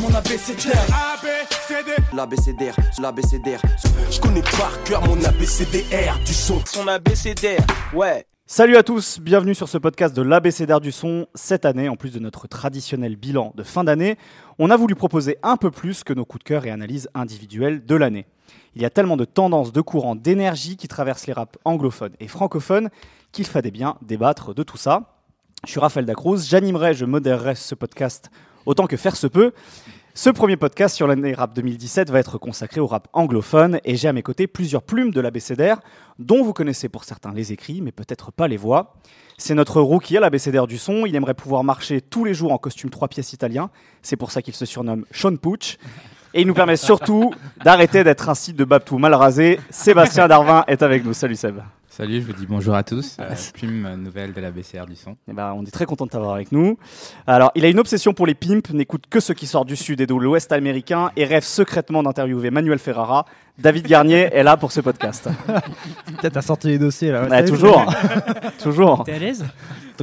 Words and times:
mon 0.00 0.14
abécédaire. 0.14 0.86
L'abécédaire, 2.14 2.76
l'abécédaire. 3.00 3.60
Je 4.10 4.20
connais 4.20 4.42
par 4.42 4.82
cœur 4.84 5.04
mon 5.06 5.22
abécédaire 5.24 6.18
du 6.24 6.32
son. 6.32 6.60
Son 6.66 6.86
abécédaire, 6.86 7.64
ouais. 7.94 8.26
Salut 8.46 8.76
à 8.76 8.82
tous, 8.82 9.20
bienvenue 9.20 9.54
sur 9.54 9.68
ce 9.68 9.76
podcast 9.76 10.16
de 10.16 10.22
l'ABCDR 10.22 10.80
du 10.80 10.90
son. 10.90 11.26
Cette 11.34 11.66
année, 11.66 11.90
en 11.90 11.96
plus 11.96 12.12
de 12.12 12.18
notre 12.18 12.46
traditionnel 12.48 13.16
bilan 13.16 13.52
de 13.54 13.62
fin 13.62 13.84
d'année, 13.84 14.16
on 14.58 14.70
a 14.70 14.76
voulu 14.76 14.94
proposer 14.94 15.36
un 15.42 15.58
peu 15.58 15.70
plus 15.70 16.02
que 16.02 16.14
nos 16.14 16.24
coups 16.24 16.44
de 16.44 16.48
cœur 16.48 16.64
et 16.64 16.70
analyses 16.70 17.10
individuelles 17.14 17.84
de 17.84 17.94
l'année. 17.94 18.26
Il 18.74 18.80
y 18.80 18.86
a 18.86 18.90
tellement 18.90 19.18
de 19.18 19.26
tendances, 19.26 19.72
de 19.72 19.80
courants, 19.82 20.14
d'énergie 20.14 20.76
qui 20.78 20.88
traversent 20.88 21.26
les 21.26 21.34
raps 21.34 21.58
anglophones 21.66 22.14
et 22.20 22.28
francophones 22.28 22.88
qu'il 23.32 23.44
fallait 23.44 23.70
bien 23.70 23.96
débattre 24.00 24.54
de 24.54 24.62
tout 24.62 24.78
ça. 24.78 25.18
Je 25.66 25.72
suis 25.72 25.80
Raphaël 25.80 26.06
Dacruz, 26.06 26.38
j'animerai, 26.48 26.94
je 26.94 27.04
modérerai 27.04 27.54
ce 27.54 27.74
podcast 27.74 28.30
autant 28.68 28.86
que 28.86 28.96
faire 28.96 29.16
se 29.16 29.26
peut. 29.26 29.52
Ce 30.14 30.30
premier 30.30 30.56
podcast 30.56 30.94
sur 30.94 31.06
l'année 31.06 31.32
rap 31.32 31.54
2017 31.54 32.10
va 32.10 32.18
être 32.18 32.38
consacré 32.38 32.80
au 32.80 32.86
rap 32.86 33.08
anglophone 33.12 33.80
et 33.84 33.96
j'ai 33.96 34.08
à 34.08 34.12
mes 34.12 34.22
côtés 34.22 34.46
plusieurs 34.46 34.82
plumes 34.82 35.10
de 35.10 35.20
l'ABCDR 35.20 35.76
dont 36.18 36.42
vous 36.42 36.52
connaissez 36.52 36.88
pour 36.88 37.04
certains 37.04 37.32
les 37.32 37.52
écrits 37.52 37.80
mais 37.80 37.92
peut-être 37.92 38.30
pas 38.30 38.46
les 38.46 38.56
voix. 38.56 38.94
C'est 39.38 39.54
notre 39.54 39.80
rookie 39.80 40.16
à 40.16 40.20
l'ABCDR 40.20 40.66
du 40.66 40.76
son, 40.76 41.06
il 41.06 41.14
aimerait 41.14 41.34
pouvoir 41.34 41.64
marcher 41.64 42.00
tous 42.00 42.24
les 42.24 42.34
jours 42.34 42.52
en 42.52 42.58
costume 42.58 42.90
trois 42.90 43.08
pièces 43.08 43.32
italien, 43.32 43.70
c'est 44.02 44.16
pour 44.16 44.32
ça 44.32 44.42
qu'il 44.42 44.54
se 44.54 44.66
surnomme 44.66 45.04
Sean 45.12 45.36
Pooch. 45.36 45.78
Et 46.34 46.42
il 46.42 46.46
nous 46.46 46.54
permet 46.54 46.76
surtout 46.76 47.32
d'arrêter 47.64 48.04
d'être 48.04 48.28
un 48.28 48.34
site 48.34 48.56
de 48.56 48.64
Babtou 48.64 48.98
mal 48.98 49.14
rasé. 49.14 49.58
Sébastien 49.70 50.28
Darvin 50.28 50.62
est 50.68 50.82
avec 50.82 51.02
nous. 51.02 51.14
Salut 51.14 51.36
Seb. 51.36 51.60
Salut, 51.98 52.20
je 52.20 52.26
vous 52.28 52.32
dis 52.32 52.46
bonjour 52.46 52.76
à 52.76 52.84
tous. 52.84 53.16
Euh, 53.18 53.34
plume 53.54 53.96
nouvelle 53.96 54.32
de 54.32 54.40
la 54.40 54.52
BCR 54.52 54.86
du 54.86 54.94
son. 54.94 55.16
Eh 55.28 55.32
ben, 55.32 55.52
on 55.56 55.64
est 55.64 55.70
très 55.72 55.84
content 55.84 56.06
de 56.06 56.10
t'avoir 56.10 56.32
avec 56.32 56.52
nous. 56.52 56.78
Alors, 57.26 57.50
il 57.56 57.64
a 57.64 57.68
une 57.68 57.80
obsession 57.80 58.14
pour 58.14 58.24
les 58.24 58.36
pimps, 58.36 58.70
n'écoute 58.72 59.06
que 59.10 59.18
ce 59.18 59.32
qui 59.32 59.48
sort 59.48 59.64
du 59.64 59.74
sud 59.74 60.00
et 60.00 60.06
de 60.06 60.14
l'ouest 60.14 60.52
américain 60.52 61.10
et 61.16 61.24
rêve 61.24 61.42
secrètement 61.42 62.04
d'interviewer 62.04 62.52
Manuel 62.52 62.78
Ferrara. 62.78 63.24
David 63.58 63.88
Garnier 63.88 64.30
est 64.32 64.44
là 64.44 64.56
pour 64.56 64.70
ce 64.70 64.80
podcast. 64.80 65.28
Peut-être 66.20 66.36
à 66.36 66.42
sortir 66.42 66.70
les 66.70 66.78
dossiers 66.78 67.10
là. 67.10 67.26
Ouais, 67.26 67.44
toujours. 67.44 67.92
toujours. 68.62 69.02
T'es 69.02 69.14
à 69.14 69.18
l'aise 69.18 69.44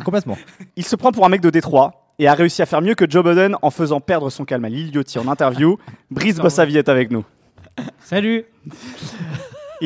Complètement. 0.03 0.37
Il 0.75 0.83
se 0.83 0.97
prend 0.97 1.13
pour 1.13 1.25
un 1.25 1.29
mec 1.29 1.39
de 1.39 1.49
Détroit 1.49 2.09
et 2.19 2.27
a 2.27 2.33
réussi 2.33 2.61
à 2.61 2.65
faire 2.65 2.81
mieux 2.81 2.95
que 2.95 3.09
Joe 3.09 3.23
Budden 3.23 3.55
en 3.61 3.71
faisant 3.71 4.01
perdre 4.01 4.29
son 4.29 4.43
calme 4.43 4.65
à 4.65 4.69
Lil 4.69 4.93
Yachty 4.93 5.17
en 5.17 5.29
interview. 5.29 5.77
Brice 6.11 6.39
Bossavi 6.39 6.77
est 6.77 6.89
avec 6.89 7.09
nous. 7.09 7.23
Salut 8.01 8.43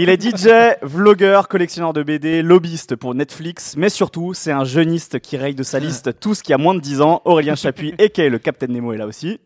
Il 0.01 0.07
est 0.07 0.21
DJ, 0.21 0.77
vlogueur, 0.81 1.49
collectionneur 1.49 1.91
de 1.91 2.03
BD, 2.03 2.41
lobbyiste 2.41 2.95
pour 2.95 3.15
Netflix, 3.15 3.75
mais 3.75 3.89
surtout, 3.89 4.33
c'est 4.33 4.53
un 4.53 4.63
jeuniste 4.63 5.19
qui 5.19 5.35
raye 5.35 5.55
de 5.55 5.61
sa 5.61 5.79
liste 5.79 6.17
tout 6.21 6.33
ce 6.33 6.41
qui 6.41 6.53
a 6.53 6.57
moins 6.57 6.73
de 6.73 6.79
10 6.79 7.01
ans. 7.01 7.21
Aurélien 7.25 7.55
Chapuis, 7.55 7.93
et 7.99 8.29
le 8.29 8.39
Captain 8.39 8.67
Nemo, 8.67 8.93
est 8.93 8.97
là 8.97 9.05
aussi. 9.05 9.41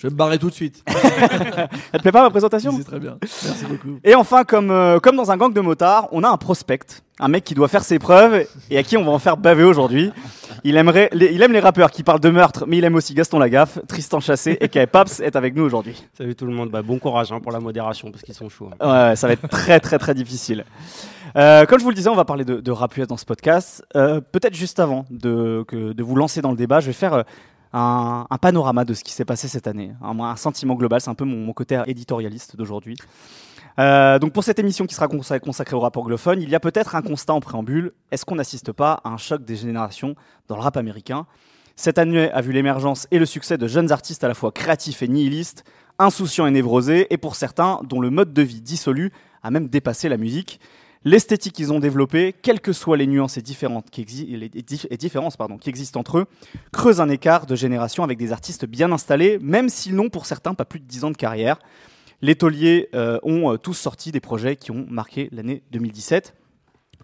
Je 0.00 0.06
vais 0.06 0.12
me 0.12 0.16
barrer 0.16 0.38
tout 0.38 0.48
de 0.48 0.54
suite. 0.54 0.82
Elle 1.92 1.98
te 1.98 2.02
plaît 2.02 2.10
pas 2.12 2.22
ma 2.22 2.30
présentation 2.30 2.72
C'est 2.74 2.84
très 2.84 2.98
bien. 2.98 3.18
Merci 3.20 3.64
beaucoup. 3.68 3.98
Et 4.02 4.14
enfin, 4.14 4.44
comme, 4.44 4.70
euh, 4.70 4.98
comme 4.98 5.14
dans 5.16 5.30
un 5.30 5.36
gang 5.36 5.52
de 5.52 5.60
motards, 5.60 6.08
on 6.12 6.24
a 6.24 6.28
un 6.30 6.38
prospect, 6.38 6.78
un 7.18 7.28
mec 7.28 7.44
qui 7.44 7.52
doit 7.54 7.68
faire 7.68 7.84
ses 7.84 7.98
preuves 7.98 8.46
et 8.70 8.78
à 8.78 8.82
qui 8.82 8.96
on 8.96 9.04
va 9.04 9.10
en 9.10 9.18
faire 9.18 9.36
baver 9.36 9.64
aujourd'hui. 9.64 10.10
Il, 10.64 10.76
aimerait, 10.78 11.10
les- 11.12 11.32
il 11.34 11.42
aime 11.42 11.52
les 11.52 11.60
rappeurs 11.60 11.90
qui 11.90 12.02
parlent 12.02 12.20
de 12.20 12.30
meurtre, 12.30 12.64
mais 12.66 12.78
il 12.78 12.84
aime 12.84 12.94
aussi 12.94 13.12
Gaston 13.12 13.38
Lagaffe. 13.38 13.78
Tristan 13.88 14.20
Chassé 14.20 14.56
et 14.60 14.68
K. 14.70 14.86
Paps 14.86 15.20
est 15.20 15.36
avec 15.36 15.54
nous 15.54 15.64
aujourd'hui. 15.64 16.02
Salut 16.16 16.34
tout 16.34 16.46
le 16.46 16.52
monde, 16.54 16.70
bah, 16.70 16.80
bon 16.80 16.98
courage 16.98 17.30
hein, 17.32 17.40
pour 17.40 17.52
la 17.52 17.60
modération 17.60 18.10
parce 18.10 18.22
qu'ils 18.22 18.34
sont 18.34 18.48
chauds. 18.48 18.70
hein. 18.80 18.86
Ouais, 19.04 19.08
ouais, 19.10 19.16
ça 19.16 19.26
va 19.26 19.34
être 19.34 19.48
très 19.48 19.80
très 19.80 19.98
très 19.98 20.14
difficile. 20.14 20.64
Euh, 21.36 21.66
comme 21.66 21.78
je 21.78 21.84
vous 21.84 21.90
le 21.90 21.94
disais, 21.96 22.08
on 22.08 22.16
va 22.16 22.24
parler 22.24 22.44
de, 22.46 22.56
de 22.60 22.70
rap 22.70 22.96
US 22.96 23.06
dans 23.06 23.18
ce 23.18 23.26
podcast. 23.26 23.84
Euh, 23.96 24.20
Peut-être 24.32 24.54
juste 24.54 24.80
avant 24.80 25.04
de, 25.10 25.62
que, 25.68 25.92
de 25.92 26.02
vous 26.02 26.16
lancer 26.16 26.40
dans 26.40 26.50
le 26.50 26.56
débat, 26.56 26.80
je 26.80 26.86
vais 26.86 26.92
faire 26.94 27.12
euh, 27.14 27.22
un, 27.72 28.26
panorama 28.40 28.84
de 28.84 28.94
ce 28.94 29.04
qui 29.04 29.12
s'est 29.12 29.24
passé 29.24 29.48
cette 29.48 29.66
année. 29.66 29.92
Un, 30.02 30.36
sentiment 30.36 30.74
global, 30.74 31.00
c'est 31.00 31.10
un 31.10 31.14
peu 31.14 31.24
mon, 31.24 31.52
côté 31.52 31.80
éditorialiste 31.86 32.56
d'aujourd'hui. 32.56 32.96
Euh, 33.78 34.18
donc 34.18 34.32
pour 34.32 34.44
cette 34.44 34.58
émission 34.58 34.86
qui 34.86 34.94
sera 34.94 35.06
consa- 35.06 35.40
consacrée 35.40 35.76
au 35.76 35.80
rap 35.80 35.96
anglophone, 35.96 36.42
il 36.42 36.50
y 36.50 36.54
a 36.54 36.60
peut-être 36.60 36.96
un 36.96 37.02
constat 37.02 37.34
en 37.34 37.40
préambule. 37.40 37.92
Est-ce 38.10 38.24
qu'on 38.24 38.34
n'assiste 38.34 38.72
pas 38.72 39.00
à 39.04 39.10
un 39.10 39.16
choc 39.16 39.44
des 39.44 39.56
générations 39.56 40.16
dans 40.48 40.56
le 40.56 40.62
rap 40.62 40.76
américain? 40.76 41.26
Cette 41.76 41.98
année 41.98 42.30
a 42.30 42.40
vu 42.40 42.52
l'émergence 42.52 43.06
et 43.10 43.18
le 43.18 43.26
succès 43.26 43.56
de 43.56 43.66
jeunes 43.66 43.92
artistes 43.92 44.22
à 44.24 44.28
la 44.28 44.34
fois 44.34 44.52
créatifs 44.52 45.02
et 45.02 45.08
nihilistes, 45.08 45.64
insouciants 45.98 46.46
et 46.46 46.50
névrosés, 46.50 47.06
et 47.10 47.16
pour 47.16 47.36
certains, 47.36 47.80
dont 47.84 48.00
le 48.00 48.10
mode 48.10 48.34
de 48.34 48.42
vie 48.42 48.60
dissolu 48.60 49.12
a 49.42 49.50
même 49.50 49.68
dépassé 49.68 50.08
la 50.08 50.16
musique. 50.16 50.60
L'esthétique 51.02 51.54
qu'ils 51.54 51.72
ont 51.72 51.80
développée, 51.80 52.34
quelles 52.42 52.60
que 52.60 52.74
soient 52.74 52.98
les 52.98 53.06
nuances 53.06 53.38
et, 53.38 53.42
les- 53.42 54.50
différences 54.98 55.36
qui 55.60 55.68
existent 55.70 55.98
entre 55.98 56.18
eux, 56.18 56.26
creuse 56.72 57.00
un 57.00 57.08
écart 57.08 57.46
de 57.46 57.56
génération 57.56 58.04
avec 58.04 58.18
des 58.18 58.32
artistes 58.32 58.66
bien 58.66 58.92
installés, 58.92 59.38
même 59.40 59.70
s'ils 59.70 59.94
n'ont 59.94 60.10
pour 60.10 60.26
certains 60.26 60.52
pas 60.52 60.66
plus 60.66 60.78
de 60.78 60.84
10 60.84 61.04
ans 61.04 61.10
de 61.10 61.16
carrière. 61.16 61.58
Les 62.20 62.34
tauliers 62.34 62.90
euh, 62.94 63.18
ont 63.22 63.50
euh, 63.50 63.56
tous 63.56 63.72
sorti 63.72 64.12
des 64.12 64.20
projets 64.20 64.56
qui 64.56 64.72
ont 64.72 64.84
marqué 64.90 65.30
l'année 65.32 65.62
2017. 65.72 66.34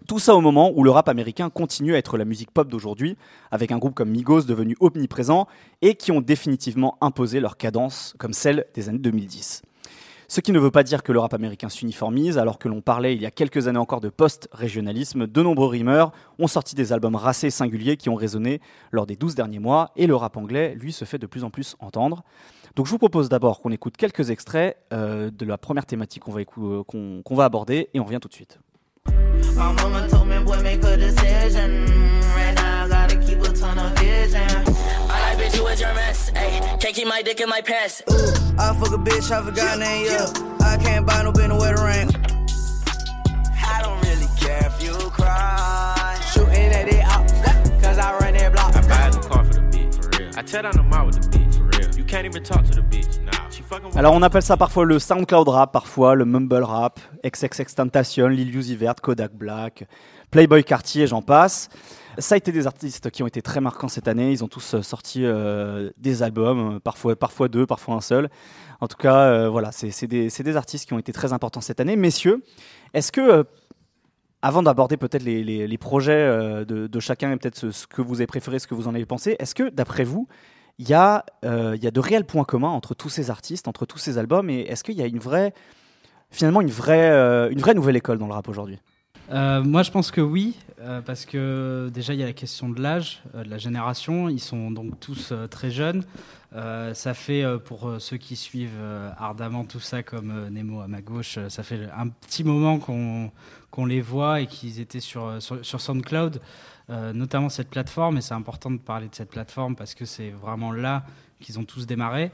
Tout 0.07 0.19
ça 0.19 0.35
au 0.35 0.41
moment 0.41 0.71
où 0.75 0.83
le 0.83 0.91
rap 0.91 1.09
américain 1.09 1.49
continue 1.49 1.95
à 1.95 1.97
être 1.97 2.19
la 2.19 2.25
musique 2.25 2.51
pop 2.51 2.67
d'aujourd'hui, 2.67 3.17
avec 3.49 3.71
un 3.71 3.79
groupe 3.79 3.95
comme 3.95 4.11
Migos 4.11 4.43
devenu 4.43 4.77
omniprésent 4.79 5.47
et 5.81 5.95
qui 5.95 6.11
ont 6.11 6.21
définitivement 6.21 6.97
imposé 7.01 7.39
leur 7.39 7.57
cadence 7.57 8.13
comme 8.19 8.33
celle 8.33 8.67
des 8.75 8.89
années 8.89 8.99
2010. 8.99 9.63
Ce 10.29 10.41
qui 10.41 10.51
ne 10.51 10.59
veut 10.59 10.71
pas 10.71 10.83
dire 10.83 11.03
que 11.03 11.13
le 11.13 11.19
rap 11.19 11.33
américain 11.33 11.69
s'uniformise, 11.69 12.37
alors 12.37 12.59
que 12.59 12.67
l'on 12.67 12.81
parlait 12.81 13.15
il 13.15 13.21
y 13.21 13.25
a 13.25 13.31
quelques 13.31 13.69
années 13.69 13.79
encore 13.79 14.01
de 14.01 14.09
post-régionalisme, 14.09 15.25
de 15.25 15.41
nombreux 15.41 15.67
rimeurs 15.69 16.11
ont 16.37 16.47
sorti 16.47 16.75
des 16.75 16.91
albums 16.91 17.15
racés 17.15 17.49
singuliers 17.49 17.95
qui 17.95 18.09
ont 18.09 18.15
résonné 18.15 18.59
lors 18.91 19.05
des 19.05 19.15
12 19.15 19.35
derniers 19.35 19.59
mois, 19.59 19.91
et 19.95 20.05
le 20.05 20.15
rap 20.15 20.35
anglais, 20.35 20.75
lui, 20.77 20.91
se 20.91 21.05
fait 21.05 21.17
de 21.17 21.27
plus 21.27 21.45
en 21.45 21.49
plus 21.49 21.77
entendre. 21.79 22.23
Donc 22.75 22.87
je 22.87 22.91
vous 22.91 22.97
propose 22.97 23.29
d'abord 23.29 23.61
qu'on 23.61 23.71
écoute 23.71 23.95
quelques 23.95 24.29
extraits 24.29 24.75
euh, 24.93 25.31
de 25.31 25.45
la 25.45 25.57
première 25.57 25.85
thématique 25.85 26.23
qu'on 26.23 26.33
va, 26.33 26.41
écou- 26.41 26.81
euh, 26.81 26.83
qu'on- 27.23 27.35
va 27.35 27.45
aborder, 27.45 27.89
et 27.93 27.99
on 28.01 28.03
revient 28.03 28.19
tout 28.21 28.27
de 28.27 28.33
suite. 28.33 28.59
I 35.57 35.61
like 35.61 35.77
bitch, 35.77 35.81
you 35.81 35.85
a 35.85 35.87
germ 35.87 35.95
mess. 35.95 36.31
Ayy, 36.31 36.79
can't 36.79 36.95
keep 36.95 37.07
my 37.07 37.21
dick 37.21 37.39
in 37.39 37.49
my 37.49 37.61
pants. 37.61 38.01
I 38.59 38.75
fuck 38.79 38.93
a 38.93 38.97
bitch, 38.97 39.31
I 39.31 39.43
forgot 39.43 39.71
her 39.71 39.79
name, 39.79 40.05
yeah. 40.05 40.27
I 40.61 40.77
can't 40.77 41.05
buy 41.05 41.23
no 41.23 41.31
bin 41.31 41.49
to 41.49 41.55
wear 41.55 41.75
the 41.75 41.83
ring. 41.83 42.09
I 43.65 43.81
don't 43.81 43.99
really 44.01 44.27
care 44.37 44.67
if 44.67 44.83
you 44.83 44.93
cry. 45.09 46.19
Shooting 46.31 46.71
at 46.73 46.87
it 46.87 47.03
out, 47.03 47.27
cause 47.81 47.97
I 47.97 48.17
run 48.19 48.33
that 48.33 48.53
block. 48.53 48.75
I 48.75 48.81
buy 48.87 49.07
a 49.07 49.11
new 49.11 49.27
car 49.27 49.45
for 49.45 49.53
the 49.53 49.61
bitch, 49.61 49.95
for 49.95 50.19
real. 50.19 50.31
I 50.37 50.41
tear 50.43 50.61
down 50.61 50.73
the 50.73 50.83
mall 50.83 51.05
with 51.05 51.21
the 51.21 51.37
bitch, 51.37 51.57
for 51.57 51.63
real. 51.63 51.95
You 51.95 52.03
can't 52.03 52.25
even 52.25 52.43
talk 52.43 52.63
to 52.65 52.71
the 52.71 52.81
bitch, 52.81 53.23
nah. 53.23 53.49
She 53.49 53.63
fucking 53.63 53.87
with 53.87 53.97
Alors 53.97 54.13
on 54.13 54.21
appelle 54.21 54.43
ça 54.43 54.57
parfois 54.57 54.85
le 54.85 54.99
SoundCloud 54.99 55.47
rap, 55.49 55.71
parfois 55.71 56.15
le 56.15 56.25
mumble 56.25 56.63
rap, 56.63 56.99
XXXTentacion, 57.23 58.27
Lil 58.27 58.55
Uzi 58.55 58.75
Vert, 58.75 58.95
Kodak 59.01 59.33
Black, 59.33 59.85
Playboy 60.31 60.63
Cartier, 60.63 61.07
j'en 61.07 61.21
passe. 61.21 61.69
Ça 62.19 62.33
a 62.33 62.37
été 62.37 62.51
des 62.51 62.65
artistes 62.65 63.11
qui 63.11 63.21
ont 63.21 63.27
été 63.27 63.43
très 63.43 63.61
marquants 63.61 63.89
cette 63.89 64.07
année. 64.07 64.31
Ils 64.31 64.43
ont 64.43 64.47
tous 64.47 64.73
euh, 64.73 64.81
sorti 64.81 65.23
euh, 65.23 65.91
des 65.97 66.23
albums, 66.23 66.75
euh, 66.75 66.79
parfois, 66.79 67.15
parfois 67.15 67.47
deux, 67.47 67.67
parfois 67.67 67.95
un 67.95 68.01
seul. 68.01 68.29
En 68.81 68.87
tout 68.87 68.97
cas, 68.97 69.49
voilà, 69.49 69.71
c'est 69.71 70.07
des, 70.07 70.57
artistes 70.57 70.87
qui 70.87 70.93
ont 70.93 70.99
été 70.99 71.11
très 71.11 71.33
importants 71.33 71.61
cette 71.61 71.79
année. 71.79 71.95
Messieurs, 71.95 72.43
est-ce 72.93 73.11
que, 73.11 73.43
avant 74.43 74.61
d'aborder 74.61 74.97
peut-être 74.97 75.23
les, 75.23 75.77
projets 75.79 76.63
de, 76.63 76.99
chacun 76.99 77.31
et 77.31 77.37
peut-être 77.37 77.71
ce, 77.71 77.87
que 77.87 78.03
vous 78.03 78.15
avez 78.15 78.27
préféré, 78.27 78.59
ce 78.59 78.67
que 78.67 78.75
vous 78.75 78.87
en 78.87 78.93
avez 78.93 79.07
pensé, 79.07 79.35
est-ce 79.39 79.55
que, 79.55 79.69
d'après 79.69 80.03
vous, 80.03 80.27
il 80.77 80.87
y, 80.87 80.93
a, 80.93 81.25
y 81.41 81.87
a 81.87 81.91
de 81.91 81.99
réels 81.99 82.25
points 82.25 82.43
communs 82.43 82.69
entre 82.69 82.93
tous 82.93 83.09
ces 83.09 83.31
artistes, 83.31 83.67
entre 83.67 83.87
tous 83.87 83.97
ces 83.97 84.19
albums, 84.19 84.47
et 84.51 84.59
est-ce 84.61 84.83
qu'il 84.83 84.95
y 84.95 85.01
a 85.01 85.07
une 85.07 85.17
vraie, 85.17 85.55
finalement, 86.29 86.61
une 86.61 86.69
vraie, 86.69 87.09
une 87.51 87.59
vraie 87.59 87.73
nouvelle 87.73 87.95
école 87.95 88.19
dans 88.19 88.27
le 88.27 88.33
rap 88.33 88.47
aujourd'hui? 88.47 88.77
Euh, 89.29 89.61
moi, 89.63 89.83
je 89.83 89.91
pense 89.91 90.11
que 90.11 90.21
oui, 90.21 90.55
euh, 90.79 91.01
parce 91.01 91.25
que 91.25 91.89
déjà, 91.93 92.13
il 92.13 92.19
y 92.19 92.23
a 92.23 92.25
la 92.25 92.33
question 92.33 92.69
de 92.69 92.81
l'âge, 92.81 93.21
euh, 93.35 93.43
de 93.43 93.49
la 93.49 93.57
génération. 93.57 94.29
Ils 94.29 94.39
sont 94.39 94.71
donc 94.71 94.99
tous 94.99 95.33
très 95.49 95.71
jeunes. 95.71 96.03
Ça 96.93 97.13
fait, 97.13 97.45
pour 97.65 97.97
ceux 97.99 98.17
qui 98.17 98.35
suivent 98.35 98.79
ardemment 99.19 99.63
tout 99.63 99.81
ça, 99.81 100.01
comme 100.01 100.47
Nemo 100.49 100.79
à 100.79 100.87
ma 100.87 101.01
gauche, 101.01 101.37
ça 101.49 101.61
fait 101.61 101.87
un 101.95 102.07
petit 102.07 102.43
moment 102.43 102.79
qu'on 102.79 103.85
les 103.85 104.01
voit 104.01 104.41
et 104.41 104.47
qu'ils 104.47 104.79
étaient 104.79 105.01
sur, 105.01 105.39
sur, 105.39 105.81
SoundCloud, 105.81 106.41
notamment 106.89 107.49
cette 107.49 107.69
plateforme. 107.69 108.17
Et 108.17 108.21
c'est 108.21 108.33
important 108.33 108.71
de 108.71 108.77
parler 108.77 109.07
de 109.07 109.13
cette 109.13 109.29
plateforme 109.29 109.75
parce 109.75 109.93
que 109.93 110.05
c'est 110.05 110.31
vraiment 110.31 110.71
là 110.71 111.03
qu'ils 111.39 111.59
ont 111.59 111.65
tous 111.65 111.85
démarré. 111.85 112.31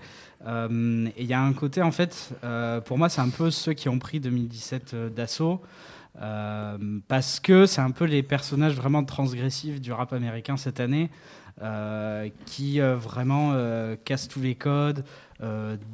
Et 0.48 1.22
il 1.22 1.26
y 1.26 1.34
a 1.34 1.42
un 1.42 1.54
côté, 1.54 1.82
en 1.82 1.92
fait, 1.92 2.34
pour 2.86 2.98
moi, 2.98 3.10
c'est 3.10 3.22
un 3.22 3.30
peu 3.30 3.52
ceux 3.52 3.74
qui 3.74 3.90
ont 3.90 4.00
pris 4.00 4.22
2017 4.22 4.94
euh, 4.94 5.10
d'assaut. 5.10 5.62
Euh, 6.22 6.78
parce 7.08 7.40
que 7.40 7.66
c'est 7.66 7.82
un 7.82 7.92
peu 7.92 8.06
les 8.06 8.22
personnages 8.24 8.76
vraiment 8.76 9.04
transgressifs 9.04 9.82
du 9.82 9.92
rap 9.92 10.14
américain 10.14 10.58
cette 10.58 10.80
année, 10.80 11.10
euh, 11.62 12.30
qui 12.48 12.82
euh, 12.82 12.96
vraiment 12.96 13.52
euh, 13.54 13.96
cassent 14.06 14.28
tous 14.28 14.42
les 14.42 14.56
codes, 14.56 15.04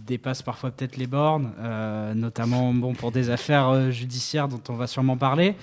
dépassent 0.06 0.44
parfois 0.44 0.69
peut-être 0.69 0.95
les 0.95 1.07
bornes, 1.07 1.51
notamment 2.13 2.71
bon, 2.71 2.94
pour 2.94 3.12
des 3.12 3.31
affaires 3.31 3.89
judiciaires 3.89 4.48
dont 4.48 4.62
on 4.69 4.74
va 4.74 4.86
sûrement 4.86 5.18
parler. 5.18 5.56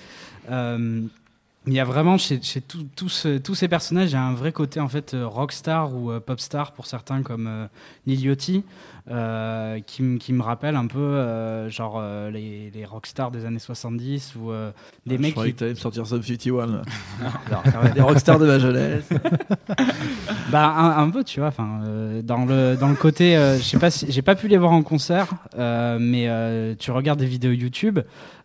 Il 0.49 1.73
y 1.73 1.79
a 1.79 1.85
vraiment 1.85 2.17
chez, 2.17 2.41
tous, 2.97 3.09
ces 3.09 3.67
personnages, 3.69 4.09
il 4.09 4.13
y 4.13 4.17
a 4.17 4.23
un 4.23 4.33
vrai 4.33 4.51
côté 4.51 4.81
en 4.81 4.89
fait 4.89 5.15
rockstar 5.17 5.95
ou 5.95 6.11
popstar 6.19 6.73
pour 6.73 6.85
certains 6.85 7.23
comme 7.23 7.69
Lil 8.05 8.25
Yachty, 8.25 8.65
euh, 9.09 9.79
qui, 9.79 10.17
qui 10.17 10.33
me 10.33 10.41
rappelle 10.41 10.75
un 10.75 10.87
peu 10.87 10.99
euh, 10.99 11.69
genre 11.69 11.97
euh, 11.97 12.29
les, 12.29 12.71
les 12.73 12.85
rockstars 12.85 13.31
des 13.31 13.45
années 13.45 13.59
70 13.59 14.35
ou 14.35 14.51
euh, 14.51 14.71
des 15.05 15.15
Je 15.15 15.21
mecs 15.21 15.31
croyais 15.31 15.53
qui 15.53 15.59
que 15.59 15.69
me 15.69 15.75
sortir 15.75 16.05
Sum 16.05 16.21
51. 16.21 16.65
là. 16.65 16.81
Alors, 17.47 17.63
quand 17.63 17.83
même. 17.83 17.93
Les 17.95 18.01
rockstars 18.01 18.39
de 18.39 18.47
ma 18.47 18.59
jeunesse. 18.59 19.09
Bah 20.49 20.73
un, 20.77 21.03
un 21.03 21.09
peu, 21.09 21.25
tu 21.25 21.41
vois. 21.41 21.49
Enfin, 21.49 21.81
euh, 21.83 22.21
dans 22.21 22.45
le 22.45 22.77
dans 22.77 22.87
le 22.87 22.95
côté, 22.95 23.35
je 23.57 23.63
sais 23.63 23.77
pas, 23.77 23.91
si, 23.91 24.09
j'ai 24.09 24.21
pas 24.21 24.35
pu 24.35 24.47
les 24.47 24.55
voir 24.55 24.71
en 24.71 24.81
concert, 24.81 25.27
mais 25.57 26.75
tu 26.79 26.91
regardes 26.91 27.19
des 27.19 27.25
vidéos 27.25 27.51
YouTube, 27.51 27.99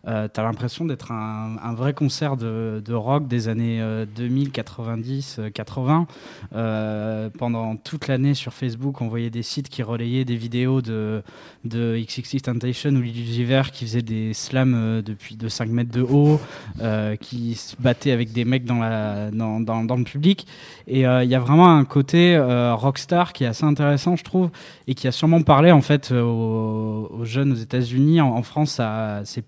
euh, 0.05 0.27
t'as 0.31 0.43
l'impression 0.43 0.83
d'être 0.83 1.13
un, 1.13 1.55
un 1.63 1.73
vrai 1.73 1.93
concert 1.93 2.35
de, 2.35 2.81
de 2.83 2.93
rock 2.93 3.25
des 3.27 3.47
années 3.47 3.81
euh, 3.81 4.05
2000, 4.05 4.51
90, 4.51 5.37
euh, 5.39 5.49
80. 5.49 6.07
Euh, 6.53 7.29
pendant 7.37 7.77
toute 7.77 8.07
l'année 8.07 8.33
sur 8.33 8.53
Facebook, 8.53 8.99
on 8.99 9.07
voyait 9.07 9.29
des 9.29 9.43
sites 9.43 9.69
qui 9.69 9.81
relayaient 9.81 10.25
des 10.25 10.35
vidéos 10.35 10.52
de 10.53 11.23
de 11.63 11.97
XXX 11.97 12.41
Temptation 12.41 12.89
ou 12.91 13.01
Lil 13.01 13.17
Uzi 13.17 13.43
Vert 13.45 13.71
qui 13.71 13.85
faisaient 13.85 14.01
des 14.01 14.33
slams 14.33 14.73
euh, 14.75 15.01
depuis 15.01 15.35
de 15.35 15.47
5 15.47 15.69
mètres 15.69 15.91
de 15.91 16.01
haut, 16.01 16.39
euh, 16.81 17.15
qui 17.15 17.55
se 17.55 17.75
battaient 17.79 18.11
avec 18.11 18.33
des 18.33 18.43
mecs 18.43 18.65
dans 18.65 18.79
le 18.81 20.03
public. 20.03 20.45
Et 20.87 21.07
euh, 21.07 21.23
il 21.23 21.29
y 21.29 21.35
a 21.35 21.39
vraiment 21.39 21.69
un 21.69 21.85
côté 21.85 22.35
euh, 22.35 22.75
rockstar 22.75 23.33
qui 23.33 23.45
est 23.45 23.47
assez 23.47 23.63
intéressant, 23.63 24.15
je 24.15 24.23
trouve, 24.23 24.49
et 24.87 24.95
qui 24.95 25.07
a 25.07 25.11
sûrement 25.11 25.41
parlé 25.41 25.71
en 25.71 25.81
fait 25.81 26.11
aux, 26.11 27.21
jeunes 27.23 27.53
aux 27.53 27.55
États-Unis. 27.55 28.19
En, 28.19 28.43
France, 28.43 28.81
c'est, 29.23 29.43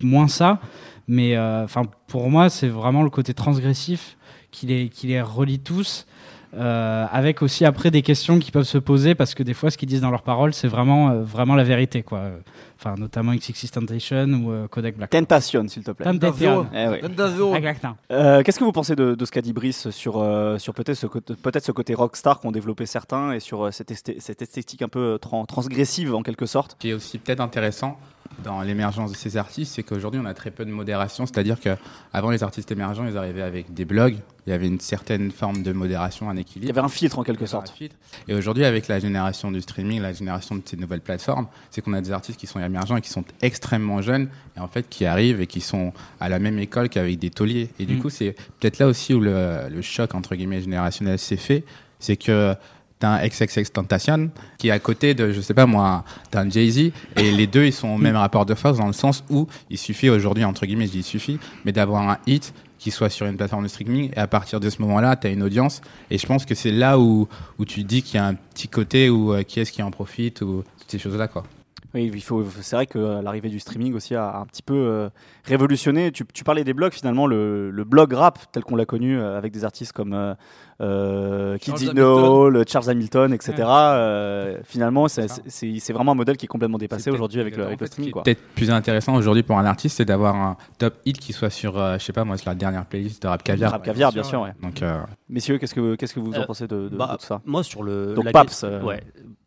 moins 0.00 0.28
ça, 0.28 0.60
mais 1.08 1.36
enfin 1.38 1.82
pour 2.06 2.30
moi, 2.30 2.48
c'est 2.48 2.68
vraiment 2.68 3.02
le 3.02 3.10
côté 3.10 3.34
transgressif 3.34 4.16
qui 4.50 4.88
qui 4.90 5.08
les 5.08 5.20
relie 5.20 5.58
tous. 5.58 6.06
Euh, 6.56 7.06
avec 7.12 7.42
aussi 7.42 7.66
après 7.66 7.90
des 7.90 8.00
questions 8.00 8.38
qui 8.38 8.50
peuvent 8.50 8.62
se 8.62 8.78
poser 8.78 9.14
parce 9.14 9.34
que 9.34 9.42
des 9.42 9.52
fois 9.52 9.70
ce 9.70 9.76
qu'ils 9.76 9.88
disent 9.88 10.00
dans 10.00 10.10
leurs 10.10 10.22
paroles 10.22 10.54
c'est 10.54 10.68
vraiment 10.68 11.10
euh, 11.10 11.22
vraiment 11.22 11.54
la 11.54 11.64
vérité 11.64 12.02
quoi 12.02 12.22
enfin 12.78 12.94
notamment 12.96 13.34
XXX 13.34 13.70
Temptation 13.72 14.24
ou 14.28 14.52
euh, 14.52 14.68
Kodak 14.68 14.96
Black 14.96 15.10
Tentation, 15.10 15.66
s'il 15.68 15.82
te 15.82 15.90
plaît. 15.90 16.04
Tentation. 16.04 16.66
Eh 16.74 16.88
oui. 16.88 16.98
Euh, 18.12 18.42
Qu'est-ce 18.42 18.58
que 18.58 18.64
vous 18.64 18.72
pensez 18.72 18.94
de, 18.94 19.14
de 19.14 19.24
ce 19.24 19.30
qu'a 19.32 19.42
dit 19.42 19.52
Brice 19.52 19.90
sur, 19.90 20.18
euh, 20.18 20.58
sur 20.58 20.74
peut-être 20.74 20.96
ce, 20.96 21.06
côté- 21.06 21.34
peut-être 21.34 21.64
ce 21.64 21.72
côté 21.72 21.94
rockstar 21.94 22.40
qu'ont 22.40 22.52
développé 22.52 22.86
certains 22.86 23.32
et 23.32 23.40
sur 23.40 23.66
euh, 23.66 23.70
cette, 23.70 23.90
esthé- 23.90 24.16
cette 24.20 24.42
esthétique 24.42 24.82
un 24.82 24.88
peu 24.88 25.18
tran- 25.20 25.44
transgressive 25.46 26.14
en 26.14 26.22
quelque 26.22 26.46
sorte? 26.46 26.72
Ce 26.72 26.76
qui 26.76 26.90
est 26.90 26.94
aussi 26.94 27.18
peut-être 27.18 27.40
intéressant 27.40 27.98
dans 28.44 28.60
l'émergence 28.60 29.10
de 29.10 29.16
ces 29.16 29.36
artistes, 29.36 29.74
c'est 29.74 29.82
qu'aujourd'hui 29.82 30.20
on 30.22 30.26
a 30.26 30.34
très 30.34 30.50
peu 30.50 30.64
de 30.64 30.70
modération. 30.70 31.24
C'est-à-dire 31.26 31.58
qu'avant 31.58 32.30
les 32.30 32.42
artistes 32.42 32.70
émergents, 32.70 33.06
ils 33.08 33.16
arrivaient 33.16 33.42
avec 33.42 33.72
des 33.74 33.84
blogs, 33.86 34.16
il 34.46 34.50
y 34.50 34.52
avait 34.52 34.66
une 34.68 34.80
certaine 34.80 35.30
forme 35.30 35.62
de 35.62 35.72
modération, 35.72 36.28
un 36.30 36.36
équilibre. 36.36 36.66
Il 36.66 36.68
y 36.68 36.78
avait 36.78 36.84
un 36.84 36.88
filtre 36.90 37.18
en 37.18 37.22
quelque 37.24 37.46
sorte. 37.46 37.74
Et 38.28 38.34
aujourd'hui, 38.34 38.64
avec 38.64 38.86
la 38.86 38.98
génération 39.00 39.50
du 39.50 39.60
streaming, 39.60 40.00
la 40.02 40.12
génération 40.12 40.54
de 40.56 40.62
ces 40.64 40.76
nouvelles 40.76 41.00
plateformes, 41.00 41.46
c'est 41.70 41.80
qu'on 41.80 41.94
a 41.94 42.00
des 42.00 42.12
artistes 42.12 42.38
qui 42.38 42.46
sont 42.46 42.60
émergents 42.68 43.00
qui 43.00 43.10
sont 43.10 43.24
extrêmement 43.42 44.00
jeunes 44.00 44.28
et 44.56 44.60
en 44.60 44.68
fait 44.68 44.86
qui 44.88 45.04
arrivent 45.04 45.40
et 45.40 45.46
qui 45.48 45.60
sont 45.60 45.92
à 46.20 46.28
la 46.28 46.38
même 46.38 46.58
école 46.60 46.88
qu'avec 46.88 47.18
des 47.18 47.30
tauliers. 47.30 47.68
Et 47.80 47.84
du 47.86 47.96
Mm. 47.96 47.98
coup, 48.00 48.10
c'est 48.10 48.36
peut-être 48.60 48.78
là 48.78 48.86
aussi 48.86 49.12
où 49.14 49.20
le, 49.20 49.68
le 49.70 49.82
choc 49.82 50.14
entre 50.14 50.36
guillemets 50.36 50.60
générationnel 50.60 51.18
s'est 51.18 51.36
fait, 51.36 51.64
c'est 51.98 52.16
que 52.16 52.54
t'as 53.00 53.10
un 53.20 53.26
XXX 53.28 53.70
Tentation 53.72 54.30
qui 54.58 54.68
est 54.68 54.72
à 54.72 54.78
côté 54.80 55.14
de, 55.14 55.30
je 55.32 55.40
sais 55.40 55.54
pas 55.54 55.66
moi, 55.66 56.04
d'un 56.32 56.48
Jay-Z 56.50 56.90
et 57.16 57.30
les 57.30 57.46
deux 57.46 57.64
ils 57.64 57.72
sont 57.72 57.88
au 57.88 57.96
même 57.98 58.16
rapport 58.16 58.44
de 58.46 58.54
force 58.54 58.78
dans 58.78 58.86
le 58.88 58.92
sens 58.92 59.22
où 59.30 59.46
il 59.70 59.78
suffit 59.78 60.08
aujourd'hui, 60.10 60.44
entre 60.44 60.66
guillemets, 60.66 60.86
je 60.86 60.92
dis 60.92 60.98
il 60.98 61.04
suffit, 61.04 61.38
mais 61.64 61.70
d'avoir 61.72 62.08
un 62.08 62.18
hit 62.26 62.52
qui 62.80 62.90
soit 62.92 63.08
sur 63.10 63.26
une 63.26 63.36
plateforme 63.36 63.64
de 63.64 63.68
streaming 63.68 64.10
et 64.14 64.18
à 64.18 64.26
partir 64.28 64.58
de 64.60 64.68
ce 64.70 64.80
moment-là, 64.82 65.16
tu 65.16 65.26
as 65.26 65.30
une 65.30 65.42
audience 65.42 65.80
et 66.10 66.18
je 66.18 66.26
pense 66.26 66.44
que 66.44 66.54
c'est 66.54 66.70
là 66.72 66.98
où, 66.98 67.28
où 67.58 67.64
tu 67.64 67.82
dis 67.84 68.02
qu'il 68.02 68.16
y 68.16 68.18
a 68.18 68.26
un 68.26 68.34
petit 68.34 68.68
côté 68.68 69.10
où 69.10 69.32
euh, 69.32 69.42
qui 69.42 69.58
est-ce 69.60 69.72
qui 69.72 69.82
en 69.82 69.90
profite 69.92 70.42
ou 70.42 70.62
toutes 70.80 70.90
ces 70.90 70.98
choses-là 70.98 71.26
quoi. 71.28 71.44
Oui, 71.94 72.10
il 72.12 72.22
faut. 72.22 72.44
C'est 72.60 72.76
vrai 72.76 72.86
que 72.86 72.98
euh, 72.98 73.22
l'arrivée 73.22 73.48
du 73.48 73.58
streaming 73.58 73.94
aussi 73.94 74.14
a 74.14 74.36
un 74.38 74.44
petit 74.44 74.62
peu 74.62 74.74
euh, 74.74 75.08
révolutionné. 75.44 76.12
Tu, 76.12 76.24
tu 76.34 76.44
parlais 76.44 76.62
des 76.62 76.74
blogs 76.74 76.92
finalement, 76.92 77.26
le, 77.26 77.70
le 77.70 77.84
blog 77.84 78.12
rap 78.12 78.38
tel 78.52 78.62
qu'on 78.62 78.76
l'a 78.76 78.84
connu 78.84 79.18
euh, 79.18 79.38
avec 79.38 79.52
des 79.52 79.64
artistes 79.64 79.92
comme 79.92 80.12
euh, 80.12 80.34
euh, 80.80 81.56
Kid 81.58 81.76
Charles 81.76 81.94
Dino, 81.94 82.50
le 82.50 82.64
Charles 82.66 82.90
Hamilton, 82.90 83.32
etc. 83.32 83.54
Ouais. 83.58 83.64
euh, 83.68 84.58
finalement, 84.64 85.08
c'est- 85.08 85.92
vraiment 85.92 86.12
un 86.12 86.16
modèle 86.16 86.36
qui 86.36 86.44
est 86.44 86.48
complètement 86.48 86.78
dépassé 86.78 87.10
aujourd'hui 87.10 87.40
avec 87.40 87.56
le, 87.56 87.64
avec 87.64 87.80
le 87.80 87.86
fait, 87.86 87.92
ce 87.92 87.96
qui 87.96 88.08
streaming. 88.10 88.22
Peut-être 88.22 88.42
plus 88.54 88.70
intéressant 88.70 89.14
aujourd'hui 89.16 89.42
pour 89.42 89.58
un 89.58 89.64
artiste, 89.64 89.96
c'est 89.96 90.04
d'avoir 90.04 90.36
un 90.36 90.56
top 90.78 90.94
hit 91.06 91.18
qui 91.18 91.32
soit 91.32 91.50
sur, 91.50 91.78
euh, 91.78 91.94
je 91.98 92.04
sais 92.04 92.12
pas 92.12 92.24
moi, 92.24 92.36
sur 92.36 92.50
la 92.50 92.54
dernière 92.54 92.84
playlist 92.86 93.22
de 93.22 93.28
Rap 93.28 93.42
Caviar. 93.42 93.72
Rap 93.72 93.82
Caviar, 93.82 94.12
bien 94.12 94.22
sûr. 94.22 94.42
ouais. 94.42 94.52
Donc, 94.62 94.82
euh, 94.82 94.98
Messieurs, 95.28 95.58
qu'est-ce 95.58 95.74
que 95.74 95.94
qu'est-ce 95.96 96.14
que 96.14 96.20
vous 96.20 96.34
en 96.34 96.44
pensez 96.44 96.66
de, 96.68 96.88
de- 96.88 96.96
bah, 96.96 97.10
de 97.12 97.16
tout 97.18 97.26
ça? 97.26 97.40
Moi, 97.44 97.62
sur 97.62 97.82
le. 97.82 98.14
Donc 98.14 98.24
la 98.24 98.32
Paps, 98.32 98.62
euh, 98.64 98.82
ouais. 98.82 99.02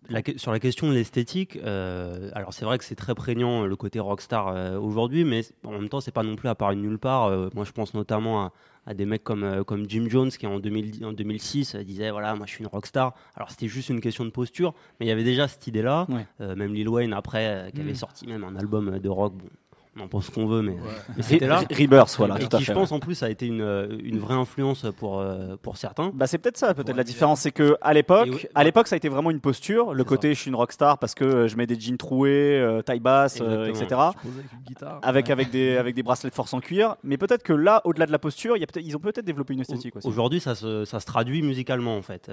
La 0.09 0.21
sur 0.35 0.51
la 0.51 0.59
question 0.59 0.89
de 0.89 0.93
l'esthétique, 0.93 1.57
euh, 1.63 2.31
alors 2.33 2.53
c'est 2.53 2.65
vrai 2.65 2.77
que 2.79 2.83
c'est 2.83 2.95
très 2.95 3.13
prégnant 3.13 3.63
euh, 3.63 3.67
le 3.67 3.75
côté 3.75 3.99
rockstar 3.99 4.47
euh, 4.47 4.77
aujourd'hui, 4.79 5.23
mais 5.23 5.41
en 5.63 5.71
même 5.73 5.89
temps, 5.89 6.01
c'est 6.01 6.11
pas 6.11 6.23
non 6.23 6.35
plus 6.35 6.49
à 6.49 6.55
part 6.55 6.75
nulle 6.75 6.97
part. 6.97 7.25
Euh, 7.27 7.49
moi, 7.53 7.65
je 7.65 7.71
pense 7.71 7.93
notamment 7.93 8.45
à, 8.45 8.51
à 8.87 8.93
des 8.95 9.05
mecs 9.05 9.23
comme, 9.23 9.63
comme 9.63 9.87
Jim 9.87 10.07
Jones 10.09 10.29
qui 10.31 10.47
en, 10.47 10.59
2000 10.59 11.05
en 11.05 11.13
2006 11.13 11.75
euh, 11.75 11.83
disait 11.83 12.09
voilà, 12.09 12.35
moi 12.35 12.47
je 12.47 12.51
suis 12.53 12.61
une 12.63 12.67
rockstar. 12.67 13.13
Alors 13.35 13.51
c'était 13.51 13.67
juste 13.67 13.89
une 13.89 14.01
question 14.01 14.25
de 14.25 14.31
posture, 14.31 14.73
mais 14.99 15.05
il 15.05 15.09
y 15.09 15.11
avait 15.11 15.23
déjà 15.23 15.47
cette 15.47 15.67
idée-là. 15.67 16.07
Ouais. 16.09 16.55
Même 16.55 16.73
Lil 16.73 16.89
Wayne 16.89 17.13
après, 17.13 17.69
qui 17.73 17.79
avait 17.79 17.91
Mm. 17.91 17.95
sorti 17.95 18.27
même 18.27 18.43
un 18.43 18.55
album 18.55 18.97
de 18.97 19.09
rock. 19.09 19.33
Bon, 19.35 19.45
on 19.97 20.03
en 20.03 20.07
pense 20.07 20.27
ce 20.27 20.31
qu'on 20.31 20.45
veut, 20.45 20.61
mais, 20.61 20.75
mais 21.17 21.23
c'était 21.23 21.47
là. 21.47 21.63
Rebirth, 21.69 22.15
voilà, 22.17 22.35
et 22.39 22.47
tout 22.47 22.55
à 22.55 22.59
qui, 22.59 22.65
je 22.65 22.71
pense, 22.71 22.91
en 22.91 22.99
plus, 22.99 23.23
a 23.23 23.29
été 23.29 23.45
une, 23.47 23.99
une 24.03 24.19
vraie 24.19 24.35
influence 24.35 24.85
pour, 24.97 25.19
euh, 25.19 25.55
pour 25.61 25.77
certains. 25.77 26.11
Bah 26.13 26.27
c'est 26.27 26.37
peut-être 26.37 26.57
ça, 26.57 26.73
peut-être 26.73 26.91
Ouais, 26.91 26.97
la 26.97 27.03
différence, 27.03 27.41
c'est 27.41 27.51
que 27.51 27.75
à 27.81 27.93
l'époque, 27.93 28.29
oui, 28.31 28.45
à 28.55 28.63
l'époque 28.63 28.87
ça 28.87 28.95
a 28.95 28.97
été 28.97 29.09
vraiment 29.09 29.31
une 29.31 29.39
posture, 29.39 29.93
le 29.93 30.03
côté 30.03 30.33
je 30.33 30.39
suis 30.39 30.49
une 30.49 30.55
rockstar 30.55 30.97
parce 30.97 31.15
que 31.15 31.23
euh, 31.23 31.47
je 31.47 31.55
mets 31.57 31.67
des 31.67 31.79
jeans 31.79 31.97
troués, 31.97 32.59
euh, 32.59 32.81
taille 32.81 32.99
basse, 32.99 33.39
euh, 33.41 33.67
etc. 33.67 33.85
Avec 33.91 34.23
une 34.23 34.59
guitare. 34.67 34.99
Avec 35.03 35.29
avec 35.29 35.49
des 35.49 35.77
avec 35.77 35.95
des 35.95 36.03
bracelets 36.03 36.29
de 36.29 36.35
force 36.35 36.53
en 36.53 36.59
cuir, 36.59 36.95
mais 37.03 37.17
peut-être 37.17 37.43
que 37.43 37.53
là, 37.53 37.81
au-delà 37.85 38.05
de 38.05 38.11
la 38.11 38.19
posture, 38.19 38.57
y 38.57 38.63
a 38.63 38.67
ils 38.77 38.95
ont 38.95 38.99
peut-être 38.99 39.25
développé 39.25 39.53
une 39.53 39.61
esthétique 39.61 39.95
aussi. 39.95 40.07
Aujourd'hui, 40.07 40.39
ça 40.39 40.55
se, 40.55 40.85
ça 40.85 40.99
se 40.99 41.05
traduit 41.05 41.41
musicalement 41.41 41.97
en 41.97 42.01
fait. 42.01 42.31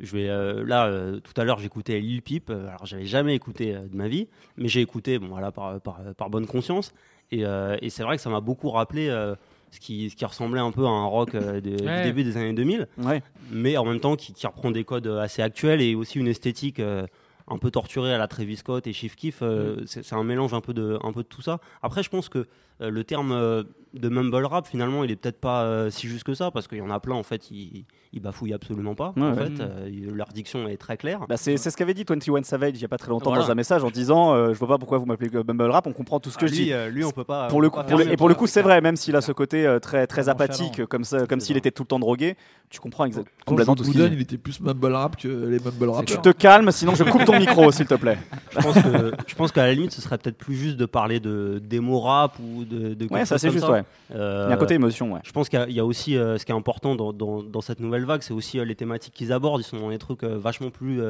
Je 0.00 0.12
vais 0.16 0.28
euh, 0.28 0.64
là 0.64 0.86
euh, 0.86 1.20
tout 1.20 1.32
à 1.40 1.44
l'heure 1.44 1.58
j'écoutais 1.60 2.00
Lil 2.00 2.20
Peep. 2.22 2.50
euh, 2.50 2.66
alors 2.68 2.84
j'avais 2.84 3.06
jamais 3.06 3.34
écouté 3.34 3.74
euh, 3.74 3.80
de 3.86 3.96
ma 3.96 4.08
vie, 4.08 4.26
mais 4.56 4.68
j'ai 4.68 4.80
écouté 4.80 5.18
bon 5.18 5.28
voilà 5.28 5.52
par, 5.52 5.80
par, 5.80 6.00
par 6.16 6.30
bonne 6.30 6.46
conscience. 6.46 6.92
Et, 7.30 7.44
euh, 7.44 7.76
et 7.80 7.90
c'est 7.90 8.02
vrai 8.02 8.16
que 8.16 8.22
ça 8.22 8.30
m'a 8.30 8.40
beaucoup 8.40 8.70
rappelé 8.70 9.08
euh, 9.08 9.34
ce 9.70 9.80
qui 9.80 10.10
ce 10.10 10.16
qui 10.16 10.24
ressemblait 10.24 10.60
un 10.60 10.72
peu 10.72 10.84
à 10.84 10.88
un 10.90 11.04
rock 11.06 11.34
euh, 11.34 11.60
de- 11.60 11.82
Ouais. 11.84 11.98
du 12.02 12.08
début 12.08 12.24
des 12.24 12.36
années 12.36 12.52
2000, 12.52 12.88
Ouais. 12.98 13.22
mais 13.50 13.76
en 13.76 13.84
même 13.84 14.00
temps 14.00 14.16
qui, 14.16 14.32
qui 14.32 14.46
reprend 14.46 14.70
des 14.70 14.84
codes 14.84 15.06
assez 15.06 15.42
actuels 15.42 15.80
et 15.80 15.94
aussi 15.94 16.18
une 16.18 16.28
esthétique. 16.28 16.80
euh, 16.80 17.06
un 17.46 17.58
peu 17.58 17.70
torturée 17.70 18.10
à 18.14 18.16
la 18.16 18.26
Travis 18.26 18.56
Scott 18.56 18.86
et 18.86 18.94
Chief 18.94 19.16
Keef, 19.16 19.40
euh, 19.42 19.76
c'est 19.84 20.02
c'est 20.02 20.14
un 20.14 20.24
mélange 20.24 20.54
un 20.54 20.62
peu 20.62 20.72
de, 20.72 20.98
un 21.04 21.12
peu 21.12 21.22
de 21.22 21.28
tout 21.28 21.42
ça. 21.42 21.60
Après, 21.82 22.02
je 22.02 22.08
pense 22.08 22.30
que 22.30 22.46
euh, 22.80 22.88
le 22.88 23.04
terme 23.04 23.32
euh, 23.32 23.64
de 23.94 24.08
mumble 24.08 24.44
rap, 24.44 24.66
finalement, 24.66 25.04
il 25.04 25.10
est 25.10 25.16
peut-être 25.16 25.40
pas 25.40 25.62
euh, 25.62 25.88
si 25.90 26.08
juste 26.08 26.24
que 26.24 26.34
ça, 26.34 26.50
parce 26.50 26.66
qu'il 26.68 26.78
y 26.78 26.82
en 26.82 26.90
a 26.90 27.00
plein, 27.00 27.14
en 27.14 27.22
fait, 27.22 27.50
ils, 27.50 27.84
ils 28.12 28.20
bafouillent 28.20 28.52
absolument 28.52 28.94
pas. 28.94 29.12
Ouais, 29.16 29.22
en 29.22 29.34
ouais. 29.34 29.46
fait, 29.46 29.60
Euh, 29.60 29.88
leur 30.12 30.28
diction 30.28 30.66
est 30.68 30.76
très 30.76 30.96
claire. 30.96 31.20
Bah 31.28 31.36
c'est 31.36 31.56
c'est 31.56 31.70
ce 31.70 31.76
qu'avait 31.76 31.94
dit 31.94 32.04
21 32.08 32.42
Savage 32.42 32.72
il 32.74 32.82
y 32.82 32.84
a 32.84 32.88
pas 32.88 32.98
très 32.98 33.08
longtemps 33.10 33.30
Voilà. 33.30 33.44
dans 33.44 33.50
un 33.50 33.54
message 33.54 33.82
en 33.84 33.90
disant 33.90 34.34
euh, 34.34 34.52
je 34.52 34.58
vois 34.58 34.68
pas 34.68 34.78
pourquoi 34.78 34.98
vous 34.98 35.06
m'appelez 35.06 35.28
Bumble 35.28 35.70
Rap, 35.70 35.86
on 35.86 35.92
comprend 35.92 36.20
tout 36.20 36.30
ce 36.30 36.38
que 36.38 36.44
Ah, 36.44 36.48
je 36.48 36.52
lui, 36.54 36.64
dis. 36.64 36.72
euh, 36.72 36.88
lui, 36.90 37.04
on 37.04 37.10
peut 37.10 37.24
pas. 37.24 37.48
pour 37.48 37.58
on 37.58 37.60
le 37.60 37.70
peut 37.70 37.80
coup, 37.82 37.88
pour 37.88 37.98
le- 37.98 38.12
et 38.12 38.16
pour 38.16 38.28
le 38.28 38.34
coup, 38.34 38.46
c'est 38.46 38.62
vrai, 38.62 38.80
même 38.80 38.96
s'il 38.96 39.14
a 39.16 39.20
ce 39.20 39.32
côté 39.32 39.66
euh, 39.66 39.78
très 39.78 40.06
très 40.06 40.28
apathique, 40.28 40.84
comme 40.86 41.04
ça, 41.04 41.26
comme 41.26 41.40
s'il 41.40 41.56
était 41.56 41.70
tout 41.70 41.82
le 41.84 41.88
temps 41.88 41.98
drogué, 41.98 42.36
tu 42.70 42.80
comprends 42.80 43.06
exa- 43.06 43.16
Quand 43.16 43.24
complètement 43.46 43.74
tout 43.76 43.84
ce 43.84 43.90
qu'il 43.92 44.00
il 44.12 44.20
était 44.20 44.38
plus 44.38 44.60
mumble 44.60 44.92
rap 44.92 45.16
que 45.16 45.28
les 45.28 45.58
mumble 45.60 45.78
Tu 45.78 45.88
rappers. 45.88 46.22
te 46.22 46.30
calmes, 46.30 46.70
sinon 46.72 46.94
je 46.94 47.04
coupe 47.04 47.24
ton 47.24 47.38
micro, 47.38 47.70
s'il 47.72 47.86
te 47.86 47.94
plaît. 47.94 48.18
Je 48.50 48.58
pense 48.60 48.74
que 48.82 49.12
je 49.26 49.34
pense 49.34 49.52
qu'à 49.52 49.62
la 49.66 49.72
limite, 49.74 49.92
ce 49.92 50.00
serait 50.00 50.18
peut-être 50.18 50.38
plus 50.38 50.54
juste 50.56 50.76
de 50.76 50.86
parler 50.86 51.20
de 51.20 51.60
démo 51.62 52.00
rap 52.00 52.38
ou 52.40 52.64
de. 52.64 52.94
de 52.94 53.06
Ouais, 53.10 53.24
ça 53.24 53.38
c'est 53.38 53.50
juste, 53.50 53.66
ça. 53.66 53.83
Ouais. 54.10 54.16
Euh, 54.16 54.44
Il 54.46 54.50
y 54.50 54.52
a 54.52 54.56
un 54.56 54.58
côté 54.58 54.74
émotion, 54.74 55.12
ouais. 55.12 55.20
Je 55.24 55.32
pense 55.32 55.48
qu'il 55.48 55.58
y 55.58 55.62
a- 55.62 55.68
il 55.68 55.74
y, 55.74 55.80
a 55.80 55.84
aussi 55.84 56.16
euh, 56.16 56.38
ce 56.38 56.44
qui 56.44 56.52
est 56.52 56.54
important 56.54 56.94
dans, 56.94 57.12
dans- 57.12 57.42
dans 57.42 57.60
cette 57.60 57.80
nouvelle 57.80 58.04
vague, 58.04 58.22
c'est 58.22 58.34
aussi 58.34 58.58
euh, 58.58 58.64
les 58.64 58.74
thématiques 58.74 59.14
qu'ils 59.14 59.32
abordent. 59.32 59.60
Ils 59.60 59.64
sont 59.64 59.78
dans 59.78 59.90
des 59.90 59.98
trucs 59.98 60.22
vachement 60.24 60.70
plus 60.70 61.00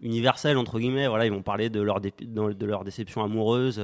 universels 0.00 0.56
entre 0.56 0.78
guillemets. 0.78 1.08
Voilà, 1.08 1.26
ils 1.26 1.32
vont 1.32 1.42
parler 1.42 1.68
de 1.70 1.80
leur 1.80 2.00
dé- 2.00 2.12
dans- 2.22 2.48
de 2.50 2.66
leur 2.66 2.84
déception 2.84 3.22
amoureuse, 3.22 3.78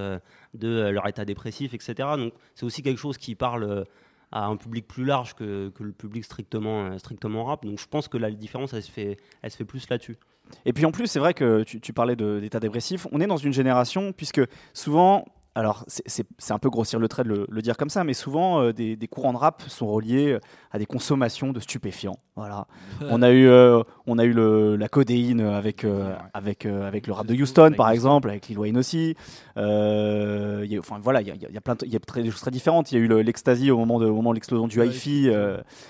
de 0.55 0.89
leur 0.91 1.07
état 1.09 1.25
dépressif, 1.25 1.75
etc. 1.75 1.95
Donc 2.17 2.33
c'est 2.55 2.65
aussi 2.67 2.83
quelque 2.83 2.99
chose 2.99 3.19
qui 3.19 3.35
parle 3.35 3.85
à 4.33 4.47
un 4.47 4.57
public 4.57 4.87
plus 4.89 5.05
large 5.05 5.35
que, 5.35 5.69
que 5.71 5.83
le 5.85 5.93
public 5.93 6.25
strictement 6.25 6.99
strictement 6.99 7.45
rap. 7.45 7.65
Donc 7.65 7.79
je 7.79 7.87
pense 7.87 8.09
que 8.09 8.19
la 8.19 8.31
différence, 8.31 8.73
elle 8.73 8.83
se 8.83 8.91
fait 8.91 9.17
elle 9.43 9.51
se 9.51 9.57
fait 9.57 9.65
plus 9.65 9.89
là-dessus. 9.89 10.17
Et 10.65 10.73
puis 10.73 10.85
en 10.87 10.93
plus, 10.93 11.07
c'est 11.09 11.19
vrai 11.19 11.35
que 11.35 11.65
tu, 11.65 11.81
tu 11.81 11.93
parlais 11.93 12.15
d'état 12.15 12.61
dépressif. 12.61 13.07
On 13.11 13.21
est 13.21 13.27
dans 13.27 13.37
une 13.37 13.53
génération, 13.53 14.13
puisque 14.13 14.41
souvent, 14.75 15.25
alors 15.57 15.85
c'est- 15.89 16.27
un 16.53 16.59
peu 16.59 16.71
grossir 16.71 16.99
le 17.01 17.09
trait 17.09 17.25
de 17.25 17.29
le, 17.31 17.47
le 17.49 17.63
dire 17.63 17.77
comme 17.77 17.89
ça, 17.91 18.05
mais 18.05 18.13
souvent 18.15 18.61
euh, 18.61 18.73
des, 18.73 18.95
des 18.95 19.09
courants 19.09 19.33
de 19.33 19.39
rap 19.39 19.63
sont 19.69 19.87
reliés 19.89 20.33
euh, 20.33 20.41
à 20.71 20.79
des 20.79 20.87
consommations 20.87 21.53
de 21.53 21.61
stupéfiants. 21.61 22.19
Voilà. 22.37 22.67
on 23.09 23.23
a 23.23 23.31
eu, 23.31 23.47
euh, 23.49 23.83
on 24.07 24.19
a 24.19 24.25
eu 24.25 24.33
le, 24.35 24.77
la 24.77 24.89
codéine 24.91 25.41
avec, 25.41 25.85
euh, 25.85 26.15
avec, 26.35 26.67
avec 26.67 27.07
le 27.07 27.15
rap 27.15 27.27
de 27.27 27.35
Houston, 27.35 27.73
par 27.77 27.91
exemple, 27.91 28.29
avec 28.29 28.47
Lil 28.49 28.59
Wayne 28.59 28.77
aussi. 28.77 29.17
Il 29.57 29.63
y 29.63 30.77
a- 30.77 30.79
enfin 30.79 30.99
voilà, 31.03 31.23
il 31.23 31.29
y 31.29 31.31
a, 31.31 31.35
y 31.35 31.61
plein, 31.61 31.75
de- 31.75 31.87
y 31.87 31.97
a 31.97 32.01
très- 32.01 32.23
des 32.23 32.31
choses 32.31 32.43
très 32.43 32.51
différentes. 32.51 32.93
Il 32.93 32.97
y 32.97 32.99
a 33.01 33.05
eu 33.05 33.09
le- 33.09 33.23
l'ecstasy 33.23 33.71
au 33.71 33.79
moment 33.79 33.99
de, 33.99 34.07
au 34.07 34.15
moment 34.17 34.31
de 34.31 34.37
l'explosion 34.37 34.69
du 34.69 34.79
hi-fi 34.85 35.31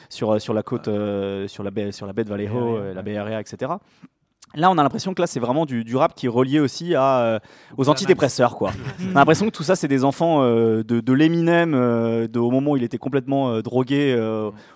sur, 0.08 0.40
sur 0.40 0.54
la 0.54 0.62
côte, 0.62 0.88
sur 1.48 1.62
la 1.64 1.70
baie, 1.72 1.90
sur 1.92 2.06
la 2.06 2.12
baie 2.12 2.24
de 2.24 2.28
Vallejo, 2.30 2.78
la 2.94 3.02
baie 3.02 3.16
Area, 3.16 3.40
etc. 3.40 3.72
Là, 4.56 4.70
on 4.70 4.78
a 4.78 4.82
l'impression 4.82 5.14
que 5.14 5.20
là, 5.20 5.26
c'est 5.26 5.38
vraiment 5.38 5.66
du, 5.66 5.84
du 5.84 5.94
rap 5.96 6.14
qui 6.14 6.26
est 6.26 6.30
relié 6.30 6.58
aussi 6.60 6.94
à, 6.94 7.18
euh, 7.20 7.38
aux 7.76 7.88
antidépresseurs. 7.90 8.56
Quoi. 8.56 8.70
on 9.06 9.10
a 9.10 9.20
l'impression 9.20 9.46
que 9.46 9.50
tout 9.50 9.62
ça, 9.62 9.76
c'est 9.76 9.86
des 9.88 10.02
enfants 10.02 10.42
euh, 10.42 10.82
de, 10.82 11.00
de 11.00 11.12
l'Eminem 11.12 11.74
euh, 11.74 12.26
de- 12.26 12.38
au 12.38 12.50
moment 12.50 12.72
où 12.72 12.76
il 12.76 12.82
était 12.82 12.98
complètement 12.98 13.60
drogué 13.60 14.18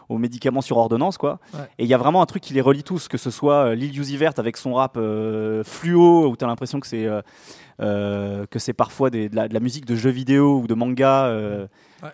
aux 0.08 0.18
médicaments 0.18 0.60
sur 0.60 0.76
ordonnance. 0.76 1.16
Quoi. 1.18 1.38
Ouais. 1.54 1.60
Et 1.78 1.84
il 1.84 1.88
y 1.88 1.94
a 1.94 1.98
vraiment 1.98 2.20
un 2.22 2.26
truc 2.26 2.42
qui 2.42 2.54
les 2.54 2.60
relie 2.60 2.82
tous, 2.84 3.08
que 3.08 3.18
ce 3.18 3.30
soit 3.30 3.74
Lil 3.74 3.98
Uzi 3.98 4.16
Vert 4.16 4.32
avec 4.36 4.56
son 4.56 4.74
rap 4.74 4.98
fluo, 5.64 6.28
où 6.28 6.36
tu 6.36 6.44
as 6.44 6.48
l'impression 6.48 6.78
que 6.80 6.86
c'est 6.86 7.08
que 7.78 8.58
c'est 8.58 8.72
parfois 8.74 9.10
des- 9.10 9.28
de, 9.28 9.36
la, 9.36 9.48
de 9.48 9.54
la 9.54 9.60
musique 9.60 9.86
de 9.86 9.96
jeux 9.96 10.10
vidéo 10.10 10.60
ou 10.62 10.66
de 10.66 10.74
manga. 10.74 11.30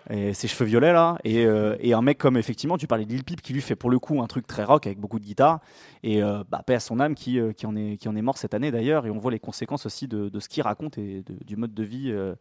Et 0.09 0.33
ses 0.33 0.47
cheveux 0.47 0.65
violets 0.65 0.93
là 0.93 1.17
et, 1.23 1.45
euh, 1.45 1.75
et 1.79 1.93
un 1.93 2.01
mec 2.01 2.17
comme 2.17 2.37
effectivement 2.37 2.77
tu 2.77 2.87
parlais 2.87 3.05
de 3.05 3.09
Lil 3.11 3.23
Peep 3.23 3.41
qui 3.41 3.53
lui 3.53 3.61
fait 3.61 3.75
pour 3.75 3.89
le 3.89 3.99
coup 3.99 4.21
un 4.21 4.27
truc 4.27 4.45
très 4.47 4.63
rock 4.63 4.85
avec 4.87 4.99
beaucoup 4.99 5.19
de 5.19 5.25
guitare 5.25 5.59
et 6.03 6.21
euh, 6.21 6.43
bah, 6.49 6.61
paix 6.65 6.75
à 6.75 6.79
son 6.79 6.99
âme 6.99 7.15
qui, 7.15 7.39
euh, 7.39 7.53
qui, 7.53 7.65
en 7.65 7.75
est, 7.75 7.97
qui 7.97 8.07
en 8.07 8.15
est 8.15 8.21
mort 8.21 8.37
cette 8.37 8.53
année 8.53 8.71
d'ailleurs 8.71 9.05
et 9.05 9.09
on 9.09 9.17
voit 9.17 9.31
les 9.31 9.39
conséquences 9.39 9.85
aussi 9.85 10.07
de, 10.07 10.29
de 10.29 10.39
ce 10.39 10.47
qu'il 10.49 10.63
raconte 10.63 10.97
et 10.97 11.23
de- 11.23 11.43
du 11.45 11.55
mode 11.55 11.73
de 11.73 11.83
vie 11.83 12.11
euh, 12.11 12.35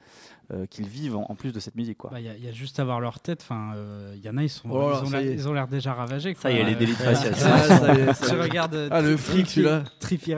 euh, 0.52 0.66
qu'ils 0.66 0.86
vivent 0.88 1.16
en, 1.16 1.26
en 1.28 1.34
plus 1.34 1.52
de 1.52 1.58
cette 1.60 1.74
musique 1.74 1.98
quoi. 1.98 2.10
Bah, 2.12 2.20
Il 2.20 2.26
y, 2.26 2.28
a- 2.28 2.36
il 2.36 2.44
y 2.44 2.48
a 2.48 2.52
juste 2.52 2.78
à 2.78 2.84
voir 2.84 3.00
leur 3.00 3.18
tête. 3.20 3.40
Enfin, 3.42 3.72
euh, 3.74 4.12
il 4.14 4.24
y 4.24 4.28
en 4.28 4.36
a, 4.36 4.42
ils 4.42 4.48
sont, 4.48 4.68
Oh 4.70 4.92
ils 5.02 5.06
ont 5.06 5.10
l'air- 5.10 5.20
y 5.22 5.28
est. 5.28 5.32
ils 5.34 5.48
ont 5.48 5.52
l'air 5.52 5.66
déjà 5.68 5.94
ravagés. 5.94 6.34
Ça 6.38 6.50
y 6.52 6.56
est, 6.58 6.64
les 6.64 6.74
délits 6.76 6.92
de 6.92 6.96
faciès. 6.98 7.32
Ah, 7.46 7.58
ça 7.62 7.94
y 7.94 8.00
est, 8.00 8.12
ça 8.12 8.26
y 8.26 8.28
Tu 8.30 8.34
est. 8.36 8.40
regardes. 8.42 8.74
euh, 8.74 8.88
Ah, 8.92 9.00
le 9.02 9.16
fric, 9.16 9.48
celui-là. 9.48 9.82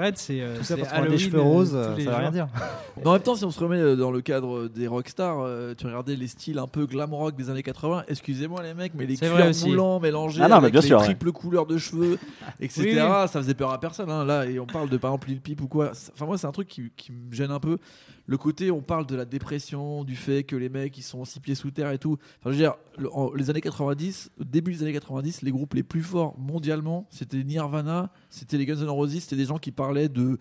Red, 0.00 0.16
c'est. 0.16 0.40
euh, 0.40 0.56
Tout 0.58 0.64
ça 0.64 0.76
c'est 0.76 0.80
pour 0.82 0.92
avoir 0.92 1.08
des 1.10 1.18
cheveux 1.18 1.40
roses, 1.40 1.72
ça 1.72 1.90
veut 1.94 2.08
rien 2.14 2.30
dire. 2.30 2.48
En 3.04 3.12
même 3.12 3.22
temps, 3.22 3.36
si 3.36 3.44
on 3.44 3.50
se 3.52 3.60
remet 3.60 3.96
dans 3.96 4.10
le 4.10 4.20
cadre 4.22 4.66
des 4.68 4.86
rockstars, 4.88 5.46
tu 5.76 5.86
regardais 5.86 6.16
les 6.16 6.26
styles 6.26 6.58
un 6.58 6.66
peu 6.66 6.86
glam 6.98 7.14
rock 7.14 7.36
des 7.36 7.48
années 7.50 7.62
80. 7.62 8.04
Excusez-moi 8.08 8.62
les 8.62 8.74
mecs, 8.74 8.92
mais 8.94 9.06
les 9.06 9.16
cuirs 9.16 9.50
moulants 9.66 10.00
mélangés 10.00 10.40
Ah 10.42 10.48
non, 10.48 10.56
mais 10.56 10.62
avec 10.64 10.72
bien 10.72 10.80
les 10.80 10.86
sûr, 10.86 10.98
ouais. 10.98 11.04
triples 11.04 11.32
couleurs 11.32 11.66
de 11.66 11.78
cheveux, 11.78 12.18
etc. 12.60 12.82
Oui, 12.84 12.90
oui. 12.94 13.28
Ça 13.28 13.40
faisait 13.40 13.54
peur 13.54 13.70
à 13.72 13.78
personne. 13.80 14.10
hein, 14.10 14.24
là, 14.24 14.44
et 14.46 14.58
on 14.58 14.66
parle 14.66 14.88
de 14.90 14.96
par 14.96 15.10
exemple 15.12 15.28
Lil 15.28 15.40
Peep 15.40 15.60
ou 15.62 15.68
quoi. 15.68 15.92
Enfin 16.12 16.26
moi, 16.26 16.36
c'est 16.38 16.46
un 16.46 16.52
truc 16.52 16.68
qui, 16.68 16.90
qui 16.96 17.12
me 17.12 17.32
gêne 17.32 17.50
un 17.50 17.60
peu. 17.60 17.78
Le 18.26 18.36
côté, 18.36 18.70
on 18.70 18.82
parle 18.82 19.06
de 19.06 19.16
la 19.16 19.24
dépression, 19.24 20.04
du 20.04 20.14
fait 20.14 20.42
que 20.42 20.54
les 20.54 20.68
mecs 20.68 20.98
ils 20.98 21.02
sont 21.02 21.24
six 21.24 21.40
pieds 21.40 21.54
sous 21.54 21.70
terre 21.70 21.90
et 21.92 21.98
tout. 21.98 22.18
Enfin, 22.40 22.46
je 22.46 22.50
veux 22.50 22.56
dire, 22.56 22.74
le- 22.98 23.10
en- 23.14 23.32
les 23.32 23.48
années 23.48 23.62
90, 23.62 24.30
au 24.40 24.44
début 24.44 24.72
des 24.74 24.82
années 24.82 24.92
90, 24.92 25.40
les 25.42 25.50
groupes 25.50 25.72
les 25.74 25.82
plus 25.82 26.02
forts 26.02 26.38
mondialement, 26.38 27.06
c'était 27.10 27.42
Nirvana, 27.42 28.10
c'était 28.28 28.58
les 28.58 28.66
Guns 28.66 28.82
N' 28.82 28.88
Roses, 28.90 29.18
c'était 29.20 29.36
des 29.36 29.46
gens 29.46 29.56
qui 29.58 29.70
parlaient 29.72 30.10
de 30.10 30.38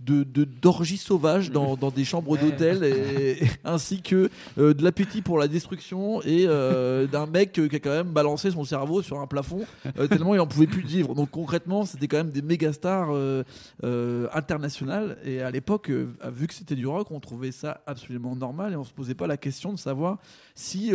de 0.00 0.22
d'orgies 0.22 0.96
sauvages 0.96 1.50
dans, 1.50 1.76
dans 1.76 1.90
des 1.90 2.04
chambres 2.04 2.38
d'hôtel 2.38 2.84
ainsi 3.64 4.00
que 4.00 4.30
euh, 4.56 4.72
de 4.72 4.84
l'appétit 4.84 5.22
pour 5.22 5.38
la 5.38 5.48
destruction 5.48 6.22
et 6.22 6.44
euh, 6.46 7.08
d'un 7.08 7.26
mec 7.26 7.52
qui 7.52 7.60
a 7.60 7.80
quand 7.80 7.90
même 7.90 8.12
balancé 8.12 8.52
son 8.52 8.64
cerveau 8.64 9.02
sur 9.02 9.18
un 9.18 9.26
plafond 9.26 9.64
euh, 9.98 10.06
tellement 10.06 10.34
il 10.34 10.40
en 10.40 10.46
pouvait 10.46 10.68
plus 10.68 10.82
vivre. 10.82 11.16
Donc 11.16 11.30
concrètement 11.30 11.84
c'était 11.84 12.06
quand 12.06 12.18
même 12.18 12.30
des 12.30 12.42
méga 12.42 12.72
stars 12.72 13.08
internationales. 14.32 15.18
Et 15.24 15.42
à 15.42 15.50
l'époque 15.50 15.90
vu 15.90 16.46
que 16.46 16.54
c'était 16.54 16.76
du 16.76 16.86
rock 16.86 17.10
on 17.10 17.18
trouvait 17.18 17.52
ça 17.52 17.82
absolument 17.86 18.36
normal 18.36 18.74
et 18.74 18.76
on 18.76 18.84
se 18.84 18.92
posait 18.92 19.14
pas 19.14 19.26
la 19.26 19.36
question 19.36 19.72
de 19.72 19.78
savoir 19.78 20.18
si 20.54 20.92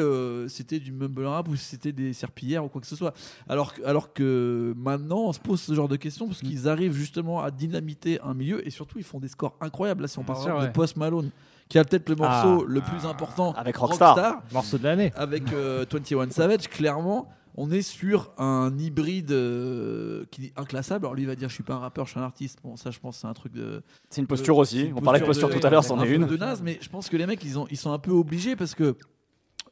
c'était 0.47 0.79
du 0.79 0.93
mumble 0.93 1.25
rap 1.25 1.49
ou 1.49 1.57
si 1.57 1.65
c'était 1.65 1.91
des 1.91 2.13
serpillères 2.13 2.63
ou 2.63 2.69
quoi 2.69 2.79
que 2.79 2.87
ce 2.87 2.95
soit. 2.95 3.13
Alors 3.49 3.73
alors 3.83 4.13
que 4.13 4.73
maintenant 4.77 5.25
on 5.25 5.33
se 5.33 5.39
pose 5.39 5.59
ce 5.59 5.73
genre 5.73 5.89
de 5.89 5.97
questions 5.97 6.27
parce 6.27 6.39
qu'ils 6.39 6.69
arrivent 6.69 6.93
justement 6.93 7.41
à 7.41 7.51
dynamiter 7.51 8.21
un 8.21 8.33
milieu 8.33 8.65
et 8.65 8.69
surtout 8.69 8.92
ils 8.99 9.03
font 9.05 9.19
des 9.19 9.27
scores 9.27 9.55
incroyables 9.61 10.01
là 10.03 10.07
si 10.07 10.19
on 10.19 10.23
parle 10.23 10.41
sûr, 10.43 10.59
de. 10.61 10.67
Post 10.67 10.97
Malone 10.97 11.29
qui 11.69 11.79
a 11.79 11.83
peut-être 11.85 12.09
le 12.09 12.15
morceau 12.15 12.61
Ah. 12.61 12.65
le 12.67 12.81
plus 12.81 13.05
important 13.05 13.53
Avec 13.53 13.77
Rockstar. 13.77 14.41
Morceau 14.51 14.77
de 14.77 14.83
l'année. 14.83 15.11
avec 15.15 15.51
euh, 15.53 15.85
21 15.91 16.29
Savage, 16.29 16.67
clairement, 16.67 17.29
on 17.55 17.71
est 17.71 17.81
sur 17.81 18.31
un 18.37 18.77
hybride 18.77 19.31
euh, 19.31 20.25
qui 20.31 20.45
est 20.47 20.53
inclassable. 20.59 21.05
Alors 21.05 21.15
lui 21.15 21.23
il 21.23 21.27
va 21.27 21.35
dire 21.35 21.49
je 21.49 21.53
suis 21.53 21.63
pas 21.63 21.75
un 21.75 21.79
rappeur, 21.79 22.05
je 22.05 22.11
suis 22.11 22.19
un 22.19 22.23
artiste. 22.23 22.59
Bon 22.63 22.75
ça 22.75 22.91
je 22.91 22.99
pense 22.99 23.15
que 23.15 23.21
c'est 23.21 23.27
un 23.27 23.33
truc 23.33 23.53
de 23.53 23.81
C'est 24.09 24.21
une 24.21 24.27
posture 24.27 24.55
de- 24.55 24.59
aussi. 24.61 24.81
une 24.87 24.97
On 24.97 25.01
parlait 25.01 25.19
de 25.19 25.25
posture 25.25 25.49
de- 25.49 25.53
tout 25.53 25.65
à 25.65 25.69
l'heure, 25.69 25.83
c'en 25.83 25.99
un 25.99 26.03
est 26.03 26.09
une. 26.13 26.25
de 26.25 26.37
naze, 26.37 26.61
mais 26.61 26.77
je 26.81 26.89
pense 26.89 27.09
que 27.09 27.17
les 27.17 27.25
mecs 27.25 27.43
ils, 27.43 27.57
ont, 27.57 27.65
ils 27.71 27.77
sont 27.77 27.91
un 27.91 27.99
peu 27.99 28.11
obligés 28.11 28.55
parce 28.55 28.75
que 28.75 28.95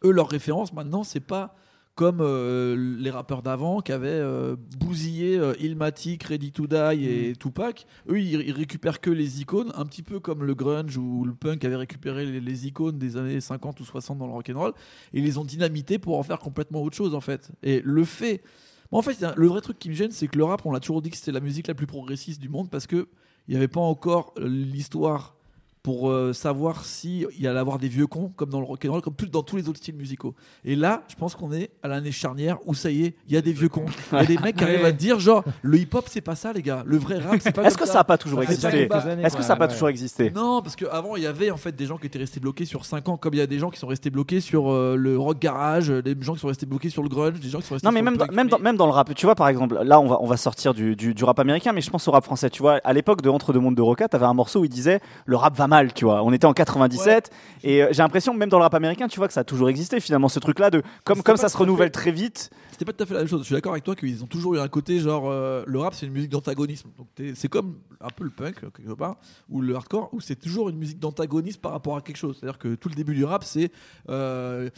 eux 0.03 0.11
leur 0.11 0.29
référence 0.29 0.73
maintenant 0.73 1.03
c'est 1.03 1.19
pas 1.19 1.55
comme 1.95 2.19
euh, 2.21 2.97
les 2.99 3.09
rappeurs 3.11 3.41
d'avant 3.41 3.81
qui 3.81 3.91
avaient 3.91 4.07
euh, 4.09 4.55
bousillé 4.79 5.37
euh, 5.37 5.53
Illmatic, 5.59 6.23
Ready 6.23 6.51
to 6.51 6.67
Die 6.67 6.75
Mm. 6.75 7.03
et 7.03 7.33
Tupac. 7.37 7.85
Eux, 8.09 8.19
ils, 8.19 8.41
ils 8.41 8.51
récupèrent 8.51 9.01
que 9.01 9.09
les 9.09 9.41
icônes, 9.41 9.71
un 9.75 9.85
petit 9.85 10.03
peu 10.03 10.19
comme 10.19 10.43
le 10.43 10.55
grunge 10.55 10.97
ou 10.97 11.25
le 11.25 11.33
punk 11.33 11.63
avait 11.65 11.75
récupéré 11.75 12.25
les, 12.25 12.39
les 12.39 12.67
icônes 12.67 12.97
des 12.97 13.17
années 13.17 13.41
50 13.41 13.79
ou 13.79 13.85
60 13.85 14.17
dans 14.17 14.27
le 14.27 14.33
rock'n'roll 14.33 14.73
et 15.13 15.19
ils 15.19 15.23
les 15.23 15.37
ont 15.37 15.45
dynamités 15.45 15.99
pour 15.99 16.17
en 16.17 16.23
faire 16.23 16.39
complètement 16.39 16.81
autre 16.81 16.95
chose 16.95 17.13
en 17.13 17.21
fait. 17.21 17.51
Et 17.63 17.81
le 17.83 18.03
fait. 18.03 18.41
En 18.93 19.01
fait, 19.01 19.25
le 19.37 19.47
vrai 19.47 19.61
truc 19.61 19.79
qui 19.79 19.87
me 19.87 19.93
gêne, 19.93 20.11
c'est 20.11 20.27
que 20.27 20.37
le 20.37 20.43
rap, 20.43 20.65
on 20.65 20.71
l'a 20.73 20.81
toujours 20.81 21.01
dit 21.01 21.09
que 21.09 21.15
c'était 21.15 21.31
la 21.31 21.39
musique 21.39 21.67
la 21.67 21.73
plus 21.73 21.87
progressiste 21.87 22.41
du 22.41 22.49
monde 22.49 22.69
parce 22.69 22.87
que 22.87 23.07
il 23.47 23.51
n'y 23.51 23.57
avait 23.57 23.67
pas 23.67 23.79
encore 23.79 24.33
euh, 24.37 24.47
l'histoire 24.47 25.35
pour 25.83 26.09
euh, 26.09 26.31
savoir 26.33 26.85
si 26.85 27.25
il 27.37 27.43
y 27.43 27.47
allait 27.47 27.59
avoir 27.59 27.79
des 27.79 27.87
vieux 27.87 28.07
cons 28.07 28.31
comme 28.35 28.49
dans 28.49 28.59
le 28.59 28.65
rock'n'roll, 28.65 29.01
comme 29.01 29.15
tout, 29.15 29.25
dans 29.25 29.41
tous 29.41 29.57
les 29.57 29.67
autres 29.67 29.79
styles 29.79 29.95
musicaux. 29.95 30.35
Et 30.63 30.75
là, 30.75 31.03
je 31.07 31.15
pense 31.15 31.35
qu'on 31.35 31.51
est 31.51 31.71
à 31.81 31.87
l'année 31.87 32.11
charnière 32.11 32.57
où 32.65 32.73
ça 32.73 32.91
y 32.91 33.05
est, 33.05 33.15
il 33.27 33.33
y 33.33 33.37
a 33.37 33.41
des 33.41 33.53
vieux 33.53 33.69
cons. 33.69 33.85
Il 34.11 34.17
y 34.17 34.21
a 34.21 34.25
des 34.25 34.37
mecs 34.37 34.55
qui 34.57 34.63
arrivent 34.63 34.85
à 34.85 34.91
te 34.91 34.97
dire 34.97 35.19
genre 35.19 35.43
le 35.61 35.77
hip-hop 35.79 36.05
c'est 36.07 36.21
pas 36.21 36.35
ça 36.35 36.53
les 36.53 36.61
gars, 36.61 36.83
le 36.85 36.97
vrai 36.97 37.17
rap 37.17 37.37
c'est 37.41 37.51
pas 37.51 37.63
Est-ce 37.63 37.77
comme 37.77 37.87
que 37.87 37.91
ça 37.91 37.99
n'a 37.99 38.03
pas 38.03 38.17
toujours 38.17 38.43
Ça 38.43 38.51
existé 38.51 38.89
Est-ce 39.23 39.35
que 39.35 39.43
ça 39.43 39.53
n'a 39.53 39.55
pas 39.55 39.67
toujours 39.67 39.89
existé 39.89 40.31
Non, 40.31 40.61
parce 40.61 40.75
qu'avant, 40.75 41.15
il 41.15 41.23
y 41.23 41.27
avait 41.27 41.49
en 41.49 41.57
fait 41.57 41.75
des 41.75 41.85
gens 41.85 41.97
qui 41.97 42.07
étaient 42.07 42.19
restés 42.19 42.39
bloqués 42.39 42.65
sur 42.65 42.85
5 42.85 43.09
ans, 43.09 43.17
comme 43.17 43.33
il 43.33 43.37
y 43.37 43.41
a 43.41 43.47
des 43.47 43.59
gens 43.59 43.69
qui 43.69 43.79
sont 43.79 43.87
restés 43.87 44.09
bloqués 44.09 44.39
sur 44.39 44.71
euh, 44.71 44.95
le 44.95 45.17
rock 45.17 45.39
garage, 45.39 45.89
des 45.89 46.15
gens 46.21 46.33
qui 46.33 46.39
sont 46.39 46.47
restés 46.47 46.65
bloqués 46.65 46.89
sur 46.89 47.01
le 47.01 47.09
grunge, 47.09 47.39
des 47.39 47.49
gens 47.49 47.59
qui 47.59 47.67
sont 47.67 47.75
restés 47.75 47.87
Non, 47.87 47.91
mais 47.91 47.99
sur 47.99 48.05
même 48.05 48.13
le 48.13 48.19
dans, 48.19 48.33
même, 48.33 48.49
dans, 48.49 48.59
même 48.59 48.77
dans 48.77 48.85
le 48.85 48.91
rap, 48.91 49.13
tu 49.15 49.25
vois, 49.25 49.35
par 49.35 49.47
exemple, 49.47 49.79
là, 49.83 49.99
on 49.99 50.07
va, 50.07 50.21
on 50.21 50.27
va 50.27 50.37
sortir 50.37 50.73
du, 50.73 50.95
du, 50.95 51.13
du 51.13 51.23
rap 51.23 51.39
américain, 51.39 51.71
mais 51.73 51.81
je 51.81 51.89
pense 51.89 52.07
au 52.07 52.11
rap 52.11 52.23
français. 52.23 52.49
Tu 52.49 52.61
vois, 52.61 52.79
à 52.83 52.93
l'époque 52.93 53.21
de 53.21 53.29
Entre 53.29 53.53
deux 53.53 53.59
mondes 53.59 53.75
de 53.75 53.81
Roca, 53.81 54.07
t'avais 54.07 54.25
un 54.25 54.33
morceau 54.33 54.59
où 54.59 54.65
il 54.65 54.69
disait 54.69 54.99
le 55.25 55.37
rap 55.37 55.55
va 55.55 55.67
mal, 55.71 55.91
tu 55.93 56.05
vois. 56.05 56.21
On 56.23 56.31
était 56.31 56.45
en 56.45 56.53
97, 56.53 57.31
et 57.63 57.81
euh, 57.81 57.87
j'ai 57.91 58.03
l'impression, 58.03 58.33
même 58.35 58.49
dans 58.49 58.57
le 58.59 58.63
rap 58.63 58.75
américain, 58.75 59.07
tu 59.07 59.17
vois, 59.17 59.27
que 59.27 59.33
ça 59.33 59.39
a 59.39 59.43
toujours 59.43 59.69
existé 59.69 59.99
finalement, 59.99 60.27
ce 60.29 60.37
truc-là 60.39 60.69
de 60.69 60.83
comme, 61.03 61.21
ça 61.37 61.49
se 61.49 61.57
renouvelle 61.57 61.87
fait- 61.87 61.91
très 61.91 62.11
vite. 62.11 62.51
C'était 62.81 62.93
pas 62.93 62.97
tout 62.97 63.03
à 63.03 63.05
fait 63.05 63.13
la 63.13 63.19
même 63.19 63.29
chose. 63.29 63.41
Je 63.41 63.45
suis 63.45 63.53
d'accord 63.53 63.73
avec 63.73 63.83
toi 63.83 63.95
qu'ils 63.95 64.23
ont 64.23 64.27
toujours 64.27 64.55
eu 64.55 64.59
un 64.59 64.67
côté 64.67 64.99
genre 64.99 65.29
euh, 65.29 65.63
le 65.67 65.77
rap 65.77 65.93
c'est 65.93 66.07
une 66.07 66.13
musique 66.13 66.31
d'antagonisme. 66.31 66.89
Donc 66.97 67.09
c'est 67.35 67.47
comme 67.47 67.75
un 67.99 68.09
peu 68.09 68.23
le 68.23 68.31
punk 68.31 68.63
euh, 68.63 68.69
quelque 68.75 68.93
part 68.93 69.17
ou 69.51 69.61
le 69.61 69.75
hardcore 69.75 70.09
où 70.13 70.19
c'est 70.19 70.35
toujours 70.35 70.67
une 70.67 70.77
musique 70.77 70.97
d'antagonisme 70.97 71.59
par 71.59 71.73
rapport 71.73 71.95
à 71.95 72.01
quelque 72.01 72.17
chose. 72.17 72.37
C'est-à-dire 72.39 72.57
que 72.57 72.73
tout 72.73 72.89
le 72.89 72.95
début 72.95 73.13
du 73.13 73.23
rap 73.23 73.43
c'est 73.43 73.71
euh, 74.09 74.71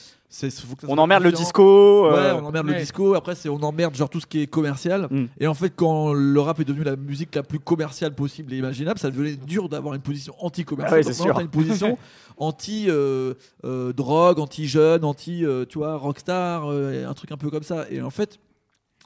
On 0.90 0.98
emmerde 0.98 1.24
le 1.24 1.32
disco, 1.32 2.12
Ouais, 2.12 2.32
on 2.34 2.44
emmerde 2.44 2.68
le 2.68 2.76
disco. 2.76 3.14
Après 3.14 3.36
c'est 3.36 3.48
on 3.48 3.64
emmerde 3.64 3.96
genre 3.96 4.10
tout 4.10 4.20
ce 4.20 4.28
qui 4.28 4.42
est 4.42 4.48
commercial. 4.48 5.08
Mm. 5.10 5.26
Et 5.40 5.48
en 5.48 5.54
fait 5.54 5.72
quand 5.74 6.12
le 6.12 6.40
rap 6.42 6.60
est 6.60 6.66
devenu 6.66 6.84
la 6.84 6.98
musique 6.98 7.34
la 7.34 7.44
plus 7.44 7.60
commerciale 7.60 8.14
possible 8.14 8.52
et 8.52 8.58
imaginable, 8.58 9.00
ça 9.00 9.12
devenait 9.12 9.38
dur 9.38 9.70
d'avoir 9.70 9.94
une 9.94 10.02
position 10.02 10.34
anti-commerciale. 10.40 11.04
Ah 11.06 11.08
ouais, 11.08 11.14
c'est 11.14 11.42
une 11.42 11.48
position 11.48 11.98
anti 12.38 12.86
euh, 12.90 13.34
euh, 13.66 13.94
drogue, 13.94 14.40
anti 14.40 14.68
jeune, 14.68 15.04
anti 15.04 15.46
euh, 15.46 15.66
tu 15.66 15.78
vois 15.78 15.98
rockstar, 15.98 16.66
euh, 16.66 17.08
un 17.08 17.14
truc 17.14 17.32
un 17.32 17.38
peu 17.38 17.50
comme 17.50 17.64
ça. 17.64 17.86
Et 17.94 18.02
en 18.02 18.10
fait, 18.10 18.40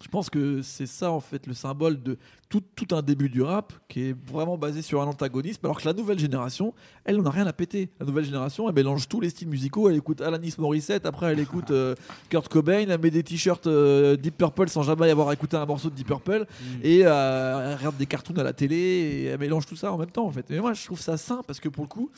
je 0.01 0.07
pense 0.07 0.29
que 0.29 0.61
c'est 0.61 0.85
ça 0.85 1.11
en 1.11 1.19
fait 1.19 1.47
le 1.47 1.53
symbole 1.53 2.01
de 2.01 2.17
tout, 2.49 2.61
tout 2.75 2.95
un 2.95 3.01
début 3.01 3.29
du 3.29 3.41
rap 3.41 3.73
qui 3.89 4.09
est 4.09 4.15
vraiment 4.27 4.57
basé 4.57 4.81
sur 4.81 5.01
un 5.01 5.07
antagonisme, 5.07 5.59
alors 5.65 5.81
que 5.81 5.85
la 5.85 5.93
nouvelle 5.93 6.19
génération, 6.19 6.73
elle, 7.03 7.19
on 7.19 7.23
n'a 7.23 7.31
rien 7.31 7.47
à 7.47 7.51
péter. 7.51 7.89
La 7.99 8.05
nouvelle 8.05 8.23
génération, 8.23 8.69
elle 8.69 8.75
mélange 8.75 9.09
tous 9.09 9.19
les 9.19 9.29
styles 9.29 9.49
musicaux. 9.49 9.89
Elle 9.89 9.97
écoute 9.97 10.21
Alanis 10.21 10.53
Morissette, 10.59 11.05
après 11.05 11.31
elle 11.33 11.39
écoute 11.39 11.71
euh, 11.71 11.95
Kurt 12.29 12.47
Cobain, 12.47 12.85
elle 12.87 13.01
met 13.01 13.11
des 13.11 13.23
t-shirts 13.23 13.67
euh, 13.67 14.15
Deep 14.15 14.37
Purple 14.37 14.69
sans 14.69 14.83
jamais 14.83 15.09
avoir 15.09 15.31
écouté 15.33 15.57
un 15.57 15.65
morceau 15.65 15.89
de 15.89 15.95
Deep 15.95 16.07
Purple, 16.07 16.45
et 16.83 17.01
euh, 17.03 17.71
elle 17.71 17.77
regarde 17.77 17.97
des 17.97 18.05
cartoons 18.05 18.37
à 18.37 18.43
la 18.43 18.53
télé 18.53 18.75
et 18.77 19.23
elle 19.25 19.39
mélange 19.39 19.65
tout 19.65 19.75
ça 19.75 19.91
en 19.91 19.97
même 19.97 20.11
temps 20.11 20.25
en 20.25 20.31
fait. 20.31 20.45
Mais 20.49 20.59
moi, 20.59 20.73
je 20.73 20.85
trouve 20.85 21.01
ça 21.01 21.17
sain 21.17 21.41
parce 21.45 21.59
que 21.59 21.69
pour 21.69 21.83
le 21.83 21.89
coup. 21.89 22.11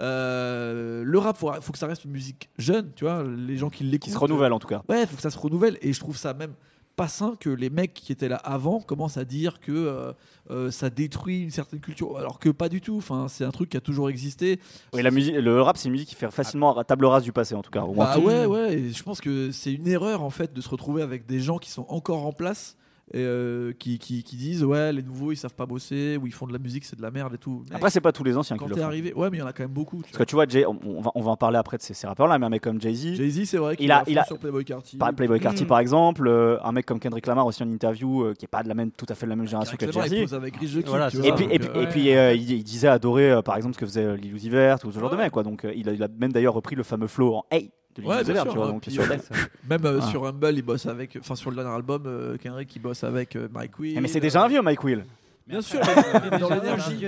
Euh, 0.00 1.02
le 1.04 1.18
rap, 1.18 1.36
faut, 1.36 1.52
faut 1.60 1.72
que 1.72 1.78
ça 1.78 1.86
reste 1.86 2.04
une 2.04 2.10
musique 2.10 2.48
jeune, 2.58 2.90
tu 2.96 3.04
vois, 3.04 3.22
les 3.22 3.56
gens 3.56 3.70
qui 3.70 3.84
l'écoutent. 3.84 4.04
Qui 4.04 4.10
se 4.10 4.18
renouvelle 4.18 4.52
en 4.52 4.58
tout 4.58 4.68
cas. 4.68 4.82
Ouais, 4.88 5.06
faut 5.06 5.16
que 5.16 5.22
ça 5.22 5.30
se 5.30 5.38
renouvelle 5.38 5.78
et 5.82 5.92
je 5.92 6.00
trouve 6.00 6.16
ça 6.16 6.34
même 6.34 6.54
pas 6.96 7.08
sain 7.08 7.34
que 7.38 7.50
les 7.50 7.70
mecs 7.70 7.94
qui 7.94 8.12
étaient 8.12 8.28
là 8.28 8.36
avant 8.36 8.80
commencent 8.80 9.16
à 9.16 9.24
dire 9.24 9.58
que 9.60 9.72
euh, 9.72 10.12
euh, 10.50 10.70
ça 10.70 10.90
détruit 10.90 11.42
une 11.42 11.50
certaine 11.50 11.80
culture, 11.80 12.16
alors 12.16 12.38
que 12.38 12.50
pas 12.50 12.68
du 12.68 12.80
tout. 12.80 12.96
Enfin, 12.96 13.26
c'est 13.28 13.44
un 13.44 13.50
truc 13.50 13.70
qui 13.70 13.76
a 13.76 13.80
toujours 13.80 14.08
existé. 14.08 14.60
Oui, 14.92 15.02
la 15.02 15.10
musique, 15.10 15.34
le 15.34 15.60
rap, 15.60 15.76
c'est 15.76 15.86
une 15.86 15.92
musique 15.92 16.10
qui 16.10 16.14
fait 16.14 16.30
facilement 16.30 16.76
à 16.76 16.84
table 16.84 17.06
rase 17.06 17.24
du 17.24 17.32
passé 17.32 17.54
en 17.54 17.62
tout 17.62 17.70
cas. 17.70 17.84
Bah 17.96 18.18
ouais, 18.18 18.46
ouais. 18.46 18.74
et 18.74 18.92
je 18.92 19.02
pense 19.02 19.20
que 19.20 19.50
c'est 19.50 19.72
une 19.72 19.88
erreur 19.88 20.22
en 20.22 20.30
fait 20.30 20.52
de 20.52 20.60
se 20.60 20.68
retrouver 20.68 21.02
avec 21.02 21.26
des 21.26 21.40
gens 21.40 21.58
qui 21.58 21.70
sont 21.70 21.86
encore 21.88 22.26
en 22.26 22.32
place 22.32 22.76
et, 23.12 23.18
euh, 23.20 23.72
qui, 23.78 23.98
qui, 23.98 24.22
qui 24.22 24.36
disent 24.36 24.64
ouais 24.64 24.92
les 24.92 25.02
nouveaux 25.02 25.30
ils 25.30 25.36
savent 25.36 25.54
pas 25.54 25.66
bosser 25.66 26.16
ou 26.20 26.26
ils 26.26 26.32
font 26.32 26.46
de 26.46 26.52
la 26.54 26.58
musique 26.58 26.84
c'est 26.86 26.96
de 26.96 27.02
la 27.02 27.10
merde 27.10 27.34
et 27.34 27.38
tout. 27.38 27.62
Mec, 27.68 27.74
Après, 27.74 27.90
c'est 27.90 28.00
pas 28.00 28.12
tous 28.12 28.24
les 28.24 28.36
anciens 28.36 28.56
quand 28.56 28.64
qui 28.64 28.70
le 28.70 28.76
font. 28.76 28.82
arrivé, 28.84 29.12
ouais 29.12 29.28
mais 29.30 29.36
il 29.36 29.40
y 29.40 29.42
en 29.42 29.46
a 29.46 29.52
quand 29.52 29.62
même 29.64 29.72
beaucoup. 29.72 29.98
tu 29.98 30.04
Parce 30.04 30.16
que 30.18 30.24
tu 30.24 30.34
vois, 30.34 30.46
Jay, 30.48 30.64
on, 30.66 30.78
on 30.86 31.00
va, 31.02 31.10
on 31.14 31.20
va 31.20 31.30
en 31.32 31.36
parler 31.36 31.58
après 31.58 31.76
de 31.76 31.82
ces, 31.82 31.92
ces 31.92 32.06
rappeurs-là, 32.06 32.38
mais 32.38 32.46
un 32.46 32.50
mec 32.50 32.62
comme 32.62 32.80
Jay-Z. 32.80 33.14
Jay-Z, 33.16 33.44
c'est 33.44 33.58
vrai 33.58 33.76
qu'il 33.76 33.84
il 33.86 33.92
a, 33.92 33.98
est 33.98 34.00
à 34.00 34.04
il 34.10 34.18
a 34.18 34.24
sur 34.24 34.38
Playboi 34.38 34.64
Carti. 34.64 34.96
par 34.96 35.12
Playboy 35.12 35.38
Carti 35.38 35.64
Mm. 35.64 35.66
par 35.66 35.78
exemple, 35.80 36.26
euh, 36.26 36.56
un 36.64 36.72
mec 36.72 36.86
comme 36.86 36.98
Kendrick 36.98 37.26
Lamar 37.26 37.46
aussi 37.46 37.62
en 37.62 37.70
interview, 37.70 38.22
euh, 38.24 38.34
qui 38.34 38.46
est 38.46 38.48
pas 38.48 38.62
de 38.62 38.68
la 38.68 38.74
même, 38.74 38.90
tout 38.90 39.06
à 39.08 39.14
fait 39.14 39.26
de 39.26 39.30
la 39.30 39.36
même 39.36 39.46
génération 39.46 39.76
que 39.76 40.34
avec 40.34 40.56
Rich 40.56 40.84
Voilà, 40.86 41.10
c'est 41.10 41.18
vois, 41.18 41.26
Et 41.28 41.32
puis, 41.32 41.44
donc, 41.44 41.54
et 41.54 41.58
puis, 41.58 41.80
et 41.82 41.86
puis, 41.86 42.08
il, 42.08 42.50
il 42.58 42.64
disait 42.64 42.88
adorer 42.88 43.40
par 43.44 43.56
exemple 43.56 43.74
ce 43.74 43.78
que 43.80 43.86
faisait 43.86 44.16
Lil 44.16 44.34
Uzi 44.34 44.48
Vert 44.48 44.78
ou 44.84 44.90
ce 44.90 44.98
genre 44.98 45.10
de 45.10 45.16
mec 45.16 45.30
quoi. 45.30 45.42
Donc 45.42 45.66
il, 45.74 45.88
a, 45.88 45.92
il 45.92 46.02
a 46.02 46.08
même 46.18 46.32
d'ailleurs 46.32 46.54
repris 46.54 46.74
le 46.74 46.82
fameux 46.82 47.06
flow 47.06 47.34
en 47.34 47.44
Hey 47.50 47.70
de 48.02 48.06
Ouais, 48.06 48.24
bien 48.24 48.34
sûr, 48.34 48.48
tu 48.52 48.56
vois. 48.56 48.66
hein, 48.66 48.72
Donc, 48.72 48.84
sur 48.88 49.02
euh, 49.02 49.06
Death. 49.08 49.30
Même 49.68 49.84
euh, 49.84 50.00
Ah. 50.02 50.06
sur 50.10 50.26
Humble, 50.26 50.52
il 50.54 50.62
bosse 50.62 50.86
avec. 50.86 51.16
Enfin, 51.20 51.34
sur 51.34 51.50
le 51.50 51.56
dernier 51.56 51.70
album, 51.74 52.02
euh, 52.06 52.36
Kendrick, 52.36 52.74
il 52.76 52.80
bosse 52.80 53.04
avec 53.04 53.36
euh, 53.36 53.48
Mike 53.52 53.78
Will. 53.78 53.94
Eh, 53.96 54.00
mais 54.00 54.08
c'est 54.08 54.20
déjà 54.20 54.42
un 54.44 54.48
vieux 54.48 54.62
Mike 54.62 54.82
Will. 54.84 55.04
Bien 55.46 55.60
sûr, 55.60 55.78
il 55.82 55.90
est 55.90 56.30
mais 56.30 56.38
dans 56.38 56.48
déjà 56.48 56.60
l'énergie. 56.62 57.06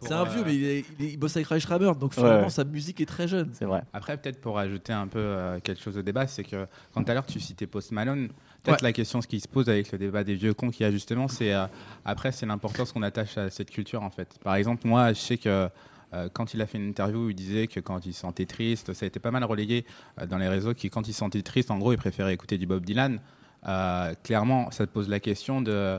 C'est 0.00 0.12
un 0.12 0.24
vieux, 0.24 0.42
mais 0.44 0.54
il, 0.54 0.64
est- 0.64 0.84
il 0.98 1.06
est- 1.06 1.08
il 1.12 1.16
bosse 1.16 1.34
avec 1.36 1.46
Ray 1.48 1.58
Schraber, 1.58 1.92
donc 1.98 2.12
finalement 2.12 2.42
ouais. 2.42 2.50
sa 2.50 2.64
musique 2.64 3.00
est 3.00 3.06
très 3.06 3.26
jeune. 3.26 3.48
C'est 3.54 3.64
vrai. 3.64 3.82
Après, 3.94 4.14
peut-être 4.18 4.42
pour 4.42 4.58
ajouter 4.58 4.92
un 4.92 5.06
peu 5.06 5.18
euh, 5.18 5.58
quelque 5.60 5.80
chose 5.80 5.96
au 5.96 6.02
débat, 6.02 6.26
c'est 6.26 6.44
que 6.44 6.66
quand 6.92 7.02
tout 7.02 7.10
à 7.10 7.14
l'heure 7.14 7.24
tu 7.24 7.40
citais 7.40 7.66
Post 7.66 7.92
Malone, 7.92 8.28
peut-être 8.62 8.82
Ouais. 8.82 8.88
la 8.88 8.92
question 8.92 9.22
ce 9.22 9.26
qui 9.26 9.40
se 9.40 9.48
pose 9.48 9.70
avec 9.70 9.90
le 9.90 9.96
débat 9.96 10.22
des 10.22 10.34
vieux 10.34 10.52
cons 10.52 10.68
qu'il 10.70 10.84
y 10.84 10.86
a 10.86 10.92
justement, 10.92 11.28
c'est 11.28 11.54
euh, 11.54 11.64
après 12.04 12.30
c'est 12.30 12.44
l'importance 12.44 12.92
qu'on 12.92 13.02
attache 13.02 13.38
à 13.38 13.48
cette 13.48 13.70
culture 13.70 14.02
en 14.02 14.10
fait. 14.10 14.28
Par 14.44 14.54
exemple, 14.56 14.86
moi 14.86 15.14
je 15.14 15.18
sais 15.20 15.38
que 15.38 15.68
euh, 16.14 16.28
quand 16.32 16.54
il 16.54 16.62
a 16.62 16.66
fait 16.66 16.78
une 16.78 16.88
interview, 16.88 17.30
il 17.30 17.34
disait 17.34 17.66
que 17.66 17.80
quand 17.80 18.04
il 18.06 18.12
se 18.12 18.20
sentait 18.20 18.46
triste, 18.46 18.92
ça 18.92 19.04
a 19.04 19.06
été 19.06 19.20
pas 19.20 19.30
mal 19.30 19.44
relayé 19.44 19.86
euh, 20.20 20.26
dans 20.26 20.38
les 20.38 20.48
réseaux, 20.48 20.74
qui 20.74 20.90
quand 20.90 21.08
il 21.08 21.12
se 21.12 21.18
sentait 21.18 21.42
triste, 21.42 21.70
en 21.70 21.78
gros, 21.78 21.92
il 21.92 21.98
préférait 21.98 22.34
écouter 22.34 22.58
du 22.58 22.66
Bob 22.66 22.84
Dylan. 22.84 23.20
Euh, 23.66 24.14
clairement, 24.22 24.70
ça 24.70 24.86
pose 24.86 25.08
la 25.08 25.20
question 25.20 25.60
de 25.62 25.98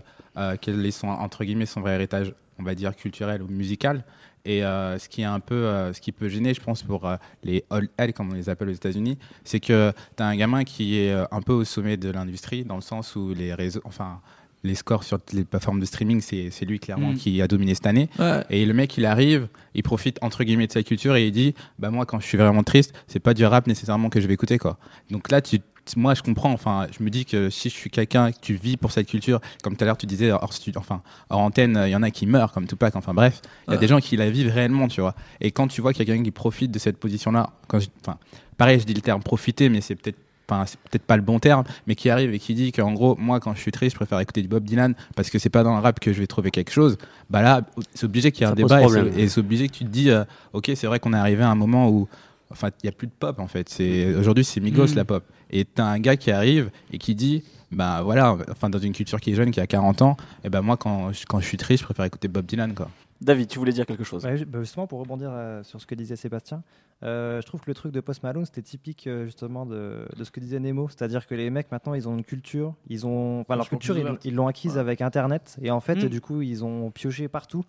quel 0.61 0.85
est 0.85 0.91
son 0.91 1.07
entre 1.07 1.43
guillemets 1.45 1.65
son 1.65 1.81
vrai 1.81 1.93
héritage, 1.93 2.33
on 2.59 2.63
va 2.63 2.75
dire 2.75 2.95
culturel 2.95 3.41
ou 3.41 3.47
musical. 3.47 4.03
Et 4.45 4.59
ce 4.61 5.07
qui 5.07 5.21
est 5.21 5.25
un 5.25 5.39
peu, 5.39 5.93
ce 5.93 6.01
qui 6.01 6.11
peut 6.11 6.27
gêner, 6.27 6.53
je 6.53 6.59
pense, 6.59 6.83
pour 6.83 7.09
les 7.43 7.63
old 7.69 7.89
heads, 7.97 8.11
comme 8.11 8.31
on 8.31 8.33
les 8.33 8.49
appelle 8.49 8.67
aux 8.67 8.73
États-Unis, 8.73 9.17
c'est 9.45 9.61
que 9.61 9.93
tu 10.17 10.23
as 10.23 10.25
un 10.25 10.35
gamin 10.35 10.65
qui 10.65 10.97
est 10.97 11.13
un 11.13 11.41
peu 11.41 11.53
au 11.53 11.63
sommet 11.63 11.95
de 11.95 12.09
l'industrie, 12.09 12.65
dans 12.65 12.75
le 12.75 12.81
sens 12.81 13.15
où 13.15 13.33
les 13.33 13.53
réseaux, 13.53 13.81
enfin, 13.85 14.19
les 14.63 14.75
scores 14.75 15.03
sur 15.03 15.19
les 15.33 15.43
plateformes 15.43 15.79
de 15.79 15.85
streaming, 15.85 16.21
c'est 16.21 16.65
lui 16.65 16.79
clairement 16.79 17.11
Mm. 17.11 17.15
qui 17.15 17.41
a 17.41 17.47
dominé 17.47 17.75
cette 17.75 17.85
année. 17.87 18.09
Ouais. 18.19 18.43
Et 18.49 18.65
le 18.65 18.73
mec, 18.73 18.97
il 18.97 19.05
arrive, 19.05 19.47
il 19.75 19.83
profite 19.83 20.17
entre 20.21 20.43
guillemets 20.43 20.67
de 20.67 20.71
sa 20.71 20.83
culture 20.83 21.15
et 21.15 21.27
il 21.27 21.31
dit, 21.31 21.53
bah 21.79 21.89
moi, 21.91 22.05
quand 22.05 22.19
je 22.19 22.25
suis 22.25 22.37
vraiment 22.37 22.63
triste, 22.63 22.93
c'est 23.07 23.19
pas 23.19 23.33
du 23.33 23.45
rap 23.45 23.67
nécessairement 23.67 24.09
que 24.09 24.21
je 24.21 24.27
vais 24.27 24.33
écouter, 24.33 24.57
quoi. 24.57 24.77
Donc 25.11 25.31
là, 25.31 25.41
tu 25.41 25.59
moi, 25.97 26.13
je 26.15 26.21
comprends. 26.21 26.53
Enfin, 26.53 26.87
je 26.97 27.03
me 27.03 27.09
dis 27.09 27.25
que 27.25 27.49
si 27.49 27.67
je 27.69 27.73
suis 27.73 27.89
quelqu'un 27.89 28.31
que 28.31 28.37
tu 28.41 28.53
vis 28.53 28.77
pour 28.77 28.93
cette 28.93 29.05
culture, 29.05 29.41
comme 29.63 29.75
tout 29.75 29.83
à 29.83 29.85
l'heure 29.85 29.97
tu 29.97 30.05
disais 30.05 30.31
hors 30.31 30.49
enfin 30.77 31.01
hors 31.29 31.41
antenne, 31.41 31.77
il 31.85 31.89
y 31.91 31.95
en 31.97 32.03
a 32.03 32.09
qui 32.09 32.25
meurent 32.25 32.53
comme 32.53 32.67
Tupac. 32.67 32.95
Enfin 32.95 33.13
bref, 33.13 33.41
il 33.67 33.71
y 33.71 33.73
a 33.73 33.77
des 33.79 33.89
gens 33.89 33.99
qui 33.99 34.15
la 34.15 34.29
vivent 34.29 34.49
réellement, 34.49 34.87
tu 34.87 35.01
vois. 35.01 35.13
Et 35.41 35.51
quand 35.51 35.67
tu 35.67 35.81
vois 35.81 35.91
qu'il 35.91 35.99
y 35.99 36.03
a 36.03 36.05
quelqu'un 36.05 36.23
qui 36.23 36.31
profite 36.31 36.71
de 36.71 36.79
cette 36.79 36.97
position-là, 36.97 37.49
quand 37.67 37.81
je- 37.81 37.89
enfin, 37.99 38.17
pareil, 38.57 38.79
je 38.79 38.85
dis 38.85 38.93
le 38.93 39.01
terme 39.01 39.21
profiter, 39.21 39.67
mais 39.67 39.81
c'est 39.81 39.95
peut-être 39.95 40.15
Enfin, 40.49 40.65
c'est 40.65 40.77
peut-être 40.79 41.03
pas 41.05 41.15
le 41.15 41.21
bon 41.23 41.39
terme, 41.39 41.63
mais 41.87 41.95
qui 41.95 42.09
arrive 42.09 42.33
et 42.33 42.39
qui 42.39 42.53
dit 42.53 42.71
qu'en 42.73 42.91
gros, 42.91 43.15
moi, 43.17 43.39
quand 43.39 43.55
je 43.55 43.61
suis 43.61 43.71
triste, 43.71 43.91
je 43.93 43.97
préfère 43.97 44.19
écouter 44.19 44.41
du 44.41 44.47
Bob 44.49 44.63
Dylan 44.65 44.93
parce 45.15 45.29
que 45.29 45.39
c'est 45.39 45.49
pas 45.49 45.63
dans 45.63 45.73
le 45.75 45.81
rap 45.81 45.99
que 46.01 46.11
je 46.11 46.19
vais 46.19 46.27
trouver 46.27 46.51
quelque 46.51 46.71
chose. 46.71 46.97
Bah 47.29 47.41
là, 47.41 47.61
c'est 47.93 48.05
obligé 48.05 48.31
qu'il 48.31 48.41
y 48.45 48.49
ait 48.49 48.51
un 48.51 48.55
débat 48.55 48.79
et 48.81 48.83
problème. 48.83 49.09
c'est- 49.13 49.19
et 49.21 49.29
c'est 49.29 49.39
obligé 49.39 49.67
que 49.69 49.73
tu 49.73 49.85
te 49.85 49.89
dis, 49.89 50.09
euh, 50.09 50.25
ok, 50.51 50.71
c'est 50.75 50.87
vrai 50.87 50.99
qu'on 50.99 51.13
est 51.13 51.17
arrivé 51.17 51.43
à 51.43 51.49
un 51.49 51.55
moment 51.55 51.89
où, 51.89 52.07
enfin, 52.51 52.69
il 52.83 52.87
y 52.87 52.89
a 52.89 52.91
plus 52.91 53.07
de 53.07 53.13
pop 53.17 53.39
en 53.39 53.47
fait. 53.47 53.69
C'est 53.69 54.13
aujourd'hui, 54.15 54.43
c'est 54.43 54.59
Migos 54.59 54.87
Mm. 54.93 54.95
la 54.95 55.05
pop. 55.05 55.23
Et 55.49 55.63
t'as 55.65 55.85
un 55.85 55.99
gars 55.99 56.17
qui 56.17 56.29
arrive 56.31 56.71
et 56.91 56.97
qui 56.97 57.15
dit, 57.15 57.43
bah 57.71 58.01
voilà, 58.03 58.37
enfin, 58.51 58.69
dans 58.69 58.79
une 58.79 58.93
culture 58.93 59.21
qui 59.21 59.31
est 59.31 59.35
jeune, 59.35 59.51
qui 59.51 59.61
a 59.61 59.67
40 59.67 60.01
ans, 60.01 60.17
et 60.43 60.49
ben 60.49 60.61
moi, 60.61 60.75
quand 60.77 61.13
je, 61.13 61.25
quand 61.25 61.39
je 61.39 61.45
suis 61.47 61.57
triste, 61.57 61.81
je 61.81 61.85
préfère 61.85 62.05
écouter 62.05 62.27
Bob 62.27 62.45
Dylan, 62.45 62.73
quoi. 62.73 62.89
David, 63.21 63.47
tu 63.47 63.57
voulais 63.59 63.71
dire 63.71 63.85
quelque 63.85 64.03
chose? 64.03 64.25
Ouais, 64.25 64.43
bah, 64.45 64.59
justement, 64.59 64.85
pour 64.87 64.99
rebondir 64.99 65.29
euh, 65.31 65.63
sur 65.63 65.79
ce 65.79 65.85
que 65.87 65.95
disait 65.95 66.17
Sébastien, 66.17 66.61
euh, 67.03 67.41
je 67.41 67.45
trouve 67.47 67.59
que 67.61 67.69
le 67.69 67.73
truc 67.73 67.91
de 67.91 67.99
Post 67.99 68.23
Malone, 68.23 68.45
c'était 68.45 68.61
typique 68.61 69.07
euh, 69.07 69.25
justement 69.25 69.65
de, 69.65 70.05
de 70.15 70.23
ce 70.23 70.31
que 70.31 70.39
disait 70.39 70.59
Nemo. 70.59 70.87
C'est-à-dire 70.89 71.25
que 71.27 71.35
les 71.35 71.49
mecs, 71.49 71.71
maintenant, 71.71 71.93
ils 71.93 72.07
ont 72.07 72.15
une 72.15 72.23
culture. 72.23 72.73
Ils 72.89 73.05
ont, 73.05 73.41
enfin, 73.41 73.55
leur 73.55 73.67
culture, 73.69 73.95
ils- 74.23 74.33
l'ont 74.35 74.47
acquise 74.47 74.73
Ouais. 74.75 74.79
avec 74.79 75.01
Internet. 75.01 75.57
Et 75.61 75.71
en 75.71 75.79
fait, 75.81 75.95
Mm. 75.95 76.09
du 76.09 76.21
coup, 76.21 76.41
ils 76.41 76.63
ont 76.63 76.91
pioché 76.91 77.27
partout. 77.27 77.63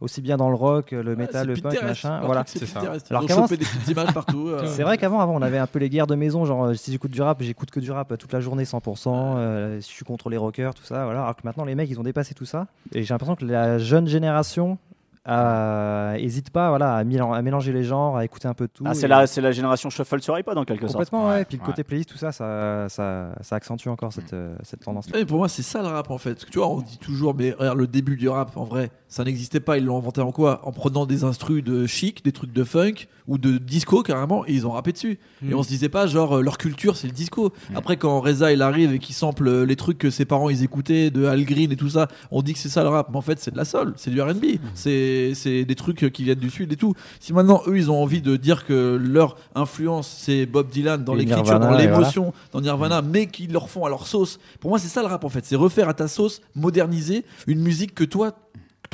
Aussi 0.00 0.20
bien 0.20 0.36
dans 0.36 0.48
le 0.50 0.56
rock, 0.56 0.90
le 0.90 1.14
métal, 1.16 1.46
le 1.46 1.54
punk, 1.54 1.80
machin. 1.80 2.16
Leur 2.18 2.26
Voilà. 2.26 2.42
c'est 2.46 2.66
ça. 2.66 2.80
Alors 3.10 3.22
ont 3.22 3.26
qu'avant, 3.26 3.46
des 3.46 3.56
petites 3.56 3.88
images 3.88 4.12
partout. 4.12 4.48
euh. 4.48 4.66
C'est 4.66 4.82
vrai 4.82 4.98
qu'avant, 4.98 5.20
avant, 5.20 5.34
on 5.36 5.40
avait 5.40 5.56
un 5.56 5.68
peu 5.68 5.78
les 5.78 5.88
guerres 5.88 6.08
de 6.08 6.16
maison, 6.16 6.44
genre 6.44 6.74
si 6.74 6.90
j'écoute 6.90 7.12
du 7.12 7.22
rap, 7.22 7.40
j'écoute 7.40 7.70
que 7.70 7.78
du 7.78 7.90
rap 7.92 8.12
toute 8.18 8.32
la 8.32 8.40
journée 8.40 8.64
100%, 8.64 9.36
euh, 9.36 9.80
si 9.80 9.90
je 9.90 9.94
suis 9.94 10.04
contre 10.04 10.28
les 10.30 10.36
rockers, 10.36 10.74
tout 10.74 10.82
ça, 10.82 11.04
voilà. 11.04 11.22
Alors 11.22 11.36
que 11.36 11.42
maintenant, 11.44 11.64
les 11.64 11.76
mecs, 11.76 11.88
ils 11.88 12.00
ont 12.00 12.02
dépassé 12.02 12.34
tout 12.34 12.44
ça. 12.44 12.66
Et 12.92 13.04
j'ai 13.04 13.14
l'impression 13.14 13.36
que 13.36 13.44
la 13.46 13.78
jeune 13.78 14.08
génération 14.08 14.78
euh, 15.26 16.14
hésite 16.14 16.50
pas 16.50 16.68
voilà, 16.68 16.96
à, 16.96 17.04
mélan- 17.04 17.32
à 17.32 17.40
mélanger 17.42 17.72
les 17.72 17.82
genres, 17.84 18.16
à 18.16 18.24
écouter 18.24 18.46
un 18.48 18.54
peu 18.54 18.66
de 18.66 18.72
tout. 18.72 18.84
Ah, 18.86 18.94
c'est 18.94 19.06
Et- 19.06 19.08
la, 19.08 19.26
c'est 19.26 19.40
la 19.40 19.52
génération 19.52 19.90
shuffle 19.90 20.20
sur 20.20 20.34
iPod 20.36 20.56
en 20.58 20.64
quelque 20.64 20.82
sorte. 20.86 20.92
Complètement, 20.92 21.28
ouais. 21.28 21.42
Et 21.42 21.44
puis 21.44 21.56
le 21.56 21.64
côté 21.64 21.78
ouais. 21.80 21.84
playlist, 21.84 22.10
tout 22.10 22.18
ça, 22.18 22.32
ça, 22.32 22.86
ça, 22.88 23.30
ça 23.40 23.56
accentue 23.56 23.88
encore 23.88 24.12
cette, 24.12 24.32
euh, 24.34 24.54
cette 24.62 24.80
tendance. 24.80 25.06
Mais 25.12 25.24
pour 25.24 25.38
moi, 25.38 25.48
c'est 25.48 25.62
ça 25.62 25.80
le 25.82 25.88
rap 25.88 26.10
en 26.10 26.18
fait. 26.18 26.34
Parce 26.34 26.44
que 26.44 26.50
tu 26.50 26.58
vois, 26.58 26.68
on 26.68 26.80
dit 26.80 26.98
toujours, 26.98 27.34
mais 27.34 27.52
regarde, 27.52 27.78
le 27.78 27.86
début 27.86 28.16
du 28.16 28.28
rap, 28.28 28.56
en 28.56 28.64
vrai, 28.64 28.90
ça 29.14 29.22
n'existait 29.22 29.60
pas. 29.60 29.78
Ils 29.78 29.84
l'ont 29.84 29.96
inventé 29.96 30.20
en 30.20 30.32
quoi? 30.32 30.60
En 30.64 30.72
prenant 30.72 31.06
des 31.06 31.22
instrus 31.22 31.62
de 31.62 31.86
chic, 31.86 32.24
des 32.24 32.32
trucs 32.32 32.52
de 32.52 32.64
funk 32.64 33.06
ou 33.28 33.38
de 33.38 33.58
disco 33.58 34.02
carrément, 34.02 34.44
et 34.44 34.52
ils 34.52 34.66
ont 34.66 34.72
rappé 34.72 34.90
dessus. 34.90 35.20
Et 35.48 35.54
on 35.54 35.62
se 35.62 35.68
disait 35.68 35.88
pas, 35.88 36.08
genre, 36.08 36.38
euh, 36.38 36.42
leur 36.42 36.58
culture, 36.58 36.96
c'est 36.96 37.06
le 37.06 37.12
disco. 37.12 37.52
Après, 37.76 37.96
quand 37.96 38.20
Reza 38.20 38.52
il 38.52 38.60
arrive 38.60 38.92
et 38.92 38.98
qu'il 38.98 39.14
sample 39.14 39.46
euh, 39.46 39.64
les 39.64 39.76
trucs 39.76 39.98
que 39.98 40.10
ses 40.10 40.24
parents 40.24 40.50
ils 40.50 40.64
écoutaient 40.64 41.10
de 41.10 41.26
Al 41.26 41.44
Green 41.44 41.70
et 41.70 41.76
tout 41.76 41.90
ça, 41.90 42.08
on 42.32 42.42
dit 42.42 42.54
que 42.54 42.58
c'est 42.58 42.68
ça 42.68 42.82
le 42.82 42.88
rap. 42.88 43.08
Mais 43.10 43.16
en 43.16 43.20
fait, 43.20 43.38
c'est 43.38 43.52
de 43.52 43.56
la 43.56 43.64
soul, 43.64 43.94
c'est 43.96 44.10
du 44.10 44.20
RB. 44.20 44.44
C'est 44.74 45.30
c'est 45.34 45.64
des 45.64 45.76
trucs 45.76 46.10
qui 46.12 46.24
viennent 46.24 46.40
du 46.40 46.50
sud 46.50 46.72
et 46.72 46.76
tout. 46.76 46.94
Si 47.20 47.32
maintenant 47.32 47.62
eux 47.68 47.76
ils 47.76 47.92
ont 47.92 48.02
envie 48.02 48.20
de 48.20 48.34
dire 48.34 48.66
que 48.66 49.00
leur 49.00 49.36
influence 49.54 50.08
c'est 50.08 50.44
Bob 50.44 50.70
Dylan 50.70 51.04
dans 51.04 51.14
l'écriture, 51.14 51.60
dans 51.60 51.76
l'émotion, 51.76 52.32
dans 52.50 52.60
Nirvana, 52.60 53.00
mais 53.00 53.28
qu'ils 53.28 53.52
leur 53.52 53.70
font 53.70 53.84
à 53.84 53.88
leur 53.88 54.08
sauce. 54.08 54.40
Pour 54.58 54.70
moi, 54.70 54.80
c'est 54.80 54.88
ça 54.88 55.02
le 55.02 55.06
rap 55.06 55.22
en 55.22 55.28
fait. 55.28 55.44
C'est 55.46 55.54
refaire 55.54 55.88
à 55.88 55.94
ta 55.94 56.08
sauce, 56.08 56.40
moderniser 56.56 57.24
une 57.46 57.60
musique 57.60 57.94
que 57.94 58.02
toi. 58.02 58.34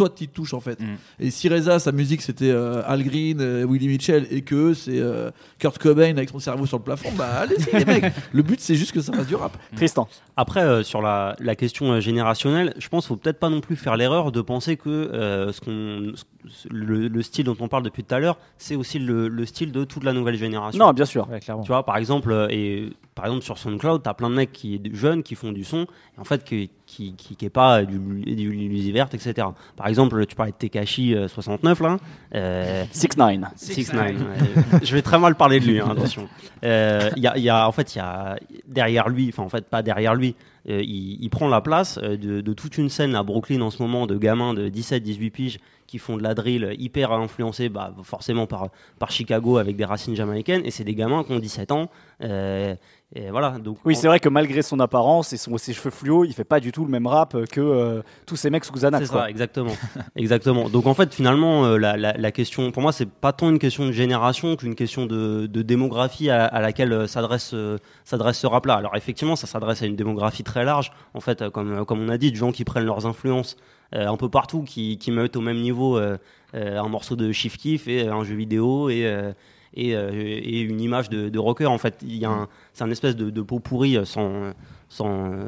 Toi, 0.01 0.09
tu 0.09 0.29
touches 0.29 0.55
en 0.55 0.61
fait. 0.61 0.81
Mm. 0.81 0.85
Et 1.21 1.31
si 1.31 1.49
Reza, 1.49 1.79
sa 1.79 1.93
musique 1.93 2.23
c'était 2.23 2.51
euh, 2.51 2.83
Al 2.87 3.03
Green, 3.03 3.39
euh, 3.41 3.65
Willie 3.65 3.89
Mitchell, 3.89 4.27
et 4.31 4.41
que 4.43 4.73
c'est 4.73 4.99
euh, 4.99 5.31
Kurt 5.59 5.77
Cobain 5.79 6.11
avec 6.17 6.31
son 6.31 6.39
cerveau 6.39 6.65
sur 6.65 6.79
le 6.79 6.85
plafond, 6.85 7.11
bah 7.19 7.29
allez-y 7.41 7.79
les 7.79 7.85
mecs. 7.85 8.13
Le 8.33 8.43
but 8.43 8.61
c'est 8.61 8.77
juste 8.77 8.93
que 8.93 9.01
ça 9.01 9.13
fasse 9.13 9.27
du 9.27 9.35
rap. 9.35 9.57
Tristan. 9.77 10.09
Après, 10.37 10.63
euh, 10.63 10.83
sur 10.83 11.03
la, 11.03 11.37
la 11.39 11.55
question 11.55 11.93
euh, 11.93 12.01
générationnelle, 12.01 12.73
je 12.79 12.89
pense 12.89 13.05
qu'il 13.05 13.09
faut 13.09 13.17
peut-être 13.17 13.39
pas 13.39 13.51
non 13.51 13.61
plus 13.61 13.77
faire 13.77 13.97
l'erreur 13.97 14.33
de 14.33 14.41
penser 14.41 14.77
que 14.77 14.89
euh, 14.89 15.53
ce 15.53 15.61
qu'on, 15.61 16.13
ce- 16.49 16.69
le, 16.71 17.09
le 17.09 17.23
style 17.23 17.45
dont 17.45 17.57
on 17.61 17.69
parle 17.69 17.83
depuis 17.83 18.03
tout 18.05 18.15
à 18.15 18.21
l'heure, 18.21 18.39
c'est 18.57 18.77
aussi 18.77 18.99
le, 18.99 19.29
le 19.29 19.45
style 19.47 19.73
de 19.73 19.85
toute 19.85 20.05
la 20.05 20.13
nouvelle 20.15 20.37
génération. 20.37 20.79
Non, 20.83 20.93
bien 20.93 21.05
sûr. 21.05 21.29
Ouais, 21.29 21.41
clairement. 21.41 21.63
Tu 21.63 21.69
vois, 21.69 21.85
par 21.85 21.97
exemple, 21.99 22.33
euh, 22.33 22.47
et 22.51 22.93
par 23.15 23.27
exemple 23.27 23.43
sur 23.45 23.59
SoundCloud, 23.59 24.03
t'as 24.03 24.15
plein 24.15 24.31
de 24.31 24.35
mecs 24.35 24.53
qui 24.53 24.81
jeunes 24.95 25.23
qui 25.23 25.35
font 25.35 25.53
du 25.53 25.65
son, 25.65 25.83
et 26.17 26.21
en 26.21 26.25
fait 26.25 26.43
qui 26.45 26.71
qui 26.91 27.15
qui, 27.15 27.37
qui 27.37 27.45
est 27.45 27.51
pas 27.51 27.85
du 27.85 27.99
du 27.99 28.93
verte, 28.93 29.15
etc. 29.15 29.47
Par 29.77 29.87
exemple, 29.87 30.27
tu 30.27 30.35
parlais 30.35 30.53
de 30.53 30.57
Tekashi 30.57 31.15
euh, 31.15 31.29
69 31.29 31.81
là. 31.81 31.97
Euh, 32.35 32.85
6 32.91 33.17
9 33.17 33.39
Six 33.57 33.93
Nine, 33.93 34.01
ouais. 34.03 34.81
je 34.83 34.95
vais 34.95 35.03
très 35.03 35.19
mal 35.19 35.35
parler 35.37 35.61
de 35.61 35.67
lui, 35.67 35.81
hein, 35.81 35.89
attention. 35.91 36.29
Euh, 36.65 37.11
Il 37.17 37.23
y, 37.23 37.27
a, 37.27 37.37
il 37.37 37.43
y 37.43 37.49
a, 37.49 37.67
en 37.69 37.73
fait, 37.73 37.95
il 37.95 37.99
y 37.99 38.01
a 38.01 38.37
derrière 38.67 39.09
lui, 39.09 39.29
enfin 39.29 39.43
en 39.43 39.49
fait 39.49 39.67
pas 39.67 39.83
derrière 39.83 40.15
lui, 40.15 40.35
euh, 40.69 40.83
il, 40.83 41.23
il 41.23 41.31
prend 41.31 41.49
la 41.49 41.61
place 41.61 41.99
euh, 42.03 42.17
de, 42.17 42.41
de 42.41 42.53
toute 42.53 42.77
une 42.79 42.89
scène 42.91 43.15
à 43.15 43.23
Brooklyn 43.23 43.61
en 43.63 43.71
ce 43.71 43.81
moment 43.83 44.07
de 44.07 44.17
gamins 44.19 44.53
de 44.55 44.69
17-18 44.69 45.31
piges 45.31 45.59
qui 45.87 45.99
font 45.99 46.17
de 46.17 46.23
la 46.23 46.35
drill 46.35 46.77
hyper 46.79 47.11
influencés 47.13 47.69
bah, 47.69 47.93
forcément 48.05 48.47
par, 48.47 48.69
par 48.99 49.11
Chicago 49.11 49.59
avec 49.59 49.77
des 49.77 49.85
racines 49.85 50.15
jamaïcaines 50.15 50.63
et 50.65 50.71
c'est 50.71 50.85
des 50.85 50.95
gamins 50.95 51.25
qui 51.25 51.33
ont 51.33 51.39
17 51.41 51.73
ans. 51.73 51.91
euh, 52.23 52.75
et 53.15 53.31
voilà, 53.31 53.59
donc 53.59 53.79
Oui, 53.85 53.97
c'est 53.97 54.07
vrai 54.07 54.21
que 54.21 54.29
malgré 54.29 54.63
son 54.63 54.79
apparence 54.79 55.33
et 55.33 55.37
son, 55.37 55.59
ses 55.59 55.73
cheveux 55.73 55.91
fluo, 55.91 56.25
il 56.25 56.33
fait 56.33 56.45
pas 56.45 56.61
du 56.61 56.71
tout 56.71 56.85
le 56.85 56.91
même 56.91 57.09
rap 57.09 57.37
que 57.47 57.61
euh, 57.61 58.03
tous 58.25 58.37
ces 58.37 58.51
mecs 58.51 58.65
sous 58.65 58.73
Xanax. 58.73 59.07
C'est 59.07 59.13
ça, 59.13 59.29
exactement. 59.29 59.73
exactement. 60.17 60.69
Donc 60.69 60.87
en 60.87 60.95
fait, 60.95 61.13
finalement, 61.13 61.65
euh, 61.65 61.77
la, 61.77 61.97
la- 61.97 62.13
la 62.17 62.31
question, 62.31 62.71
pour 62.71 62.83
moi, 62.83 62.93
c'est 62.93 63.09
pas 63.11 63.33
tant 63.33 63.51
une 63.51 63.59
question 63.59 63.85
de 63.85 63.91
génération 63.93 64.55
qu'une 64.55 64.77
question 64.77 65.07
de, 65.07 65.47
de 65.47 65.63
démographie 65.63 66.31
à, 66.31 66.45
à 66.47 66.61
laquelle 66.61 66.93
euh, 66.93 67.07
s'adresse 67.09 67.51
euh, 67.53 67.79
s'adresse 68.05 68.39
ce 68.39 68.47
rap-là. 68.47 68.75
Alors 68.75 68.95
effectivement, 68.97 69.35
ça 69.35 69.49
s'adresse 69.49 69.83
à 69.83 69.87
une 69.87 69.97
démographie 69.97 70.45
très 70.45 70.65
large, 70.65 70.93
en 71.15 71.21
fait, 71.21 71.43
euh, 71.43 71.51
comme, 71.51 71.85
comme 71.85 72.01
on 72.01 72.09
a 72.11 72.17
dit, 72.19 72.31
de 72.31 72.37
gens 72.37 72.53
qui 72.53 72.65
prennent 72.65 72.85
leurs 72.87 73.07
influences 73.07 73.57
euh, 73.93 74.07
un 74.07 74.17
peu 74.17 74.29
partout, 74.29 74.63
qui, 74.63 74.99
qui 74.99 75.11
mettent 75.11 75.35
au 75.37 75.41
même 75.41 75.61
niveau 75.61 75.99
euh, 75.99 76.17
euh, 76.55 76.79
un 76.79 76.89
morceau 76.89 77.17
de 77.17 77.33
Chief 77.33 77.57
Keef 77.59 77.89
et 77.89 78.07
un 78.07 78.23
jeu 78.23 78.37
vidéo 78.37 78.89
et 78.89 79.05
euh, 79.05 79.33
et, 79.75 79.95
euh, 79.95 80.11
et 80.13 80.61
une 80.61 80.81
image 80.81 81.09
de, 81.09 81.39
rocker. 81.39 81.67
En 81.67 81.79
fait, 81.79 81.97
il 82.03 82.17
y 82.17 82.25
a 82.25 82.49
c'est 82.75 82.85
un 82.85 82.91
espèce 82.91 83.17
de, 83.17 83.31
de 83.31 83.43
pot 83.43 83.61
pourri 83.61 83.97
euh, 83.97 84.05
sans, 84.05 84.53
sans, 84.89 85.33
euh, 85.33 85.47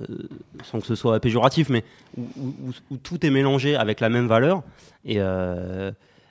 sans 0.65 0.81
que 0.81 0.87
ce 0.87 0.95
soit 0.95 1.19
péjoratif, 1.21 1.69
mais 1.69 1.85
où, 2.19 2.97
tout 3.03 3.25
est 3.27 3.31
mélangé 3.31 3.75
avec 3.77 4.01
la 4.01 4.09
même 4.09 4.27
valeur. 4.27 4.63
Et, 5.05 5.19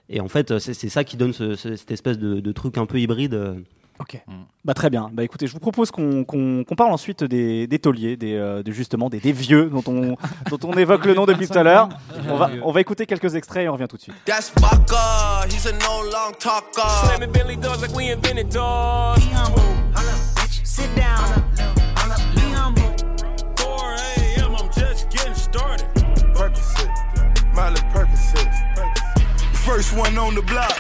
et 0.10 0.20
en 0.20 0.28
fait, 0.28 0.60
c'est, 0.60 0.74
ça 0.90 1.04
qui 1.04 1.18
donne 1.18 1.34
ce- 1.34 1.56
ce- 1.56 1.76
cette 1.76 1.92
espèce 1.92 2.18
de 2.18 2.52
truc 2.52 2.78
un 2.78 2.86
peu 2.86 3.00
hybride. 3.00 3.40
Ok. 4.02 4.20
Bah 4.66 4.74
très 4.74 4.90
bien. 4.90 5.12
Bah 5.14 5.24
écoutez, 5.24 5.46
je 5.46 5.54
vous 5.54 5.60
propose 5.60 5.92
qu'on 5.92 6.26
parle 6.76 6.92
ensuite 6.92 7.24
des, 7.24 7.68
des 7.68 7.78
tauliers, 7.78 8.18
des, 8.18 8.34
euh, 8.34 8.64
de 8.64 8.72
justement 8.72 9.10
des, 9.10 9.20
des 9.20 9.32
vieux 9.32 9.66
dont 9.70 9.84
on, 9.86 10.18
dont 10.50 10.60
on 10.68 10.74
évoque 10.74 11.06
le 11.06 11.14
nom 11.14 11.28
depuis 11.28 11.48
tout 11.48 11.58
à 11.58 11.62
l'heure. 11.62 11.90
On 12.28 12.36
va, 12.36 12.50
on 12.64 12.72
va 12.72 12.82
écouter 12.82 13.06
quelques 13.06 13.36
extraits 13.36 13.66
et 13.66 13.70
on 13.70 13.74
revient 13.74 13.86
tout 13.88 13.98
de 13.98 14.02
suite. 14.02 14.16
That's 14.26 14.52
Baka, 14.60 15.46
he's 15.50 15.68
a 15.68 15.72
no 15.74 16.02
long 16.12 16.34
talker. 16.40 16.82
Slamming 17.06 17.32
Bentley 17.32 17.58
doors 17.58 17.80
like 17.80 17.96
we 17.96 18.12
invented 18.12 18.50
doors. 18.50 19.20
Sit 20.64 20.90
down. 20.96 21.44
Be 22.34 22.42
humble. 22.56 22.82
4 23.58 23.94
a.m. 23.94 24.56
I'm 24.56 24.70
just 24.76 25.10
getting 25.12 25.36
started. 25.36 25.86
Percocet, 26.34 26.90
Miley 27.54 27.82
Percocet. 27.94 28.01
First 29.72 29.96
one 29.96 30.18
on 30.18 30.36
the 30.36 30.42
block. 30.42 30.74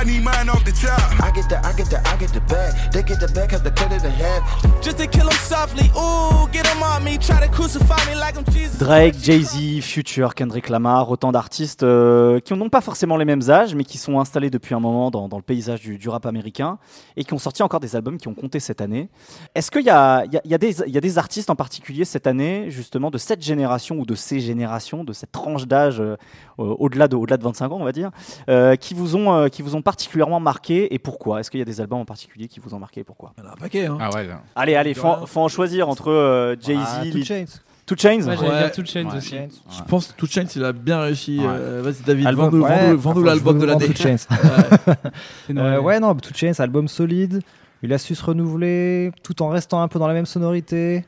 I 0.00 0.02
need 0.04 0.24
mine 0.24 0.48
off 0.48 0.64
the 0.64 0.72
top. 0.72 0.98
I 1.22 1.30
get 1.30 1.46
the, 1.50 1.58
I 1.62 1.72
get 1.74 1.90
the, 1.90 2.00
I 2.08 2.16
get 2.16 2.32
the 2.32 2.40
bag. 2.40 2.72
They 2.90 3.02
get 3.02 3.20
the 3.20 3.28
back, 3.34 3.50
have 3.50 3.62
to 3.64 3.70
cut 3.70 3.92
it 3.92 4.02
in 4.02 4.10
half. 4.12 4.42
Just 4.82 4.96
to 4.96 5.06
kill 5.06 5.28
him 5.28 5.36
softly. 5.44 5.90
Ooh, 5.94 6.48
get 6.50 6.66
him 6.66 6.82
on 6.82 7.04
me. 7.04 7.18
Try 7.18 7.38
to 7.46 7.52
crucify 7.52 7.96
me 8.08 8.14
like 8.18 8.38
I'm 8.38 8.44
Jesus. 8.50 8.78
Drake, 8.78 9.14
Jay-Z, 9.20 9.82
Future, 9.82 10.34
Kendrick 10.34 10.70
Lamar, 10.70 11.10
autant 11.10 11.32
d'artistes 11.32 11.82
euh, 11.82 12.40
qui 12.40 12.54
n'ont 12.54 12.70
pas 12.70 12.80
forcément 12.80 13.18
les 13.18 13.26
mêmes 13.26 13.42
âges, 13.50 13.74
mais 13.74 13.84
qui 13.84 13.98
sont 13.98 14.18
installés 14.18 14.48
depuis 14.48 14.74
un 14.74 14.80
moment 14.80 15.10
dans, 15.10 15.28
dans 15.28 15.36
le 15.36 15.42
paysage 15.42 15.82
du, 15.82 15.98
du 15.98 16.08
rap 16.08 16.24
américain 16.24 16.78
et 17.18 17.24
qui 17.24 17.34
ont 17.34 17.38
sorti 17.38 17.62
encore 17.62 17.80
des 17.80 17.94
albums 17.94 18.16
qui 18.16 18.28
ont 18.28 18.34
compté 18.34 18.58
cette 18.58 18.80
année. 18.80 19.10
Est-ce 19.54 19.70
qu'il 19.70 19.84
y 19.84 19.90
a, 19.90 20.24
il 20.24 20.32
y 20.32 20.38
a- 20.38 20.42
il 20.46 20.50
y 20.50 20.54
a 20.54 20.58
des, 20.58 20.80
il 20.86 20.94
y 20.94 20.98
a 20.98 21.00
des 21.02 21.18
artistes 21.18 21.50
en 21.50 21.56
particulier 21.56 22.06
cette 22.06 22.26
année, 22.26 22.70
justement, 22.70 23.10
de 23.10 23.18
cette 23.18 23.42
génération 23.42 23.96
ou 23.98 24.06
de 24.06 24.14
ces 24.14 24.40
générations, 24.40 25.04
de 25.04 25.12
cette 25.12 25.30
tranche 25.32 25.66
d'âge 25.66 26.00
euh, 26.00 26.16
au-delà 26.56 27.06
de, 27.06 27.16
au-delà 27.16 27.36
de 27.36 27.42
25 27.44 27.70
ans, 27.72 27.78
on 27.80 27.84
va 27.84 27.92
dire, 27.92 28.10
euh, 28.48 28.76
qui, 28.76 28.94
vous 28.94 29.16
ont, 29.16 29.32
euh, 29.34 29.48
qui 29.48 29.62
vous 29.62 29.74
ont 29.76 29.82
particulièrement 29.82 30.40
marqué 30.40 30.92
et 30.94 30.98
pourquoi? 30.98 31.40
Est-ce 31.40 31.50
qu'il 31.50 31.58
y 31.58 31.62
a 31.62 31.66
des 31.66 31.80
albums 31.80 32.00
en 32.00 32.04
particulier 32.04 32.48
qui 32.48 32.60
vous 32.60 32.74
ont 32.74 32.78
marqué 32.78 33.00
et 33.00 33.04
pourquoi? 33.04 33.32
Il 33.38 33.44
y 33.44 33.46
en 33.46 33.50
a 33.50 33.52
un 33.52 33.56
paquet. 33.56 33.86
Hein. 33.86 33.98
Ah 34.00 34.10
ouais, 34.14 34.24
là. 34.26 34.40
Allez, 34.56 34.74
allez, 34.74 34.94
faut, 34.94 35.08
en- 35.08 35.26
faut 35.26 35.40
en 35.40 35.48
choisir 35.48 35.88
entre 35.88 36.10
euh, 36.10 36.56
Jay-Z, 36.60 36.78
Ah, 36.84 37.02
Two 37.10 37.24
Chainz. 37.24 37.62
Two 37.86 37.96
Chainz 37.98 38.26
Ouais, 38.26 38.36
j'allais 38.36 38.48
Ouais. 38.50 38.58
dire 38.62 38.72
Two 38.72 38.84
Chainz 38.86 39.12
Ouais. 39.12 39.18
aussi. 39.18 39.36
Je 39.76 39.82
pense 39.86 40.06
que 40.08 40.12
Two 40.16 40.26
Chainz, 40.26 40.56
il 40.56 40.64
a 40.64 40.72
bien 40.72 41.00
réussi. 41.00 41.38
Ouais. 41.40 41.46
Euh, 41.48 41.82
Vas-y, 41.84 42.02
David, 42.06 42.28
vends-nous 42.96 43.22
l'album 43.24 43.58
de 43.58 43.66
l'année. 43.66 43.86
Two 43.88 43.94
Euh, 45.50 45.62
rêver. 45.72 45.78
ouais, 45.78 46.00
non, 46.00 46.14
Two 46.14 46.32
Chainz, 46.34 46.60
album 46.60 46.88
solide. 46.88 47.40
Il 47.82 47.92
a 47.92 47.98
su 47.98 48.14
se 48.14 48.24
renouveler 48.24 49.12
tout 49.22 49.42
en 49.42 49.48
restant 49.50 49.82
un 49.82 49.88
peu 49.88 49.98
dans 49.98 50.06
la 50.08 50.14
même 50.14 50.24
sonorité. 50.24 51.04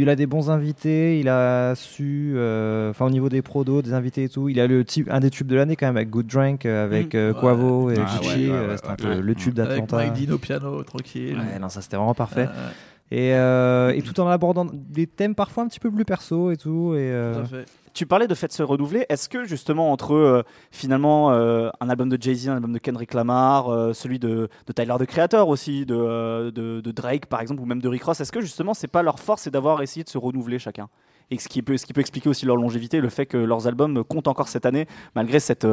Il 0.00 0.08
a 0.08 0.16
des 0.16 0.26
bons 0.26 0.50
invités. 0.50 1.18
Il 1.20 1.28
a 1.28 1.74
su, 1.74 2.32
euh, 2.36 2.90
enfin 2.90 3.06
au 3.06 3.10
niveau 3.10 3.28
des 3.28 3.42
prodos, 3.42 3.82
des 3.82 3.92
invités 3.92 4.24
et 4.24 4.28
tout. 4.28 4.48
Il 4.48 4.58
a 4.60 4.66
le 4.66 4.84
type, 4.84 5.08
un 5.10 5.20
des 5.20 5.30
tubes 5.30 5.46
de 5.46 5.56
l'année 5.56 5.76
quand 5.76 5.86
même 5.86 5.96
avec 5.96 6.10
Good 6.10 6.26
Drink, 6.26 6.66
euh, 6.66 6.84
avec 6.84 7.14
euh, 7.14 7.32
Ouais. 7.32 7.40
Quavo 7.40 7.90
et 7.90 7.96
Ah, 7.98 8.18
Gucci. 8.18 8.28
ouais, 8.28 8.50
ouais, 8.50 8.56
euh, 8.56 8.68
ouais, 8.74 8.80
un 8.88 8.94
peu 8.96 9.20
le 9.20 9.34
tube 9.34 9.58
Avec 9.60 9.86
d'Atlanta. 9.86 10.08
Dean 10.10 10.32
au 10.32 10.38
piano, 10.38 10.82
tranquille. 10.82 11.36
Ouais, 11.38 11.58
non, 11.58 11.68
ça 11.68 11.80
c'était 11.82 11.96
vraiment 11.96 12.14
parfait. 12.14 12.48
Euh, 12.48 12.70
Et, 13.10 13.34
euh, 13.34 13.90
et 13.94 14.00
tout 14.02 14.18
en 14.20 14.28
abordant 14.28 14.66
des 14.72 15.06
thèmes 15.06 15.34
parfois 15.34 15.64
un 15.64 15.68
petit 15.68 15.80
peu 15.80 15.90
plus 15.90 16.04
perso 16.06 16.50
et 16.50 16.56
tout. 16.56 16.94
Et, 16.94 16.98
euh, 17.12 17.34
tout 17.34 17.40
à 17.40 17.44
fait. 17.44 17.64
Tu 17.94 18.06
parlais 18.06 18.26
de 18.26 18.34
fait 18.34 18.46
de 18.48 18.52
se 18.52 18.62
renouveler. 18.62 19.04
Est-ce 19.08 19.28
que 19.28 19.44
justement 19.44 19.92
entre 19.92 20.14
euh, 20.14 20.42
finalement 20.70 21.30
euh, 21.32 21.68
un 21.80 21.90
album 21.90 22.08
de 22.08 22.16
Jay-Z, 22.20 22.48
un 22.48 22.54
album 22.54 22.72
de 22.72 22.78
Kendrick 22.78 23.12
Lamar, 23.12 23.68
euh, 23.68 23.92
celui 23.92 24.18
de, 24.18 24.48
de 24.66 24.72
Tyler 24.72 24.94
the 24.98 25.04
Creator 25.06 25.46
aussi, 25.48 25.84
de, 25.84 26.50
de, 26.50 26.80
de 26.80 26.90
Drake 26.90 27.26
par 27.26 27.40
exemple, 27.40 27.60
ou 27.60 27.66
même 27.66 27.82
de 27.82 27.88
Rick 27.88 28.04
Ross, 28.04 28.20
est-ce 28.20 28.32
que 28.32 28.40
justement 28.40 28.72
c'est 28.74 28.88
pas 28.88 29.02
leur 29.02 29.18
force, 29.18 29.42
c'est 29.42 29.50
d'avoir 29.50 29.82
essayé 29.82 30.04
de 30.04 30.08
se 30.08 30.16
renouveler 30.18 30.58
chacun? 30.58 30.88
Et 31.30 31.38
ce 31.38 31.48
qui, 31.48 31.62
peut, 31.62 31.76
ce 31.76 31.86
qui 31.86 31.92
peut 31.92 32.00
expliquer 32.00 32.28
aussi 32.28 32.44
leur 32.46 32.56
longévité, 32.56 33.00
le 33.00 33.08
fait 33.08 33.26
que 33.26 33.36
leurs 33.38 33.66
albums 33.66 34.04
comptent 34.04 34.28
encore 34.28 34.48
cette 34.48 34.66
année, 34.66 34.86
malgré 35.14 35.40
cette, 35.40 35.66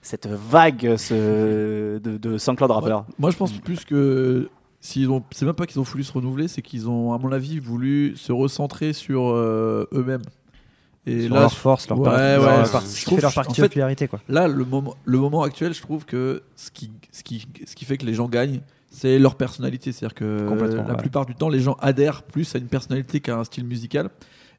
cette 0.00 0.26
vague 0.26 0.96
ce- 0.96 1.98
de, 1.98 2.16
de 2.18 2.38
SoundCloud 2.38 2.70
rappeurs. 2.70 3.04
Moi, 3.18 3.30
je 3.30 3.36
pense 3.36 3.52
plus 3.52 3.84
que 3.84 4.48
ont, 5.08 5.22
c'est 5.30 5.44
même 5.44 5.54
pas 5.54 5.66
qu'ils 5.66 5.78
ont 5.78 5.84
voulu 5.84 6.02
se 6.02 6.12
renouveler, 6.12 6.48
c'est 6.48 6.62
qu'ils 6.62 6.88
ont, 6.88 7.12
à 7.12 7.18
mon 7.18 7.30
avis, 7.30 7.60
voulu 7.60 8.16
se 8.16 8.32
recentrer 8.32 8.92
sur 8.92 9.28
euh, 9.30 9.86
eux-mêmes. 9.92 10.22
Et 11.06 11.22
sur 11.26 11.34
là, 11.34 11.40
leur 11.40 11.52
force, 11.52 11.88
leur, 11.88 11.98
ouais, 11.98 12.04
par- 12.04 12.14
ouais, 12.14 12.36
leur 12.38 12.64
je 12.66 12.70
par- 12.72 12.80
trouve- 12.82 12.86
ce 12.94 13.04
qui 13.04 13.14
fait 13.16 13.20
leur 13.22 13.30
en 13.30 13.42
fait, 13.42 13.52
particularité. 13.52 14.06
Quoi. 14.08 14.20
Là, 14.28 14.46
le 14.46 14.64
moment, 14.64 14.94
le 15.04 15.18
moment 15.18 15.42
actuel, 15.42 15.74
je 15.74 15.80
trouve 15.82 16.04
que 16.04 16.42
ce 16.56 16.70
qui, 16.70 16.92
ce 17.10 17.22
qui, 17.24 17.46
ce 17.66 17.74
qui 17.74 17.84
fait 17.84 17.96
que 17.96 18.06
les 18.06 18.14
gens 18.14 18.28
gagnent, 18.28 18.60
c'est 18.90 19.18
leur 19.18 19.34
personnalité. 19.34 19.90
C'est-à-dire 19.90 20.14
que 20.14 20.46
la 20.76 20.84
ouais. 20.92 20.96
plupart 20.96 21.26
du 21.26 21.34
temps, 21.34 21.48
les 21.48 21.60
gens 21.60 21.76
adhèrent 21.80 22.22
plus 22.22 22.54
à 22.54 22.58
une 22.58 22.66
personnalité 22.68 23.20
qu'à 23.20 23.36
un 23.36 23.44
style 23.44 23.64
musical. 23.64 24.10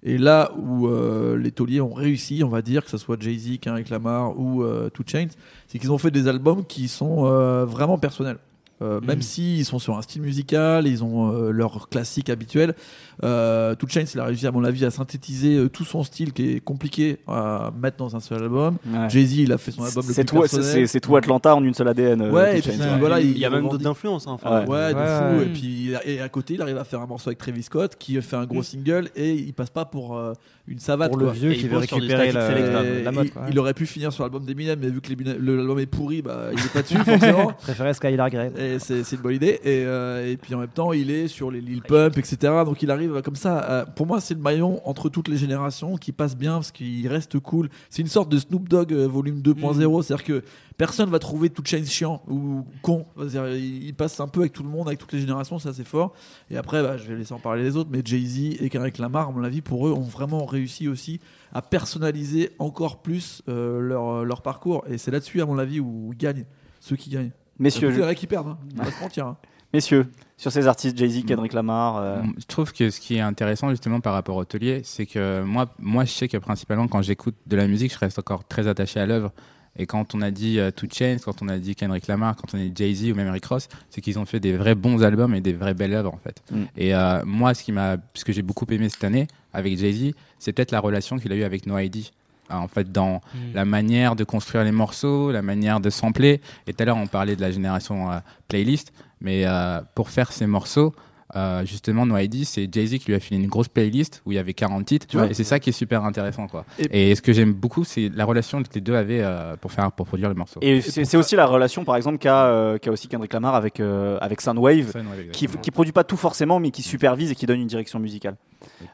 Et 0.05 0.17
là 0.17 0.51
où 0.57 0.87
euh, 0.87 1.37
les 1.37 1.51
tauliers 1.51 1.79
ont 1.79 1.93
réussi, 1.93 2.43
on 2.43 2.49
va 2.49 2.61
dire, 2.61 2.83
que 2.83 2.89
ce 2.89 2.97
soit 2.97 3.15
Jay-Z, 3.17 3.59
Kendrick 3.61 3.89
Lamar 3.89 4.37
ou 4.37 4.61
euh, 4.63 4.89
Two 4.89 5.03
Chainz, 5.07 5.31
c'est 5.67 5.79
qu'ils 5.79 5.93
ont 5.93 5.97
fait 5.97 6.11
des 6.11 6.27
albums 6.27 6.65
qui 6.65 6.89
sont 6.89 7.25
euh, 7.25 7.63
vraiment 7.63 7.97
personnels. 7.97 8.37
Euh, 8.83 8.99
Même 9.01 9.21
s'ils 9.21 9.65
sont 9.65 9.79
sur 9.79 9.97
un 9.97 10.01
style 10.01 10.21
musical, 10.21 10.85
ils 10.87 11.03
ont 11.03 11.31
euh, 11.31 11.51
leur 11.51 11.87
classique 11.89 12.29
habituel. 12.29 12.75
Euh, 13.23 13.75
Two 13.75 13.87
Chainz, 13.87 14.11
il 14.13 14.19
a 14.19 14.25
réussi, 14.25 14.45
à 14.47 14.51
mon 14.51 14.63
avis, 14.63 14.83
à 14.85 14.91
synthétiser 14.91 15.55
euh, 15.57 15.69
tout 15.69 15.85
son 15.85 16.03
style 16.03 16.33
qui 16.33 16.51
est 16.53 16.59
compliqué 16.59 17.17
à 17.27 17.71
mettre 17.79 17.97
dans 17.97 18.15
un 18.15 18.19
seul 18.19 18.41
album. 18.43 18.77
Ouais. 18.85 19.09
Jay-Z, 19.09 19.37
il 19.37 19.51
a 19.53 19.57
fait 19.57 19.71
son 19.71 19.83
album 19.83 20.03
le 20.07 20.13
C'est 20.13 20.23
plus 20.25 20.37
tout, 20.37 20.45
c'est- 20.47 20.57
personnel. 20.57 20.65
c'est- 20.87 20.87
c'est 20.93 20.99
tout 20.99 21.15
Atlanta 21.15 21.55
en 21.55 21.63
une 21.63 21.73
seule 21.73 21.87
ADN. 21.87 22.21
euh, 22.21 22.31
Ouais, 22.31 22.59
et 22.59 22.61
puis 22.61 22.71
voilà, 22.99 23.21
il 23.21 23.37
y 23.37 23.45
a 23.45 23.49
même 23.49 23.69
d'autres 23.69 23.87
influences. 23.87 24.27
hein, 24.27 24.31
enfin. 24.33 24.65
Ouais, 24.65 24.93
de 24.93 24.97
Ouais, 24.99 25.37
fou. 25.37 25.41
Et 25.43 25.53
puis 25.53 25.91
et 26.05 26.19
à 26.21 26.29
côté, 26.29 26.55
il 26.55 26.61
arrive 26.61 26.77
à 26.77 26.83
faire 26.83 27.01
un 27.01 27.07
morceau 27.07 27.29
avec 27.29 27.37
Travis 27.37 27.63
Scott 27.63 27.95
qui 27.97 28.19
fait 28.21 28.35
un 28.35 28.45
gros 28.45 28.59
Mm. 28.59 28.63
single 28.63 29.09
et 29.15 29.33
il 29.33 29.53
passe 29.53 29.69
pas 29.69 29.85
pour 29.85 30.17
euh, 30.17 30.33
une 30.67 30.79
savate. 30.79 31.09
Pour 31.09 31.17
le 31.19 31.25
quoi. 31.25 31.33
vieux 31.33 31.51
Et 31.51 31.55
qui 31.55 31.63
il 31.63 31.69
veut 31.69 31.77
récupérer 31.77 32.31
la, 32.31 33.11
mode. 33.11 33.29
il, 33.49 33.59
aurait 33.59 33.73
pu 33.73 33.85
finir 33.85 34.11
sur 34.11 34.23
l'album 34.23 34.43
d'Eminem, 34.45 34.79
mais 34.81 34.89
vu 34.89 35.01
que 35.01 35.09
l'album 35.13 35.79
est 35.79 35.85
pourri, 35.85 36.21
bah, 36.21 36.47
il 36.51 36.59
est 36.59 36.73
pas 36.73 36.81
dessus 36.81 36.97
forcément. 36.97 37.51
Préférait 37.61 37.93
Skylar 37.93 38.29
Grey. 38.29 38.51
C'est 38.79 39.11
une 39.11 39.21
bonne 39.21 39.35
idée. 39.35 39.59
Et, 39.63 39.83
euh, 39.85 40.31
et 40.31 40.37
puis 40.37 40.53
en 40.55 40.59
même 40.59 40.69
temps, 40.69 40.93
il 40.93 41.11
est 41.11 41.27
sur 41.27 41.51
les 41.51 41.61
Lil 41.61 41.81
Pump, 41.81 42.17
etc. 42.17 42.37
Donc 42.65 42.81
il 42.81 42.91
arrive 42.91 43.21
comme 43.21 43.35
ça. 43.35 43.59
à- 43.59 43.85
pour 43.85 44.05
moi, 44.05 44.21
c'est 44.21 44.33
le 44.33 44.39
maillon 44.39 44.81
entre 44.87 45.09
toutes 45.09 45.27
les 45.27 45.37
générations 45.37 45.95
qui 45.97 46.11
passe 46.11 46.35
bien 46.35 46.53
parce 46.55 46.71
qu'il 46.71 47.07
reste 47.07 47.39
cool. 47.39 47.69
C'est 47.89 48.01
une 48.01 48.07
sorte 48.07 48.29
de 48.29 48.37
Snoop 48.37 48.69
Dogg 48.69 48.93
euh, 48.93 49.07
volume 49.07 49.41
2.0. 49.41 50.01
C'est-à-dire 50.03 50.25
que 50.25 50.43
personne 50.77 51.09
va 51.09 51.19
trouver 51.19 51.49
toute 51.49 51.67
chaîne 51.67 51.85
chiant 51.85 52.21
ou 52.27 52.65
con. 52.81 53.05
Il, 53.17 53.93
passe 53.93 54.19
un 54.19 54.27
peu 54.27 54.41
avec 54.41 54.53
tout 54.53 54.63
le 54.63 54.69
monde, 54.69 54.87
avec 54.87 54.99
toutes 54.99 55.13
les 55.13 55.19
générations. 55.19 55.59
Ça, 55.59 55.73
c'est 55.73 55.87
fort. 55.87 56.13
Et 56.49 56.57
après, 56.57 56.81
bah, 56.81 56.97
je 56.97 57.07
vais 57.07 57.15
laisser 57.15 57.33
en 57.33 57.39
parler 57.39 57.63
les 57.63 57.77
autres. 57.77 57.89
Mais 57.91 58.01
Jay-Z 58.03 58.61
et 58.61 58.69
Kendrick 58.69 58.97
Lamar, 58.97 59.29
à 59.29 59.31
mon 59.31 59.43
avis, 59.43 59.61
pour 59.61 59.87
eux, 59.87 59.91
ont 59.91 60.01
vraiment 60.01 60.45
réussi 60.45 60.87
aussi 60.87 61.19
à 61.53 61.61
personnaliser 61.61 62.51
encore 62.59 63.01
plus 63.01 63.41
euh, 63.47 63.79
leur, 63.79 64.25
leur 64.25 64.41
parcours. 64.41 64.83
Et 64.89 64.97
c'est 64.97 65.11
là-dessus, 65.11 65.41
à 65.41 65.45
mon 65.45 65.57
avis, 65.57 65.79
où 65.79 66.13
gagnent. 66.17 66.45
Ceux 66.79 66.95
qui 66.95 67.09
gagnent. 67.09 67.31
Messieurs, 67.59 67.89
Il 67.89 67.95
y 67.95 67.97
je- 67.97 68.03
en 68.03 68.07
a 68.07 68.15
qui 68.15 68.27
perdent, 68.27 68.47
hein. 68.49 68.57
on 68.79 68.83
va 68.83 68.91
se 68.91 68.99
mentir. 69.01 69.27
hein. 69.27 69.37
messieurs, 69.73 70.07
sur 70.37 70.51
ces 70.51 70.67
artistes, 70.67 70.97
Jay-Z, 70.97 71.25
Kendrick 71.25 71.53
Lamar. 71.53 71.97
euh, 71.97 72.21
Je 72.39 72.45
trouve 72.45 72.71
que 72.73 72.89
ce 72.89 72.99
qui 72.99 73.15
est 73.15 73.21
intéressant 73.21 73.69
justement 73.69 73.99
par 74.01 74.13
rapport 74.13 74.35
au 74.35 74.45
taulier, 74.45 74.81
c'est 74.83 75.05
que 75.05 75.41
moi, 75.43 75.73
moi, 75.79 76.05
je 76.05 76.11
sais 76.11 76.27
que 76.27 76.37
principalement 76.37 76.87
quand 76.87 77.01
j'écoute 77.01 77.35
de 77.47 77.55
la 77.55 77.67
musique, 77.67 77.93
je 77.93 77.97
reste 77.99 78.19
encore 78.19 78.43
très 78.47 78.67
attaché 78.67 78.99
à 78.99 79.05
l'œuvre. 79.05 79.31
Et 79.75 79.87
quand 79.87 80.13
on 80.13 80.21
a 80.21 80.29
dit 80.29 80.59
euh, 80.59 80.69
Two 80.69 80.87
Chainz, 80.91 81.23
quand 81.25 81.41
on 81.41 81.47
a 81.49 81.57
dit 81.57 81.73
Kendrick 81.75 82.05
Lamar, 82.05 82.35
quand 82.35 82.53
on 82.53 82.59
a 82.59 82.61
dit 82.63 82.71
Jay-Z 82.75 83.11
ou 83.11 83.15
même 83.15 83.29
Rick 83.31 83.45
Ross, 83.45 83.67
c'est 83.89 84.01
qu'ils 84.01 84.19
ont 84.19 84.25
fait 84.25 84.39
des 84.39 84.55
vrais 84.55 84.75
bons 84.75 85.01
albums 85.03 85.33
et 85.33 85.41
des 85.41 85.53
vraies 85.53 85.73
belles 85.73 85.93
œuvres 85.95 86.13
en 86.13 86.19
fait. 86.23 86.43
Mm. 86.51 86.63
Et 86.77 86.93
euh, 86.93 87.23
moi, 87.25 87.55
ce 87.55 87.63
qui 87.63 87.71
m'a, 87.71 87.97
ce 88.13 88.23
que 88.23 88.31
j'ai 88.31 88.43
beaucoup 88.43 88.67
aimé 88.69 88.87
cette 88.89 89.03
année 89.03 89.25
avec 89.51 89.75
Jay-Z, 89.75 90.13
c'est 90.37 90.53
peut-être 90.53 90.69
la 90.71 90.79
relation 90.79 91.17
qu'il 91.17 91.31
a 91.31 91.35
eue 91.35 91.43
avec 91.43 91.65
No 91.65 91.79
ID. 91.79 92.05
Ah, 92.49 92.59
En 92.59 92.67
fait, 92.67 92.91
dans 92.91 93.21
la 93.53 93.65
manière 93.65 94.15
de 94.15 94.23
construire 94.23 94.63
les 94.63 94.71
morceaux, 94.71 95.31
la 95.31 95.41
manière 95.41 95.79
de 95.79 95.89
sampler. 95.89 96.41
Et 96.67 96.73
tout 96.73 96.83
à 96.83 96.85
l'heure, 96.85 96.97
on 96.97 97.07
parlait 97.07 97.35
de 97.35 97.41
la 97.41 97.51
génération 97.51 98.11
euh, 98.11 98.19
playlist, 98.47 98.91
mais 99.21 99.45
euh, 99.45 99.81
pour 99.95 100.09
faire 100.09 100.31
ces 100.31 100.45
morceaux, 100.45 100.93
euh, 101.35 101.65
justement, 101.65 102.05
No 102.05 102.17
ID, 102.17 102.45
c'est 102.45 102.67
Jay-Z 102.71 102.99
qui 102.99 103.05
lui 103.07 103.15
a 103.15 103.19
filé 103.19 103.39
une 103.41 103.47
grosse 103.49 103.67
playlist 103.67 104.21
où 104.25 104.31
il 104.31 104.35
y 104.35 104.37
avait 104.39 104.53
40 104.53 104.85
titres. 104.85 105.07
Tu 105.07 105.17
vois 105.17 105.27
et 105.27 105.33
c'est 105.33 105.43
ça 105.43 105.59
qui 105.59 105.69
est 105.71 105.73
super 105.73 106.03
intéressant. 106.05 106.47
Quoi. 106.47 106.65
Et- 106.79 107.11
Et, 107.11 107.15
ce 107.15 107.21
que 107.21 107.33
j'aime 107.33 107.53
beaucoup, 107.53 107.83
c'est 107.83 108.09
la 108.13 108.25
relation 108.25 108.61
que 108.61 108.67
les 108.75 108.81
deux 108.81 108.95
avaient 108.95 109.21
euh, 109.21 109.55
pour, 109.57 109.71
faire, 109.71 109.91
pour 109.91 110.05
produire 110.05 110.29
les 110.29 110.35
morceaux. 110.35 110.59
Et 110.61 110.81
c'est 110.81 111.05
c'est 111.05 111.17
aussi 111.17 111.35
la 111.35 111.45
relation, 111.45 111.83
par 111.85 111.95
exemple, 111.95 112.17
qu'a 112.17 112.45
euh, 112.45 112.77
qu'a 112.77 112.91
aussi 112.91 113.07
Kendrick 113.07 113.33
Lamar 113.33 113.55
avec, 113.55 113.79
euh, 113.79 114.17
avec 114.21 114.41
Soundwave, 114.41 114.91
Soundwave, 114.91 115.29
qui, 115.31 115.47
qui 115.47 115.71
produit 115.71 115.91
pas 115.93 116.03
tout 116.03 116.17
forcément, 116.17 116.59
mais 116.59 116.71
qui 116.71 116.81
supervise 116.81 117.31
et 117.31 117.35
qui 117.35 117.45
donne 117.45 117.59
une 117.61 117.67
direction 117.67 117.99
musicale. 117.99 118.35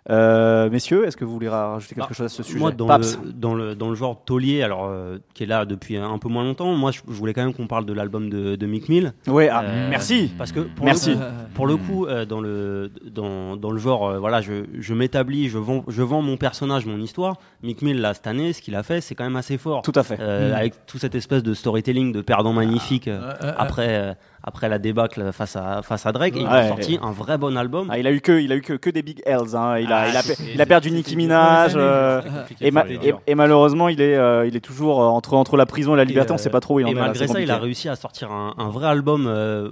Euh, 0.10 0.70
messieurs, 0.70 1.06
est-ce 1.06 1.18
que 1.18 1.26
vous 1.26 1.34
voulez 1.34 1.50
rajouter 1.50 1.96
quelque 1.96 2.10
Bah, 2.10 2.14
chose 2.16 2.26
à 2.26 2.30
ce 2.30 2.44
sujet? 2.44 2.60
Moi, 2.60 2.72
dans 2.72 2.88
le, 2.98 3.32
dans, 3.34 3.54
le, 3.54 3.76
dans 3.76 3.90
le 3.90 3.96
genre 3.96 4.24
taulier, 4.24 4.64
alors, 4.64 4.86
euh, 4.88 5.18
qui 5.34 5.44
est 5.44 5.48
là 5.48 5.66
depuis 5.66 5.98
un 5.98 6.18
peu 6.18 6.30
moins 6.30 6.44
longtemps, 6.44 6.74
moi, 6.76 6.92
je, 6.92 7.02
je 7.08 7.14
voulais 7.14 7.34
quand 7.34 7.44
même 7.44 7.54
qu'on 7.54 7.68
parle 7.68 7.86
de 7.86 7.94
l'album 7.94 8.30
de, 8.30 8.56
de 8.56 8.66
Mick 8.66 8.90
Mill. 8.90 9.14
Ouais, 9.28 9.50
ah, 9.50 9.64
Euh, 9.64 9.90
merci. 9.90 10.32
Parce 10.38 10.52
que 10.52 10.62
pour 10.62 10.86
Merci. 10.86 11.12
le 11.12 11.16
coup, 11.16 11.22
pour 11.54 11.68
le 11.68 11.78
coup 11.78 12.06
euh, 12.06 12.26
dans, 12.30 12.40
le, 12.40 12.90
dans, 13.12 13.58
dans 13.58 13.72
le 13.72 13.78
genre, 13.78 14.08
euh, 14.08 14.20
voilà, 14.20 14.40
je, 14.40 14.64
je 14.80 14.94
m'établis, 14.94 15.50
je 15.50 15.58
vends, 15.58 15.84
je 15.88 16.02
vends 16.02 16.22
mon 16.22 16.38
personnage, 16.38 16.86
mon 16.86 17.00
histoire. 17.00 17.36
Mick 17.64 17.82
Mill, 17.82 18.00
là, 18.00 18.14
cette 18.14 18.28
année, 18.28 18.54
ce 18.54 18.62
qu'il 18.62 18.76
a 18.76 18.84
fait, 18.84 19.02
c'est 19.02 19.16
quand 19.16 19.26
même 19.26 19.36
assez 19.36 19.58
fort. 19.58 19.82
Tout 19.82 19.92
à 19.96 20.04
fait. 20.04 20.18
Euh, 20.20 20.40
Mm. 20.40 20.54
Avec 20.54 20.86
toute 20.86 21.02
cette 21.02 21.16
espèce 21.16 21.44
de 21.44 21.54
storytelling 21.54 22.12
de 22.14 22.22
perdant 22.22 22.54
magnifique 22.54 23.08
euh, 23.08 23.34
après, 23.58 24.16
après 24.44 24.70
la 24.70 24.80
débâcle 24.80 25.32
face 25.34 25.56
à, 25.56 25.82
face 25.82 26.06
à 26.06 26.12
Drake. 26.12 26.36
Et 26.36 26.40
il 26.40 26.46
Ouais. 26.48 26.52
a 26.54 26.68
sorti 26.70 26.98
un 27.02 27.12
vrai 27.12 27.38
bon 27.38 27.58
album. 27.58 27.88
Ah, 27.92 28.00
il 28.00 28.08
a 28.08 28.12
eu 28.12 28.22
que, 28.22 28.40
il 28.40 28.52
a 28.52 28.56
eu 28.56 28.62
que, 28.62 28.74
que 28.74 28.90
des 28.90 29.02
big 29.02 29.22
L's. 29.26 29.54
hein. 29.54 29.78
Il 29.80 29.92
a, 29.92 29.98
Ah, 29.98 30.08
il 30.10 30.16
a, 30.18 30.22
c'était- 30.22 30.52
il 30.54 30.62
a 30.62 30.66
perdu 30.66 30.92
Nicki 30.92 31.16
Minaj. 31.16 31.74
euh, 31.76 32.22
et, 32.62 32.72
ma- 32.72 32.86
et- 32.88 33.14
et 33.28 33.36
malheureusement, 33.36 33.90
il 33.90 34.00
est, 34.02 34.16
euh, 34.16 34.48
il 34.48 34.56
est 34.56 34.60
toujours 34.62 35.02
euh, 35.04 35.08
entre, 35.08 35.34
entre 35.34 35.58
la 35.58 35.66
prison 35.66 35.94
et 35.94 35.98
la 35.98 36.06
liberté. 36.06 36.32
Et, 36.32 36.36
on 36.36 36.38
sait 36.38 36.50
pas 36.50 36.60
trop 36.62 36.76
où 36.76 36.80
il 36.80 36.86
en 36.86 36.90
et 36.90 36.92
est. 36.92 36.96
là, 36.96 37.02
malgré 37.02 37.28
ça, 37.28 37.42
il 37.42 37.52
a 37.52 37.58
réussi 37.58 37.90
à 37.90 37.96
sortir 37.96 38.32
un, 38.32 38.54
un 38.58 38.70
vrai 38.70 38.88
album, 38.88 39.26
euh, 39.28 39.70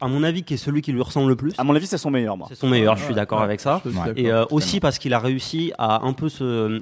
à 0.00 0.08
mon 0.08 0.22
avis, 0.22 0.42
qui 0.44 0.54
est 0.54 0.56
celui 0.56 0.80
qui 0.80 0.92
lui 0.92 1.02
ressemble 1.02 1.28
le 1.28 1.36
plus. 1.36 1.52
À 1.58 1.64
mon 1.64 1.74
avis, 1.76 1.86
c'est 1.86 1.98
son 1.98 2.10
meilleur. 2.10 2.36
C'est 2.48 2.54
son 2.54 2.68
meilleur, 2.68 2.96
je 2.96 3.04
suis 3.04 3.14
d'accord 3.14 3.38
ouais, 3.38 3.44
avec 3.44 3.60
ça. 3.60 3.82
Et 4.16 4.32
euh, 4.32 4.44
aussi 4.50 4.80
parce 4.80 4.98
qu'il 4.98 5.12
a 5.14 5.18
réussi 5.18 5.72
à 5.78 6.06
un 6.06 6.12
peu 6.14 6.28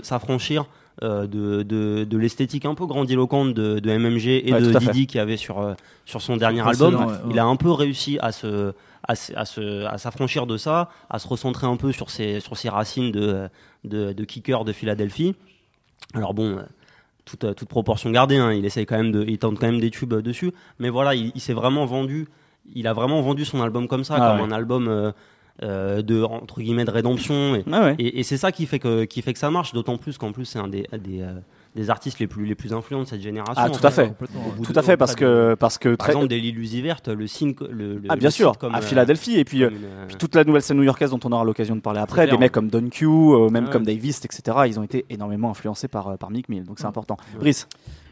s'affranchir 0.03 0.63
euh, 0.63 0.65
de, 1.03 1.63
de, 1.63 2.05
de 2.05 2.19
l'esthétique 2.19 2.65
un 2.65 2.75
peu 2.75 2.87
grandiloquente 2.87 3.55
de, 3.55 3.79
de 3.79 3.91
MMG 3.97 4.27
et 4.49 4.53
Ouais, 4.53 4.61
de. 4.61 4.79
Didi 4.79 5.07
qu'il 5.07 5.19
y 5.19 5.21
avait 5.21 5.37
sur, 5.37 5.61
euh, 5.61 5.75
sur 6.05 6.21
son 6.23 6.37
dernier 6.37 6.67
album. 6.67 6.95
ouais. 6.97 7.15
Il 7.31 7.39
a 7.39 7.45
un 7.45 7.57
peu 7.57 7.71
réussi 7.71 8.19
à 8.21 8.33
se 8.33 8.73
à, 9.07 9.15
s'affranchir 9.97 10.47
de 10.47 10.57
ça, 10.57 10.91
à 11.09 11.19
se 11.19 11.27
recentrer 11.29 11.67
un 11.67 11.77
peu 11.77 11.93
sur 11.93 12.11
ses, 12.11 12.41
sur 12.41 12.57
ses 12.59 12.69
racines 12.69 13.11
de, 13.11 13.49
de, 13.85 14.13
de 14.13 14.25
kicker 14.25 14.65
de 14.65 14.73
Philadelphie. 14.73 15.35
Alors 16.15 16.35
bon, 16.35 16.59
euh, 16.59 16.63
toute, 17.25 17.45
euh, 17.45 17.55
toute 17.55 17.69
proportion 17.69 18.11
gardée, 18.11 18.37
hein, 18.37 18.53
il 18.53 18.65
essaye 18.67 18.85
quand 18.87 18.97
même 18.99 19.13
de, 19.13 19.25
il 19.27 19.39
tente 19.39 19.59
quand 19.59 19.67
même 19.67 19.81
des 19.81 19.91
tubes 19.91 20.13
euh, 20.15 20.21
dessus, 20.23 20.53
mais 20.79 20.91
voilà, 20.91 21.15
il, 21.15 21.33
il 21.35 21.41
s'est 21.41 21.55
vraiment 21.55 21.87
vendu, 21.87 22.27
il 22.75 22.87
a 22.87 22.93
vraiment 22.93 23.21
vendu 23.23 23.45
son 23.47 23.63
album 23.63 23.89
comme 23.89 24.05
ça, 24.05 24.17
Ah 24.19 24.31
comme 24.33 24.41
ouais. 24.47 24.53
un 24.53 24.57
album 24.57 24.89
euh, 24.89 25.13
euh, 25.63 26.03
de 26.03 26.23
entre 26.23 26.61
guillemets 26.61 26.85
de 26.85 26.91
rédemption, 26.91 27.55
et, 27.57 27.65
Ah 27.73 27.83
ouais. 27.85 27.97
et, 27.99 28.21
et 28.21 28.23
c'est 28.23 28.37
ça 28.37 28.53
qui 28.53 28.67
fait 28.67 28.79
que 28.79 29.05
qui 29.05 29.23
fait 29.23 29.33
que 29.33 29.39
ça 29.39 29.51
marche, 29.51 29.73
d'autant 29.73 29.97
plus 29.99 30.17
qu'en 30.17 30.31
plus 30.33 30.45
c'est 30.45 30.59
un 30.59 30.69
des 30.69 30.87
des, 30.93 31.23
euh, 31.23 31.33
des 31.75 31.91
artistes 31.91 32.19
les 32.21 32.27
plus 32.29 32.47
les 32.47 32.55
plus 32.55 32.73
influents 32.73 33.01
de 33.03 33.07
cette 33.09 33.21
génération. 33.21 33.55
Ah, 33.57 33.69
tout 33.69 33.85
à 33.87 33.91
fait. 33.91 34.13
Tout 34.63 34.73
à 34.75 34.83
fait, 34.83 34.97
parce 34.97 35.15
que, 35.15 35.55
parce 35.59 35.79
que 35.79 35.95
par 35.97 36.09
exemple 36.09 36.29
des 36.29 36.81
Vertes, 36.83 37.09
le 37.09 37.27
signe, 37.27 37.55
le, 37.71 38.01
Ah 38.09 38.17
bien 38.17 38.31
sûr, 38.31 38.53
à 38.73 38.79
euh, 38.79 38.81
Philadelphie 38.81 39.37
et 39.39 39.45
puis, 39.45 39.65
toute 40.19 40.35
la 40.35 40.45
nouvelle 40.45 40.63
scène 40.63 40.77
new-yorkaise 40.77 41.11
dont 41.11 41.21
on 41.25 41.33
aura 41.33 41.45
l'occasion 41.45 41.75
de 41.77 41.81
parler 41.81 42.01
après, 42.01 42.27
des 42.27 42.39
mecs 42.39 42.53
comme 42.53 42.69
Don 42.69 42.89
Q, 42.89 43.07
même 43.51 43.65
Ouais. 43.65 43.71
comme 43.71 43.85
Davis, 43.85 44.25
etc. 44.25 44.59
Ils 44.67 44.79
ont 44.79 44.85
été 44.85 45.05
énormément 45.11 45.51
influencés 45.51 45.89
par, 45.89 46.17
par 46.19 46.31
Mick 46.31 46.49
Mill, 46.49 46.65
donc 46.65 46.79
c'est 46.79 46.87
important. 46.87 47.17
Brice 47.39 47.69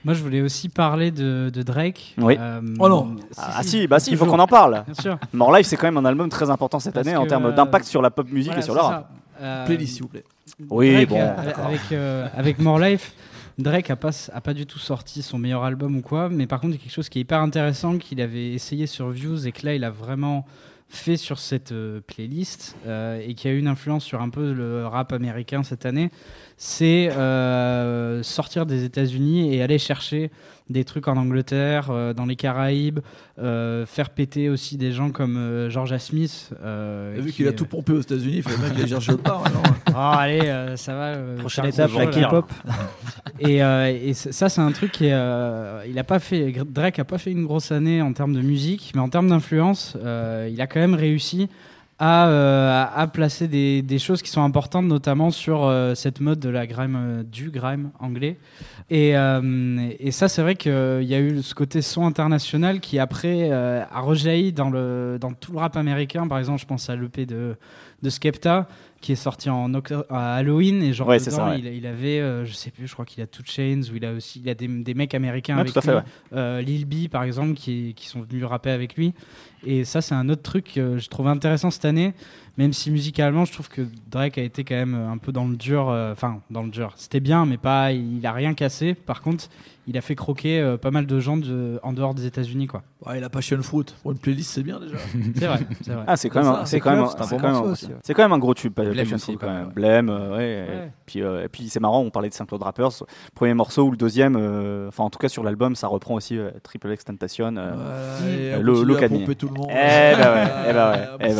Moi, 0.06 0.14
je 0.14 0.22
voulais 0.22 0.40
aussi 0.40 0.68
parler 0.68 1.10
de, 1.10 1.50
de 1.52 1.62
Drake. 1.62 2.14
Oui. 2.18 2.36
Euh, 2.38 2.60
Oh 2.78 2.88
non. 2.88 3.16
Ah 3.36 3.64
si, 3.64 3.88
bah 3.88 3.98
si, 3.98 4.12
il 4.12 4.16
faut 4.16 4.24
qu'on 4.24 4.38
en 4.38 4.46
parle. 4.46 4.84
Bien 4.86 4.94
sûr. 4.94 5.18
More 5.32 5.56
Life, 5.56 5.66
c'est 5.66 5.76
quand 5.76 5.88
même 5.88 5.96
un 5.96 6.04
album 6.04 6.28
très 6.28 6.48
important 6.48 6.78
cette 6.78 6.94
Parce 6.94 7.08
année 7.08 7.16
en 7.16 7.26
termes 7.26 7.46
euh, 7.46 7.52
d'impact 7.52 7.86
sur 7.86 8.00
la 8.00 8.10
pop 8.10 8.30
musique 8.30 8.52
voilà, 8.52 8.60
et 8.60 8.64
sur 8.64 8.74
rap. 8.76 9.10
Euh, 9.42 9.66
Playlist, 9.66 9.94
s'il 9.94 10.02
vous 10.02 10.08
plaît. 10.08 10.22
Oui, 10.70 10.92
Drake, 10.92 11.08
bon, 11.08 11.18
euh, 11.18 11.52
avec, 11.56 11.80
euh, 11.90 12.28
avec 12.36 12.60
More 12.60 12.78
Life, 12.78 13.14
Drake 13.58 13.90
a 13.90 13.96
pas, 13.96 14.10
a 14.32 14.40
pas 14.40 14.54
du 14.54 14.64
tout 14.64 14.78
sorti 14.78 15.22
son 15.22 15.38
meilleur 15.38 15.64
album 15.64 15.96
ou 15.96 16.02
quoi, 16.02 16.28
mais 16.28 16.46
par 16.46 16.60
contre, 16.60 16.74
il 16.74 16.76
y 16.76 16.80
a 16.80 16.82
quelque 16.84 16.94
chose 16.94 17.08
qui 17.08 17.18
est 17.18 17.22
hyper 17.22 17.40
intéressant 17.40 17.98
qu'il 17.98 18.20
avait 18.20 18.52
essayé 18.52 18.86
sur 18.86 19.08
Views 19.08 19.44
et 19.44 19.50
que 19.50 19.66
là, 19.66 19.74
il 19.74 19.82
a 19.82 19.90
vraiment 19.90 20.46
fait 20.88 21.16
sur 21.16 21.38
cette 21.38 21.72
euh, 21.72 22.01
playlist 22.07 22.77
euh, 22.87 23.20
et 23.25 23.35
qui 23.35 23.49
a 23.49 23.51
eu 23.51 23.59
une 23.59 23.66
influence 23.66 24.05
sur 24.05 24.22
un 24.22 24.31
peu 24.31 24.53
le 24.53 24.87
rap 24.87 25.12
américain 25.12 25.62
cette 25.62 25.85
année, 25.85 26.11
c'est 26.57 27.11
euh, 27.11 28.22
sortir 28.22 28.66
des 28.66 28.85
États-Unis 28.85 29.55
et 29.55 29.62
aller 29.62 29.79
chercher 29.79 30.31
des 30.70 30.85
trucs 30.85 31.07
en 31.07 31.16
Angleterre, 31.16 32.14
dans 32.16 32.27
les 32.27 32.35
Caraïbes, 32.35 32.99
faire 33.37 34.11
péter 34.11 34.49
aussi 34.49 34.77
des 34.77 34.90
gens 34.90 35.11
comme 35.12 35.68
Georgia 35.70 36.01
Smith. 36.01 36.51
Vu 37.14 37.27
qui 37.27 37.37
qu'il 37.37 37.46
a 37.46 37.53
tout 37.53 37.66
pompé 37.66 37.92
aux 37.92 38.01
États-Unis, 38.01 38.38
il 38.38 38.42
faut 38.42 38.59
bien 38.59 38.70
qu'il 38.70 38.88
chercher 38.88 39.12
autre 39.12 39.22
part. 39.22 39.46
alors. 39.46 39.62
Ah, 39.98 40.18
allez, 40.18 40.40
euh, 40.42 40.76
ça 40.76 40.94
va. 40.94 41.04
euh, 41.14 41.38
Prochaine 41.38 41.64
étape, 41.66 41.90
la. 41.96 42.06
K-pop. 42.06 42.52
Et, 43.40 43.62
euh, 43.62 43.87
et 43.87 44.12
ça, 44.12 44.50
c'est 44.50 44.61
un 44.61 44.72
truc 44.72 44.92
qui 44.92 45.06
est, 45.06 45.88
il 45.88 45.98
a 45.98 46.04
pas 46.04 46.18
fait. 46.18 46.52
Drake 46.68 46.98
a 46.98 47.04
pas 47.04 47.16
fait 47.16 47.32
une 47.32 47.44
grosse 47.44 47.72
année 47.72 48.02
en 48.02 48.12
termes 48.12 48.35
de 48.35 48.42
musique, 48.42 48.92
mais 48.94 49.00
en 49.00 49.09
termes 49.09 49.28
d'influence, 49.28 49.96
il 49.96 50.61
a 50.61 50.66
quand 50.66 50.80
même 50.80 50.94
réussi 50.94 51.48
à, 51.98 53.09
placer 53.12 53.48
des, 53.48 53.80
des 53.80 53.98
choses 53.98 54.20
qui 54.20 54.30
sont 54.30 54.42
importantes, 54.42 54.85
notamment 54.85 55.30
sur 55.30 55.72
cette 55.94 56.20
mode 56.20 56.40
de 56.40 56.50
la 56.50 56.66
grime, 56.66 57.24
du 57.30 57.50
grime 57.50 57.90
anglais. 57.98 58.37
Et, 58.90 59.14
et 59.98 60.11
ça, 60.11 60.28
c'est 60.28 60.42
vrai 60.42 60.56
qu'il 60.56 60.72
y 61.04 61.14
a 61.14 61.20
eu 61.20 61.42
ce 61.42 61.54
côté 61.54 61.80
son 61.80 62.04
international 62.06 62.80
qui 62.80 62.98
après 62.98 63.50
a 63.50 64.00
rejailli 64.00 64.52
dans, 64.52 64.68
le, 64.68 65.16
dans 65.18 65.32
tout 65.32 65.52
le 65.52 65.59
rap 65.59 65.76
américain. 65.76 66.26
Par 66.26 66.38
exemple, 66.38 66.61
je 66.61 66.66
pense 66.66 66.90
à 66.90 66.96
l'EP 66.96 67.24
de, 67.24 67.56
de 68.02 68.11
Skepta 68.11 68.68
qui 69.00 69.12
est 69.12 69.16
sorti 69.16 69.50
en 69.50 69.72
à 70.09 70.35
Halloween 70.37 70.82
et 70.82 70.92
genre 70.92 71.09
Ouais, 71.09 71.18
dedans, 71.18 71.30
ça, 71.30 71.48
ouais. 71.50 71.59
il, 71.61 71.66
il 71.66 71.87
avait, 71.87 72.18
euh, 72.20 72.44
je 72.44 72.52
sais 72.54 72.70
plus, 72.70 72.87
je 72.87 72.92
crois 72.94 73.04
qu'il 73.04 73.22
a 73.22 73.26
Two 73.26 73.42
Chains 73.44 73.82
ou 73.92 73.96
il 73.96 74.04
a 74.04 74.12
aussi, 74.12 74.40
il 74.42 74.48
a 74.48 74.54
des, 74.54 74.66
des 74.66 74.94
mecs 74.94 75.14
américains 75.14 75.54
Ouais, 75.54 75.61
avec 75.61 75.74
lui. 75.74 75.92
Euh, 76.32 76.61
Lil 76.62 76.87
B 76.87 77.09
par 77.09 77.22
exemple 77.22 77.54
qui, 77.54 77.92
qui 77.94 78.06
sont 78.09 78.22
venus 78.22 78.44
rapper 78.44 78.70
avec 78.70 78.96
lui. 78.96 79.12
Et 79.64 79.85
ça, 79.85 80.00
c'est 80.00 80.14
un 80.14 80.28
autre 80.28 80.42
truc 80.42 80.72
que 80.74 80.98
je 80.98 81.09
trouve 81.09 81.28
intéressant 81.28 81.70
cette 81.70 81.85
année, 81.85 82.14
même 82.58 82.72
si 82.72 82.90
musicalement, 82.90 83.44
je 83.44 83.52
trouve 83.52 83.68
que 83.68 83.82
Drake 84.10 84.38
a 84.38 84.42
été 84.42 84.64
quand 84.64 84.74
même 84.76 84.94
un 84.94 85.18
peu 85.18 85.32
dans 85.32 85.46
le 85.46 85.56
dur. 85.56 85.88
euh, 85.88 86.12
Enfin, 86.12 86.40
dans 86.50 86.62
le 86.62 86.70
dur. 86.70 86.92
C'était 86.96 87.20
bien, 87.20 87.44
mais 87.46 87.56
pas. 87.58 87.92
Il 87.92 88.24
a 88.26 88.32
rien 88.32 88.54
cassé. 88.54 88.94
Par 88.94 89.20
contre, 89.22 89.46
il 89.88 89.96
a 89.96 90.00
fait 90.00 90.16
croquer 90.16 90.58
euh, 90.60 90.76
pas 90.76 90.90
mal 90.90 91.06
de 91.06 91.20
gens 91.20 91.36
de- 91.36 91.78
en 91.84 91.92
dehors 91.92 92.14
des 92.14 92.26
États-Unis, 92.26 92.66
quoi. 92.66 92.82
Ouais, 93.06 93.18
il 93.18 93.24
a 93.24 93.28
Passion 93.28 93.62
Fruit. 93.62 93.84
Pour 94.02 94.10
une 94.12 94.18
playlist, 94.18 94.50
c'est 94.50 94.62
bien 94.64 94.80
déjà. 94.80 94.96
C'est 95.36 95.46
vrai, 95.46 95.58
c'est 95.82 95.92
vrai. 95.92 96.04
Ah, 96.08 96.16
c'est 96.16 96.28
quand 96.28 96.42
même, 96.42 96.66
c'est 96.66 96.80
quand 96.80 96.90
même, 96.90 97.00
un- 97.04 97.08
c'est 97.22 97.36
quand 97.36 97.42
même, 97.42 97.52
morceau 97.52 97.68
un- 97.68 97.72
aussi, 97.72 97.86
ouais. 97.86 97.92
c'est 98.02 98.14
quand 98.14 98.22
même 98.22 98.32
un 98.32 98.38
gros 98.38 98.54
tube. 98.54 98.72
Passion 98.72 99.14
aussi, 99.14 99.18
Fruit, 99.24 99.36
quand 99.36 99.46
quand 99.46 99.52
même, 99.52 99.56
même. 99.58 99.66
ouais. 99.68 99.72
Blême, 99.74 100.08
euh, 100.10 100.30
ouais. 100.30 100.36
Ouais. 100.36 100.86
Et 100.86 100.90
puis, 101.06 101.22
euh, 101.22 101.44
et 101.44 101.48
puis 101.48 101.68
c'est 101.68 101.78
marrant, 101.78 102.00
on 102.00 102.10
parlait 102.10 102.28
de 102.30 102.34
Saint-Claude 102.34 102.62
Rappers. 102.62 102.90
Premier 103.34 103.54
morceau 103.54 103.84
ou 103.84 103.90
le 103.92 103.96
deuxième, 103.96 104.34
euh, 104.36 104.88
enfin 104.88 105.04
en 105.04 105.10
tout 105.10 105.18
cas 105.20 105.28
sur 105.28 105.44
l'album, 105.44 105.76
ça 105.76 105.86
reprend 105.86 106.14
aussi 106.14 106.36
euh, 106.36 106.50
Triple 106.64 106.90
X 106.92 107.04
Tentation. 107.04 107.54
euh, 107.56 107.72
euh, 108.22 108.60
le- 108.60 108.82
le 108.82 109.34
tout 109.36 109.48
le 109.48 109.54
monde. 109.54 109.68
Eh 109.70 109.74
ben 109.74 110.18
ouais, 110.18 110.44
eh 110.68 110.72
ben 110.72 110.90
ouais, 110.90 110.98
On 111.12 111.16
eh 111.20 111.34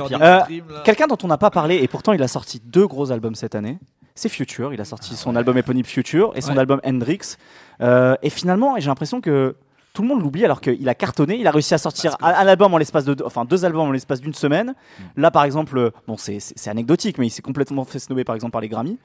Euh. 0.00 0.40
Quelqu'un 0.84 1.06
dont 1.06 1.18
on 1.22 1.28
n'a 1.28 1.38
pas 1.38 1.50
parlé 1.50 1.76
et 1.76 1.88
pourtant 1.88 2.12
il 2.12 2.22
a 2.22 2.28
sorti 2.28 2.60
deux 2.64 2.86
gros 2.86 3.10
albums 3.12 3.34
cette 3.34 3.54
année. 3.54 3.78
C'est 4.14 4.28
Future. 4.30 4.72
Il 4.72 4.80
a 4.80 4.84
sorti 4.84 5.14
son 5.14 5.36
album 5.36 5.58
éponyme 5.58 5.84
Future 5.84 6.32
et 6.34 6.40
son 6.40 6.52
Ouais. 6.52 6.58
album 6.60 6.80
Hendrix. 6.86 7.36
Euh, 7.82 8.14
et 8.22 8.30
finalement, 8.30 8.74
j'ai 8.78 8.86
l'impression 8.86 9.20
que 9.20 9.54
tout 9.92 10.02
le 10.02 10.08
monde 10.08 10.20
l'oublie 10.22 10.44
alors 10.44 10.60
qu'il 10.60 10.86
a 10.90 10.94
cartonné. 10.94 11.38
Il 11.38 11.46
a 11.46 11.50
réussi 11.50 11.72
à 11.74 11.78
sortir 11.78 12.16
un, 12.22 12.28
un 12.28 12.46
album 12.46 12.72
en 12.74 12.78
l'espace 12.78 13.04
de, 13.06 13.14
deux- 13.14 13.24
enfin 13.26 13.44
deux 13.46 13.64
albums 13.64 13.88
en 13.88 13.92
l'espace 13.92 14.20
d'une 14.20 14.34
semaine. 14.34 14.74
Là, 15.16 15.30
par 15.30 15.44
exemple, 15.44 15.76
euh, 15.78 15.90
bon, 16.06 16.16
c'est- 16.18 16.38
anecdotique, 16.68 17.16
mais 17.18 17.26
il 17.26 17.30
s'est 17.30 17.40
complètement 17.42 17.84
fait 17.84 17.98
snobber 17.98 18.24
par 18.24 18.34
exemple 18.34 18.52
par 18.52 18.60
les 18.62 18.68
Grammy. 18.68 18.98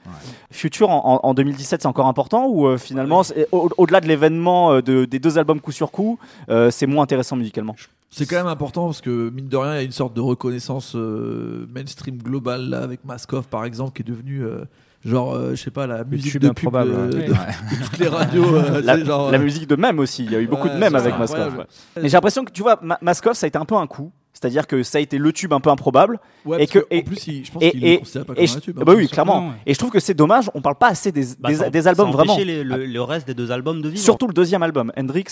Future 0.50 0.90
en, 0.90 1.14
en- 1.24 1.28
en 1.28 1.34
2017, 1.34 1.82
c'est 1.82 1.88
encore 1.88 2.06
important 2.08 2.46
ou 2.46 2.66
euh, 2.66 2.76
finalement, 2.78 3.22
au- 3.52 3.70
au-delà 3.78 4.00
de 4.02 4.06
l'événement 4.08 4.80
de- 4.82 5.04
des 5.06 5.18
deux 5.18 5.38
albums 5.38 5.60
coup 5.60 5.72
sur 5.72 5.90
coup, 5.90 6.18
euh, 6.50 6.70
c'est 6.70 6.86
moins 6.86 7.04
intéressant 7.04 7.36
musicalement? 7.36 7.74
C'est 8.14 8.26
quand 8.26 8.36
même 8.36 8.46
important 8.46 8.84
parce 8.86 9.00
que 9.00 9.30
mine 9.30 9.48
de 9.48 9.56
rien, 9.56 9.72
il 9.72 9.76
y 9.76 9.80
a 9.80 9.82
une 9.82 9.90
sorte 9.92 10.14
de 10.14 10.20
reconnaissance 10.20 10.92
euh, 10.94 11.66
mainstream 11.74 12.18
globale 12.18 12.68
là 12.68 12.82
avec 12.82 13.04
Maskov 13.06 13.46
par 13.48 13.64
exemple 13.64 13.92
qui 13.94 14.02
est 14.02 14.12
devenu 14.12 14.44
euh, 14.44 14.64
genre 15.04 15.34
euh, 15.34 15.50
je 15.52 15.56
sais 15.56 15.70
pas 15.70 15.86
la 15.86 16.04
musique 16.04 16.32
tube 16.32 16.42
de 16.42 16.48
pub 16.50 16.58
improbable, 16.76 17.10
de, 17.10 17.16
ouais. 17.18 17.26
de- 17.26 17.32
de 17.32 17.84
toutes 17.84 17.98
les 17.98 18.08
radios. 18.08 18.54
euh, 18.54 18.82
la, 18.82 18.94
tu 18.94 19.00
sais, 19.00 19.06
genre, 19.06 19.30
la 19.30 19.38
euh, 19.38 19.42
musique 19.42 19.66
de 19.66 19.76
même 19.76 19.98
aussi. 19.98 20.24
Il 20.26 20.30
y 20.30 20.36
a 20.36 20.40
eu 20.40 20.46
beaucoup 20.46 20.68
de 20.68 20.74
c'est 20.78 20.94
avec 20.94 21.18
Maskov. 21.18 21.56
ouais. 21.58 21.64
Mais 21.96 22.02
j'ai 22.08 22.16
l'impression 22.16 22.44
que 22.44 22.52
tu 22.52 22.60
vois, 22.62 22.78
Ma- 22.82 22.98
Maskov, 23.00 23.32
ça 23.34 23.46
a 23.46 23.48
été 23.48 23.56
un 23.58 23.64
peu 23.64 23.76
un 23.76 23.86
coup. 23.86 24.12
C'est-à-dire 24.34 24.66
que 24.66 24.82
ça 24.82 24.98
a 24.98 25.00
été 25.00 25.18
le 25.18 25.32
tube 25.32 25.52
un 25.52 25.60
peu 25.60 25.70
improbable. 25.70 26.18
ouais, 26.46 26.62
et 26.64 26.66
que, 26.66 26.78
que, 26.80 26.84
en 26.84 26.86
et, 26.90 27.02
plus, 27.02 27.26
il- 27.28 27.44
je 27.44 27.52
pense 27.52 27.62
et, 27.62 27.70
qu'il 27.70 27.84
et- 27.86 27.98
considère 27.98 28.24
pas 28.24 28.32
et 28.32 28.36
comme 28.36 28.46
je- 28.46 28.56
un 28.56 28.60
tube. 28.60 28.76
bah 28.76 28.84
hein. 28.92 28.94
oui, 28.96 29.08
clairement. 29.08 29.40
Non, 29.42 29.48
ouais. 29.48 29.54
Et 29.66 29.74
je 29.74 29.78
trouve 29.78 29.90
que 29.90 30.00
c'est 30.00 30.14
dommage. 30.14 30.50
On 30.54 30.60
parle 30.62 30.76
pas 30.76 30.88
assez 30.88 31.12
des, 31.12 31.24
Bah, 31.38 31.50
des, 31.50 31.56
ça- 31.56 31.70
des 31.70 31.82
ça 31.82 31.90
albums 31.90 32.10
vraiment. 32.10 32.36
les- 32.38 32.64
le, 32.64 32.86
le 32.86 33.02
reste 33.02 33.26
des 33.26 33.34
deux 33.34 33.52
albums 33.52 33.82
de 33.82 33.88
vivre. 33.90 34.02
Surtout 34.02 34.26
le 34.26 34.32
deuxième 34.32 34.62
album, 34.62 34.90
Hendrix, 34.98 35.24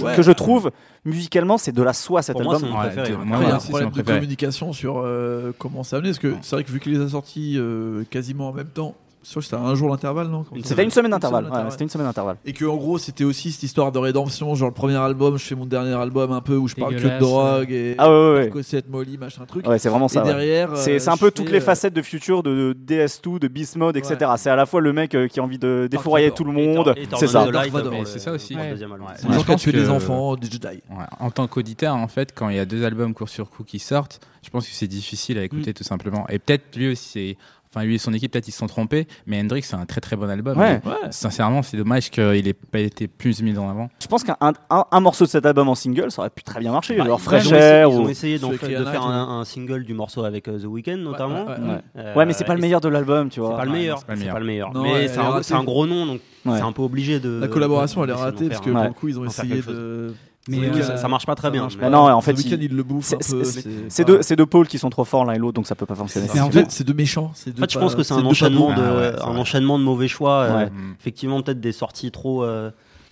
Ouais. 0.00 0.14
que 0.14 0.22
je 0.22 0.30
trouve 0.32 0.70
musicalement, 1.04 1.58
c'est 1.58 1.72
de 1.72 1.82
la 1.82 1.92
soie 1.92 2.22
cet 2.22 2.34
Pour 2.34 2.44
moi, 2.44 2.54
album. 2.54 2.68
c'est 2.68 2.72
mon 2.74 2.80
Après, 2.80 2.92
il 2.94 3.48
y 3.48 3.50
a 3.52 3.56
un 3.56 3.58
c'est 3.60 3.68
problème 3.70 3.90
de 3.90 4.02
communication 4.02 4.72
sur 4.72 4.98
euh, 5.04 5.52
comment 5.58 5.82
ça 5.82 5.96
amené 5.96 6.10
parce 6.10 6.18
que 6.20 6.34
c'est 6.42 6.56
vrai 6.56 6.64
que 6.64 6.70
vu 6.70 6.80
qu'il 6.80 6.92
les 6.92 7.00
a 7.04 7.08
sortis 7.08 7.54
euh, 7.58 8.04
quasiment 8.08 8.48
en 8.48 8.52
même 8.52 8.68
temps, 8.68 8.94
c'était 9.24 9.56
un 9.56 9.74
jour 9.74 9.90
d'intervalle, 9.90 10.28
non 10.28 10.44
C'était 10.62 10.84
une 10.84 10.90
semaine 10.90 11.10
d'intervalle. 11.10 11.46
semaine 11.46 11.64
ouais, 11.64 11.70
C'était 11.70 11.84
une 11.84 11.90
semaine 11.90 12.06
d'intervalle. 12.06 12.36
Et 12.44 12.52
que 12.52 12.64
en 12.64 12.76
gros 12.76 12.98
c'était 12.98 13.24
aussi 13.24 13.50
cette 13.52 13.62
histoire 13.62 13.90
de 13.90 13.98
rédemption, 13.98 14.54
genre 14.54 14.68
le 14.68 14.74
premier 14.74 14.96
album, 14.96 15.38
je 15.38 15.44
fais 15.44 15.54
mon 15.54 15.66
dernier 15.66 15.94
album 15.94 16.30
un 16.32 16.40
peu 16.40 16.56
où 16.56 16.68
je 16.68 16.74
parle 16.74 16.96
que 16.96 17.02
de 17.02 17.18
drogue 17.18 17.70
et 17.72 17.94
Ah 17.98 18.08
ouais, 18.10 18.50
ouais, 18.50 18.50
ouais. 18.54 18.82
Molly, 18.88 19.18
machin 19.18 19.44
truc. 19.46 19.66
Ouais, 19.66 19.78
c'est 19.78 19.88
vraiment 19.88 20.06
et 20.06 20.10
ça. 20.10 20.20
ouais. 20.22 20.26
derrière, 20.26 20.72
euh, 20.72 20.76
C'est 20.76 21.08
un 21.08 21.16
peu 21.16 21.30
toutes 21.30 21.50
les 21.50 21.58
euh, 21.58 21.62
facettes 21.62 21.94
de 21.94 22.02
futur 22.02 22.42
de 22.42 22.76
DS2, 22.86 23.38
de 23.38 23.48
Beast 23.48 23.76
Mode, 23.76 23.96
etc. 23.96 24.32
C'est 24.36 24.50
à 24.50 24.56
la 24.56 24.66
fois 24.66 24.80
le 24.80 24.92
mec 24.92 25.14
euh, 25.14 25.26
qui 25.26 25.40
a 25.40 25.42
envie 25.42 25.58
de 25.58 25.88
défourailler 25.90 26.30
tout 26.30 26.44
le 26.44 26.52
monde. 26.52 26.94
Et 26.96 27.06
C'est 27.16 27.24
et 27.24 27.28
ça. 27.28 27.46
Et 27.46 28.04
c'est 28.04 28.18
ça 28.18 28.32
aussi. 28.32 28.54
album. 28.54 29.00
Ouais. 29.02 29.56
C'est 29.58 29.72
des 29.72 29.88
enfants, 29.88 30.36
des 30.36 30.50
Jedi. 30.50 30.82
En 31.18 31.30
tant 31.30 31.46
qu'auditeur, 31.46 31.94
en 31.94 32.08
fait, 32.08 32.32
quand 32.34 32.48
il 32.48 32.56
y 32.56 32.60
a 32.60 32.64
deux 32.66 32.84
albums 32.84 33.14
court 33.14 33.28
sur 33.28 33.48
coup 33.50 33.64
qui 33.64 33.78
sortent, 33.78 34.20
je 34.42 34.50
pense 34.50 34.66
que 34.66 34.74
c'est 34.74 34.86
difficile 34.86 35.38
à 35.38 35.42
écouter 35.42 35.72
tout 35.72 35.84
simplement. 35.84 36.26
Et 36.28 36.38
peut-être 36.38 36.76
lui 36.76 36.92
aussi, 36.92 37.08
c'est- 37.08 37.36
enfin 37.74 37.84
lui 37.84 37.96
et 37.96 37.98
son 37.98 38.12
équipe, 38.12 38.32
peut-être 38.32 38.48
ils 38.48 38.52
se 38.52 38.58
sont 38.58 38.66
trompés, 38.66 39.06
mais 39.26 39.40
Hendrix 39.40 39.62
c'est 39.62 39.74
un 39.76 39.86
très 39.86 40.00
très 40.00 40.16
bon 40.16 40.28
album. 40.30 40.56
Ouais. 40.58 40.80
Mais 40.84 40.92
Sincèrement, 41.10 41.62
c'est 41.62 41.76
dommage 41.76 42.10
qu'il 42.10 42.46
ait 42.48 42.52
pas 42.54 42.78
été 42.80 43.08
plus 43.08 43.42
mis 43.42 43.56
en 43.58 43.68
avant. 43.68 43.88
Je 44.00 44.06
pense 44.06 44.22
qu'un 44.24 44.36
un, 44.40 44.52
un- 44.70 44.84
un 44.90 45.00
morceau 45.00 45.24
de 45.24 45.30
cet 45.30 45.44
album 45.46 45.68
en 45.68 45.74
single, 45.74 46.10
ça 46.10 46.22
aurait 46.22 46.30
pu 46.30 46.42
très 46.42 46.60
bien 46.60 46.72
marcher. 46.72 46.96
Bah, 46.96 47.04
genre 47.04 47.08
ils 47.08 47.12
ont 47.14 47.18
Fresh 47.18 47.46
essayé- 47.46 47.58
Air 47.58 47.88
Ils 47.90 48.44
ont 48.46 48.50
de 48.50 48.56
faire 48.56 49.02
un, 49.06 49.40
un 49.40 49.44
single 49.44 49.84
du 49.84 49.94
morceau 49.94 50.24
avec 50.24 50.48
euh, 50.48 50.58
The 50.58 50.64
Weeknd 50.66 50.96
notamment. 50.98 51.44
ouais, 51.46 51.52
ouais. 51.52 51.68
Ouais. 51.68 51.80
Euh, 51.96 52.14
Ouais, 52.14 52.26
mais 52.26 52.32
c'est 52.32 52.44
pas 52.44 52.54
le 52.54 52.60
meilleur 52.60 52.80
de 52.80 52.88
l'album, 52.88 53.28
tu 53.28 53.36
C'est 53.36 53.40
vois. 53.40 53.56
pas 53.56 53.64
le 53.64 53.72
meilleur. 53.72 53.98
c'est 53.98 54.06
pas 54.06 54.12
le 54.14 54.18
C'est 54.18 54.24
meilleur. 54.24 54.34
pas 54.34 54.40
le 54.40 54.46
meilleur. 54.46 54.72
Non, 54.72 54.82
Mais 54.82 55.08
c'est 55.08 55.14
est 55.16 55.18
un, 55.18 55.42
c'est 55.42 55.54
gros 55.64 55.86
nom, 55.86 56.06
donc 56.06 56.20
Ouais. 56.46 56.52
c'est 56.58 56.62
un 56.62 56.72
peu 56.72 56.82
obligé 56.82 57.20
de. 57.20 57.40
La 57.40 57.48
collaboration 57.48 58.04
elle 58.04 58.10
est 58.10 58.14
ratée 58.14 58.48
parce 58.48 58.60
que 58.60 58.70
pour 58.70 58.82
le 58.82 58.92
coup 58.92 59.08
ils 59.08 59.18
ont 59.18 59.24
essayé 59.24 59.62
de 59.62 60.14
Mais, 60.46 60.58
Oui, 60.58 60.66
euh, 60.74 60.82
ça, 60.82 60.96
ça 60.98 61.08
marche 61.08 61.24
pas 61.24 61.34
très 61.34 61.50
bien. 61.50 61.68
pas. 61.80 61.88
Non, 61.88 62.00
en 62.10 62.20
fait, 62.20 62.32
il- 62.32 62.62
il 62.64 62.76
le 62.76 62.82
bouffe 62.82 63.14
c'est- 63.20 64.04
deux, 64.04 64.20
deux 64.36 64.46
pôles 64.46 64.68
qui 64.68 64.78
sont 64.78 64.90
trop 64.90 65.04
forts 65.04 65.24
l'un 65.24 65.32
et 65.32 65.38
l'autre, 65.38 65.54
donc 65.54 65.66
ça 65.66 65.74
peut 65.74 65.86
pas 65.86 65.94
fonctionner. 65.94 66.28
Mais 66.34 66.40
en 66.40 66.50
fait- 66.50 66.70
c'est 66.70 66.84
deux 66.84 66.92
méchants. 66.92 67.30
C'est 67.34 67.56
En 67.56 67.60
fait, 67.62 67.72
je 67.72 67.78
pense 67.78 67.94
que 67.94 68.02
c'est 68.02 68.12
un 68.14 68.24
enchaînement, 68.26 68.74
de, 68.74 68.82
Ah 68.82 68.94
ouais, 68.96 69.12
un 69.22 69.36
enchaînement 69.38 69.78
de 69.78 69.84
mauvais 69.84 70.08
choix. 70.08 70.40
euh, 70.42 70.56
Ouais. 70.64 70.70
Effectivement, 71.00 71.40
peut-être 71.42 71.60
des 71.60 71.72
sorties 71.72 72.10
trop. 72.10 72.44
euh, 72.44 72.70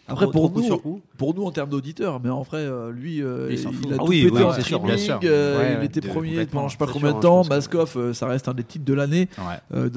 Après, 0.09 0.29
pour 0.31 0.51
nous, 0.51 0.62
sur 0.62 0.83
coup. 0.83 1.01
pour 1.17 1.35
nous 1.35 1.45
en 1.45 1.51
termes 1.53 1.71
d'auditeurs, 1.71 2.21
mais 2.23 2.29
en 2.29 2.43
vrai, 2.43 2.59
euh, 2.59 2.91
lui, 2.91 3.23
euh, 3.23 3.47
Il 3.49 3.55
il, 3.55 3.59
s'en 3.59 3.71
fout. 3.73 3.87
a 3.93 3.95
Ah 3.95 3.99
tout 3.99 4.07
oui, 4.09 4.25
pété 4.25 4.37
oui, 4.37 4.43
en 4.43 4.53
c'est 4.53 4.62
sûr, 4.62 4.79
streaming. 4.79 4.87
bien 4.97 4.97
sûr. 4.99 5.21
euh, 5.25 5.59
Ouais, 5.59 5.73
il 5.75 5.79
ouais, 5.79 5.85
était 5.87 6.01
de- 6.01 6.09
premier 6.09 6.45
pendant 6.47 6.69
je 6.69 6.73
sais 6.73 6.79
pas 6.79 6.87
combien 6.93 7.12
de 7.12 7.21
temps. 7.21 7.45
Maskoff, 7.49 7.97
euh, 7.97 8.12
ça 8.12 8.27
reste 8.27 8.49
un 8.49 8.55
des 8.55 8.65
titres 8.65 8.85
de 8.85 8.95
l'année. 8.95 9.29
Ouais. 9.38 9.77
Euh, 9.79 9.88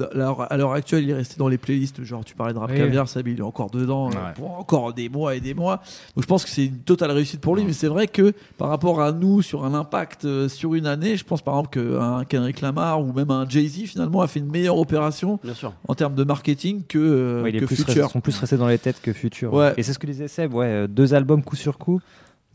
à 0.48 0.56
l'heure- 0.56 0.72
actuelle, 0.72 1.02
il 1.04 1.10
est 1.10 1.14
resté 1.14 1.36
dans 1.38 1.48
les 1.48 1.58
playlists. 1.58 2.02
Genre, 2.04 2.24
tu 2.24 2.34
parlais 2.34 2.52
de 2.54 2.58
rap 2.58 2.72
caviar, 2.74 3.06
il 3.26 3.38
est 3.38 3.42
encore 3.42 3.70
dedans 3.70 4.06
euh, 4.06 4.10
Ouais. 4.10 4.32
pour 4.36 4.58
encore 4.58 4.92
des 4.94 5.08
mois 5.08 5.34
et 5.34 5.40
des 5.40 5.54
mois. 5.54 5.76
Donc, 6.14 6.22
je 6.22 6.26
pense 6.28 6.44
que 6.44 6.50
c'est 6.50 6.66
une 6.66 6.78
totale 6.78 7.10
réussite 7.10 7.40
pour 7.40 7.56
lui. 7.56 7.64
Mais 7.64 7.72
c'est 7.72 7.88
vrai 7.88 8.06
que 8.06 8.32
par 8.58 8.68
rapport 8.68 9.00
à 9.00 9.10
nous, 9.12 9.42
sur 9.42 9.64
un 9.64 9.74
impact 9.74 10.24
euh, 10.24 10.48
sur 10.48 10.74
une 10.74 10.86
année, 10.86 11.16
je 11.16 11.24
pense 11.24 11.42
par 11.42 11.54
exemple 11.58 11.80
qu'un 11.80 12.24
Kendrick 12.24 12.60
Lamar 12.60 13.00
ou 13.00 13.12
même 13.12 13.30
un 13.30 13.48
Jay-Z 13.48 13.86
finalement 13.86 14.20
a 14.22 14.28
fait 14.28 14.38
une 14.40 14.50
meilleure 14.50 14.78
opération 14.78 15.40
Bien 15.42 15.54
sûr. 15.54 15.72
en 15.88 15.94
termes 15.94 16.14
de 16.14 16.24
marketing 16.24 16.82
que, 16.88 16.98
euh, 16.98 17.42
Ouais, 17.42 17.52
que 17.52 17.66
Future. 17.66 17.86
resté- 17.86 18.08
sont 18.12 18.20
plus 18.20 18.38
restés 18.38 18.56
dans 18.56 18.68
les 18.68 18.78
têtes 18.78 19.00
que 19.02 19.12
Future. 19.12 19.52
Ouais. 19.52 19.74
Et 19.76 19.82
c'est 19.82 19.95
ce 19.96 19.98
que 19.98 20.06
disait 20.06 20.28
Seb, 20.28 20.54
ouais, 20.54 20.66
euh, 20.66 20.86
deux 20.86 21.14
albums 21.14 21.42
coup 21.42 21.56
sur 21.56 21.78
coup. 21.78 22.00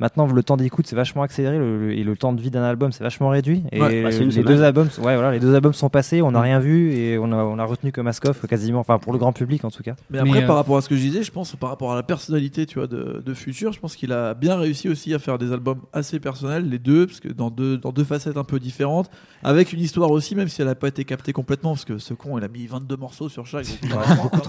Maintenant, 0.01 0.25
le 0.27 0.41
temps 0.43 0.57
d'écoute 0.57 0.87
c'est 0.87 0.95
vachement 0.95 1.21
accéléré 1.21 1.57
le- 1.59 1.77
le- 1.87 1.93
et 1.93 2.03
le 2.03 2.17
temps 2.17 2.33
de 2.33 2.41
vie 2.41 2.49
d'un 2.51 2.63
album 2.63 2.91
c'est 2.91 3.03
vachement 3.03 3.29
réduit. 3.29 3.63
Et 3.71 3.79
Ouais, 3.79 4.01
bah, 4.03 4.09
les 4.09 4.15
semaine. 4.31 4.43
deux 4.45 4.63
albums, 4.63 4.89
sont- 4.89 5.03
ouais, 5.03 5.13
voilà, 5.15 5.31
les 5.31 5.39
deux 5.39 5.53
albums 5.55 5.73
sont 5.73 5.89
passés, 5.89 6.21
on 6.23 6.31
n'a 6.31 6.41
rien 6.41 6.59
vu 6.59 6.91
et 6.91 7.17
on 7.19 7.31
a, 7.31 7.35
on 7.35 7.59
a 7.59 7.63
retenu 7.63 7.91
que 7.91 8.01
Maskoff 8.01 8.45
quasiment, 8.47 8.79
enfin 8.79 8.97
pour 8.97 9.13
le 9.13 9.19
grand 9.19 9.31
public 9.31 9.63
en 9.63 9.69
tout 9.71 9.83
cas. 9.83 9.93
Mais 10.09 10.17
après, 10.17 10.31
Mais, 10.31 10.43
euh, 10.43 10.47
par 10.47 10.55
rapport 10.55 10.75
à 10.77 10.81
ce 10.81 10.89
que 10.89 10.95
je 10.95 11.01
disais, 11.01 11.21
je 11.23 11.31
pense 11.31 11.55
par 11.55 11.69
rapport 11.69 11.91
à 11.93 11.95
la 11.95 12.03
personnalité, 12.03 12.65
tu 12.65 12.79
vois, 12.79 12.87
de, 12.87 13.21
de 13.25 13.33
Future, 13.35 13.71
je 13.73 13.79
pense 13.79 13.95
qu'il 13.95 14.11
a 14.11 14.33
bien 14.33 14.55
réussi 14.57 14.89
aussi 14.89 15.13
à 15.13 15.19
faire 15.19 15.37
des 15.37 15.53
albums 15.53 15.79
assez 15.93 16.19
personnels, 16.19 16.67
les 16.67 16.79
deux, 16.79 17.05
parce 17.05 17.19
que 17.19 17.29
dans 17.29 17.51
deux, 17.51 17.77
dans 17.77 17.91
deux 17.91 18.03
facettes 18.03 18.37
un 18.37 18.43
peu 18.43 18.59
différentes, 18.59 19.09
avec 19.43 19.71
une 19.71 19.79
histoire 19.81 20.09
aussi, 20.09 20.35
même 20.35 20.47
si 20.47 20.61
elle 20.61 20.67
n'a 20.67 20.75
pas 20.75 20.87
été 20.87 21.05
captée 21.05 21.31
complètement, 21.31 21.71
parce 21.73 21.85
que 21.85 21.99
ce 21.99 22.15
con, 22.15 22.37
il 22.39 22.43
a 22.43 22.47
mis 22.47 22.65
22 22.65 22.97
morceaux 22.97 23.29
sur 23.29 23.45
chaque. 23.45 23.67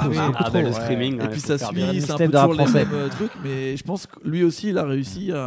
Ah, 0.05 0.51
bah, 0.53 0.63
le 0.63 0.73
streaming. 0.73 1.17
Et 1.19 1.23
ouais, 1.23 1.29
puis 1.29 1.41
ça 1.41 1.59
suit, 1.59 2.01
c'est 2.01 2.13
un 2.13 2.17
peu 2.17 2.29
toujours 2.31 2.55
les 2.55 2.73
mêmes 2.73 2.89
euh, 2.95 3.09
trucs, 3.09 3.33
mais 3.45 3.77
je 3.77 3.83
pense 3.85 4.07
que 4.07 4.17
lui 4.25 4.45
aussi, 4.45 4.69
il 4.71 4.79
a 4.79 4.85
réussi 4.85 5.31
à 5.33 5.42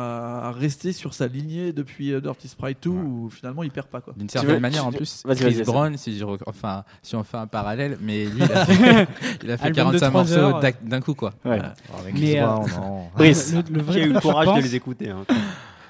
rester 0.56 0.92
sur 0.94 1.14
sa 1.14 1.28
lignée 1.28 1.74
depuis 1.74 2.12
euh, 2.14 2.22
Dirty 2.22 2.48
Sprite 2.48 2.78
2, 2.84 2.90
où 2.90 3.30
finalement 3.30 3.64
il 3.64 3.72
perd 3.72 3.88
pas 3.88 4.02
quoi. 4.02 4.14
D'une 4.18 4.30
certaine 4.30 4.56
veux- 4.56 4.60
manière, 4.60 4.86
en 4.86 4.92
plus, 4.92 5.22
vas-y, 5.26 5.38
Chris 5.38 5.54
vas-y, 5.56 5.64
Brown, 5.64 5.98
si, 5.98 6.18
je 6.18 6.26
enfin, 6.46 6.84
si 7.02 7.16
on 7.16 7.24
fait 7.24 7.38
un 7.38 7.48
parallèle, 7.48 7.98
mais 8.02 8.26
lui, 8.26 8.42
il 8.44 8.52
a 8.52 8.66
fait, 8.66 9.08
il 9.44 9.52
a 9.52 9.58
fait 9.58 9.66
Album 9.68 9.94
de 9.94 10.00
45 10.00 10.08
trois 10.10 10.12
morceaux 10.22 10.36
heures. 10.36 10.62
d'un- 10.84 11.02
coup, 11.02 11.14
quoi. 11.14 11.34
Ouais. 11.46 11.60
Avec 12.00 12.14
Mais, 12.14 12.20
Chris 12.20 12.40
euh, 12.40 12.46
Brown, 12.46 12.70
non. 12.78 13.02
Brice. 13.16 13.54
le, 13.54 13.58
le 13.58 13.64
Qui 13.64 13.72
vrai 13.86 14.02
a 14.02 14.06
eu 14.06 14.14
le 14.14 14.20
courage 14.20 14.58
de 14.58 14.62
les 14.62 14.76
écouter. 14.76 15.10
hein. 15.10 15.26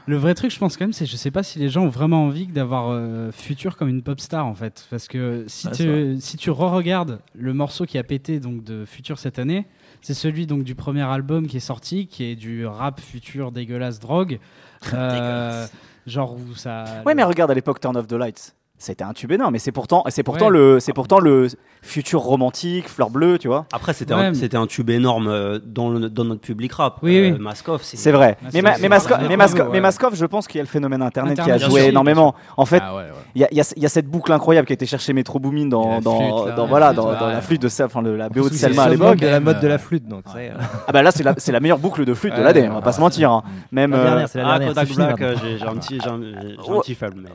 Le 0.08 0.18
vrai 0.18 0.36
truc, 0.36 0.52
je 0.52 0.60
pense 0.60 0.78
quand 0.78 0.84
même, 0.86 0.94
c'est 0.94 1.08
je 1.08 1.15
sais 1.15 1.32
pas 1.32 1.41
si 1.41 1.58
les 1.58 1.68
gens 1.68 1.82
ont 1.86 1.89
vraiment 1.89 2.26
envie 2.26 2.46
d'avoir 2.46 2.89
euh, 2.91 3.32
Future 3.32 3.76
comme 3.76 3.89
une 3.89 4.04
pop 4.04 4.20
star 4.20 4.46
en 4.46 4.54
fait, 4.54 4.86
parce 4.91 5.08
que 5.08 5.46
si 5.48 5.68
tu 5.72 6.18
si 6.20 6.38
tu 6.38 6.52
re-regardes 6.52 7.22
le 7.34 7.56
morceau 7.56 7.88
qui 7.88 7.98
a 7.98 8.04
pété 8.04 8.39
donc 8.39 8.63
de 8.63 8.86
Future 8.86 9.18
cette 9.18 9.39
année, 9.39 9.65
c'est 10.06 10.13
celui 10.13 10.46
donc 10.46 10.63
du 10.63 10.76
premier 10.76 11.02
album 11.02 11.48
qui 11.48 11.58
est 11.58 11.60
sorti, 11.60 12.06
qui 12.06 12.26
est 12.26 12.36
du 12.36 12.63
rap 12.68 13.00
Future 13.02 13.52
dégueulasse 13.52 14.00
drogue, 14.00 14.38
Euh, 14.94 15.65
genre 16.06 16.36
où 16.36 16.54
ça. 16.54 17.02
Ouais, 17.08 17.15
mais 17.15 17.24
regarde 17.24 17.50
à 17.50 17.56
l'époque 17.56 17.80
Turn 17.80 17.98
of 17.98 18.06
the 18.06 18.13
Lights. 18.13 18.54
C'était 18.77 19.05
un 19.05 19.13
tube 19.13 19.31
énorme, 19.31 19.53
mais 19.53 19.59
c'est 19.59 19.71
pourtant, 19.71 20.03
c'est 20.09 20.21
pourtant 20.21 20.47
Ouais. 20.47 20.51
le, 20.51 20.79
c'est 20.81 20.91
pourtant 20.91 21.19
le 21.19 21.47
futur 21.81 22.19
romantique, 22.21 22.89
fleur 22.89 23.09
bleue, 23.09 23.38
tu 23.39 23.47
vois. 23.47 23.65
Après, 23.71 23.93
c'était 23.93 24.13
Ouais, 24.13 24.25
un, 24.25 24.33
c'était 24.33 24.57
un 24.57 24.67
tube 24.67 24.89
énorme 24.89 25.27
euh, 25.29 25.59
dans, 25.65 25.89
le- 25.89 26.09
dans 26.09 26.25
notre 26.25 26.41
public 26.41 26.73
rap. 26.73 26.97
Oui, 27.01 27.17
Euh, 27.17 27.31
oui. 27.33 27.39
Maskoff, 27.39 27.83
c'est. 27.83 27.95
C'est 27.95 28.11
vrai. 28.11 28.38
Ah, 28.43 28.49
mais, 28.53 28.61
ma- 28.61 28.71
mais, 28.77 28.88
vrai. 28.89 29.17
mais, 29.29 29.38
Ouais. 29.38 29.67
mais 29.71 29.79
Maskoff, 29.81 30.15
je 30.15 30.25
pense 30.25 30.47
qu'il 30.47 30.57
y 30.57 30.59
a 30.59 30.63
le 30.63 30.67
phénomène 30.67 31.01
Internet, 31.01 31.39
Internet, 31.39 31.57
qui 31.57 31.63
a 31.63 31.69
joué 31.69 31.81
sûr. 31.81 31.89
énormément. 31.89 32.35
En 32.57 32.65
fait, 32.65 32.81
Ah 32.85 32.95
ouais, 32.95 33.03
ouais. 33.03 33.09
il 33.35 33.41
y, 33.41 33.45
a, 33.45 33.47
il 33.51 33.57
y 33.57 33.61
a- 33.61 33.73
il 33.77 33.81
y 33.83 33.85
a 33.85 33.89
cette 33.89 34.07
boucle 34.07 34.33
incroyable 34.33 34.67
qui 34.67 34.73
a 34.73 34.75
été 34.75 34.85
chercher 34.85 35.13
Metro 35.13 35.39
Boomin 35.39 35.67
dans, 35.67 35.91
la 35.91 36.01
dans, 36.01 36.17
flûte, 36.17 36.47
là, 36.47 36.55
dans- 36.55 36.63
la 36.63 36.69
voilà, 36.69 36.88
flûte, 36.88 36.97
dans, 36.97 37.13
dans 37.19 37.27
la 37.27 37.41
flûte 37.41 37.61
de 37.61 37.83
enfin, 37.85 38.01
le- 38.01 38.17
la 38.17 38.29
BO 38.29 38.49
de 38.49 38.53
Selma 38.53 38.83
à 38.83 38.89
l'époque. 38.89 39.21
la 39.21 39.39
mode 39.39 39.57
Euh, 39.57 39.61
de 39.61 39.67
la 39.67 39.77
flûte, 39.77 40.07
donc 40.07 40.23
est. 40.38 40.51
Ah 40.88 40.91
bah 40.91 41.01
là, 41.01 41.11
c'est 41.11 41.23
la, 41.23 41.33
c'est 41.38 41.51
la 41.53 41.61
meilleure 41.61 41.79
boucle 41.79 42.03
de 42.03 42.13
flûte 42.13 42.33
de 42.33 42.39
Ouais, 42.39 42.43
l'année, 42.43 42.67
on 42.69 42.73
va 42.73 42.81
pas 42.81 42.91
se 42.91 42.99
mentir. 42.99 43.41
Même, 43.71 43.93
euh, 43.93 44.25
Ah, 44.43 44.57
euh, 44.61 45.35
j'ai 45.57 45.65
un 45.65 45.75
petit, 45.75 45.99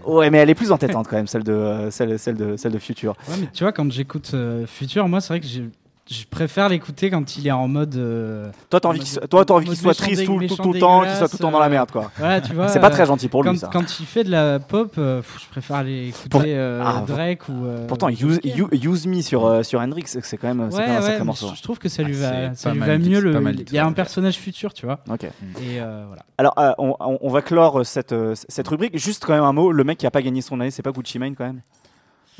ouais, 0.07 0.29
mais 0.31 0.39
elle 0.39 0.51
est 0.51 0.55
plus 0.55 0.71
entêtante 0.73 1.07
quand 1.09 1.17
même, 1.17 1.27
celle 1.31 1.45
de, 1.45 1.53
euh, 1.53 1.91
celle, 1.91 2.19
celle 2.19 2.35
de, 2.37 2.57
celle 2.57 2.73
de 2.73 2.79
Future. 2.79 3.15
Tu 3.53 3.65
vois, 3.65 3.73
quand 3.73 3.91
j'écoute 3.91 4.33
euh, 4.35 4.67
Future, 4.67 5.07
moi, 5.09 5.21
c'est 5.21 5.29
vrai 5.29 5.41
que 5.41 5.47
j'ai- 5.47 5.69
je 6.11 6.25
préfère 6.29 6.69
l'écouter 6.69 7.09
quand 7.11 7.37
il 7.37 7.47
est 7.47 7.53
en 7.53 7.69
mode. 7.69 7.95
euh, 7.95 8.51
Toi, 8.69 8.81
t'as 8.81 8.89
envie 8.89 8.99
en 8.99 9.03
qu'il 9.03 9.09
soit, 9.77 9.95
triste 9.95 10.25
tout, 10.25 10.39
le 10.39 10.49
temps, 10.49 11.03
qu'il 11.03 11.15
soit 11.17 11.29
tout 11.29 11.37
le 11.37 11.39
temps 11.39 11.51
dans 11.53 11.61
la 11.61 11.67
euh, 11.67 11.71
merde, 11.71 11.91
quoi. 11.93 12.11
Voilà, 12.19 12.41
tu 12.41 12.53
vois. 12.55 12.67
C'est 12.69 12.81
pas 12.81 12.89
euh, 12.89 12.91
très 12.91 13.07
gentil 13.07 13.29
pour 13.29 13.45
lui, 13.45 13.51
quand, 13.53 13.59
ça. 13.59 13.71
quand 13.73 14.01
il 14.01 14.07
fait 14.07 14.25
de 14.25 14.31
la 14.31 14.59
pop, 14.59 14.93
euh, 14.99 15.23
je 15.41 15.47
préfère 15.51 15.77
aller 15.77 16.09
écouter 16.09 16.29
Pour- 16.29 16.43
euh, 16.45 16.83
Ah, 16.85 17.05
Drake 17.07 17.49
ou. 17.49 17.65
euh, 17.65 17.87
Pourtant, 17.87 18.09
ou 18.09 18.11
use, 18.11 19.07
Me 19.07 19.21
sur, 19.23 19.47
euh, 19.47 19.63
sur 19.63 19.81
Hendrix, 19.81 20.05
c'est 20.07 20.37
quand 20.37 20.49
même, 20.53 20.69
c'est 20.71 20.79
Ouais, 20.79 20.83
quand 20.85 20.89
même 20.89 20.97
un 20.97 21.01
ouais, 21.01 21.03
sacré 21.07 21.19
mais 21.21 21.25
morceau. 21.27 21.53
je, 21.55 21.63
trouve 21.63 21.79
que 21.79 21.89
ça 21.89 22.03
lui 22.03 22.17
Ah, 22.25 22.49
va, 22.49 22.55
ça 22.55 22.73
lui 22.73 22.81
va 22.81 22.99
mieux. 22.99 23.21
Le, 23.21 23.41
il 23.69 23.73
y 23.73 23.79
a 23.79 23.87
un 23.87 23.93
personnage 23.93 24.35
futur, 24.37 24.75
tu 24.75 24.87
vois. 24.87 24.99
Ok. 25.09 25.23
Et 25.25 25.29
euh, 25.81 26.05
voilà. 26.09 26.23
Alors, 26.39 26.55
euh, 26.59 26.73
on, 27.21 27.29
va 27.31 27.43
clore 27.43 27.87
cette, 27.87 28.13
euh, 28.13 28.35
cette 28.49 28.67
rubrique. 28.67 28.99
Juste 28.99 29.25
quand 29.25 29.35
même 29.35 29.45
un 29.45 29.53
mot, 29.53 29.71
le 29.73 29.85
mec 29.85 29.99
qui 29.99 30.07
a 30.07 30.11
pas 30.11 30.23
gagné 30.23 30.41
son 30.43 30.59
année, 30.61 30.71
c'est 30.71 30.83
pas 30.83 30.91
Gucci 30.93 31.19
Mane 31.19 31.37
quand 31.37 31.45
même? 31.45 31.61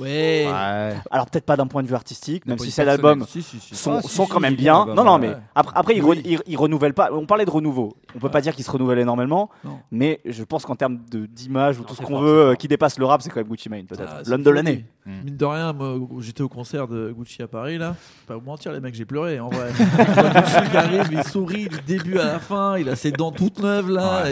Ouais. 0.01 0.47
Alors 1.11 1.27
peut-être 1.27 1.45
pas 1.47 1.57
d'un 1.57 1.67
point 1.67 1.83
de 1.83 1.89
vue 1.89 1.95
artistique, 1.95 2.47
même 2.47 2.59
si 2.59 2.71
ces 2.71 2.83
albums 2.83 3.25
Si, 3.29 3.43
si, 3.43 3.61
si. 3.61 3.75
sont, 3.77 3.99
Ah, 3.99 4.03
sont 4.03 4.27
quand 4.27 4.41
même 4.41 4.55
bien. 4.57 4.87
non, 4.87 5.05
non, 5.05 5.19
mais 5.19 5.33
après, 5.55 5.73
après 5.77 5.97
ils, 5.97 6.03
Oui. 6.05 6.57
renouvellent 6.57 6.95
pas. 6.95 7.11
On 7.13 7.27
parlait 7.27 7.45
de 7.45 7.51
renouveau. 7.51 7.97
On 8.15 8.19
peut 8.19 8.29
pas 8.31 8.41
dire 8.41 8.55
qu'ils 8.55 8.65
se 8.65 8.71
renouvellent 8.71 8.99
énormément, 8.99 9.51
Non. 9.65 9.79
mais 9.93 10.21
je 10.25 10.43
pense 10.43 10.65
qu'en 10.67 10.75
termes 10.77 10.99
de- 11.11 11.27
d'image 11.27 11.79
ou 11.79 11.83
Non, 11.83 11.87
tout 11.89 11.95
ce 11.95 12.01
qu'on 12.03 12.15
fort, 12.15 12.23
veut 12.23 12.41
euh, 12.51 12.55
qui 12.55 12.67
dépasse 12.69 12.99
le 12.99 13.05
rap, 13.05 13.23
c'est 13.23 13.31
quand 13.31 13.41
même 13.41 13.47
Gucci 13.49 13.69
Mane 13.69 13.85
peut-être. 13.87 14.11
Ah, 14.19 14.23
L'homme 14.27 14.43
de 14.43 14.51
l'année. 14.51 14.85
Mm. 15.07 15.11
Mine 15.25 15.37
de 15.37 15.45
rien, 15.45 15.73
moi, 15.73 15.97
j'étais 16.21 16.43
au 16.43 16.49
concert 16.49 16.89
de 16.89 17.13
Gucci 17.17 17.43
à 17.43 17.47
Paris, 17.49 17.79
là. 17.79 17.95
Pas 18.27 18.35
vous 18.37 18.45
mentir, 18.45 18.73
les 18.73 18.81
mecs, 18.81 18.95
j'ai 18.95 19.05
pleuré, 19.05 19.39
en 19.41 19.49
vrai. 19.49 19.69
Gucci 19.79 20.71
qui 20.71 20.77
arrive, 20.77 21.09
il 21.13 21.25
sourit 21.25 21.69
du 21.69 21.81
début 21.87 22.19
à 22.19 22.25
la 22.25 22.39
fin, 22.39 22.77
il 22.79 22.89
a 22.89 22.97
ses 22.97 23.13
dents 23.13 23.31
toutes 23.33 23.61
neuves, 23.61 23.91
là. 23.91 24.25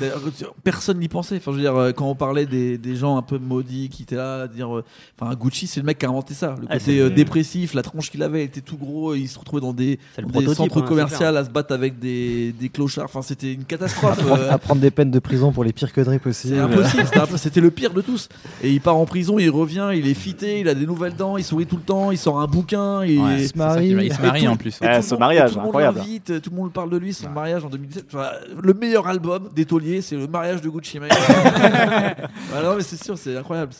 d'ailleurs, 0.00 0.20
Personne 0.64 0.98
n'y 0.98 1.08
pensait. 1.08 1.36
Enfin, 1.36 1.52
je 1.52 1.56
veux 1.56 1.62
dire, 1.62 1.76
euh, 1.76 1.92
quand 1.92 2.06
on 2.06 2.14
parlait 2.14 2.46
des, 2.46 2.76
des 2.78 2.96
gens 2.96 3.16
un 3.16 3.22
peu 3.22 3.38
maudits 3.38 3.88
qui 3.88 4.02
étaient 4.02 4.16
là, 4.16 4.48
dire. 4.48 4.82
Euh, 4.86 5.24
Enfin, 5.24 5.34
Gucci, 5.34 5.66
c'est 5.66 5.80
le 5.80 5.86
mec 5.86 5.98
qui 5.98 6.06
a 6.06 6.08
inventé 6.10 6.34
ça. 6.34 6.54
Le 6.60 6.66
Ah, 6.68 6.78
côté 6.78 7.00
euh, 7.00 7.08
dépressif, 7.10 7.72
la 7.74 7.82
tronche 7.82 8.10
qu'il 8.10 8.22
avait, 8.22 8.42
il 8.42 8.44
était 8.44 8.60
tout 8.60 8.76
gros, 8.76 9.14
il 9.14 9.26
se 9.28 9.38
retrouvait 9.38 9.62
dans 9.62 9.72
des, 9.72 9.98
dans 10.18 10.40
des 10.40 10.54
centres 10.54 10.78
hein, 10.78 10.82
commerciaux 10.86 11.26
à 11.26 11.44
se 11.44 11.50
battre 11.50 11.72
avec 11.72 11.98
des, 11.98 12.52
des 12.52 12.68
clochards. 12.68 13.04
Enfin, 13.06 13.22
c'était 13.22 13.52
une 13.52 13.64
catastrophe. 13.64 14.20
Euh, 14.26 14.50
à 14.50 14.58
prendre 14.58 14.80
des 14.80 14.90
peines 14.90 15.10
de 15.10 15.18
prison 15.18 15.52
pour 15.52 15.64
les 15.64 15.72
pires 15.72 15.92
conneries 15.92 16.18
possibles. 16.18 16.58
impossible, 16.58 17.04
c'était 17.36 17.60
le 17.60 17.70
pire 17.70 17.92
de 17.92 18.00
tous. 18.02 18.28
Et 18.62 18.70
il 18.72 18.80
part 18.80 18.96
en 18.96 19.06
prison, 19.06 19.38
il 19.38 19.48
revient, 19.50 19.90
il 19.94 20.06
est 20.08 20.14
fité, 20.14 20.60
il 20.60 20.68
a 20.68 20.74
des 20.74 20.86
nouvelles 20.86 21.14
dents, 21.16 21.36
il 21.36 21.44
sourit 21.44 21.66
tout 21.66 21.76
le 21.76 21.82
temps, 21.82 22.10
il 22.10 22.18
sort 22.18 22.40
un 22.40 22.46
bouquin, 22.46 23.04
il, 23.04 23.18
Ouais, 23.20 23.38
se 23.46 23.56
ça 23.56 23.80
qui 23.80 23.94
va- 23.94 24.02
Il 24.02 24.12
se 24.14 24.20
marie 24.20 24.48
en 24.48 24.56
plus. 24.56 24.76
et 24.80 24.84
Ouais, 24.84 24.90
tout 24.90 24.96
le 24.96 25.02
ce 25.02 25.10
monde- 25.10 25.20
mariage, 25.20 25.50
tout 25.50 25.56
le 25.56 25.60
monde 25.62 25.68
incroyable. 25.68 26.00
tout 26.42 26.50
le 26.50 26.56
monde 26.56 26.72
parle 26.72 26.90
de 26.90 26.96
lui, 26.98 27.14
son 27.14 27.30
mariage 27.30 27.64
en 27.64 27.68
2017. 27.70 28.04
Enfin, 28.12 28.26
le 28.62 28.74
meilleur 28.74 29.06
album 29.06 29.48
des 29.54 29.64
tauliers, 29.64 30.02
c'est 30.02 30.16
le 30.16 30.26
mariage 30.26 30.60
de 30.60 30.68
Gucci 30.68 30.98
Mane. 31.00 31.08
Voilà, 32.50 32.68
non, 32.68 32.76
mais 32.76 32.82
c'est 32.82 33.02
sûr, 33.02 33.16
c'est 33.18 33.36
incroyable. 33.36 33.72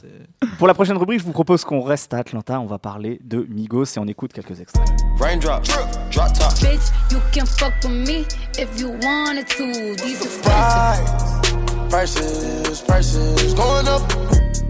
Pour 0.59 0.67
la 0.67 0.75
prochaine 0.75 0.86
rubrique, 0.95 1.21
je 1.21 1.25
vous 1.25 1.33
propose 1.33 1.65
qu'on 1.65 1.83
reste 1.83 2.15
à 2.15 2.19
Atlanta. 2.19 2.61
On 2.61 2.67
va 2.67 2.79
parler 2.79 3.21
de 3.25 3.47
Migos 3.49 3.85
et 3.85 3.99
on 3.99 4.07
écoute 4.07 4.33
quelques 4.33 4.61
extraits. 4.61 4.87
Raindrop, 5.19 5.65
drop 6.11 6.33
top. 6.33 6.53
Bitch, 6.61 6.93
you 7.11 7.19
can 7.33 7.47
fuck 7.47 7.75
with 7.83 8.09
me 8.09 8.25
if 8.59 8.81
you 8.81 8.91
wanted 9.03 9.47
to. 9.49 9.65
These 10.05 10.23
expensive. 10.23 11.89
Prices, 11.89 12.83
prices 12.83 13.55
going 13.55 13.89
up. 13.89 14.03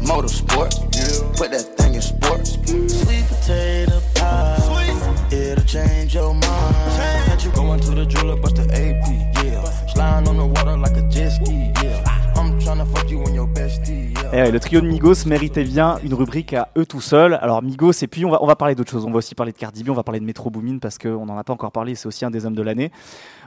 Motorsport, 0.00 0.70
put 1.37 1.50
that 1.50 1.76
thing 1.76 1.94
in 1.94 2.00
sports. 2.02 2.52
Sweet 2.87 3.24
potato 3.26 4.00
pie, 4.14 5.26
it'll 5.33 5.64
change 5.64 6.14
your 6.14 6.33
mind. 6.33 6.76
Had 7.26 7.42
you 7.42 7.50
going 7.50 7.81
to 7.81 7.90
the 7.90 8.07
jeweler, 8.07 8.37
bust 8.37 8.55
the 8.55 8.62
AP, 8.64 9.44
yeah. 9.44 9.64
Sliding 9.88 10.29
on 10.29 10.37
the 10.37 10.46
water 10.46 10.76
like 10.76 10.96
a 10.96 11.02
jet 11.09 11.31
ski, 11.31 11.72
yeah. 11.83 12.05
I'm 12.37 12.61
tryna 12.61 12.87
fuck 12.94 13.11
you 13.11 13.20
and 13.24 13.35
your 13.35 13.48
bestie, 13.48 13.95
Eh 14.33 14.51
le 14.51 14.61
trio 14.61 14.81
de 14.81 14.87
Migos 14.87 15.25
méritait 15.27 15.65
bien 15.65 15.99
une 16.03 16.12
rubrique 16.15 16.53
à 16.53 16.69
eux 16.77 16.85
tout 16.87 17.01
seuls. 17.01 17.35
Alors 17.41 17.62
Migos, 17.62 17.93
et 18.03 18.07
puis 18.07 18.25
on 18.25 18.31
va, 18.31 18.43
on 18.43 18.47
va 18.47 18.57
parler 18.57 18.75
d'autres 18.75 18.91
choses. 18.91 19.05
On 19.05 19.11
va 19.11 19.19
aussi 19.19 19.35
parler 19.35 19.53
de 19.53 19.57
Cardi 19.57 19.83
B, 19.85 19.91
on 19.91 19.95
va 19.95 20.03
parler 20.03 20.21
de 20.21 20.25
Metro 20.25 20.51
Boomin 20.51 20.79
parce 20.79 20.99
qu'on 20.99 21.25
n'en 21.27 21.37
a 21.39 21.45
pas 21.45 21.53
encore 21.53 21.73
parlé. 21.73 21.95
C'est 21.95 22.07
aussi 22.07 22.25
un 22.25 22.31
des 22.31 22.45
hommes 22.45 22.55
de 22.55 22.62
l'année. 22.62 22.91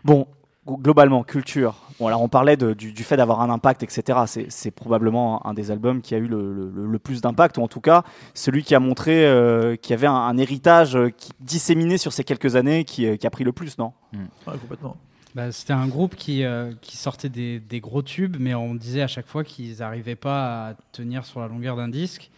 Bon, 0.04 0.28
globalement, 0.68 1.24
culture. 1.24 1.76
Bon, 2.00 2.08
alors 2.08 2.22
on 2.22 2.28
parlait 2.30 2.56
de- 2.58 2.74
du, 2.74 2.94
du 2.94 3.04
fait 3.04 3.18
d'avoir 3.18 3.42
un 3.42 3.50
impact, 3.50 3.84
etc. 3.84 4.20
C'est- 4.26 4.46
C'est 4.50 4.72
probablement 4.72 5.46
un 5.46 5.54
des 5.54 5.70
albums 5.72 6.02
qui 6.02 6.16
a 6.16 6.18
eu 6.18 6.28
le, 6.28 6.54
le- 6.54 6.86
le 6.88 7.00
plus 7.00 7.22
d'impact, 7.22 7.58
ou 7.58 7.62
en 7.62 7.68
tout 7.68 7.82
cas 7.82 8.04
celui 8.34 8.64
qui 8.64 8.74
a 8.74 8.80
montré 8.80 9.26
euh, 9.26 9.76
qu'il 9.76 9.92
y 9.92 9.94
avait 9.96 10.08
un, 10.08 10.14
un 10.14 10.38
héritage 10.38 10.96
euh, 10.96 11.10
qui, 11.10 11.32
disséminé 11.40 11.98
sur 11.98 12.14
ces 12.14 12.24
quelques 12.24 12.56
années 12.56 12.84
qui, 12.86 13.06
euh, 13.06 13.16
qui 13.18 13.28
a 13.28 13.30
pris 13.30 13.44
le 13.44 13.52
plus, 13.52 13.78
non? 13.78 13.92
Ouais, 14.14 14.58
complètement. 14.60 14.96
Bah, 15.36 15.52
C'était 15.52 15.74
un 15.74 15.88
groupe 15.88 16.16
qui, 16.16 16.44
euh, 16.44 16.72
qui 16.82 16.98
sortait 16.98 17.30
des, 17.30 17.60
des 17.60 17.80
gros 17.80 18.02
tubes, 18.02 18.38
mais 18.40 18.56
on 18.56 18.74
disait 18.76 19.02
à 19.02 19.08
chaque 19.08 19.28
fois 19.28 19.44
qu'ils 19.44 19.78
n'arrivaient 19.78 20.16
pas 20.16 20.70
à 20.70 20.74
tenir 20.92 21.26
sur 21.26 21.40
la 21.40 21.48
longueur 21.48 21.76
d'un 21.76 21.88
disque. 21.90 22.32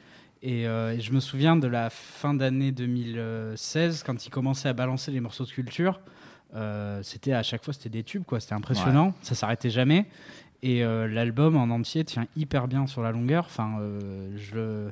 Et, 0.44 0.68
euh, 0.68 0.94
et 0.94 1.00
je 1.00 1.14
me 1.14 1.20
souviens 1.20 1.56
de 1.56 1.68
la 1.68 1.90
fin 1.90 2.34
d'année 2.34 2.72
2016, 2.72 4.04
quand 4.04 4.26
ils 4.26 4.30
commençaient 4.30 4.70
à 4.70 4.74
balancer 4.74 5.12
les 5.12 5.20
morceaux 5.20 5.46
de 5.46 5.52
culture. 5.52 6.00
euh, 6.56 7.02
c'était 7.04 7.32
à 7.34 7.44
chaque 7.44 7.64
fois 7.64 7.74
c'était 7.74 7.90
des 7.90 8.04
tubes, 8.04 8.24
quoi. 8.26 8.40
C'était 8.40 8.56
impressionnant, 8.56 9.14
ça 9.22 9.36
s'arrêtait 9.36 9.70
jamais. 9.70 10.06
Et 10.64 10.84
l'album 10.84 11.58
en 11.58 11.72
entier 11.72 12.04
tient 12.06 12.28
hyper 12.36 12.68
bien 12.68 12.86
sur 12.86 13.02
la 13.02 13.12
longueur. 13.12 13.46
Enfin, 13.48 13.80
je 14.38 14.90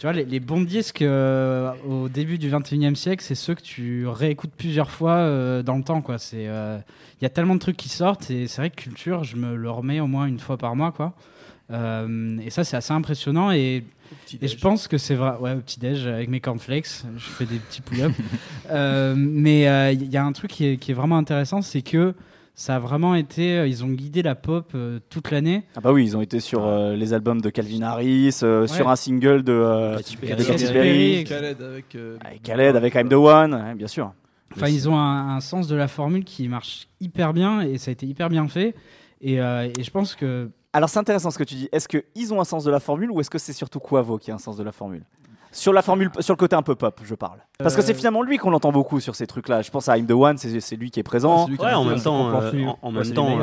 tu 0.00 0.06
vois, 0.06 0.14
les, 0.14 0.24
les 0.24 0.40
bons 0.40 0.62
disques 0.62 1.02
euh, 1.02 1.72
au 1.86 2.08
début 2.08 2.38
du 2.38 2.50
21e 2.50 2.94
siècle, 2.94 3.22
c'est 3.22 3.34
ceux 3.34 3.54
que 3.54 3.60
tu 3.60 4.06
réécoutes 4.06 4.52
plusieurs 4.56 4.90
fois 4.90 5.16
euh, 5.16 5.62
dans 5.62 5.76
le 5.76 5.82
temps. 5.82 6.02
euh, 6.08 6.78
Il 7.20 7.22
y 7.22 7.26
a 7.26 7.28
tellement 7.28 7.54
de 7.54 7.60
trucs 7.60 7.76
qui 7.76 7.90
sortent 7.90 8.30
et 8.30 8.46
c'est 8.46 8.62
vrai 8.62 8.70
que 8.70 8.80
Culture, 8.80 9.24
je 9.24 9.36
me 9.36 9.54
le 9.54 9.70
remets 9.70 10.00
au 10.00 10.06
moins 10.06 10.24
une 10.24 10.38
fois 10.38 10.56
par 10.56 10.74
mois. 10.74 10.90
Quoi. 10.90 11.12
Et 11.70 12.48
ça, 12.48 12.64
c'est 12.64 12.78
assez 12.78 12.94
impressionnant. 12.94 13.52
Et, 13.52 13.84
et 14.40 14.48
je 14.48 14.56
pense 14.56 14.88
que 14.88 14.96
c'est 14.96 15.16
vrai. 15.16 15.36
Ouais, 15.38 15.52
au 15.52 15.60
petit-déj 15.60 16.06
avec 16.06 16.30
mes 16.30 16.40
cornflakes, 16.40 17.02
je 17.18 17.22
fais 17.22 17.44
des 17.44 17.58
petits 17.58 17.82
pull-ups. 17.82 18.16
Mais 19.16 19.92
il 19.92 20.10
y 20.10 20.16
a 20.16 20.24
un 20.24 20.32
truc 20.32 20.50
qui 20.50 20.64
est, 20.64 20.76
qui 20.78 20.92
est 20.92 20.94
vraiment 20.94 21.18
intéressant, 21.18 21.60
c'est 21.60 21.82
que 21.82 22.14
ça 22.60 22.76
a 22.76 22.78
vraiment 22.78 23.14
été. 23.14 23.56
euh, 23.56 23.66
Ils 23.66 23.82
ont 23.84 23.88
guidé 23.88 24.22
la 24.22 24.34
pop 24.34 24.72
euh, 24.74 25.00
toute 25.08 25.30
l'année. 25.30 25.64
Ah 25.76 25.80
bah 25.80 25.92
oui, 25.92 26.04
ils 26.04 26.14
ont 26.14 26.20
été 26.20 26.40
sur 26.40 26.66
euh, 26.66 26.94
les 26.94 27.14
albums 27.14 27.40
de 27.40 27.48
Calvin 27.48 27.80
Harris, 27.80 28.40
euh, 28.42 28.66
sur 28.66 28.90
un 28.90 28.96
single 28.96 29.42
de, 29.42 29.96
Katy 29.96 30.16
Perry. 30.16 31.24
Khaled 31.24 31.62
avec. 31.62 31.94
euh, 31.94 32.18
Khaled 32.42 32.76
avec 32.76 32.94
I'm 32.94 33.08
the 33.08 33.14
One, 33.14 33.54
ouais, 33.54 33.74
bien 33.74 33.86
sûr. 33.86 34.12
Enfin, 34.54 34.68
ils 34.68 34.88
ont 34.90 34.96
un, 34.98 35.36
un 35.36 35.40
sens 35.40 35.68
de 35.68 35.76
la 35.76 35.88
formule 35.88 36.24
qui 36.24 36.48
marche 36.48 36.88
hyper 37.00 37.32
bien 37.32 37.62
et 37.62 37.78
ça 37.78 37.90
a 37.90 37.92
été 37.92 38.04
hyper 38.04 38.28
bien 38.28 38.46
fait. 38.46 38.74
Et, 39.22 39.40
euh, 39.40 39.68
et 39.78 39.82
je 39.82 39.90
pense 39.90 40.14
que. 40.14 40.50
Alors 40.72 40.88
c'est 40.88 40.98
intéressant 40.98 41.30
ce 41.30 41.38
que 41.38 41.44
tu 41.44 41.54
dis. 41.54 41.68
Est-ce 41.72 41.88
qu'ils 41.88 42.34
ont 42.34 42.40
un 42.40 42.44
sens 42.44 42.62
de 42.64 42.70
la 42.70 42.78
formule 42.80 43.10
ou 43.10 43.20
est-ce 43.20 43.30
que 43.30 43.38
c'est 43.38 43.52
surtout 43.54 43.80
Quavo 43.80 44.18
qui 44.18 44.30
a 44.30 44.34
un 44.34 44.38
sens 44.38 44.56
de 44.56 44.62
la 44.62 44.72
formule? 44.72 45.02
Sur 45.52 45.72
la 45.72 45.82
formule, 45.82 46.10
sur 46.20 46.34
le 46.34 46.38
côté 46.38 46.56
un 46.56 46.62
peu 46.62 46.74
pop, 46.74 47.00
je 47.04 47.14
parle. 47.14 47.38
Parce 47.58 47.76
que 47.76 47.82
c'est 47.82 47.92
Euh. 47.92 47.96
finalement 47.96 48.22
lui 48.22 48.38
qu'on 48.38 48.52
entend 48.52 48.72
beaucoup 48.72 49.00
sur 49.00 49.14
ces 49.14 49.26
trucs-là. 49.26 49.62
Je 49.62 49.70
pense 49.70 49.88
à 49.88 49.98
I'm 49.98 50.06
the 50.06 50.12
One, 50.12 50.38
c'est 50.38 50.76
lui 50.76 50.90
qui 50.90 51.00
est 51.00 51.02
présent. 51.04 51.46
Ouais, 51.48 51.72
en 51.72 51.84
même 51.84 52.00
temps, 52.00 52.30
euh, 52.30 52.32
en, 52.32 52.78
en 52.82 52.92
Ouais, 52.94 53.02
même 53.04 53.12
temps, 53.12 53.38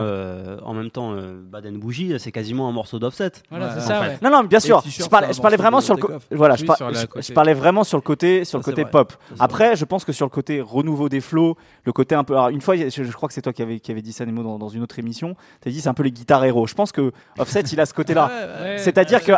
en 0.63 0.73
même 0.73 0.89
temps, 0.89 1.13
Baden 1.51 1.77
Bougie, 1.77 2.13
c'est 2.19 2.31
quasiment 2.31 2.67
un 2.67 2.71
morceau 2.71 2.99
d'offset. 2.99 3.31
Voilà, 3.49 3.71
c'est 3.73 3.79
en 3.79 3.87
ça, 3.87 4.01
ouais. 4.01 4.17
Non, 4.21 4.29
non, 4.31 4.43
bien 4.43 4.59
sûr. 4.59 4.81
Je 4.87 5.05
parlais, 5.07 5.33
je 5.33 5.41
vraiment 5.57 5.81
sur 5.81 5.95
le, 5.95 6.01
voilà, 6.31 6.53
Oui, 6.55 6.59
je, 6.61 6.65
par- 6.65 6.77
sur 6.77 6.89
la 6.89 6.99
je- 7.01 7.05
côté. 7.05 7.25
je 7.27 7.33
parlais 7.33 7.53
vraiment 7.53 7.83
sur 7.83 7.97
le 7.97 8.01
côté, 8.01 8.45
sur 8.45 8.57
le 8.59 8.63
Ça, 8.63 8.71
côté 8.71 8.81
vrai. 8.83 8.91
pop. 8.91 9.13
Après, 9.39 9.75
je 9.75 9.85
pense 9.85 10.05
que 10.05 10.11
sur 10.11 10.25
le 10.25 10.29
côté 10.29 10.61
renouveau 10.61 11.09
des 11.09 11.21
flows, 11.21 11.55
le 11.83 11.91
côté 11.93 12.15
un 12.15 12.23
peu, 12.23 12.33
alors, 12.33 12.49
une 12.49 12.61
fois, 12.61 12.75
je, 12.75 12.89
je 12.89 13.11
crois 13.11 13.27
que 13.27 13.33
c'est 13.33 13.41
toi 13.41 13.53
qui 13.53 13.61
avait, 13.61 13.79
qui 13.79 13.91
avait 13.91 14.01
dit 14.01 14.13
ça 14.13 14.25
Nemo 14.25 14.43
dans, 14.43 14.57
dans 14.57 14.69
une 14.69 14.81
autre 14.83 14.97
émission. 14.99 15.35
T'as 15.61 15.69
dit 15.69 15.81
c'est 15.81 15.89
un 15.89 15.93
peu 15.93 16.03
les 16.03 16.11
guitares 16.11 16.43
héros. 16.45 16.67
Je 16.67 16.73
pense 16.75 16.91
que 16.91 17.11
Offset, 17.37 17.61
il 17.61 17.79
a 17.79 17.85
ce 17.85 17.93
côté-là. 17.93 18.29
Ouais, 18.37 18.63
ouais, 18.71 18.77
C'est-à-dire 18.77 19.19
ouais, 19.19 19.25
que 19.25 19.33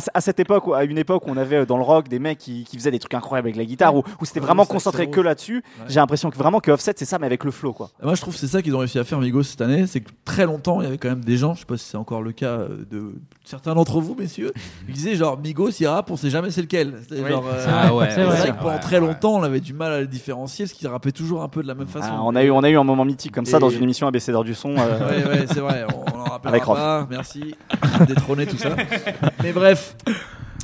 c'est 0.00 0.10
à, 0.14 0.20
cette 0.20 0.40
époque, 0.40 0.64
à 0.74 0.84
une 0.84 0.98
époque 0.98 1.26
où 1.26 1.30
on 1.30 1.36
avait 1.36 1.56
euh, 1.56 1.66
dans 1.66 1.76
le 1.76 1.82
rock 1.82 1.97
des 2.06 2.20
mecs 2.20 2.38
qui, 2.38 2.62
qui 2.64 2.76
faisaient 2.76 2.92
des 2.92 3.00
trucs 3.00 3.14
incroyables 3.14 3.48
avec 3.48 3.56
la 3.56 3.64
guitare, 3.64 3.96
où, 3.96 4.04
où 4.20 4.24
c'était 4.24 4.38
Ouais, 4.38 4.46
vraiment 4.46 4.64
concentré 4.66 5.10
que 5.10 5.20
là-dessus. 5.20 5.56
Ouais. 5.80 5.86
J'ai 5.88 5.96
l'impression 5.98 6.30
que 6.30 6.36
vraiment 6.38 6.60
que 6.60 6.70
Offset, 6.70 6.92
c'est 6.96 7.04
ça, 7.04 7.18
mais 7.18 7.26
avec 7.26 7.42
le 7.42 7.50
flow, 7.50 7.72
quoi. 7.72 7.90
Moi, 8.02 8.14
je 8.14 8.20
trouve 8.20 8.34
que 8.34 8.40
c'est 8.40 8.46
ça 8.46 8.62
qu'ils 8.62 8.76
ont 8.76 8.78
réussi 8.78 8.98
à 9.00 9.04
faire, 9.04 9.18
Migos, 9.18 9.42
cette 9.42 9.60
année. 9.60 9.86
C'est 9.88 10.00
que 10.02 10.10
très 10.24 10.46
longtemps, 10.46 10.80
il 10.80 10.84
y 10.84 10.86
avait 10.86 10.98
quand 10.98 11.08
même 11.08 11.24
des 11.24 11.36
gens, 11.36 11.54
je 11.54 11.60
sais 11.60 11.66
pas 11.66 11.76
si 11.76 11.86
c'est 11.86 11.96
encore 11.96 12.22
le 12.22 12.30
cas 12.32 12.46
euh, 12.58 12.68
de 12.90 13.14
certains 13.44 13.74
d'entre 13.74 14.00
vous, 14.00 14.14
messieurs, 14.14 14.52
qui 14.86 14.92
disaient 14.92 15.16
genre 15.16 15.38
Migos, 15.38 15.70
il 15.80 15.86
rappe, 15.88 16.10
on 16.10 16.16
sait 16.16 16.30
jamais 16.30 16.50
c'est 16.50 16.60
lequel. 16.62 16.94
C'est 17.08 17.20
Oui. 17.22 17.28
genre, 17.30 17.44
euh, 17.46 17.64
C'est 17.64 17.70
vrai, 17.70 17.90
ouais, 17.90 18.10
c'est 18.14 18.22
vrai 18.24 18.36
c'est 18.42 18.48
que 18.52 18.58
pendant 18.62 18.78
très 18.78 18.98
ouais. 19.00 19.06
longtemps, 19.06 19.34
on 19.36 19.42
avait 19.42 19.60
du 19.60 19.72
mal 19.72 19.92
à 19.92 20.00
les 20.02 20.06
différencier 20.06 20.66
parce 20.66 20.72
qu'ils 20.78 20.88
rappaient 20.88 21.12
toujours 21.12 21.42
un 21.42 21.48
peu 21.48 21.62
de 21.62 21.68
la 21.68 21.74
même 21.74 21.88
façon. 21.88 22.08
Ah, 22.12 22.20
on, 22.22 22.34
a 22.36 22.42
eu, 22.44 22.50
on 22.50 22.62
a 22.62 22.68
eu 22.70 22.76
un 22.78 22.84
moment 22.84 23.04
mythique 23.04 23.32
comme 23.32 23.46
ça 23.46 23.58
dans 23.58 23.70
une 23.70 23.82
émission 23.82 24.06
ABC 24.06 24.30
d'heure 24.32 24.44
du 24.44 24.54
son. 24.54 24.74
euh, 24.76 25.08
Ouais, 25.08 25.24
ouais, 25.26 25.46
c'est 25.48 25.60
vrai, 25.60 25.84
on, 25.94 26.16
on 26.16 26.20
en 26.20 26.24
rappellera 26.24 26.74
pas. 26.74 27.06
Merci, 27.08 27.54
détrôner 28.06 28.46
tout 28.46 28.58
ça. 28.58 28.70
Mais 29.42 29.52
bref, 29.52 29.96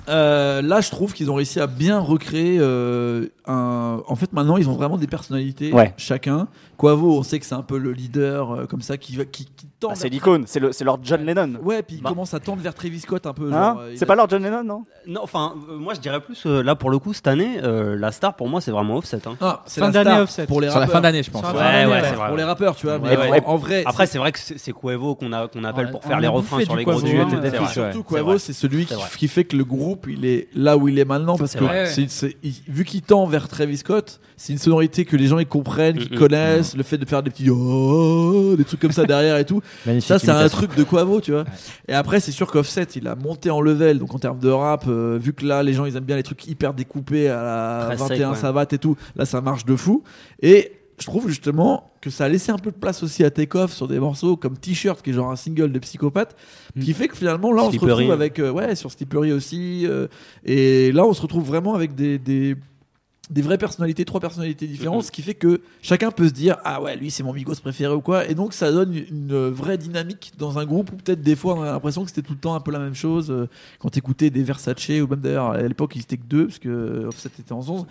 euh, 0.09 0.63
là, 0.63 0.81
je 0.81 0.91
trouve 0.91 1.13
qu'ils 1.15 1.31
ont 1.31 1.35
réussi 1.35 1.61
à 1.61 1.67
bien 1.67 1.99
recréer 1.99 2.59
euh, 2.61 3.27
un. 3.47 4.03
En 4.07 4.17
fait, 4.17 4.33
maintenant, 4.33 4.57
ils 4.57 4.69
ont 4.69 4.75
vraiment 4.75 4.99
des 4.99 5.07
personnalités, 5.07 5.73
Ouais. 5.73 5.95
chacun. 5.97 6.47
Quavo, 6.77 7.19
on 7.19 7.23
sait 7.23 7.39
que 7.39 7.47
c'est 7.47 7.55
un 7.55 7.63
peu 7.63 7.79
le 7.79 7.93
leader, 7.93 8.51
euh, 8.53 8.67
comme 8.67 8.83
ça, 8.83 8.97
qui, 8.97 9.17
va, 9.17 9.25
qui, 9.25 9.47
qui 9.47 9.67
tend. 9.81 9.89
Ah, 9.91 9.95
c'est 9.95 10.05
vers- 10.05 10.13
l'icône, 10.13 10.45
c'est 10.47 10.61
le- 10.61 10.73
c'est 10.73 10.85
leur 10.85 10.99
John 11.03 11.25
Lennon. 11.25 11.55
Ouais, 11.63 11.83
puis 11.83 11.97
il 11.97 12.03
Bah. 12.03 12.11
commence 12.11 12.35
à 12.35 12.41
tendre 12.41 12.61
vers 12.63 12.75
Travis 12.75 13.01
Scott 13.01 13.27
un 13.27 13.33
peu. 13.33 13.53
Hein 13.53 13.73
genre, 13.75 13.81
euh, 13.81 13.89
il 13.93 13.99
c'est 13.99 14.05
a- 14.05 14.07
pas 14.07 14.15
leur 14.17 14.29
John 14.29 14.43
Lennon, 14.43 14.65
non 14.65 14.85
Non, 15.07 15.21
enfin, 15.23 15.55
euh, 15.71 15.77
moi 15.77 15.95
je 15.95 16.01
dirais 16.01 16.21
plus, 16.21 16.43
euh, 16.47 16.63
là 16.63 16.75
pour 16.75 16.91
le 16.91 16.99
coup, 16.99 17.13
cette 17.13 17.27
année, 17.27 17.59
euh, 17.63 17.97
la 17.97 18.11
star 18.13 18.35
pour 18.37 18.49
moi 18.49 18.61
c'est 18.61 18.71
vraiment 18.71 18.97
Offset. 18.97 19.21
hein. 19.27 19.37
Ah, 19.41 19.63
c'est 19.67 19.81
Fin 19.81 19.87
la 19.87 19.93
d'année 19.93 20.11
star 20.11 20.23
Offset. 20.23 20.47
pour 20.47 20.61
les 20.61 20.69
Sur 20.69 20.75
la 20.79 20.87
rappeurs. 20.87 20.97
fin 20.97 21.01
d'année, 21.03 21.23
je 21.23 21.31
pense. 21.31 21.43
Sur 21.45 21.53
la 21.53 21.55
Ouais, 21.55 21.61
fin 21.65 21.73
d'année, 21.73 21.87
ouais, 21.87 21.93
ouais, 22.01 22.09
c'est 22.09 22.15
vrai. 22.17 22.29
Pour 22.29 22.37
les 22.37 22.45
rappeurs, 22.45 22.77
tu 22.77 22.87
vois. 22.87 22.97
Ouais, 22.97 23.17
mais 23.17 23.31
ouais. 23.31 23.43
en, 23.45 23.51
en 23.53 23.57
vrai, 23.57 23.83
Après, 23.87 24.07
c'est 24.07 24.19
vrai 24.19 24.33
que 24.33 24.39
c'est 24.39 24.59
c'est 24.59 24.73
Quavo 24.73 25.15
qu'on 25.15 25.33
a- 25.33 25.49
qu'on 25.49 25.65
appelle 25.65 25.91
pour 25.91 26.01
on 26.05 26.09
faire 26.09 26.17
a 26.17 26.21
les 26.21 26.29
bouffé 26.29 26.39
refrains 26.41 26.59
du 26.59 26.65
sur 26.65 26.77
les 26.77 26.83
hein, 26.85 27.27
duettes, 27.27 27.29
c'est 27.31 27.49
etc. 27.49 27.57
vrai. 27.63 27.73
surtout 27.73 28.05
C'est 28.09 28.15
Quavo, 28.17 28.39
c'est 28.39 28.53
celui 28.53 28.83
qui, 28.87 28.89
C'est 28.95 28.95
vrai. 29.01 29.09
qui 29.19 29.29
fait 29.29 29.45
que 29.45 29.57
le 29.57 29.65
groupe 29.65 30.07
il 30.09 30.25
est 30.25 30.49
là 30.55 30.77
où 30.77 30.89
il 30.89 30.99
est 30.99 31.05
maintenant 31.05 31.37
parce 31.37 31.53
C'est 31.53 31.59
que 31.59 31.65
vrai. 31.65 31.87
c'est- 31.87 32.11
c'est- 32.11 32.37
il- 32.43 32.55
vu 32.69 32.85
qu'il 32.85 33.03
tend 33.03 33.27
vers 33.27 33.49
Travis 33.49 33.77
Scott, 33.79 34.21
c'est 34.37 34.53
une 34.53 34.59
sonorité 34.59 35.05
que 35.05 35.17
les 35.17 35.27
gens 35.27 35.39
ils 35.39 35.47
comprennent, 35.47 35.99
qu'ils 35.99 36.11
Mm, 36.13 36.15
mm, 36.15 36.19
connaissent, 36.19 36.64
le 36.77 36.83
fait 36.83 36.99
de 36.99 37.07
faire 37.07 37.23
des 37.23 37.31
petits 37.31 37.51
oh, 37.51 38.55
des 38.57 38.65
trucs 38.65 38.81
comme 38.81 38.93
ça 38.93 39.05
derrière 39.05 39.37
et 39.37 39.45
tout. 39.45 39.61
Ça 40.01 40.19
c'est 40.19 40.31
un 40.31 40.49
truc 40.49 40.75
de 40.77 40.85
Quavo, 40.85 41.21
tu 41.21 41.33
vois. 41.33 41.45
Et 41.89 41.95
après 41.95 42.21
c'est 42.21 42.33
sûr 42.33 42.51
qu'Offset 42.51 42.87
il 42.97 43.09
a 43.09 43.15
monté 43.15 43.51
en 43.51 43.61
level 43.61 43.99
donc 43.99 44.15
en 44.15 44.19
termes 44.19 44.39
de 44.39 44.51
rap 44.51 44.85
euh, 44.89 45.19
vu 45.21 45.33
que 45.33 45.45
là 45.45 45.63
les 45.63 45.73
gens 45.73 45.85
ils 45.85 45.97
aiment 45.97 46.05
bien 46.05 46.17
les 46.17 46.23
trucs 46.23 46.47
hyper 46.47 46.75
découpés 46.75 47.29
à 47.29 47.43
la 47.43 47.97
Très 47.97 47.97
21 47.97 48.17
sec, 48.17 48.29
ouais. 48.29 48.37
savates 48.37 48.73
et 48.73 48.79
tout. 48.79 48.97
Là 49.17 49.25
ça 49.25 49.41
marche 49.41 49.65
de 49.65 49.77
fou 49.77 50.03
et 50.41 50.73
je 50.99 51.07
trouve 51.07 51.29
justement 51.29 51.93
que 52.01 52.11
ça 52.11 52.25
a 52.25 52.29
laissé 52.29 52.53
un 52.53 52.59
peu 52.59 52.71
de 52.71 52.77
place 52.77 53.03
aussi 53.03 53.25
à 53.25 53.31
Takeoff 53.31 53.73
sur 53.73 53.89
des 53.89 53.99
morceaux 53.99 54.37
comme 54.37 54.57
T-shirt 54.57 55.03
qui 55.03 55.11
est 55.11 55.13
genre 55.13 55.31
un 55.31 55.37
single 55.37 55.73
de 55.73 55.79
psychopathe 55.79 56.37
qui 56.81 56.93
fait 56.93 57.09
que 57.09 57.17
finalement 57.17 57.53
là 57.53 57.65
on 57.65 57.73
se 57.73 57.79
retrouve 57.79 58.13
avec 58.13 58.39
euh, 58.39 58.51
ouais 58.51 58.75
sur 58.75 58.91
Slippery 58.91 59.33
aussi 59.33 59.87
euh, 59.87 60.07
et 60.45 60.93
là 60.93 61.05
on 61.05 61.13
se 61.13 61.23
retrouve 61.23 61.45
vraiment 61.45 61.75
avec 61.75 61.95
des, 61.95 62.19
des 62.19 62.57
des 63.31 63.43
vraies 63.43 63.59
personnalités, 63.59 64.05
trois 64.05 64.21
personnalités 64.21 64.67
différentes, 64.67 65.05
ce 65.05 65.13
qui 65.13 65.23
fait 65.23 65.35
que 65.35 65.61
chacun 65.83 66.11
peut 66.11 66.29
se 66.29 66.33
dire 66.33 66.57
ah 66.65 66.83
ouais 66.83 66.97
lui 66.97 67.11
c'est 67.11 67.23
mon 67.23 67.33
Migos 67.33 67.55
préféré 67.57 67.93
ou 67.95 68.01
quoi, 68.01 68.29
et 68.29 68.35
donc 68.35 68.53
ça 68.53 68.71
donne 68.71 68.95
une, 68.95 69.49
vraie 69.49 69.79
dynamique 69.79 70.33
dans 70.39 70.59
un 70.59 70.65
groupe 70.65 70.93
où 70.93 70.97
peut-être 70.97 71.23
des 71.23 71.37
fois 71.37 71.55
on 71.55 71.63
a 71.63 71.73
l'impression 71.73 72.03
que 72.05 72.11
c'était 72.11 72.27
tout 72.27 72.35
le 72.35 72.39
temps 72.39 72.55
un 72.55 72.61
peu 72.61 72.71
la 72.71 72.79
même 72.79 72.95
chose 72.95 73.31
euh, 73.31 73.49
quand 73.79 73.91
t'écoutais 73.91 74.31
des 74.31 74.43
Versace 74.43 74.89
ou 74.89 75.07
même 75.07 75.21
d'ailleurs 75.21 75.51
à 75.51 75.63
l'époque 75.63 75.97
ils 75.97 76.03
étaient 76.03 76.17
que 76.17 76.27
deux 76.27 76.47
parce 76.47 76.59
que 76.59 77.07
Offset 77.07 77.31
était 77.39 77.53
en 77.53 77.59
11 77.59 77.87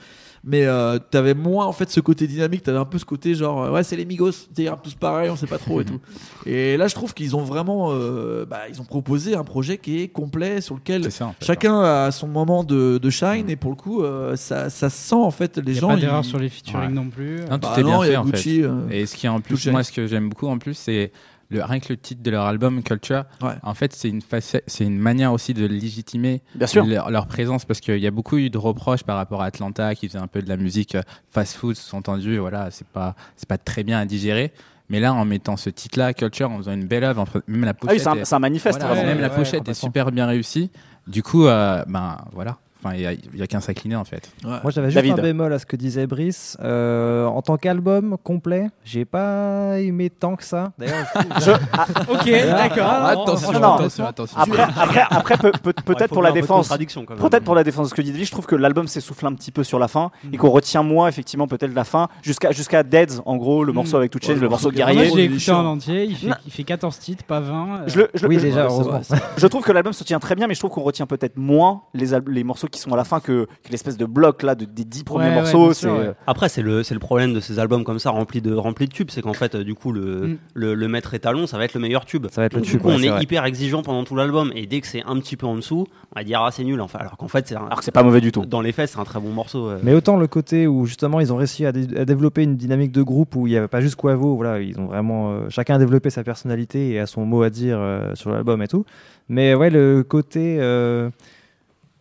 mais 0.46 0.66
euh, 0.66 1.00
t'avais 1.00 1.34
moins 1.34 1.66
en 1.66 1.72
fait 1.72 1.89
ce 1.89 2.00
côté 2.02 2.28
dynamique, 2.28 2.64
t'avais 2.64 2.78
un 2.78 2.86
peu 2.86 2.98
ce 2.98 3.06
côté 3.06 3.34
genre 3.36 3.64
euh, 3.64 3.72
ouais 3.72 3.84
c'est 3.84 3.96
les 3.96 4.06
Migos, 4.06 4.32
rappent 4.68 4.84
tous 4.84 4.94
pareil, 4.96 5.30
on 5.30 5.36
sait 5.36 5.48
pas 5.48 5.58
trop 5.58 5.80
et 5.82 5.86
tout. 5.86 6.00
Et 6.46 6.76
là 6.76 6.88
je 6.88 6.96
trouve 6.96 7.14
qu'ils 7.14 7.36
ont 7.36 7.44
vraiment 7.44 7.89
euh, 7.91 8.46
bah, 8.46 8.62
ils 8.70 8.82
ont 8.82 8.86
proposé 8.86 9.36
un 9.36 9.44
projet 9.46 9.78
qui 9.78 10.02
est 10.02 10.08
complet 10.10 10.60
sur 10.60 10.76
lequel 10.76 11.04
C'est 11.06 11.12
ça, 11.12 11.28
en 11.28 11.34
fait, 11.34 11.46
chacun 11.46 11.82
a 11.82 12.12
son 12.12 12.28
moment 12.28 12.64
de, 12.66 12.98
de 12.98 13.10
shine 13.10 13.50
et 13.50 13.56
pour 13.56 13.72
le 13.72 13.78
coup 13.78 14.04
euh, 14.04 14.36
ça, 14.36 14.70
ça 14.70 14.89
sent 14.89 15.16
en 15.16 15.32
fait 15.32 15.58
les 15.58 15.64
Il 15.64 15.72
n'y 15.72 15.78
a 15.78 15.82
gens 15.82 15.88
pas 15.89 15.96
d'erreur 15.98 16.22
ils- 16.24 16.28
sur 16.30 16.39
les 16.39 16.50
featuring 16.50 16.88
Ouais. 16.88 16.94
non 16.94 17.10
plus. 17.10 17.38
Non, 17.50 17.58
tout 17.60 17.70
Bah 17.70 17.76
est 17.78 17.84
bien 17.84 17.94
non, 17.96 18.04
y 18.04 18.08
fait 18.08 18.18
en 18.18 18.26
Gucci, 18.26 18.62
fait. 18.62 18.68
euh, 18.68 18.89
Et 18.91 19.06
ce 19.06 19.16
qui 19.16 19.26
est 19.26 19.30
en 19.30 19.39
plus, 19.39 19.68
moi, 19.68 19.84
ce 19.84 19.91
que 19.91 20.08
j'aime 20.08 20.28
beaucoup 20.30 20.48
en 20.48 20.58
plus, 20.58 20.74
c'est 20.74 21.12
le, 21.54 21.64
rien 21.64 21.80
que 21.80 21.88
le 21.89 21.97
titre 21.97 22.22
de 22.24 22.32
leur 22.32 22.45
album 22.45 22.84
Culture. 22.84 23.24
Ouais. 23.41 23.54
En 23.64 23.74
fait, 23.74 23.93
c'est 23.93 24.10
une 24.10 24.22
facette, 24.22 24.64
c'est 24.68 24.84
une 24.86 24.97
manière 24.99 25.32
aussi 25.34 25.54
de 25.54 25.66
légitimer 25.66 26.41
Bien 26.56 26.68
sûr. 26.68 26.86
Leur, 26.86 27.10
leur 27.12 27.28
présence 27.28 27.66
parce 27.66 27.80
qu'il 27.80 27.97
y 27.99 28.08
a 28.08 28.12
beaucoup 28.12 28.38
eu 28.38 28.49
de 28.49 28.58
reproches 28.58 29.04
par 29.04 29.16
rapport 29.18 29.41
à 29.41 29.45
Atlanta 29.45 29.95
qui 29.95 30.08
faisait 30.08 30.20
un 30.20 30.28
peu 30.28 30.41
de 30.41 30.49
la 30.49 30.58
musique 30.58 30.95
euh, 30.95 31.01
fast-food, 31.32 31.76
sous-entendu. 31.76 32.38
Voilà, 32.38 32.70
c'est 32.72 32.88
pas, 32.88 33.16
c'est 33.38 33.47
pas 33.47 33.58
très 33.58 33.84
bien 33.84 33.99
à 33.99 34.06
digérer. 34.06 34.51
Mais 34.89 34.99
là, 34.99 35.14
en 35.14 35.24
mettant 35.26 35.56
ce 35.58 35.70
titre-là, 35.70 36.14
Culture, 36.14 36.51
en 36.51 36.58
faisant 36.58 36.74
une 36.74 36.86
belle 36.86 37.04
œuvre, 37.06 37.26
même 37.47 37.64
la 37.64 37.70
Ah 37.70 37.74
pochette, 37.74 37.95
oui, 37.97 37.99
c'est 38.04 38.10
un, 38.10 38.16
est- 38.16 38.26
c'est 38.26 38.36
un 38.36 38.39
manifeste. 38.39 38.80
voilà, 38.80 38.93
vraiment. 38.95 39.10
même 39.10 39.22
la 39.22 39.30
ouais, 39.30 39.36
pochette 39.36 39.68
est 39.70 39.74
super 39.74 40.12
bien 40.12 40.28
réussie. 40.28 40.70
Du 41.08 41.24
coup, 41.24 41.45
euh, 41.47 41.84
ben 41.88 42.18
voilà. 42.34 42.58
Enfin, 42.84 42.96
il 42.96 43.02
y 43.38 43.42
a, 43.42 43.48
qu'un 43.48 43.62
s'incliner 43.62 43.96
en 43.96 44.04
fait. 44.04 44.30
Ouais. 44.44 44.58
Moi, 44.62 44.72
j'avais 44.72 44.88
juste 44.92 44.96
David. 44.96 45.20
un 45.20 45.22
bémol 45.22 45.54
à 45.54 45.60
ce 45.60 45.66
que 45.66 45.76
disait 45.78 46.06
Brice. 46.06 46.58
Euh, 46.62 47.26
en 47.26 47.42
tant 47.42 47.56
qu'album 47.58 48.18
complet, 48.24 48.68
j'ai 48.84 49.06
pas 49.06 49.80
aimé 49.80 50.10
tant 50.10 50.36
que 50.36 50.44
ça. 50.44 50.74
D'ailleurs, 50.78 51.06
Je- 51.40 51.52
ah, 51.72 51.86
Ok, 52.12 52.30
d'accord. 52.30 52.88
attention, 52.92 53.52
non. 53.54 53.74
attention, 53.76 54.06
attention. 54.06 54.38
Après, 54.38 54.64
après, 54.78 55.04
après 55.10 55.38
peut- 55.38 55.52
peut- 55.52 55.74
Ouais, 55.76 55.96
peut-être 55.96 56.14
pour 56.14 56.22
la 56.24 56.32
défense. 56.32 56.68
Peut-être 56.70 57.44
pour 57.44 57.56
la 57.56 57.64
défense 57.64 57.86
de 57.88 57.90
ce 57.92 57.96
que 57.96 58.02
dit 58.02 58.12
David, 58.12 58.26
je 58.26 58.32
trouve 58.32 58.46
que 58.46 58.56
l'album 58.56 58.88
s'essouffle 58.88 59.26
un 59.28 59.34
petit 59.34 59.52
peu 59.52 59.64
sur 59.64 59.80
la 59.80 59.88
fin 59.88 60.12
et 60.32 60.38
qu'on 60.38 60.50
retient 60.50 60.84
moins 60.84 61.08
effectivement 61.08 61.48
peut-être 61.48 61.74
la 61.74 61.84
fin 61.86 62.08
jusqu'à 62.22 62.52
jusqu'à 62.52 62.84
Deads 62.84 63.22
en 63.26 63.38
gros 63.38 63.64
le 63.64 63.72
Mm. 63.72 63.76
morceau 63.76 63.98
avec 63.98 64.12
Two 64.12 64.20
Chainz, 64.22 64.36
Ouais, 64.38 64.42
le 64.44 64.50
morceau 64.50 64.72
guerrier. 64.72 65.08
Moi, 65.10 65.20
est 65.20 65.26
écouté 65.26 65.52
en 65.52 65.66
entier. 65.66 66.04
Il 66.06 66.16
fait, 66.16 66.28
Non. 66.28 66.36
il 66.46 66.52
fait 66.52 66.64
14 66.64 67.00
titres, 67.00 67.24
pas 67.24 67.40
20. 67.40 67.84
Je, 67.88 68.00
le- 68.00 68.10
je 68.14 68.24
le- 68.24 68.30
oui, 68.30 68.36
je- 68.36 68.42
déjà, 68.42 68.66
heureusement. 68.66 69.00
je 69.38 69.48
trouve 69.48 69.64
que 69.64 69.72
l'album 69.72 69.94
se 69.94 70.04
tient 70.04 70.20
très 70.20 70.36
bien, 70.36 70.48
mais 70.48 70.54
je 70.54 70.60
trouve 70.60 70.72
qu'on 70.72 70.82
retient 70.84 71.06
peut-être 71.06 71.38
moins 71.38 71.82
les, 71.94 72.08
les 72.28 72.44
morceaux 72.44 72.68
qui 72.74 72.80
sont 72.80 72.91
à 72.91 72.97
la 72.97 73.03
fin 73.03 73.19
que, 73.19 73.45
que 73.63 73.69
l'espèce 73.71 73.97
de 73.97 74.05
bloc 74.05 74.41
là 74.43 74.55
de, 74.55 74.65
des 74.65 74.84
dix 74.84 75.03
premiers 75.03 75.30
Ouais, 75.30 75.36
morceaux. 75.36 75.74
sûr, 75.74 75.93
ouais. 75.93 76.11
Après, 76.28 76.49
c'est 76.49 76.61
le, 76.63 76.82
c'est 76.84 76.93
le 76.95 76.99
problème 76.99 77.34
de 77.34 77.39
ces 77.39 77.59
albums 77.59 77.84
comme 77.84 77.99
ça 77.99 78.09
remplis 78.09 78.41
de, 78.41 78.53
remplis 78.53 78.88
de 78.88 78.91
tubes, 78.93 79.09
c'est 79.11 79.21
qu'en 79.21 79.34
fait, 79.34 79.55
euh, 79.55 79.63
du 79.63 79.76
coup, 79.76 79.91
le, 79.91 80.03
Mm. 80.28 80.38
le, 80.55 80.74
le 80.74 80.88
maître 80.88 81.13
étalon, 81.13 81.45
ça 81.47 81.57
va 81.57 81.65
être 81.65 81.76
le 81.76 81.80
meilleur 81.80 82.03
tube. 82.05 82.26
Ça 82.32 82.41
va 82.41 82.45
être 82.47 82.53
le 82.53 82.59
Donc, 82.61 82.65
tube, 82.69 82.80
Du 82.80 82.82
coup, 82.84 82.89
ouais, 82.89 82.95
on 82.97 83.03
est, 83.03 83.09
vrai. 83.09 83.21
hyper 83.24 83.45
exigeant 83.45 83.84
pendant 83.84 84.03
tout 84.03 84.15
l'album, 84.15 84.51
et 84.55 84.65
dès 84.65 84.82
que 84.82 84.88
c'est 84.88 85.03
un 85.03 85.17
petit 85.19 85.38
peu 85.38 85.45
en 85.45 85.55
dessous, 85.55 85.86
on 86.15 86.19
va 86.19 86.24
dire 86.24 86.41
ah 86.41 86.49
c'est 86.51 86.63
nul. 86.63 86.82
Enfin, 86.82 86.99
alors 86.99 87.15
qu'en 87.17 87.28
fait, 87.28 87.47
c'est 87.47 87.55
un- 87.55 87.65
Alors 87.65 87.78
que 87.78 87.84
c'est 87.86 87.91
pas 87.91 88.03
mauvais 88.03 88.21
du 88.21 88.32
tout. 88.32 88.45
dans 88.45 88.61
les 88.61 88.71
faits, 88.71 88.89
c'est 88.89 88.99
un 88.99 89.03
très 89.05 89.19
bon 89.19 89.30
morceau. 89.30 89.67
euh. 89.69 89.80
Mais 89.84 89.93
autant 89.93 90.17
le 90.17 90.26
côté 90.28 90.65
où 90.67 90.86
justement 90.88 91.19
ils 91.19 91.32
ont 91.32 91.36
réussi 91.38 91.65
à, 91.65 91.71
dé- 91.71 91.95
à 91.97 92.05
développer 92.05 92.41
une 92.43 92.57
dynamique 92.57 92.91
de 92.91 93.03
groupe 93.03 93.36
où 93.36 93.45
il 93.47 93.51
n'y 93.51 93.57
avait 93.57 93.67
pas 93.67 93.82
juste 93.82 93.95
Quavo, 93.95 94.36
voilà, 94.36 94.59
ils 94.59 94.80
ont 94.80 94.88
vraiment 94.88 95.32
euh, 95.32 95.49
chacun 95.49 95.76
a 95.76 95.78
développé 95.78 96.09
sa 96.09 96.24
personnalité 96.24 96.89
et 96.91 96.99
a 96.99 97.05
son 97.05 97.24
mot 97.26 97.43
à 97.43 97.49
dire 97.51 97.78
euh, 97.80 98.15
sur 98.15 98.32
l'album 98.32 98.61
et 98.63 98.67
tout. 98.67 98.86
Mais 99.30 99.53
ouais, 99.55 99.69
le 99.69 100.03
côté 100.03 100.57
euh, 100.59 101.09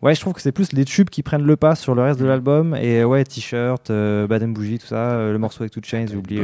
Ouais, 0.02 0.16
je 0.16 0.20
trouve 0.20 0.32
que 0.32 0.40
c'est 0.42 0.50
plus 0.50 0.72
les 0.72 0.84
tubes 0.84 1.08
qui 1.08 1.22
prennent 1.22 1.44
le 1.44 1.56
pas 1.56 1.76
sur 1.76 1.94
le 1.94 2.02
reste 2.02 2.18
de 2.18 2.24
l'album. 2.26 2.74
Et 2.74 3.04
ouais, 3.04 3.22
T-shirt, 3.22 3.88
euh, 3.90 4.26
Bad 4.26 4.42
and 4.42 4.48
Bougie, 4.48 4.80
tout 4.80 4.88
ça. 4.88 4.96
euh, 5.12 5.32
le 5.32 5.38
morceau 5.38 5.62
avec 5.62 5.72
Two 5.72 5.80
Chains, 5.84 6.06
j'ai 6.10 6.16
oublié. 6.16 6.42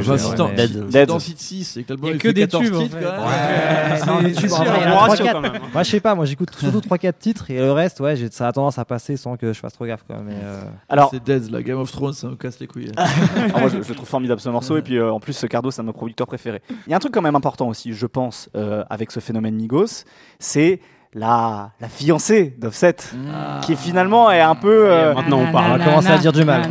Dans 1.05 1.19
City 1.19 1.43
6, 1.43 1.63
c'est 1.65 1.83
que 1.83 1.89
l'album 1.93 2.17
que 2.17 2.29
des 2.29 2.41
14 2.47 2.63
tubes, 2.63 2.75
en 2.75 2.79
fait. 2.87 2.95
Ouais, 3.05 4.05
non, 4.07 4.19
les 4.21 4.31
tubes, 4.31 4.47
sûr, 4.49 4.61
en 4.61 4.63
vrai, 4.63 4.77
il 4.79 4.83
y 4.83 4.87
en 4.87 4.89
bon 4.91 4.95
a 4.95 4.99
ratio, 5.07 5.25
3-4. 5.25 5.31
quand 5.33 5.41
même. 5.41 5.61
Moi, 5.73 5.83
je 5.83 5.89
sais 5.91 5.99
pas, 5.99 6.15
moi 6.15 6.23
j'écoute 6.25 6.49
surtout 6.57 6.79
3-4 6.79 7.13
titres 7.19 7.51
et 7.51 7.57
le 7.57 7.71
reste, 7.73 7.99
ouais, 7.99 8.15
j'ai- 8.15 8.31
ça 8.31 8.47
a 8.47 8.51
tendance 8.53 8.79
à 8.79 8.85
passer 8.85 9.17
sans 9.17 9.35
que 9.35 9.51
je 9.51 9.59
fasse 9.59 9.73
trop 9.73 9.85
gaffe. 9.85 10.03
Quoi, 10.07 10.17
mais, 10.25 10.35
euh, 10.41 10.61
Alors, 10.87 11.09
C'est 11.11 11.21
Dead, 11.23 11.51
la 11.51 11.61
Game 11.61 11.79
of 11.79 11.91
Thrones, 11.91 12.13
ça 12.13 12.27
me 12.29 12.35
casse 12.35 12.59
les 12.59 12.67
couilles. 12.67 12.91
Ah, 13.53 13.59
moi, 13.59 13.69
je, 13.69 13.81
je 13.81 13.89
le 13.89 13.95
trouve 13.95 14.07
formidable 14.07 14.39
ce 14.39 14.47
morceau 14.49 14.77
et 14.77 14.81
puis 14.81 14.97
euh, 14.97 15.11
en 15.11 15.19
plus 15.19 15.33
ce 15.33 15.45
Cardo 15.47 15.69
c'est 15.71 15.81
un 15.81 15.83
de 15.83 15.87
mes 15.89 15.93
producteurs 15.93 16.27
préférés. 16.27 16.61
Il 16.87 16.91
y 16.91 16.93
a 16.93 16.95
un 16.97 16.99
truc 16.99 17.13
quand 17.13 17.21
même 17.21 17.35
important 17.35 17.67
aussi, 17.67 17.93
je 17.93 18.05
pense, 18.05 18.49
euh, 18.55 18.83
avec 18.89 19.11
ce 19.11 19.19
phénomène 19.19 19.55
Migos, 19.55 20.03
c'est 20.39 20.79
la, 21.13 21.71
la 21.81 21.87
fiancée 21.89 22.55
d'Offset, 22.59 22.95
qui 23.63 23.75
finalement 23.75 24.29
est 24.31 24.41
un 24.41 24.55
peu... 24.55 24.91
euh, 24.91 25.13
Maintenant, 25.15 25.39
on 25.39 25.47
on 25.49 25.51
parle. 25.51 25.79
va 25.79 25.85
commencer 25.85 26.09
à 26.09 26.17
dire 26.19 26.31
du 26.31 26.45
mal. 26.45 26.69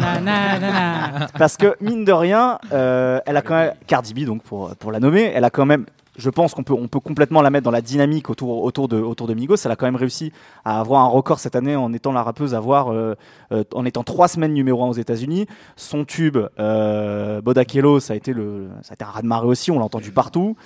parce 1.39 1.57
que 1.57 1.76
mine 1.80 2.05
de 2.05 2.12
rien, 2.12 2.59
euh, 2.72 3.20
elle 3.26 3.36
a 3.36 3.43
quand 3.43 3.55
même... 3.57 3.72
Cardi 3.86 4.14
B, 4.14 4.24
donc 4.26 4.43
pour, 4.43 4.74
pour 4.76 4.93
la 4.93 5.01
nommer, 5.01 5.32
elle 5.34 5.45
a 5.45 5.51
quand 5.51 5.66
même... 5.66 5.86
Je 6.16 6.30
pense 6.30 6.53
qu'on 6.53 6.64
peut, 6.64 6.74
on 6.74 6.89
peut 6.89 6.99
complètement 6.99 7.43
la 7.43 7.51
mettre 7.51 7.64
dans 7.64 7.70
la 7.70 7.80
dynamique 7.80 8.28
autour, 8.28 8.64
autour, 8.64 8.89
de, 8.89 8.97
autour 9.01 9.28
de 9.28 9.34
Migos. 9.34 9.55
Elle 9.64 9.70
a 9.70 9.76
quand 9.76 9.86
même 9.86 9.95
réussi 9.95 10.32
à 10.64 10.80
avoir 10.80 11.03
un 11.05 11.07
record 11.09 11.39
cette 11.39 11.55
année 11.55 11.76
en 11.76 11.93
étant 11.93 12.11
la 12.11 12.24
rappeuse 12.24 12.55
à 12.55 12.57
avoir, 12.57 12.93
euh, 12.93 13.14
euh, 13.53 13.62
en 13.72 13.84
étant 13.84 14.03
trois 14.03 14.26
semaines 14.26 14.53
numéro 14.53 14.84
un 14.84 14.89
aux 14.89 14.95
États-Unis. 14.95 15.47
Son 15.76 16.05
tube, 16.05 16.36
euh, 16.59 17.41
Bodakello, 17.41 18.01
ça 18.01 18.14
a 18.14 18.16
été 18.16 18.32
le, 18.32 18.68
ça 18.82 18.91
a 18.91 18.95
été 18.95 19.05
un 19.05 19.09
raz-de-marée 19.12 19.47
aussi. 19.47 19.70
On 19.70 19.78
l'a 19.78 19.84
entendu 19.84 20.11
partout. 20.11 20.57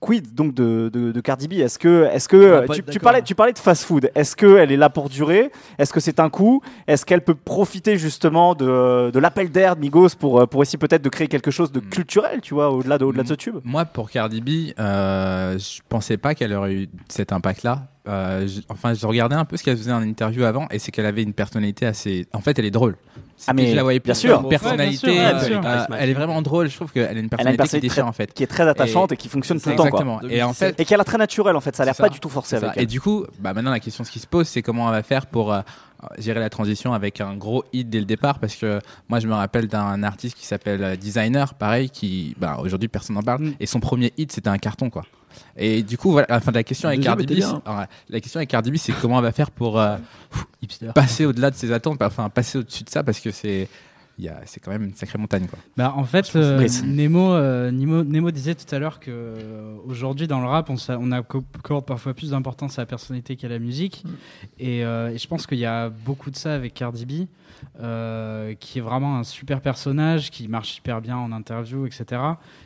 Quid 0.00 0.34
donc 0.34 0.54
de, 0.54 0.90
de, 0.92 1.12
de 1.12 1.20
Cardi 1.20 1.46
B? 1.46 1.52
Est-ce 1.54 1.78
que, 1.78 2.66
pas 2.66 2.74
tu, 2.74 2.98
parlais, 2.98 3.22
tu 3.22 3.34
parlais 3.34 3.52
de 3.52 3.58
fast-food 3.58 4.10
Est-ce 4.14 4.34
qu'elle 4.34 4.72
est 4.72 4.76
là 4.76 4.88
pour 4.88 5.10
durer? 5.10 5.52
Est-ce 5.78 5.92
que 5.92 6.00
c'est 6.00 6.20
un 6.20 6.30
coup? 6.30 6.62
Est-ce 6.86 7.04
qu'elle 7.04 7.20
peut 7.20 7.34
profiter 7.34 7.98
justement 7.98 8.54
de, 8.54 9.10
de 9.10 9.18
l'appel 9.18 9.50
d'air 9.50 9.76
de 9.76 9.82
Migos 9.82 10.16
pour, 10.18 10.40
euh, 10.40 10.46
pour 10.46 10.62
essayer 10.62 10.78
peut-être 10.78 11.02
de 11.02 11.10
créer 11.10 11.28
quelque 11.28 11.50
chose 11.50 11.70
de 11.70 11.80
culturel, 11.80 12.40
tu 12.40 12.54
vois, 12.54 12.70
au-delà 12.70 12.96
de, 12.96 13.04
au-delà 13.04 13.24
de 13.24 13.28
ce 13.28 13.34
tube? 13.34 13.56
Moi, 13.62 13.84
pour 13.84 14.10
Cardi 14.10 14.40
B, 14.40 14.72
euh, 14.78 15.58
je 15.58 15.80
pensais 15.88 16.16
pas 16.16 16.34
qu'elle 16.34 16.54
aurait 16.54 16.72
eu 16.72 16.88
cet 17.08 17.32
impact-là. 17.32 17.88
Euh, 18.10 18.46
je- 18.48 18.60
enfin, 18.68 18.92
je 18.94 19.06
regardais 19.06 19.36
un 19.36 19.44
peu 19.44 19.56
ce 19.56 19.62
qu'elle 19.62 19.76
faisait 19.76 19.92
en 19.92 20.02
interview 20.02 20.42
avant, 20.44 20.66
et 20.70 20.78
c'est 20.78 20.90
qu'elle 20.90 21.06
avait 21.06 21.22
une 21.22 21.32
personnalité 21.32 21.86
assez. 21.86 22.26
En 22.32 22.40
fait, 22.40 22.58
elle 22.58 22.64
est 22.64 22.70
drôle. 22.70 22.96
Ah, 23.46 23.52
mais 23.54 23.70
je 23.70 23.76
la 23.76 23.82
voyais 23.82 24.00
bien 24.00 24.12
plus 24.12 24.20
sûr. 24.20 24.46
personnalité. 24.48 25.06
Ouais, 25.06 25.14
bien 25.14 25.38
sûr, 25.40 25.48
ouais, 25.48 25.56
euh, 25.56 25.60
bien 25.60 25.84
sûr. 25.86 25.94
euh, 25.94 25.96
elle 25.98 26.10
est 26.10 26.14
vraiment 26.14 26.42
drôle. 26.42 26.68
Je 26.68 26.76
trouve 26.76 26.90
qu'elle 26.92 27.04
a 27.06 27.10
une 27.12 27.12
Elle 27.12 27.18
a 27.18 27.22
une 27.22 27.28
personnalité 27.30 27.68
qui 27.68 27.80
déchire 27.80 27.94
très- 28.02 28.08
en 28.08 28.12
fait. 28.12 28.34
qui 28.34 28.42
est 28.42 28.46
très 28.46 28.68
attachante 28.68 29.12
et, 29.12 29.16
qui 29.16 29.28
fonctionne 29.28 29.60
tout 29.60 29.68
le 29.70 29.76
temps. 29.76 29.88
quoi. 29.88 30.00
Exactement. 30.00 30.20
Et 30.28 30.42
en 30.42 30.52
fait, 30.52 30.78
Et 30.78 30.84
qui 30.84 30.92
a 30.92 30.96
l'air 30.96 31.06
très 31.06 31.16
naturel 31.18 31.54
en 31.56 31.60
fait, 31.60 31.74
ça 31.76 31.84
a 31.84 31.86
l'air 31.86 31.94
pas 31.96 32.08
du 32.08 32.20
tout 32.20 32.28
forcé 32.28 32.56
avec 32.56 32.70
Et 32.76 32.80
elle. 32.80 32.86
du 32.86 33.00
coup, 33.00 33.24
bah 33.38 33.54
maintenant 33.54 33.70
la 33.70 33.80
question 33.80 34.04
ce 34.04 34.10
qui 34.10 34.18
se 34.18 34.26
pose, 34.26 34.46
c'est 34.48 34.60
comment 34.62 34.86
on 34.86 34.90
va 34.90 35.02
faire 35.02 35.26
pour 35.26 35.52
euh, 35.54 35.60
gérer 36.18 36.40
la 36.40 36.50
transition 36.50 36.92
avec 36.92 37.20
un 37.20 37.34
gros 37.36 37.64
hit 37.72 37.88
dès 37.88 38.00
le 38.00 38.04
départ, 38.06 38.38
parce 38.40 38.56
que 38.56 38.78
moi 39.08 39.20
je 39.20 39.26
me 39.28 39.34
rappelle 39.34 39.68
d'un 39.68 40.02
artiste 40.02 40.36
qui 40.36 40.44
s'appelle 40.46 40.96
Designer, 40.98 41.54
pareil, 41.54 41.88
qui 41.90 42.34
bah, 42.38 42.58
aujourd'hui 42.62 42.88
personne 42.88 43.16
n'en 43.16 43.22
parle, 43.22 43.42
Mm. 43.42 43.52
et 43.60 43.66
son 43.66 43.80
premier 43.80 44.12
hit 44.18 44.32
c'était 44.32 44.48
un 44.50 44.58
carton 44.58 44.90
quoi. 44.90 45.04
Et 45.56 45.82
du 45.82 45.98
coup, 45.98 46.12
voilà, 46.12 46.26
enfin, 46.30 46.52
la 46.52 46.62
question 46.62 46.88
avec 46.88 47.00
Cardi 47.00 47.26
B, 47.26 47.42
alors, 47.42 47.86
la 48.08 48.20
question 48.20 48.38
avec 48.38 48.50
Cardi 48.50 48.70
B, 48.70 48.76
c'est 48.76 48.92
comment 48.92 49.18
on 49.18 49.22
va 49.22 49.32
faire 49.32 49.50
pour 49.50 49.78
euh, 49.78 49.96
passer 50.94 51.26
au-delà 51.26 51.50
de 51.50 51.56
ses 51.56 51.72
attentes, 51.72 52.00
enfin 52.02 52.28
passer 52.28 52.58
au-dessus 52.58 52.84
de 52.84 52.90
ça, 52.90 53.02
parce 53.02 53.20
que 53.20 53.30
c'est 53.30 53.68
c'est 54.44 54.60
quand 54.60 54.70
même 54.70 54.84
une 54.84 54.94
sacrée 54.94 55.18
montagne 55.18 55.46
quoi. 55.46 55.58
Bah, 55.76 55.94
en 55.96 56.04
fait, 56.04 56.30
euh, 56.36 56.66
Nemo, 56.84 57.32
euh, 57.32 57.70
Nemo, 57.70 58.04
Nemo 58.04 58.30
disait 58.30 58.54
tout 58.54 58.72
à 58.74 58.78
l'heure 58.78 59.00
que 59.00 59.10
euh, 59.10 59.76
aujourd'hui 59.86 60.26
dans 60.26 60.40
le 60.40 60.46
rap, 60.46 60.70
on, 60.70 60.76
on 60.88 61.12
accorde 61.12 61.84
parfois 61.84 62.14
plus 62.14 62.30
d'importance 62.30 62.78
à 62.78 62.82
la 62.82 62.86
personnalité 62.86 63.36
qu'à 63.36 63.48
la 63.48 63.58
musique. 63.58 64.04
Et, 64.58 64.84
euh, 64.84 65.10
et 65.10 65.18
je 65.18 65.26
pense 65.26 65.46
qu'il 65.46 65.58
y 65.58 65.66
a 65.66 65.88
beaucoup 65.88 66.30
de 66.30 66.36
ça 66.36 66.54
avec 66.54 66.74
Cardi 66.74 67.06
B, 67.06 67.26
qui 68.58 68.78
est 68.78 68.82
vraiment 68.82 69.18
un 69.18 69.24
super 69.24 69.60
personnage, 69.60 70.30
qui 70.30 70.48
marche 70.48 70.78
hyper 70.78 71.00
bien 71.00 71.16
en 71.16 71.32
interview, 71.32 71.86
etc. 71.86 72.20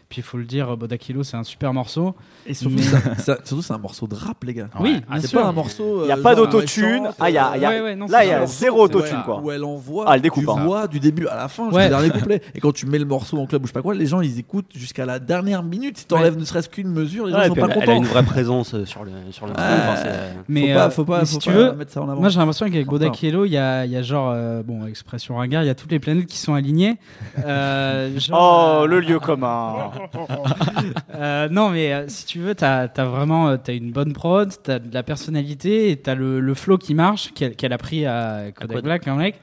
Puis 0.09 0.21
il 0.21 0.23
faut 0.23 0.37
le 0.39 0.45
dire, 0.45 0.77
Bodakilo, 0.77 1.25
c'est 1.25 1.37
un 1.37 1.43
super 1.45 1.73
morceau. 1.73 2.15
Et 2.47 2.55
surtout, 2.55 2.77
Mais- 2.77 2.83
ça- 2.83 2.99
ça- 3.19 3.39
surtout, 3.45 3.63
c'est 3.63 3.73
un 3.73 3.79
morceau 3.79 4.07
de 4.07 4.15
rap, 4.15 4.45
les 4.45 4.55
gars. 4.55 4.69
Oui, 4.79 5.01
Ah, 5.09 5.13
bien 5.15 5.21
c'est 5.23 5.27
sûr. 5.29 5.41
pas 5.41 5.47
un 5.49 5.53
morceau. 5.53 6.03
Il 6.03 6.07
n'y 6.07 6.13
a 6.13 6.19
euh, 6.19 6.23
pas 6.23 6.35
d'autotune. 6.35 7.09
Ah, 7.19 7.31
il 7.31 7.35
y 7.35 7.39
a, 7.39 7.53
il 7.57 7.63
y 7.63 7.65
a- 7.65 7.71
Ouais, 7.71 7.81
ouais, 7.81 7.97
non, 7.97 8.07
là, 8.07 8.25
il 8.25 8.29
y 8.29 8.33
a 8.33 8.47
zéro 8.47 8.83
autotune 8.85 9.23
quoi. 9.25 9.41
Où 9.41 9.51
elle 9.51 9.65
envoie 9.65 10.05
Ah, 10.07 10.15
elle 10.17 10.23
découpe, 10.23 10.45
du 10.45 10.51
hein. 10.51 10.65
voix 10.65 10.87
du 10.87 11.01
début 11.01 11.27
à 11.27 11.37
la 11.37 11.49
fin, 11.49 11.65
Ouais. 11.71 11.85
jusqu'au 11.85 11.89
dernier 11.89 12.11
couplet. 12.11 12.43
Et 12.55 12.61
quand 12.61 12.73
tu 12.73 12.87
mets 12.87 12.99
le 12.99 13.07
morceau 13.07 13.39
en 13.39 13.47
club 13.47 13.63
ou 13.63 13.67
je 13.67 13.71
sais 13.71 13.75
pas 13.75 13.83
quoi, 13.83 13.95
les 13.95 14.07
gens 14.07 14.21
ils 14.21 14.39
écoutent 14.39 14.71
jusqu'à 14.77 15.07
la 15.07 15.19
dernière 15.19 15.63
minute. 15.63 15.99
Si 15.99 16.07
t'enlèves 16.07 16.37
ne 16.39 16.45
serait-ce 16.45 16.69
qu'une 16.69 16.89
mesure, 16.91 17.27
les 17.27 17.33
gens 17.33 17.39
Ouais, 17.39 17.49
sont 17.49 17.55
pas 17.55 17.63
elle, 17.63 17.71
elle 17.73 17.79
a 17.79 17.81
contents. 17.87 17.97
une 17.97 18.05
vraie 18.05 18.23
présence 18.23 18.75
euh, 18.75 18.85
sur 18.85 19.05
le 19.05 19.11
sur 19.31 19.47
c'est- 19.49 20.35
Mais, 20.49 20.75
faut 20.91 21.05
pas, 21.05 21.21
euh, 21.23 21.25
si 21.25 21.39
tu 21.39 21.51
veux, 21.51 21.73
mettre 21.73 21.91
ça 21.93 22.03
en 22.03 22.09
avant. 22.09 22.21
Moi, 22.21 22.29
j'ai 22.29 22.39
l'impression 22.39 22.67
qu'avec 22.67 22.87
Enfin. 22.87 22.99
Bodakielo, 22.99 23.47
il 23.47 23.53
y 23.53 23.57
a, 23.57 23.85
il 23.87 23.91
y 23.91 23.97
a 23.97 24.03
genre, 24.03 24.31
euh, 24.35 24.63
bon, 24.63 24.87
expression 24.87 25.37
ringard, 25.37 25.63
il 25.63 25.67
y 25.67 25.71
a 25.71 25.75
toutes 25.75 25.91
les 25.91 25.99
planètes 25.99 26.27
qui 26.27 26.39
sont 26.39 26.55
alignées. 26.55 26.99
Euh, 27.45 28.11
Oh, 28.33 28.81
euh, 28.83 28.87
le 28.87 29.01
lieu 29.01 29.19
commun. 29.19 29.91
euh, 31.15 31.49
non, 31.49 31.71
mais 31.71 31.93
euh, 31.93 32.05
si 32.09 32.27
tu 32.27 32.39
veux, 32.41 32.55
t'as 32.55 32.89
as 32.97 33.05
vraiment 33.05 33.49
euh, 33.49 33.57
t'as 33.63 33.75
une 33.75 33.93
bonne 33.93 34.13
prod, 34.13 34.53
t'as 34.63 34.79
de 34.79 34.93
la 34.93 35.03
personnalité 35.03 35.91
et 35.91 35.97
t'as 35.97 36.15
le, 36.15 36.41
le 36.41 36.55
flow 36.55 36.79
qui 36.79 36.95
marche, 36.95 37.33
qu'elle 37.35 37.73
a 37.73 37.79
pris 37.79 38.07
à 38.07 38.47
Kodak 38.55 38.69
Kodak. 38.69 38.85
Black, 38.85 39.09
un 39.09 39.17
mec. 39.17 39.41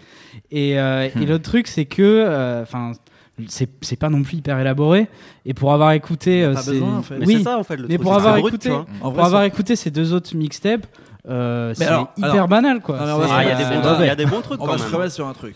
Et, 0.51 0.79
euh, 0.79 1.09
Hmm. 1.13 1.21
et 1.21 1.25
l'autre 1.25 1.43
truc, 1.43 1.67
c'est 1.67 1.85
que, 1.85 2.61
enfin, 2.61 2.91
c'est 3.47 3.69
c'est 3.81 3.95
pas 3.95 4.09
non 4.09 4.21
plus 4.23 4.37
hyper 4.37 4.59
élaboré. 4.59 5.07
Et 5.45 5.53
pour 5.53 5.73
avoir 5.73 5.91
écouté, 5.93 6.43
euh, 6.43 6.53
Pas 6.53 6.61
c'est- 6.61 6.71
besoin, 6.71 6.97
en 6.97 7.01
fait. 7.01 7.17
Mais 7.17 7.25
oui, 7.25 7.37
c'est 7.37 7.43
ça 7.43 7.57
en 7.57 7.63
fait 7.63 7.75
le 7.77 7.83
mais 7.87 7.95
truc, 7.95 8.01
pour 8.03 8.13
avoir 8.13 8.37
écouté, 8.37 8.69
pour 8.99 9.11
vrai, 9.11 9.23
avoir 9.23 9.43
écouté 9.43 9.75
ces 9.75 9.89
deux 9.91 10.13
autres 10.13 10.35
mixtapes, 10.35 10.85
euh, 11.27 11.73
c'est 11.75 11.85
hyper 12.17 12.31
alors- 12.33 12.47
banal, 12.47 12.81
quoi. 12.81 12.99
Se 12.99 13.03
Ah, 13.31 13.43
il 13.43 13.49
y 13.49 13.51
a 13.51 13.55
des 13.55 13.63
bons 13.63 13.89
mauvais. 13.89 14.05
il 14.05 14.07
y 14.07 14.11
a 14.11 14.15
des 14.15 14.25
bons 14.25 14.41
trucs 14.41 14.61
On 14.61 14.65
quand 14.65 14.71
va 14.73 14.77
se 14.77 14.93
remettre 14.95 15.13
sur 15.13 15.27
un 15.27 15.33
truc. 15.33 15.55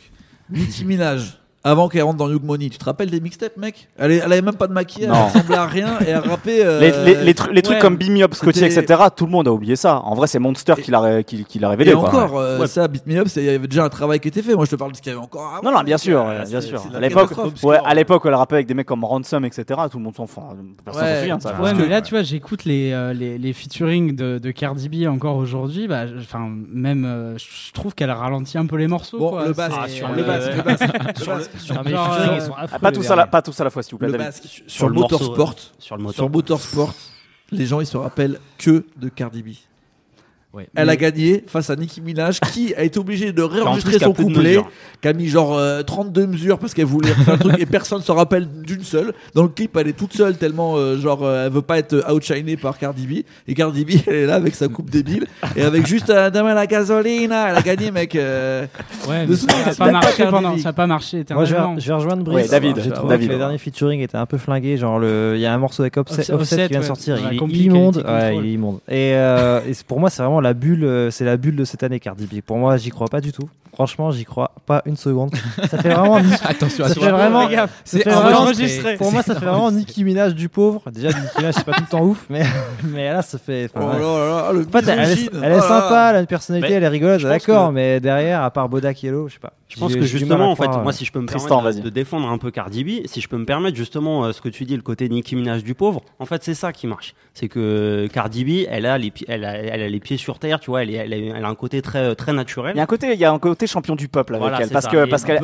Nicki 0.50 0.86
Minaj. 0.86 1.38
Avant 1.68 1.89
qu'elle 1.89 2.03
rentre 2.03 2.18
dans 2.18 2.30
Young 2.30 2.43
Money, 2.43 2.70
tu 2.70 2.78
te 2.78 2.86
rappelles 2.86 3.09
des 3.09 3.20
mixtapes, 3.20 3.57
mec? 3.57 3.88
Elle, 3.97 4.11
est- 4.11 4.18
elle 4.18 4.32
avait 4.32 4.41
même 4.43 4.55
pas 4.55 4.68
de 4.68 4.74
maquillage, 4.74 5.09
Non. 5.09 5.16
elle 5.16 5.34
ressemblait 5.34 5.55
à 5.57 5.66
rien 5.66 5.99
et 6.05 6.09
elle 6.11 6.20
rappait. 6.20 6.63
euh, 6.63 6.80
Les, 6.80 6.91
les, 7.16 7.24
les, 7.24 7.34
tru- 7.34 7.51
les 7.51 7.61
trucs 7.63 7.78
ouais. 7.78 7.82
comme 7.82 7.97
Beam 7.97 8.13
Me 8.13 8.22
Up, 8.24 8.36
Scotty, 8.36 8.63
etc., 8.63 8.86
tout 9.16 9.26
le 9.26 9.32
monde 9.32 9.47
a 9.47 9.51
oublié 9.51 9.76
ça. 9.76 9.99
En 10.01 10.13
vrai, 10.13 10.28
c'est 10.28 10.38
Monster 10.38 10.76
qui 10.82 10.91
l'a 10.91 11.24
qui, 11.24 11.43
qui 11.43 11.66
révélé. 11.66 11.91
Et 11.91 11.93
quoi. 11.95 12.07
encore, 12.09 12.38
euh, 12.38 12.59
Ouais. 12.59 12.68
ça, 12.68 12.88
Beat 12.88 13.07
Me 13.07 13.18
Up, 13.18 13.28
il 13.36 13.43
y 13.43 13.49
avait 13.49 13.68
déjà 13.68 13.84
un 13.84 13.89
travail 13.89 14.20
qui 14.20 14.28
était 14.28 14.43
fait. 14.43 14.53
Moi, 14.53 14.66
je 14.66 14.70
te 14.72 14.76
parle 14.76 14.91
de 14.91 14.97
ce 14.97 15.01
qu'il 15.01 15.11
y 15.11 15.16
avait 15.16 15.24
encore 15.24 15.55
avant. 15.55 15.63
Non, 15.72 15.76
non, 15.76 15.84
bien 15.84 15.97
sûr, 15.97 16.22
Euh, 16.22 16.43
bien 16.47 16.61
sûr. 16.61 16.84
À 16.93 16.99
l'époque, 16.99 17.30
catastrophe. 17.30 17.63
ouais, 17.63 17.80
à 17.84 17.93
l'époque, 17.95 18.22
elle 18.26 18.36
rappait 18.36 18.55
avec 18.55 18.68
des 18.68 18.76
mecs 18.76 18.86
comme 18.86 19.03
Ransom, 19.03 19.43
etc. 19.43 19.63
Tout 19.91 19.97
le 19.97 20.03
monde 20.03 20.16
s'en 20.16 20.28
fout. 20.28 20.43
hein. 20.51 20.55
Personne 20.86 21.03
Ouais. 21.03 21.13
s'en 21.16 21.20
souvient. 21.22 21.39
Ça. 21.39 21.59
Ouais, 21.61 21.74
mais 21.74 21.88
là, 21.88 22.03
tu 22.03 22.13
vois, 22.13 22.22
j'écoute 22.22 22.66
les, 22.66 22.91
les, 23.16 23.39
les 23.39 23.53
featuring 23.53 24.16
de, 24.16 24.38
de 24.38 24.51
Cardi 24.51 24.88
B 24.88 25.07
encore 25.07 25.38
aujourd'hui. 25.38 25.88
Bah, 25.88 26.05
je- 26.05 26.18
enfin, 26.20 26.47
même, 26.72 27.36
je 27.38 27.74
trouve 27.74 27.95
qu'elle 27.95 28.11
ralentit 28.11 28.59
un 28.59 28.68
peu 28.68 28.76
les 28.76 28.88
morceaux. 28.88 29.18
Bon, 29.18 29.39
le 29.43 29.53
basque, 29.53 29.74
C'est, 29.88 29.91
sur 29.93 30.09
le 30.09 30.16
le 30.18 30.24
sur 31.60 31.74
les 31.84 31.91
featuring, 31.91 32.30
euh, 32.30 32.36
ils 32.36 32.41
sont 32.41 32.53
affreux, 32.53 32.80
pas, 32.80 32.89
les 32.91 32.95
tous 32.97 33.06
à 33.06 33.08
derniers. 33.08 33.22
la, 33.22 33.28
pas 33.28 33.41
tous 33.41 33.60
à 33.60 33.64
la 33.64 33.70
fois, 33.70 33.84
s'il 33.84 33.91
vous 33.91 33.97
plaît. 33.99 34.08
Le 34.08 34.14
David. 34.14 34.28
basque. 34.28 34.64
Sur 34.68 34.89
le 34.89 34.95
morceau, 34.95 35.18
motorsport. 35.20 35.56
Sur 35.80 35.97
le 35.97 36.03
moteur. 36.03 36.16
Sur 36.16 36.30
motorsport, 36.30 36.93
les 37.51 37.66
gens 37.66 37.80
ils 37.80 37.86
se 37.88 37.97
rappellent 37.97 38.39
que 38.58 38.86
de 38.97 39.10
Cardi 39.10 39.43
B. 39.43 39.47
Ouais. 40.56 40.68
Elle 40.76 40.86
Mais- 40.88 40.93
a 40.93 40.95
gagné 40.95 41.43
face 41.47 41.70
à 41.70 41.76
Nicki 41.76 41.99
Minaj 42.01 42.39
qui 42.51 42.74
a 42.76 42.84
été 42.84 42.97
obligée 42.97 43.34
de 43.34 43.41
réenregistrer 43.43 43.99
son 43.99 44.14
couplet, 44.14 44.58
qui 45.01 45.08
a 45.08 45.14
mis 45.14 45.28
genre 45.28 45.58
euh, 45.58 45.84
32 45.84 46.28
mesures 46.28 46.58
parce 46.60 46.74
qu'elle 46.74 46.86
voulait 46.86 47.10
faire 47.12 47.34
un 47.34 47.38
truc 47.38 47.56
et 47.60 47.66
personne 47.66 48.01
se 48.01 48.12
rappelle 48.12 48.47
d'une 48.66 48.84
seule. 48.84 49.14
Dans 49.34 49.43
le 49.43 49.49
clip, 49.49 49.76
elle 49.78 49.88
est 49.89 49.93
toute 49.97 50.14
seule 50.14 50.38
tellement 50.38 50.76
euh, 50.78 50.97
genre 50.97 51.24
euh, 51.24 51.45
elle 51.47 51.51
veut 51.51 51.62
pas 51.62 51.78
être 51.78 52.10
outshinée 52.12 52.56
par 52.58 52.78
Cardi 52.78 53.06
B 53.06 53.24
et 53.47 53.53
Cardi 53.53 53.84
B 53.84 53.91
elle 54.08 54.14
est 54.16 54.26
là 54.28 54.36
avec 54.36 54.56
sa 54.56 54.68
coupe 54.70 54.89
débile 54.89 55.28
et 55.58 55.62
avec 55.62 55.86
juste 55.86 56.10
euh, 56.10 56.30
Dame 56.30 56.47
la 56.47 56.68
gasolina, 56.68 57.49
elle 57.49 57.58
a 57.58 57.62
gagné 57.62 57.91
mec. 57.91 58.16
euh, 58.16 58.66
Ouais, 59.10 59.26
de 59.26 59.32
mais 59.32 59.36
souvenir, 59.36 59.58
ça 59.66 59.70
n'a 59.72 59.76
pas 59.76 59.91
marché 59.91 60.26
pendant, 60.30 60.58
ça 60.58 60.70
a 60.70 60.74
pas 60.74 60.88
marché 60.88 61.24
Moi, 61.32 61.45
je 61.45 61.53
vais, 61.56 61.62
je 61.80 61.88
vais 61.88 61.93
rejoindre 61.93 62.24
Brice. 62.24 62.45
Ouais, 62.45 62.47
David, 62.49 62.80
J'ai 62.82 62.91
trouvé 62.91 63.10
David. 63.10 63.28
que 63.28 63.34
les 63.34 63.38
derniers 63.39 63.58
featuring 63.58 63.99
étaient 64.01 64.18
un 64.18 64.26
peu 64.26 64.38
flingués. 64.38 64.78
Genre, 64.78 64.99
le- 64.99 65.34
il 65.36 65.41
y 65.41 65.45
a 65.45 65.53
un 65.53 65.58
morceau 65.58 65.82
avec 65.84 65.97
Offset, 65.97 66.22
Offset, 66.22 66.34
Offset 66.34 66.56
qui 66.64 66.70
vient 66.70 66.80
de 66.80 66.84
ouais, 66.84 66.88
sortir. 66.88 67.18
Il 67.20 67.34
est 67.38 67.64
immonde. 67.66 68.03
Il 68.34 68.45
est 68.45 68.51
immonde. 68.53 68.80
Et, 68.88 69.12
euh, 69.16 69.60
et 69.68 69.74
pour 69.88 69.99
moi, 69.99 70.10
c'est 70.10 70.22
vraiment 70.24 70.39
la 70.46 70.54
bulle. 70.54 70.84
euh, 70.86 71.12
C'est 71.12 71.26
la 71.26 71.38
bulle 71.38 71.56
de 71.56 71.66
cette 71.66 71.84
année, 71.84 72.00
Cardi 72.00 72.26
B. 72.26 72.41
Pour 72.41 72.58
moi, 72.58 72.78
j'y 72.78 72.89
crois 72.89 73.08
pas 73.08 73.22
du 73.22 73.32
tout. 73.32 73.50
Franchement, 73.74 74.10
j'y 74.12 74.24
crois 74.24 74.52
pas 74.66 74.82
une 74.86 74.96
seconde. 74.96 75.32
Ça 75.70 75.78
fait 75.80 75.89
vraiment. 75.89 76.16
Attention 76.46 76.86
à 76.86 76.88
ça 76.88 76.93
toi. 76.96 77.04
fait 77.08 77.12
vraiment. 77.12 77.48
Fais 77.50 77.56
gaffe, 77.56 77.72
ça 77.72 77.82
c'est 77.84 78.04
fait 78.04 78.10
vraiment- 78.10 78.38
enregistré. 78.39 78.96
Pour 78.96 79.12
moi, 79.12 79.22
ça 79.22 79.34
fait 79.36 79.46
vraiment 79.46 79.70
Nicki 79.70 80.04
Minaj 80.06 80.34
du 80.34 80.48
pauvre. 80.48 80.89
Déjà, 80.91 81.10
Nicki 81.10 81.38
Minaj, 81.39 81.56
c'est 81.56 81.66
pas 81.66 81.74
tout 81.74 81.82
le 81.82 81.89
temps 81.89 82.04
ouf, 82.04 82.26
mais, 82.30 82.43
mais 82.86 83.12
là, 83.12 83.22
ça 83.22 83.38
fait. 83.38 83.70
Oh 83.76 83.80
là 83.80 83.98
là 84.00 84.52
le 84.54 84.66
elle 84.74 85.52
est, 85.52 85.58
Oh 85.58 85.62
sympa, 85.62 86.08
elle 86.12 86.16
a 86.16 86.20
une 86.22 86.26
personnalité, 86.26 86.74
elle 86.74 86.84
est 86.84 86.88
rigolote, 86.88 87.22
d'accord, 87.24 87.74
mais 87.74 88.00
derrière, 88.00 88.43
à 88.43 88.52
part 88.52 88.70
Bodak 88.70 89.04
Yellow, 89.04 89.28
je 89.28 89.34
sais 89.34 89.39
pas. 89.39 89.52
Je 89.76 89.80
pense 89.80 89.95
que 89.95 90.01
justement, 90.03 90.51
en 90.51 90.55
fait, 90.55 90.67
moi, 90.67 90.88
euh, 90.88 90.91
si 90.91 91.05
je 91.05 91.11
peux 91.11 91.19
me 91.19 91.28
Tristan, 91.28 91.57
permettre 91.61 91.82
de, 91.82 91.89
défendre 91.89 92.28
un 92.30 92.38
peu 92.38 92.51
Cardi 92.51 92.84
B, 92.84 92.89
si 93.05 93.21
je 93.21 93.28
peux 93.28 93.38
me 93.38 93.45
permettre 93.45 93.76
justement 93.76 94.26
euh, 94.26 94.32
ce 94.32 94.41
que 94.41 94.49
tu 94.49 94.65
dis, 94.65 94.76
le 94.76 94.82
côté 94.82 95.09
Nicki 95.09 95.36
Minaj 95.36 95.63
du 95.63 95.76
pauvre, 95.76 96.01
en 96.19 96.26
fait, 96.26 96.43
c'est 96.43 96.53
ça 96.53 96.71
qui 96.71 96.88
marche. 96.88 97.13
C'est 97.34 97.47
que 97.47 98.07
Cardi 98.11 98.45
B, 98.45 98.65
elle 98.69 98.86
a 98.86 98.97
les, 98.97 99.11
elle 99.28 99.43
a, 99.45 99.57
elle 99.57 99.82
a 99.82 99.89
les 99.89 99.99
pieds 99.99 100.17
sur 100.17 100.39
terre, 100.39 100.59
tu 100.59 100.69
vois, 100.69 100.84
elle, 100.84 100.91
est- 100.91 100.95
elle, 100.95 101.13
a, 101.13 101.17
elle 101.17 101.45
a 101.45 101.47
un 101.49 101.55
côté 101.55 101.82
très, 101.82 102.15
très 102.15 102.34
naturel. 102.34 102.73
Il 102.76 102.78
y 102.78 102.80
a 102.80 102.84
un 102.84 102.88
côté, 102.88 103.13
il 103.13 103.19
y 103.19 103.26
a 103.26 103.32
un 103.32 103.39
côté 103.39 103.67
champion 103.67 103.95
du 103.95 104.07
peuple 104.07 104.36
avec 104.36 104.41
Voilà, 104.41 104.61
elle, 104.61 104.69
parce 104.69 104.86
ça. 104.86 104.91
que 104.91 105.05
parce 105.09 105.23
qu'elle, 105.23 105.41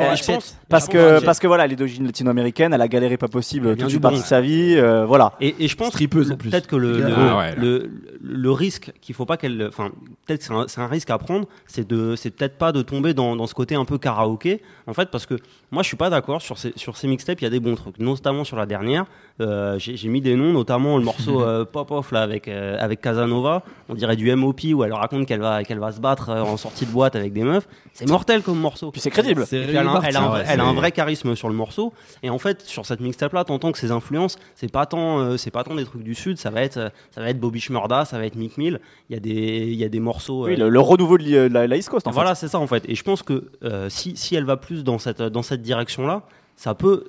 parce 0.69 0.87
que 0.87 1.23
parce 1.23 1.39
que 1.39 1.47
voilà, 1.47 1.65
elle 1.65 1.73
est 1.73 1.75
d'origine 1.75 2.05
latino-américaine, 2.05 2.73
elle 2.73 2.81
a 2.81 2.87
galéré 2.87 3.17
pas 3.17 3.27
possible 3.27 3.75
toute 3.75 3.87
du 3.87 3.95
une 3.95 4.01
partie 4.01 4.19
de 4.19 4.23
sa 4.23 4.41
vie, 4.41 4.75
euh, 4.77 5.05
voilà. 5.05 5.33
Et, 5.41 5.55
et 5.59 5.67
je 5.67 5.75
pense 5.75 5.91
peut-être 5.95 6.67
que 6.67 6.75
le, 6.75 6.99
le, 6.99 7.13
Ah 7.17 7.51
le, 7.57 8.51
risque 8.51 8.91
qu'il 9.01 9.15
faut 9.15 9.25
pas 9.25 9.37
qu'elle, 9.37 9.65
enfin 9.67 9.91
peut-être 10.25 10.47
que 10.47 10.67
c'est 10.67 10.81
un, 10.81 10.87
risque 10.87 11.09
à 11.09 11.17
prendre, 11.17 11.47
c'est 11.67 11.87
de, 11.87 12.15
c'est 12.15 12.31
peut-être 12.31 12.57
pas 12.57 12.71
de 12.71 12.81
tomber 12.81 13.13
dans, 13.13 13.35
dans 13.35 13.47
ce 13.47 13.53
côté 13.53 13.75
un 13.75 13.85
peu 13.85 13.97
karaoké, 14.21 14.61
en 14.87 14.93
fait, 14.93 15.09
parce 15.09 15.25
que 15.25 15.35
moi 15.71 15.83
je 15.83 15.87
suis 15.87 15.97
pas 15.97 16.09
d'accord 16.09 16.41
sur 16.41 16.57
ces 16.57 16.73
sur 16.75 16.97
ces 16.97 17.07
mixtapes, 17.07 17.39
il 17.41 17.43
y 17.43 17.47
a 17.47 17.49
des 17.49 17.59
bons 17.59 17.75
trucs, 17.75 17.97
notamment 17.99 18.43
sur 18.43 18.57
la 18.57 18.65
dernière, 18.65 19.05
euh, 19.39 19.77
j'ai 19.79 20.07
mis 20.09 20.21
des 20.21 20.35
noms, 20.35 20.53
notamment 20.53 20.97
le 20.97 21.03
morceau 21.03 21.41
euh, 21.41 21.65
Pop 21.65 21.91
Off 21.91 22.11
là 22.11 22.21
avec 22.21 22.47
euh, 22.47 22.77
avec 22.79 23.01
Casanova, 23.01 23.63
on 23.89 23.95
dirait 23.95 24.15
du 24.15 24.33
MOP 24.35 24.61
où 24.73 24.83
elle 24.83 24.93
raconte 24.93 25.25
qu'elle 25.25 25.39
va 25.41 25.63
qu'elle 25.63 25.79
va 25.79 25.91
se 25.91 25.99
battre 25.99 26.29
en 26.29 26.57
sortie 26.57 26.85
de 26.85 26.91
boîte 26.91 27.15
avec 27.15 27.33
des 27.33 27.43
meufs, 27.43 27.67
c'est 27.93 28.07
mortel 28.07 28.41
comme 28.43 28.59
morceau. 28.59 28.91
Puis 28.91 29.01
c'est 29.01 29.09
crédible. 29.11 29.45
Puis 29.47 29.57
elle, 29.57 29.77
a, 29.77 29.99
Rémi 29.99 30.05
elle 30.07 30.17
a 30.17 30.21
un, 30.21 30.27
vrai- 30.27 30.39
ouais, 30.41 30.45
elle 30.49 30.59
a 30.59 30.63
un 30.65 30.69
c'est- 30.71 30.75
vrai 30.75 30.91
charisme 30.91 31.35
sur 31.35 31.47
le 31.49 31.55
morceau. 31.55 31.93
Et 32.23 32.29
en 32.29 32.37
fait, 32.37 32.61
sur 32.61 32.85
cette 32.85 32.99
mixtape 32.99 33.33
là, 33.33 33.43
t'entends 33.43 33.71
que 33.71 33.77
ses 33.79 33.91
influences, 33.91 34.37
c'est 34.55 34.71
pas 34.71 34.85
tant, 34.85 35.19
euh, 35.19 35.37
c'est 35.37 35.51
pas 35.51 35.63
tant 35.63 35.75
des 35.75 35.85
trucs 35.85 36.03
du 36.03 36.15
sud. 36.15 36.37
Ça 36.37 36.49
va 36.49 36.61
être, 36.61 36.91
ça 37.11 37.21
va 37.21 37.29
être 37.29 37.39
Bobby 37.39 37.59
Shmurda, 37.59 38.05
ça 38.05 38.17
va 38.17 38.25
être 38.25 38.35
Mick 38.35 38.57
Mill. 38.57 38.79
Il 39.09 39.13
y 39.13 39.17
a 39.17 39.19
des, 39.19 39.31
il 39.67 39.75
y 39.75 39.83
a 39.83 39.89
des 39.89 39.99
morceaux. 39.99 40.45
Oui, 40.45 40.55
le, 40.55 40.69
le 40.69 40.79
renouveau 40.79 41.17
de, 41.17 41.47
la, 41.51 41.67
la 41.67 41.75
East 41.77 41.89
Coast 41.89 42.07
en 42.07 42.11
voilà, 42.11 42.35
fait. 42.35 42.41
c'est 42.41 42.47
ça 42.49 42.59
en 42.59 42.67
fait. 42.67 42.83
Et 42.87 42.95
je 42.95 43.03
pense 43.03 43.23
que 43.23 43.45
euh, 43.63 43.87
si, 44.01 44.17
si 44.17 44.35
elle 44.35 44.45
va 44.45 44.57
plus 44.57 44.83
dans 44.83 44.99
cette, 44.99 45.21
dans 45.21 45.43
cette 45.43 45.61
direction-là, 45.61 46.23
ça 46.57 46.75
peut, 46.75 47.05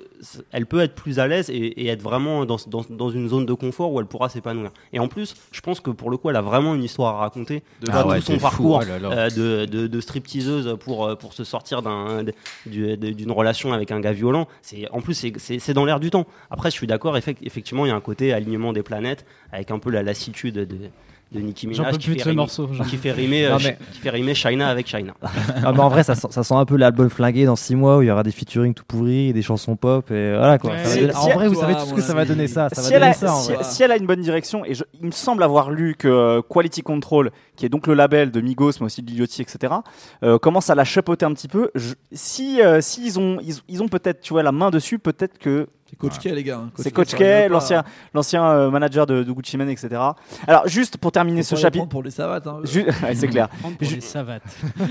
elle 0.51 0.65
peut 0.65 0.79
être 0.79 0.95
plus 0.95 1.19
à 1.19 1.27
l'aise 1.27 1.49
et, 1.51 1.55
et 1.83 1.87
être 1.87 2.01
vraiment 2.01 2.43
dans, 2.45 2.57
dans, 2.65 2.83
dans 2.89 3.09
une 3.11 3.27
zone 3.29 3.45
de 3.45 3.53
confort 3.53 3.91
où 3.93 3.99
elle 3.99 4.07
pourra 4.07 4.27
s'épanouir. 4.27 4.71
Et 4.93 4.99
en 4.99 5.07
plus, 5.07 5.35
je 5.51 5.61
pense 5.61 5.79
que 5.79 5.91
pour 5.91 6.09
le 6.09 6.17
coup, 6.17 6.29
elle 6.31 6.37
a 6.37 6.41
vraiment 6.41 6.73
une 6.73 6.81
histoire 6.83 7.15
à 7.17 7.19
raconter 7.19 7.61
de 7.81 7.87
Ah 7.91 8.01
tout 8.19 8.21
son 8.25 8.33
fou, 8.33 8.39
parcours 8.39 8.81
oh 8.81 9.11
euh, 9.11 9.29
de, 9.29 9.65
de, 9.65 9.85
de 9.85 10.01
stripteaseuse 10.01 10.75
pour, 10.79 11.05
euh, 11.05 11.15
pour 11.15 11.33
se 11.33 11.43
sortir 11.43 11.83
d'une 12.65 13.31
relation 13.31 13.73
avec 13.73 13.91
un 13.91 13.99
gars 13.99 14.13
violent. 14.13 14.47
En 14.91 15.01
plus, 15.01 15.13
c'est- 15.37 15.73
dans 15.73 15.85
l'air 15.85 15.99
du 15.99 16.09
temps. 16.09 16.25
Après, 16.49 16.69
je 16.71 16.75
suis 16.75 16.87
d'accord, 16.87 17.15
effect- 17.17 17.41
effectivement, 17.43 17.85
il 17.85 17.89
y 17.89 17.91
a 17.91 17.95
un 17.95 18.01
côté 18.01 18.33
alignement 18.33 18.73
des 18.73 18.83
planètes 18.83 19.25
avec 19.51 19.69
un 19.69 19.77
peu 19.79 19.91
la 19.91 20.01
lassitude 20.03 20.55
de, 20.55 20.77
de 21.33 21.39
Nicki 21.39 21.67
Minaj 21.67 21.97
qui 21.97 22.05
plus 22.07 22.13
de 22.13 22.17
fait 22.19 22.23
ce 22.25 22.29
rimer- 22.29 22.35
morceau, 22.35 22.69
j'en 22.71 22.83
qui 22.83 22.97
fait 22.97 23.11
rimer, 23.11 23.45
euh, 23.47 23.51
Non, 23.51 23.57
mais- 23.63 23.77
qui 23.91 23.99
fait 23.99 24.09
rimer 24.11 24.35
China 24.35 24.67
avec 24.69 24.87
China. 24.87 25.13
Ah, 25.65 25.71
mais 25.73 25.79
en 25.79 25.89
vrai, 25.89 26.03
ça 26.03 26.15
sent, 26.15 26.27
ça 26.29 26.43
sent 26.43 26.53
un 26.53 26.65
peu 26.65 26.75
l'album 26.77 27.09
flingué 27.09 27.45
dans 27.45 27.55
6 27.55 27.75
mois 27.75 27.97
où 27.97 28.01
il 28.01 28.07
y 28.07 28.11
aura 28.11 28.23
des 28.23 28.31
featuring 28.31 28.73
tout 28.73 28.83
pourris, 28.87 29.29
et 29.29 29.33
des 29.33 29.41
chansons 29.41 29.75
pop 29.75 30.11
et 30.11 30.33
voilà 30.35 30.57
quoi. 30.57 30.71
Ouais. 30.71 30.77
Ça 30.77 30.83
va 30.83 30.89
Si- 30.89 30.99
donner- 31.01 31.13
si 31.13 31.17
en 31.19 31.29
vrai, 31.33 31.47
vous 31.47 31.53
toi, 31.55 31.63
savez 31.63 31.73
tout 31.75 31.85
ce 31.87 31.93
que 31.93 32.01
ça 32.01 32.13
va 32.13 32.25
donner 32.25 32.47
ça. 32.47 32.69
Ça 32.71 32.81
si, 32.81 32.89
va 32.91 32.95
elle 32.97 33.03
a, 33.03 33.05
donner 33.07 33.17
ça 33.17 33.33
en 33.33 33.39
si- 33.39 33.51
vrai. 33.53 33.63
si 33.63 33.83
elle 33.83 33.91
a 33.91 33.97
une 33.97 34.05
bonne 34.05 34.21
direction, 34.21 34.65
et 34.65 34.73
je- 34.73 34.83
il 34.99 35.05
me 35.07 35.11
semble 35.11 35.43
avoir 35.43 35.71
lu 35.71 35.95
que 35.97 36.07
euh, 36.07 36.41
Quality 36.47 36.81
Control, 36.81 37.31
qui 37.55 37.65
est 37.65 37.69
donc 37.69 37.87
le 37.87 37.93
label 37.93 38.31
de 38.31 38.41
Migos, 38.41 38.71
mais 38.79 38.85
aussi 38.87 39.01
de 39.01 39.09
Liliotti, 39.11 39.41
etc., 39.41 39.73
euh, 40.23 40.37
commence 40.39 40.69
à 40.69 40.75
la 40.75 40.83
chapeauter 40.83 41.25
un 41.25 41.33
petit 41.33 41.47
peu. 41.47 41.69
Je- 41.75 41.93
si 42.11 42.61
euh, 42.61 42.81
s'ils 42.81 43.19
ont, 43.19 43.37
ils, 43.41 43.55
ils 43.67 43.83
ont 43.83 43.87
peut-être, 43.87 44.21
tu 44.21 44.33
vois, 44.33 44.43
la 44.43 44.51
main 44.51 44.71
dessus, 44.71 44.97
peut-être 44.99 45.37
que 45.37 45.67
C'est 45.89 45.95
Coach 45.97 46.17
K, 46.19 46.23
les 46.25 46.43
gars. 46.43 46.57
hein. 46.57 46.71
c'est 46.75 46.91
Coach 46.91 47.13
K, 47.13 47.19
rigole 47.19 47.41
pas. 47.43 47.47
l'ancien, 47.49 47.83
l'ancien 48.15 48.43
euh, 48.45 48.69
manager 48.71 49.05
de, 49.05 49.21
de 49.23 49.31
Gucci 49.31 49.57
Mane, 49.57 49.69
etc. 49.69 49.89
Alors, 50.47 50.67
juste 50.67 50.97
pour 50.97 51.11
terminer 51.11 51.43
ce 51.43 51.53
les 51.55 51.61
chapitre, 51.61 51.87
pour 51.87 52.01
des 52.01 52.09
savates. 52.11 52.47
hein. 52.47 52.61
Ju- 52.63 52.85
ouais, 53.03 53.13
c'est 53.15 53.27
clair. 53.27 53.49
Pour 53.61 53.71
Ju- 53.87 53.95
des 53.95 54.01
savates. 54.01 54.43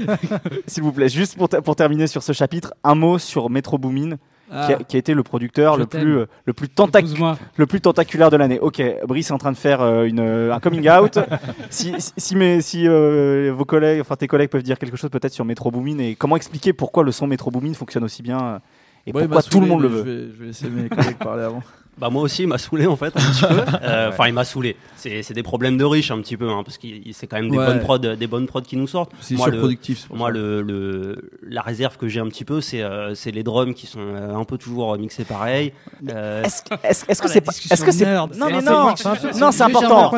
S'il 0.66 0.82
vous 0.82 0.92
plaît, 0.92 1.08
juste 1.08 1.36
pour, 1.36 1.48
pour 1.48 1.76
terminer 1.76 2.06
sur 2.06 2.22
ce 2.22 2.32
chapitre, 2.32 2.72
un 2.84 2.94
mot 2.94 3.18
sur 3.18 3.50
Metro 3.50 3.78
Boomin, 3.78 4.16
Ah. 4.55 4.66
qui, 4.66 4.72
a, 4.74 4.76
qui 4.76 4.96
a 4.96 4.98
été 4.98 5.14
le 5.14 5.22
producteur 5.22 5.74
Je 5.74 5.80
le 5.80 5.86
t'aime. 5.86 6.03
plus, 6.03 6.18
euh, 6.18 6.26
le, 6.44 6.53
plus 6.53 6.68
tentac- 6.68 7.36
le 7.57 7.66
plus 7.66 7.80
tentaculaire 7.80 8.30
de 8.30 8.36
l'année. 8.36 8.59
Ok, 8.61 8.82
Brice 9.07 9.30
est 9.30 9.32
en 9.32 9.38
train 9.38 9.53
de 9.53 9.57
faire 9.57 9.80
euh, 9.80 10.05
une, 10.05 10.20
euh, 10.20 10.53
un 10.55 10.61
coming 10.61 10.88
out. 10.90 11.18
si 11.70 11.94
si, 11.98 12.12
si, 12.16 12.36
mes- 12.36 12.61
si, 12.61 12.86
euh, 12.86 13.53
vos 13.57 13.64
collègues, 13.64 14.00
enfin 14.00 14.16
tes 14.16 14.26
collègues 14.26 14.50
peuvent 14.50 14.62
dire 14.62 14.78
quelque 14.78 14.96
chose 14.96 15.11
peut-être 15.11 15.32
sur 15.32 15.44
Metro 15.44 15.70
Boomin 15.70 15.98
et 15.98 16.14
comment 16.16 16.36
expliquer 16.36 16.72
pourquoi 16.72 17.03
le 17.03 17.12
son 17.12 17.26
Metro 17.26 17.50
Boomin 17.50 17.72
fonctionne 17.74 18.05
aussi 18.05 18.22
bien 18.22 18.61
et 19.07 19.12
Ouais, 19.12 19.22
pourquoi 19.22 19.36
m'a 19.38 19.42
tout 19.42 19.61
le 19.61 19.66
monde 19.66 19.82
le 19.82 19.88
veut. 19.88 20.05
Je 20.05 20.11
vais, 20.11 20.32
je 20.34 20.38
vais 20.40 20.46
laisser 20.46 20.68
mes 20.68 20.88
collègues 20.88 21.16
parler 21.16 21.42
avant. 21.44 21.62
Bah 21.99 22.09
moi 22.11 22.22
aussi, 22.22 22.43
il 22.43 22.49
m'a 22.49 22.59
saoulé 22.59 22.86
en 22.86 22.97
fait 22.97 23.14
un 23.16 23.20
petit 23.20 23.45
peu. 23.47 23.61
Euh, 23.82 24.09
Enfin, 24.09 24.26
il 24.28 24.32
m'a 24.34 24.45
saoulé. 24.45 24.76
C'est 24.97 25.22
c'est 25.22 25.34
des 25.34 25.43
problèmes 25.43 25.76
de 25.76 25.84
riches 25.84 26.11
un 26.11 26.20
petit 26.20 26.36
peu, 26.36 26.49
hein, 26.51 26.62
parce 26.64 26.78
que 26.78 26.86
c'est 27.12 27.26
quand 27.26 27.36
même 27.36 27.51
des 27.51 27.59
Ouais. 27.59 27.66
bonnes 27.66 27.80
prods, 27.80 27.99
des 27.99 28.26
bonnes 28.26 28.47
prods 28.47 28.62
qui 28.62 28.76
nous 28.76 28.86
sortent. 28.86 29.12
C'est 29.20 29.34
Moi, 29.34 29.47
le- 29.49 29.53
surproductif. 29.55 30.09
Moi, 30.12 30.30
le, 30.30 30.62
le- 30.62 31.30
la 31.47 31.61
réserve 31.62 31.97
que 31.99 32.09
j'ai 32.09 32.20
un 32.20 32.28
petit 32.28 32.45
peu, 32.45 32.61
c'est 32.61 32.82
euh, 32.82 33.14
c'est 33.14 33.30
les 33.30 33.43
drums 33.43 33.74
qui 33.74 33.86
sont 33.86 34.01
euh, 34.01 34.34
un 34.34 34.45
peu 34.45 34.59
toujours 34.59 34.97
mixés 34.99 35.24
pareil. 35.24 35.72
Euh, 36.09 36.43
Est-ce 36.45 36.62
que 36.62 36.74
est-ce- 36.82 37.05
est-ce 37.09 37.20
que 37.22 37.28
Ah, 37.28 37.34
la 37.34 37.53
c'est 37.53 37.72
est-ce 37.72 37.84
que 37.84 37.93
c'est 37.93 38.05
nerd. 38.05 38.34
non 38.36 38.47
mais 38.47 38.62
non 38.62 38.95
non 39.38 39.53
c'est 39.53 39.62
important 39.62 40.12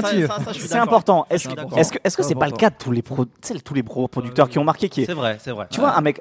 c'est 0.53 0.77
important 0.79 1.27
est-ce 1.31 1.49
que 1.49 1.55
est-ce 1.79 1.93
que 1.93 1.99
est-ce 2.05 2.17
que 2.17 2.23
C'est 2.23 2.35
pas 2.35 2.47
le 2.47 2.53
cas 2.53 2.71
de 2.71 2.77
tous 2.79 2.93
les 2.93 3.03
tous 3.03 3.75
les 3.75 3.83
gros 3.83 4.09
producteurs 4.09 4.49
qui 4.49 4.59
ont 4.59 4.65
marqué 4.65 4.89
qui 4.89 5.03
est 5.03 5.07
C'est 5.07 5.13
vrai, 5.13 5.39
c'est 5.41 5.51
vrai. 5.51 5.67
tu 5.71 5.81
vois 5.81 5.97
un 5.97 6.01
mec 6.01 6.21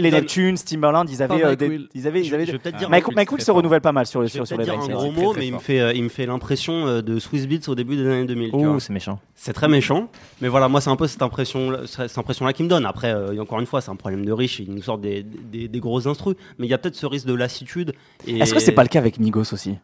les, 0.00 0.10
Neptunes 0.10 0.56
Timberland 0.56 1.08
ils 1.10 1.22
avaient 1.22 1.44
euh, 1.44 1.56
ils 1.94 2.06
avaient 2.06 2.20
ils 2.20 2.24
Je- 2.28 2.34
avaient 2.34 2.46
je 2.46 2.52
vais 2.52 2.58
peut-être 2.58 2.76
dire 2.78 2.90
Mike, 2.90 3.32
Will 3.32 3.42
se 3.42 3.50
renouvelle 3.50 3.80
pas 3.80 3.92
mal 3.92 4.06
sur, 4.06 4.28
sur, 4.28 4.44
les 4.56 4.64
un 4.92 4.96
gros 4.96 5.10
mot, 5.12 5.34
mais 5.34 5.46
il 5.46 5.52
me 5.52 5.56
fort. 5.58 5.62
fait, 5.64 5.80
euh, 5.80 5.92
il 5.94 6.02
me 6.04 6.08
fait 6.08 6.26
l'impression 6.26 6.86
euh, 6.86 7.02
de 7.02 7.18
Swiss 7.18 7.46
Beats 7.46 7.68
au 7.68 7.74
début 7.74 7.96
des 7.96 8.06
années 8.06 8.24
2000. 8.26 8.50
tu 8.50 8.56
Oh, 8.56 8.64
vois. 8.64 8.80
c'est 8.80 8.92
méchant. 8.92 9.20
C'est 9.34 9.52
très 9.52 9.68
méchant, 9.68 10.10
mais 10.40 10.48
voilà, 10.48 10.68
moi 10.68 10.80
c'est 10.80 10.90
un 10.90 10.96
peu 10.96 11.06
cette 11.06 11.22
impression, 11.22 11.72
cette 11.86 12.16
impression-là 12.18 12.52
qui 12.52 12.62
me 12.62 12.68
donne. 12.68 12.86
Après, 12.86 13.12
euh, 13.12 13.40
encore 13.40 13.60
une 13.60 13.66
fois, 13.66 13.80
c'est 13.80 13.90
un 13.90 13.96
problème 13.96 14.24
de 14.24 14.32
riches, 14.32 14.58
ils 14.60 14.72
nous 14.72 14.82
sortent 14.82 15.00
des, 15.02 15.22
des, 15.22 15.68
des 15.68 15.80
gros 15.80 16.06
instrus, 16.08 16.36
mais 16.58 16.66
il 16.66 16.70
y 16.70 16.74
a 16.74 16.78
peut-être 16.78 16.96
ce 16.96 17.06
risque 17.06 17.26
de 17.26 17.34
lassitude. 17.34 17.92
et- 18.26 18.38
Est-ce 18.38 18.54
que 18.54 18.60
c'est 18.60 18.72
pas 18.72 18.82
le 18.82 18.88
cas 18.88 18.98
avec 18.98 19.18
Migos 19.18 19.52
aussi? 19.52 19.76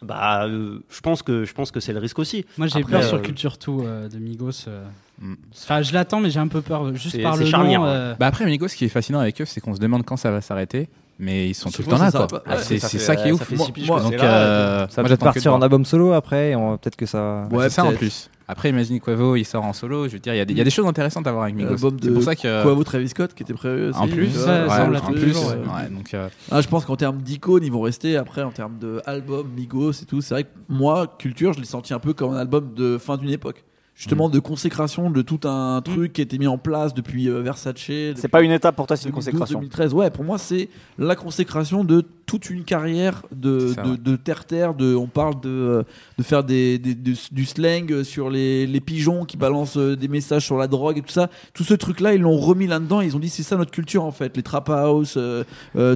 Bah, 0.00 0.44
euh, 0.46 0.78
je 0.90 1.00
pense 1.00 1.22
que 1.22 1.44
je 1.44 1.52
pense 1.52 1.70
que 1.70 1.80
c'est 1.80 1.92
le 1.92 1.98
risque 1.98 2.18
aussi. 2.18 2.44
Moi 2.56 2.66
j'ai 2.68 2.82
peur 2.84 3.02
euh, 3.02 3.08
sur 3.08 3.20
Culture 3.22 3.58
Tout 3.58 3.82
euh, 3.84 4.08
de 4.08 4.18
Migos. 4.18 4.66
euh. 4.68 4.84
Mm. 5.20 5.34
Enfin, 5.54 5.82
je 5.82 5.92
l'attends, 5.92 6.20
mais 6.20 6.30
j'ai 6.30 6.38
un 6.40 6.48
peu 6.48 6.60
peur 6.62 6.94
juste 6.94 7.20
par 7.22 7.36
le 7.36 7.44
charnière, 7.46 7.80
nom. 7.80 7.86
ouais. 7.86 7.92
euh, 7.92 8.14
Bah 8.18 8.26
après, 8.28 8.44
Migos, 8.46 8.68
ce 8.68 8.76
qui 8.76 8.84
est 8.84 8.88
fascinant 8.88 9.18
avec 9.20 9.40
eux, 9.40 9.44
c'est 9.44 9.60
qu'on 9.60 9.74
se 9.74 9.80
demande 9.80 10.04
quand 10.04 10.16
ça 10.16 10.30
va 10.30 10.40
s'arrêter, 10.40 10.88
mais 11.18 11.48
ils 11.48 11.54
sont 11.54 11.70
tout 11.70 11.82
le 11.82 11.88
temps 11.88 11.98
là. 11.98 12.10
Ah, 12.46 12.50
Ouais, 12.56 12.56
c'est 12.62 12.78
ça 12.78 12.88
qui 12.88 12.96
est 12.96 13.28
ça 13.28 13.34
ouf. 13.34 13.42
fait 13.42 13.56
Moi- 13.86 14.00
euh, 14.22 14.86
Ça 14.88 15.02
de 15.02 15.14
partir 15.16 15.54
en 15.54 15.62
album 15.62 15.84
solo 15.84 16.12
après, 16.12 16.54
peut-être 16.80 16.96
que 16.96 17.06
ça. 17.06 17.46
Ouais, 17.50 17.68
ça 17.70 17.84
en 17.84 17.92
plus. 17.92 18.28
Après, 18.48 18.68
imagine 18.68 19.00
Quavo, 19.00 19.36
il 19.36 19.44
sort 19.44 19.64
en 19.64 19.72
solo. 19.72 20.08
Je 20.08 20.14
veux 20.14 20.18
dire, 20.18 20.34
il 20.34 20.36
y, 20.36 20.40
a 20.40 20.44
des- 20.44 20.52
il 20.52 20.58
y 20.58 20.60
a 20.60 20.64
des 20.64 20.70
choses 20.70 20.86
intéressantes 20.86 21.26
à 21.26 21.32
voir 21.32 21.44
avec 21.44 21.54
Migos. 21.54 21.76
C'est 22.02 22.10
pour 22.12 22.22
ça 22.22 22.34
que. 22.34 22.62
Quavo 22.64 22.84
Travis 22.84 23.08
Scott 23.08 23.32
qui 23.34 23.44
était 23.44 23.54
prévu. 23.54 23.92
En 23.94 24.06
plus, 24.08 24.36
en 24.46 24.66
donc, 25.90 26.12
euh, 26.14 26.28
je 26.60 26.68
pense 26.68 26.84
qu'en 26.84 26.96
termes 26.96 27.18
d'icônes, 27.22 27.64
ils 27.64 27.72
vont 27.72 27.80
rester. 27.80 28.16
Après, 28.16 28.42
en 28.42 28.50
termes 28.50 28.74
d'album, 28.78 29.46
Migos 29.56 29.92
et 29.92 30.04
tout, 30.06 30.20
c'est 30.20 30.34
vrai 30.34 30.44
que 30.44 30.48
moi, 30.68 31.06
Culture, 31.18 31.52
je 31.54 31.60
l'ai 31.60 31.64
senti 31.66 31.94
un 31.94 31.98
peu 31.98 32.12
comme 32.12 32.32
un 32.34 32.38
album 32.38 32.74
de 32.74 32.98
fin 32.98 33.16
d'une 33.16 33.30
époque. 33.30 33.64
Justement, 34.02 34.28
Mm. 34.28 34.32
de 34.32 34.38
consécration 34.40 35.10
de 35.10 35.22
tout 35.22 35.38
un 35.48 35.80
truc 35.80 36.12
qui 36.14 36.20
a 36.22 36.24
été 36.24 36.36
mis 36.36 36.48
en 36.48 36.58
place 36.58 36.92
depuis 36.92 37.28
euh, 37.28 37.40
Versace. 37.40 37.76
C'est 37.86 38.28
pas 38.28 38.42
une 38.42 38.50
étape 38.50 38.74
pour 38.74 38.88
toi, 38.88 38.96
c'est 38.96 39.04
une 39.08 39.12
2012, 39.14 39.24
consécration. 39.32 39.58
2013, 39.60 39.94
ouais, 39.94 40.10
pour 40.10 40.24
moi, 40.24 40.38
c'est 40.38 40.68
la 40.98 41.14
consécration 41.14 41.84
de 41.84 42.04
toute 42.26 42.50
une 42.50 42.64
carrière 42.64 43.22
de, 43.30 44.16
terre-terre. 44.16 44.74
De, 44.74 44.94
on 44.96 45.06
parle 45.06 45.40
de, 45.40 45.48
euh, 45.48 45.82
de 46.18 46.22
faire 46.24 46.42
des, 46.42 46.78
des- 46.78 46.94
de- 46.96 47.14
du 47.30 47.44
slang 47.44 48.02
sur 48.02 48.28
les, 48.30 48.66
les 48.66 48.80
pigeons 48.80 49.24
qui 49.24 49.36
balancent 49.36 49.76
euh, 49.76 49.96
des 49.96 50.08
messages 50.08 50.44
sur 50.46 50.56
la 50.58 50.66
drogue 50.66 50.98
et 50.98 51.02
tout 51.02 51.12
ça. 51.12 51.30
Tout 51.54 51.62
ce 51.64 51.74
truc-là, 51.74 52.14
ils 52.14 52.20
l'ont 52.22 52.38
remis 52.38 52.66
là-dedans. 52.66 53.00
Ils 53.02 53.14
ont 53.16 53.20
dit, 53.20 53.28
c'est 53.28 53.42
ça 53.44 53.56
notre 53.56 53.70
culture, 53.70 54.02
en 54.04 54.10
fait. 54.12 54.36
Les 54.36 54.42
trap 54.42 54.68
house, 54.70 55.14
euh, 55.16 55.44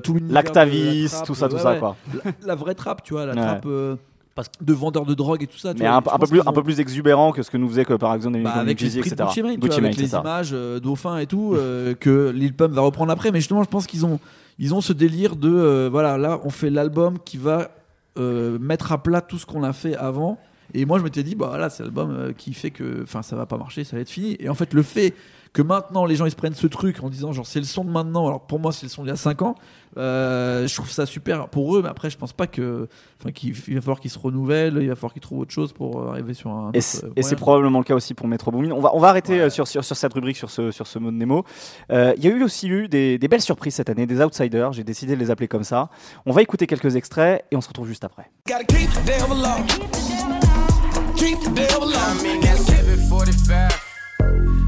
tout 0.00 0.16
Lactavis, 0.28 1.08
la 1.12 1.20
tout 1.22 1.34
ça, 1.34 1.48
tout 1.48 1.56
ouais, 1.56 1.62
ça, 1.62 1.74
quoi. 1.76 1.96
La, 2.24 2.32
la 2.46 2.54
vraie 2.54 2.74
trappe, 2.74 3.02
tu 3.02 3.14
vois, 3.14 3.26
la 3.26 3.32
Ouais. 3.34 3.40
trappe 3.40 3.66
euh, 3.66 3.96
Parce- 4.36 4.50
de 4.60 4.72
vendeurs 4.72 5.04
de 5.06 5.14
drogue 5.14 5.42
et 5.42 5.46
tout 5.48 5.56
ça. 5.58 5.72
tu 5.74 5.80
Mais 5.82 5.88
vois. 5.88 5.96
un, 5.96 6.14
un 6.14 6.18
peu 6.18 6.26
plus, 6.28 6.40
un 6.46 6.52
peu 6.52 6.62
plus 6.62 6.78
exubérant 6.78 7.32
que 7.32 7.42
ce 7.42 7.50
que 7.50 7.56
nous 7.56 7.68
faisait 7.68 7.84
que 7.86 7.94
par 7.94 8.14
exemple 8.14 8.40
bah, 8.42 8.52
avec 8.52 8.80
les 8.80 8.98
etc. 8.98 9.16
Vois, 9.18 9.74
avec 9.76 9.96
les 9.96 10.06
ça. 10.06 10.20
images 10.20 10.50
euh, 10.52 10.78
dauphins 10.78 11.18
et 11.18 11.26
tout 11.26 11.54
euh, 11.54 11.94
que 11.98 12.30
Lil 12.30 12.52
Pump 12.54 12.72
va 12.72 12.82
reprendre 12.82 13.10
après 13.10 13.32
mais 13.32 13.40
justement 13.40 13.62
je 13.64 13.68
pense 13.68 13.86
qu'ils 13.86 14.04
ont 14.06 14.20
ils 14.58 14.74
ont 14.74 14.80
ce 14.80 14.92
délire 14.92 15.36
de 15.36 15.50
euh, 15.52 15.88
voilà 15.90 16.18
là 16.18 16.38
on 16.44 16.50
fait 16.50 16.70
l'album 16.70 17.18
qui 17.24 17.38
va 17.38 17.70
mettre 18.18 18.92
à 18.92 19.02
plat 19.02 19.20
tout 19.20 19.38
ce 19.38 19.44
qu'on 19.46 19.62
a 19.62 19.72
fait 19.74 19.94
avant 19.96 20.38
et 20.72 20.84
moi 20.86 20.98
je 20.98 21.04
m'étais 21.04 21.22
dit 21.22 21.34
bah 21.34 21.46
voilà 21.48 21.68
c'est 21.68 21.82
l'album 21.82 22.32
qui 22.36 22.54
fait 22.54 22.70
que 22.70 23.02
enfin 23.02 23.22
ça 23.22 23.36
va 23.36 23.44
pas 23.46 23.58
marcher 23.58 23.84
ça 23.84 23.96
va 23.96 24.02
être 24.02 24.08
fini 24.10 24.36
et 24.40 24.48
en 24.48 24.54
fait 24.54 24.72
le 24.72 24.82
fait 24.82 25.12
que 25.56 25.62
maintenant 25.62 26.04
les 26.04 26.16
gens 26.16 26.26
ils 26.26 26.30
se 26.30 26.36
prennent 26.36 26.52
ce 26.54 26.66
truc 26.66 27.02
en 27.02 27.08
disant 27.08 27.32
genre 27.32 27.46
c'est 27.46 27.60
le 27.60 27.64
son 27.64 27.82
de 27.82 27.88
maintenant 27.90 28.26
alors 28.26 28.42
pour 28.42 28.60
moi 28.60 28.72
c'est 28.72 28.84
le 28.84 28.90
son 28.90 29.04
d'il 29.04 29.08
y 29.08 29.12
a 29.12 29.16
5 29.16 29.40
ans 29.40 29.54
euh, 29.96 30.66
je 30.68 30.74
trouve 30.74 30.90
ça 30.90 31.06
super 31.06 31.48
pour 31.48 31.74
eux 31.74 31.80
mais 31.82 31.88
après 31.88 32.10
je 32.10 32.18
pense 32.18 32.34
pas 32.34 32.46
que 32.46 32.88
enfin 33.18 33.32
qu'il 33.32 33.54
il 33.66 33.74
va 33.76 33.80
falloir 33.80 33.98
qu'ils 33.98 34.10
se 34.10 34.18
renouvellent 34.18 34.76
il 34.82 34.88
va 34.88 34.94
falloir 34.96 35.14
qu'ils 35.14 35.22
trouvent 35.22 35.38
autre 35.38 35.52
chose 35.52 35.72
pour 35.72 36.02
euh, 36.02 36.10
arriver 36.10 36.34
sur 36.34 36.50
un 36.50 36.72
Et 36.74 36.78
autre, 36.78 36.80
c'est 36.82 37.06
et 37.16 37.22
c'est 37.22 37.30
moyen. 37.30 37.36
probablement 37.36 37.78
le 37.78 37.84
cas 37.84 37.94
aussi 37.94 38.12
pour 38.12 38.28
Metro 38.28 38.50
Boomin. 38.50 38.70
On 38.72 38.80
va, 38.80 38.94
on 38.94 38.98
va 38.98 39.08
arrêter 39.08 39.40
euh, 39.40 39.48
sur, 39.48 39.66
sur, 39.66 39.82
sur 39.82 39.96
cette 39.96 40.12
rubrique, 40.12 40.36
sur 40.36 40.50
ce, 40.50 40.70
sur 40.70 40.86
ce 40.86 40.98
mot 40.98 41.10
de 41.10 41.16
Nemo. 41.16 41.42
Euh, 41.90 42.12
Il 42.18 42.24
y 42.24 42.28
a 42.28 42.30
eu 42.30 42.42
aussi 42.42 42.68
eu 42.68 42.86
des, 42.88 43.16
des 43.16 43.28
belles 43.28 43.40
surprises 43.40 43.76
cette 43.76 43.88
année, 43.88 44.04
des 44.04 44.20
outsiders. 44.20 44.72
J'ai 44.74 44.84
décidé 44.84 45.14
de 45.14 45.20
les 45.20 45.30
appeler 45.30 45.48
comme 45.48 45.64
ça. 45.64 45.88
On 46.26 46.32
va 46.32 46.42
écouter 46.42 46.66
quelques 46.66 46.96
extraits 46.96 47.46
et 47.50 47.56
on 47.56 47.62
se 47.62 47.68
retrouve 47.68 47.86
juste 47.88 48.04
après. 48.04 48.30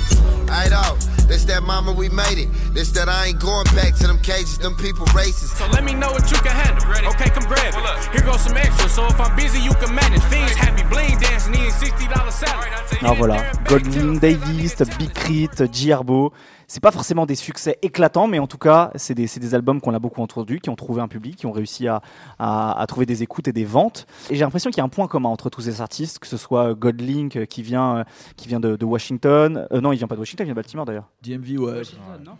I 0.49 0.69
know. 0.69 1.10
This 1.31 1.45
that 1.45 1.63
mama, 1.63 1.93
we 1.93 2.09
made 2.09 2.37
it. 2.43 2.49
This 2.73 2.91
that 2.91 3.07
I 3.07 3.27
ain't 3.27 3.39
going 3.39 3.63
back 3.71 3.95
to 4.03 4.05
them 4.05 4.19
cages, 4.19 4.57
them 4.57 4.75
people 4.75 5.05
racist. 5.15 5.55
So 5.55 5.65
let 5.71 5.81
me 5.85 5.93
know 5.93 6.11
what 6.11 6.29
you 6.29 6.35
can 6.43 6.51
handle. 6.51 6.83
Okay, 7.15 7.29
come 7.29 7.47
grab 7.47 7.71
it. 7.71 8.11
Here 8.11 8.19
goes 8.27 8.41
some 8.41 8.57
extra. 8.57 8.89
So 8.89 9.05
if 9.07 9.15
I'm 9.15 9.33
busy, 9.37 9.61
you 9.61 9.71
can 9.79 9.95
manage. 9.95 10.21
Fiends 10.27 10.51
happy, 10.59 10.83
bling 10.91 11.17
dancing, 11.23 11.55
eating 11.55 11.71
$60 11.71 12.31
salary. 12.35 12.69
Alors 12.99 13.13
ah, 13.13 13.13
voilà, 13.13 13.51
Goldwyn 13.63 14.19
Davis, 14.19 14.75
Big 14.99 15.13
Crit, 15.13 15.71
G 15.71 15.91
Herbo. 15.91 16.33
C'est 16.71 16.79
pas 16.79 16.91
forcément 16.91 17.25
des 17.25 17.35
succès 17.35 17.77
éclatants, 17.81 18.27
mais 18.27 18.39
en 18.39 18.47
tout 18.47 18.57
cas, 18.57 18.91
c'est 18.95 19.13
des, 19.13 19.53
albums 19.55 19.81
qu'on 19.81 19.93
a 19.93 19.99
beaucoup 19.99 20.21
entendu, 20.21 20.61
qui 20.61 20.69
ont 20.69 20.77
trouvé 20.77 21.01
un 21.01 21.09
public, 21.09 21.35
qui 21.35 21.45
ont 21.45 21.51
réussi 21.51 21.85
à, 21.89 22.01
à, 22.39 22.79
à 22.81 22.87
trouver 22.87 23.05
des 23.05 23.23
écoutes 23.23 23.49
et 23.49 23.51
des 23.51 23.65
ventes. 23.65 24.07
Et 24.29 24.35
j'ai 24.35 24.39
l'impression 24.45 24.69
qu'il 24.69 24.77
y 24.77 24.79
a 24.79 24.85
un 24.85 24.89
point 24.89 25.07
commun 25.07 25.27
entre 25.27 25.49
tous 25.49 25.59
ces 25.59 25.81
artistes, 25.81 26.19
que 26.19 26.27
ce 26.27 26.37
soit 26.37 26.73
Godlink 26.73 27.35
euh, 27.35 27.45
qui 27.45 27.61
vient, 27.61 27.97
euh, 27.97 28.03
qui 28.37 28.47
vient 28.47 28.61
de, 28.61 28.77
de 28.77 28.85
Washington. 28.85 29.67
Euh, 29.73 29.81
non, 29.81 29.91
il 29.91 29.97
vient 29.97 30.07
pas 30.07 30.15
de 30.15 30.21
Washington, 30.21 30.45
il 30.45 30.47
vient 30.47 30.53
de 30.53 30.55
Baltimore 30.55 30.85
d'ailleurs. 30.85 31.09
DMV, 31.21 31.57
ouais. 31.59 31.81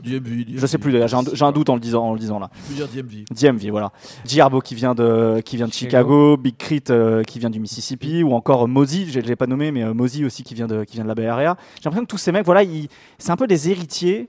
DMV, 0.02 0.46
Je 0.56 0.66
sais 0.66 0.78
plus 0.78 0.94
d'ailleurs, 0.94 1.10
j'ai 1.10 1.44
un, 1.44 1.52
doute 1.52 1.68
en 1.68 1.74
le 1.74 1.82
disant, 1.82 2.06
en 2.06 2.14
le 2.14 2.20
disant 2.20 2.40
là. 2.40 2.50
Je 2.70 2.70
peux 2.70 2.74
dire 2.76 2.88
DMV. 2.88 3.26
DMV, 3.36 3.70
voilà. 3.70 3.92
G 4.26 4.40
Herbo 4.40 4.62
qui 4.62 4.76
vient 4.76 4.96
de, 4.96 5.42
qui 5.44 5.58
vient 5.58 5.68
de 5.68 5.74
Chicago, 5.74 6.38
Big 6.38 6.56
Crit 6.56 6.84
euh, 6.90 7.24
qui 7.24 7.40
vient 7.40 7.50
du 7.50 7.60
Mississippi, 7.60 8.24
ou 8.24 8.32
encore 8.34 8.64
euh, 8.64 8.68
Mosey, 8.68 9.08
je 9.10 9.20
l'ai 9.20 9.36
pas 9.36 9.48
nommé, 9.48 9.72
mais 9.74 9.84
euh, 9.84 9.94
Mosey 9.94 10.24
aussi 10.24 10.44
qui 10.44 10.54
vient 10.54 10.68
de, 10.68 10.86
qui 10.86 10.94
vient 10.94 11.04
de 11.04 11.10
la 11.10 11.16
Bay 11.16 11.28
Area. 11.28 11.58
J'ai 11.76 11.82
l'impression 11.90 12.06
que 12.06 12.10
tous 12.12 12.18
ces 12.18 12.32
mecs, 12.32 12.46
voilà, 12.46 12.64
ils- 12.64 12.88
c'est 13.18 13.32
un 13.32 13.36
peu 13.36 13.48
des 13.48 13.70
héritiers 13.70 14.21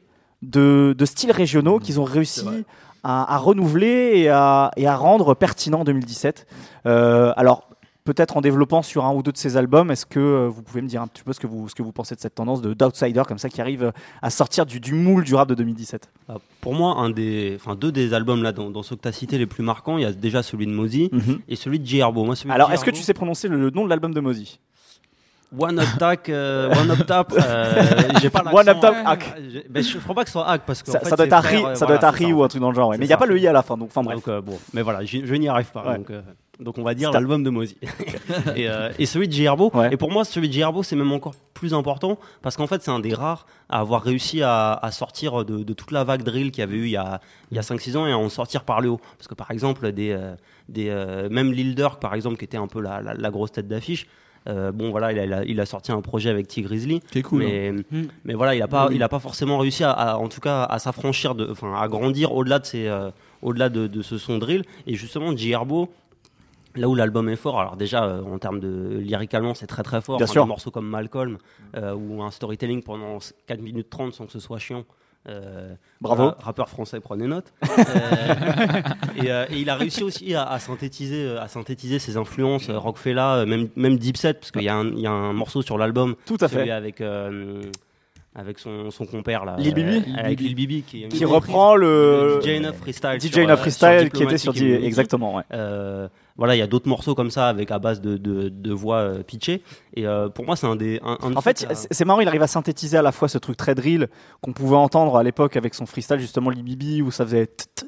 de, 0.42 0.94
de 0.96 1.04
styles 1.04 1.32
régionaux 1.32 1.78
qu'ils 1.78 2.00
ont 2.00 2.04
réussi 2.04 2.44
à, 3.04 3.34
à 3.34 3.38
renouveler 3.38 4.12
et 4.16 4.28
à, 4.28 4.70
et 4.76 4.86
à 4.86 4.96
rendre 4.96 5.34
pertinents 5.34 5.80
en 5.80 5.84
2017. 5.84 6.46
Euh, 6.86 7.32
alors, 7.36 7.68
peut-être 8.04 8.36
en 8.36 8.40
développant 8.40 8.82
sur 8.82 9.04
un 9.04 9.14
ou 9.14 9.22
deux 9.22 9.30
de 9.30 9.36
ces 9.36 9.56
albums, 9.56 9.90
est-ce 9.92 10.06
que 10.06 10.18
euh, 10.18 10.48
vous 10.48 10.62
pouvez 10.62 10.82
me 10.82 10.88
dire 10.88 11.00
un 11.02 11.06
petit 11.06 11.22
peu 11.22 11.32
ce 11.32 11.38
que 11.38 11.46
vous, 11.46 11.68
ce 11.68 11.74
que 11.76 11.82
vous 11.82 11.92
pensez 11.92 12.16
de 12.16 12.20
cette 12.20 12.34
tendance 12.34 12.60
de 12.60 12.74
d'outsider 12.74 13.22
comme 13.28 13.38
ça 13.38 13.48
qui 13.48 13.60
arrive 13.60 13.84
euh, 13.84 13.90
à 14.22 14.30
sortir 14.30 14.66
du, 14.66 14.80
du 14.80 14.92
moule 14.94 15.22
du 15.22 15.34
rap 15.36 15.48
de 15.48 15.54
2017 15.54 16.10
Ah, 16.28 16.34
Pour 16.60 16.74
moi, 16.74 16.96
un 16.98 17.10
des, 17.10 17.56
enfin 17.60 17.76
deux 17.76 17.92
des 17.92 18.12
albums 18.14 18.42
là 18.42 18.50
dans, 18.50 18.70
dans 18.70 18.82
ceux 18.82 18.96
que 18.96 19.02
tu 19.02 19.08
as 19.08 19.12
cités 19.12 19.38
les 19.38 19.46
plus 19.46 19.62
marquants, 19.62 19.98
il 19.98 20.02
y 20.02 20.06
a 20.06 20.12
déjà 20.12 20.42
celui 20.42 20.66
de 20.66 20.72
Mosey 20.72 21.08
Mhm. 21.12 21.38
et 21.48 21.54
celui 21.54 21.78
de 21.78 21.86
J 21.86 21.98
Herbo. 21.98 22.24
Moi, 22.24 22.34
celui 22.34 22.50
Alors, 22.52 22.72
est-ce 22.72 22.84
que 22.84 22.90
tu 22.90 23.02
sais 23.02 23.14
prononcer 23.14 23.46
le, 23.46 23.56
le 23.56 23.70
nom 23.70 23.84
de 23.84 23.88
l'album 23.90 24.12
de 24.12 24.20
Mosey 24.20 24.46
One 25.58 25.78
Up 25.78 25.86
Tac, 25.98 26.28
euh, 26.28 26.72
One 26.74 26.90
Up 26.90 27.06
Tap, 27.06 27.32
euh, 27.36 27.74
j'ai 28.22 28.30
pas 28.30 28.42
l'accent. 28.42 28.56
One 28.58 28.68
Up 28.70 28.80
Tap, 28.80 28.94
euh, 28.94 29.02
Hack. 29.04 29.34
j'ai- 29.52 29.66
ben, 29.68 29.82
je 29.82 29.98
crois 29.98 30.14
pas 30.14 30.22
que 30.24 30.28
ce 30.28 30.32
soit 30.32 30.48
Hack 30.48 30.62
parce 30.66 30.82
que 30.82 30.90
Ça, 30.90 30.98
en 30.98 31.00
fait, 31.04 31.10
ça 31.10 31.16
doit 31.16 31.26
c'est 31.26 31.32
être 31.34 31.42
frère, 31.44 31.66
euh, 31.66 31.74
ça 31.74 31.84
voilà, 31.84 32.00
doit 32.00 32.08
être 32.08 32.16
c'est 32.18 32.24
ça. 32.24 32.30
ou 32.30 32.42
un 32.42 32.48
truc 32.48 32.60
dans 32.62 32.70
le 32.70 32.74
genre, 32.74 32.88
ouais. 32.88 32.96
Mais 32.98 33.04
il 33.04 33.08
n'y 33.08 33.12
a 33.12 33.16
ça. 33.16 33.20
pas 33.20 33.26
le 33.26 33.38
i 33.38 33.46
à 33.46 33.52
la 33.52 33.62
fin, 33.62 33.76
donc 33.76 33.88
enfin 33.90 34.02
bref. 34.02 34.16
Donc, 34.16 34.28
euh, 34.28 34.40
bon, 34.40 34.58
mais 34.72 34.80
voilà, 34.82 35.04
j'y- 35.04 35.26
je 35.26 35.34
n'y 35.34 35.48
arrive 35.48 35.70
pas. 35.70 35.84
Ouais. 35.86 35.98
Donc, 35.98 36.10
euh, 36.10 36.22
donc 36.58 36.78
on 36.78 36.82
va 36.82 36.94
dire 36.94 37.10
C'est 37.10 37.16
un- 37.16 37.20
l'album 37.20 37.42
de 37.44 37.50
Mosey. 37.50 37.76
et, 38.56 38.68
euh, 38.68 38.90
et 38.98 39.04
celui 39.06 39.28
de 39.28 39.32
J 39.32 39.44
Herbo. 39.44 39.70
Et 39.90 39.96
pour 39.98 40.10
moi, 40.10 40.24
celui 40.24 40.48
de 40.48 40.52
J 40.54 40.60
Herbo, 40.60 40.82
c'est 40.82 40.96
même 40.96 41.12
encore 41.12 41.34
plus 41.54 41.74
important 41.74 42.18
parce 42.40 42.56
qu'en 42.56 42.66
fait, 42.66 42.82
c'est 42.82 42.90
un 42.90 43.00
des 43.00 43.12
rares 43.14 43.46
à 43.68 43.80
avoir 43.80 44.02
réussi 44.02 44.42
à, 44.42 44.72
à 44.72 44.90
sortir 44.90 45.44
de, 45.44 45.62
de 45.62 45.72
toute 45.74 45.90
la 45.90 46.02
vague 46.04 46.22
drill 46.22 46.50
qu'il 46.50 46.60
y 46.60 46.64
avait 46.64 46.76
eu 46.76 46.84
il 46.84 46.90
y 46.92 46.96
a, 46.96 47.20
il 47.50 47.56
y 47.56 47.58
a 47.60 47.62
5-6 47.62 47.96
ans 47.98 48.06
et 48.06 48.12
à 48.12 48.18
en 48.18 48.28
sortir 48.30 48.64
par 48.64 48.80
le 48.80 48.88
haut. 48.90 49.00
Parce 49.18 49.28
que 49.28 49.34
par 49.34 49.50
exemple, 49.50 49.92
des, 49.92 50.12
euh, 50.12 50.34
des, 50.68 50.88
euh, 50.88 51.28
même 51.30 51.52
Lil 51.52 51.74
Durk, 51.74 52.00
par 52.00 52.14
exemple, 52.14 52.36
qui 52.38 52.44
était 52.46 52.56
un 52.56 52.66
peu 52.68 52.80
la, 52.80 53.00
la, 53.02 53.14
la 53.14 53.30
grosse 53.30 53.52
tête 53.52 53.68
d'affiche. 53.68 54.06
Euh, 54.48 54.72
bon 54.72 54.90
voilà, 54.90 55.12
il 55.12 55.18
a, 55.18 55.24
il 55.24 55.32
a- 55.32 55.44
il 55.44 55.60
a 55.60 55.66
sorti 55.66 55.92
un 55.92 56.00
projet 56.00 56.30
avec 56.30 56.48
T 56.48 56.62
Grizzly, 56.62 57.00
Qui 57.00 57.18
est 57.18 57.22
cool, 57.22 57.40
mais, 57.40 57.68
hein. 57.92 58.02
mais 58.24 58.34
voilà, 58.34 58.54
il 58.54 58.62
a 58.62 58.68
pas, 58.68 58.88
Oui. 58.88 58.96
il 58.96 59.02
a 59.02 59.08
pas 59.08 59.18
forcément 59.20 59.58
réussi 59.58 59.84
à, 59.84 59.90
à- 59.92 60.16
en 60.16 60.28
tout 60.28 60.40
cas, 60.40 60.64
à 60.64 60.78
s'affranchir 60.78 61.34
de, 61.34 61.48
enfin, 61.50 61.74
à 61.80 61.86
grandir 61.88 62.32
au-delà 62.32 62.58
de 62.58 62.66
ses, 62.66 62.86
euh, 62.88 63.10
au-delà 63.42 63.68
de, 63.68 63.86
de 63.86 64.02
ce 64.02 64.18
son 64.18 64.38
drill. 64.38 64.64
Et 64.86 64.94
justement, 64.94 65.36
J 65.36 65.50
Herbo, 65.52 65.88
là 66.74 66.88
où 66.88 66.94
l'album 66.94 67.28
est 67.28 67.36
fort, 67.36 67.60
alors 67.60 67.76
déjà 67.76 68.04
euh, 68.04 68.22
en 68.22 68.38
termes 68.38 68.58
de 68.60 68.98
lyricalement, 68.98 69.54
c'est 69.54 69.66
très 69.66 69.82
très 69.82 70.00
fort. 70.00 70.16
Bien 70.16 70.24
Enfin, 70.24 70.32
sûr. 70.32 70.42
Des 70.44 70.48
morceaux 70.48 70.70
comme 70.70 70.88
Malcolm 70.88 71.38
euh, 71.76 71.94
ou 71.94 72.22
un 72.22 72.30
storytelling 72.30 72.82
pendant 72.82 73.18
4 73.46 73.60
minutes 73.60 73.90
30 73.90 74.12
sans 74.14 74.26
que 74.26 74.32
ce 74.32 74.40
soit 74.40 74.58
chiant. 74.58 74.84
Euh, 75.28 75.74
Bravo. 76.00 76.22
voilà, 76.24 76.38
rappeur 76.40 76.68
français, 76.68 76.98
prenez 77.00 77.26
note. 77.28 77.52
Euh, 77.62 77.74
et, 79.22 79.30
euh, 79.30 79.44
et 79.50 79.60
il 79.60 79.70
a 79.70 79.76
réussi 79.76 80.02
aussi 80.02 80.34
à, 80.34 80.44
à 80.48 80.58
synthétiser, 80.58 81.36
à 81.36 81.46
synthétiser 81.48 81.98
ses 82.00 82.16
influences, 82.16 82.68
euh, 82.68 82.78
Rockefeller, 82.78 83.20
euh, 83.20 83.46
même, 83.46 83.68
même 83.76 83.98
Deep 83.98 84.16
Set, 84.16 84.40
parce 84.40 84.50
qu'il 84.50 84.62
y, 84.62 84.68
a 84.68 84.74
un- 84.76 84.88
il 84.88 84.98
y 85.00 85.06
a 85.06 85.10
un 85.12 85.32
morceau 85.32 85.62
sur 85.62 85.78
l'album. 85.78 86.16
Tout 86.26 86.38
à 86.40 86.48
celui 86.48 86.64
fait. 86.64 86.70
Avec, 86.72 87.00
euh, 87.00 87.62
avec 88.34 88.58
son, 88.58 88.90
son 88.90 89.04
compère 89.06 89.44
là. 89.44 89.56
Lil 89.58 89.74
Bibi 89.74 89.96
euh, 89.98 90.14
Avec 90.18 90.40
Lil 90.40 90.54
Bibi 90.56 90.82
qui, 90.82 91.06
Qui 91.08 91.24
reprend 91.24 91.76
le- 91.76 92.40
DJ 92.42 92.62
Freestyle. 92.72 93.20
DJ 93.20 93.32
sur, 93.32 93.58
Freestyle 93.58 94.00
sur 94.00 94.10
qui 94.12 94.22
était 94.24 94.38
sur 94.38 94.56
exactement, 94.56 95.36
ouais. 95.36 95.42
Euh, 95.52 96.08
voilà, 96.36 96.54
il 96.56 96.58
y 96.58 96.62
a 96.62 96.66
d'autres 96.66 96.88
morceaux 96.88 97.14
comme 97.14 97.30
ça 97.30 97.48
avec 97.48 97.70
à 97.70 97.78
base 97.78 98.00
de, 98.00 98.16
de, 98.16 98.48
de 98.48 98.72
voix 98.72 98.96
euh, 98.98 99.22
pitchées. 99.22 99.62
Et 99.94 100.06
euh, 100.06 100.28
pour 100.28 100.44
moi, 100.46 100.56
c'est 100.56 100.66
un 100.66 100.76
des. 100.76 101.00
Un, 101.04 101.18
un 101.22 101.30
des 101.30 101.36
En 101.36 101.40
fait, 101.40 101.66
à- 101.68 101.74
c'est 101.74 102.04
marrant, 102.04 102.20
il 102.20 102.28
arrive 102.28 102.42
à 102.42 102.46
synthétiser 102.46 102.96
à 102.96 103.02
la 103.02 103.12
fois 103.12 103.28
ce 103.28 103.38
truc 103.38 103.56
très 103.56 103.74
drill 103.74 104.08
qu'on 104.40 104.52
pouvait 104.52 104.76
entendre 104.76 105.16
à 105.16 105.22
l'époque 105.22 105.56
avec 105.56 105.74
son 105.74 105.86
freestyle, 105.86 106.18
justement, 106.18 106.50
Libibi, 106.50 107.02
où 107.02 107.10
ça 107.10 107.24
faisait 107.24 107.46
t- 107.46 107.86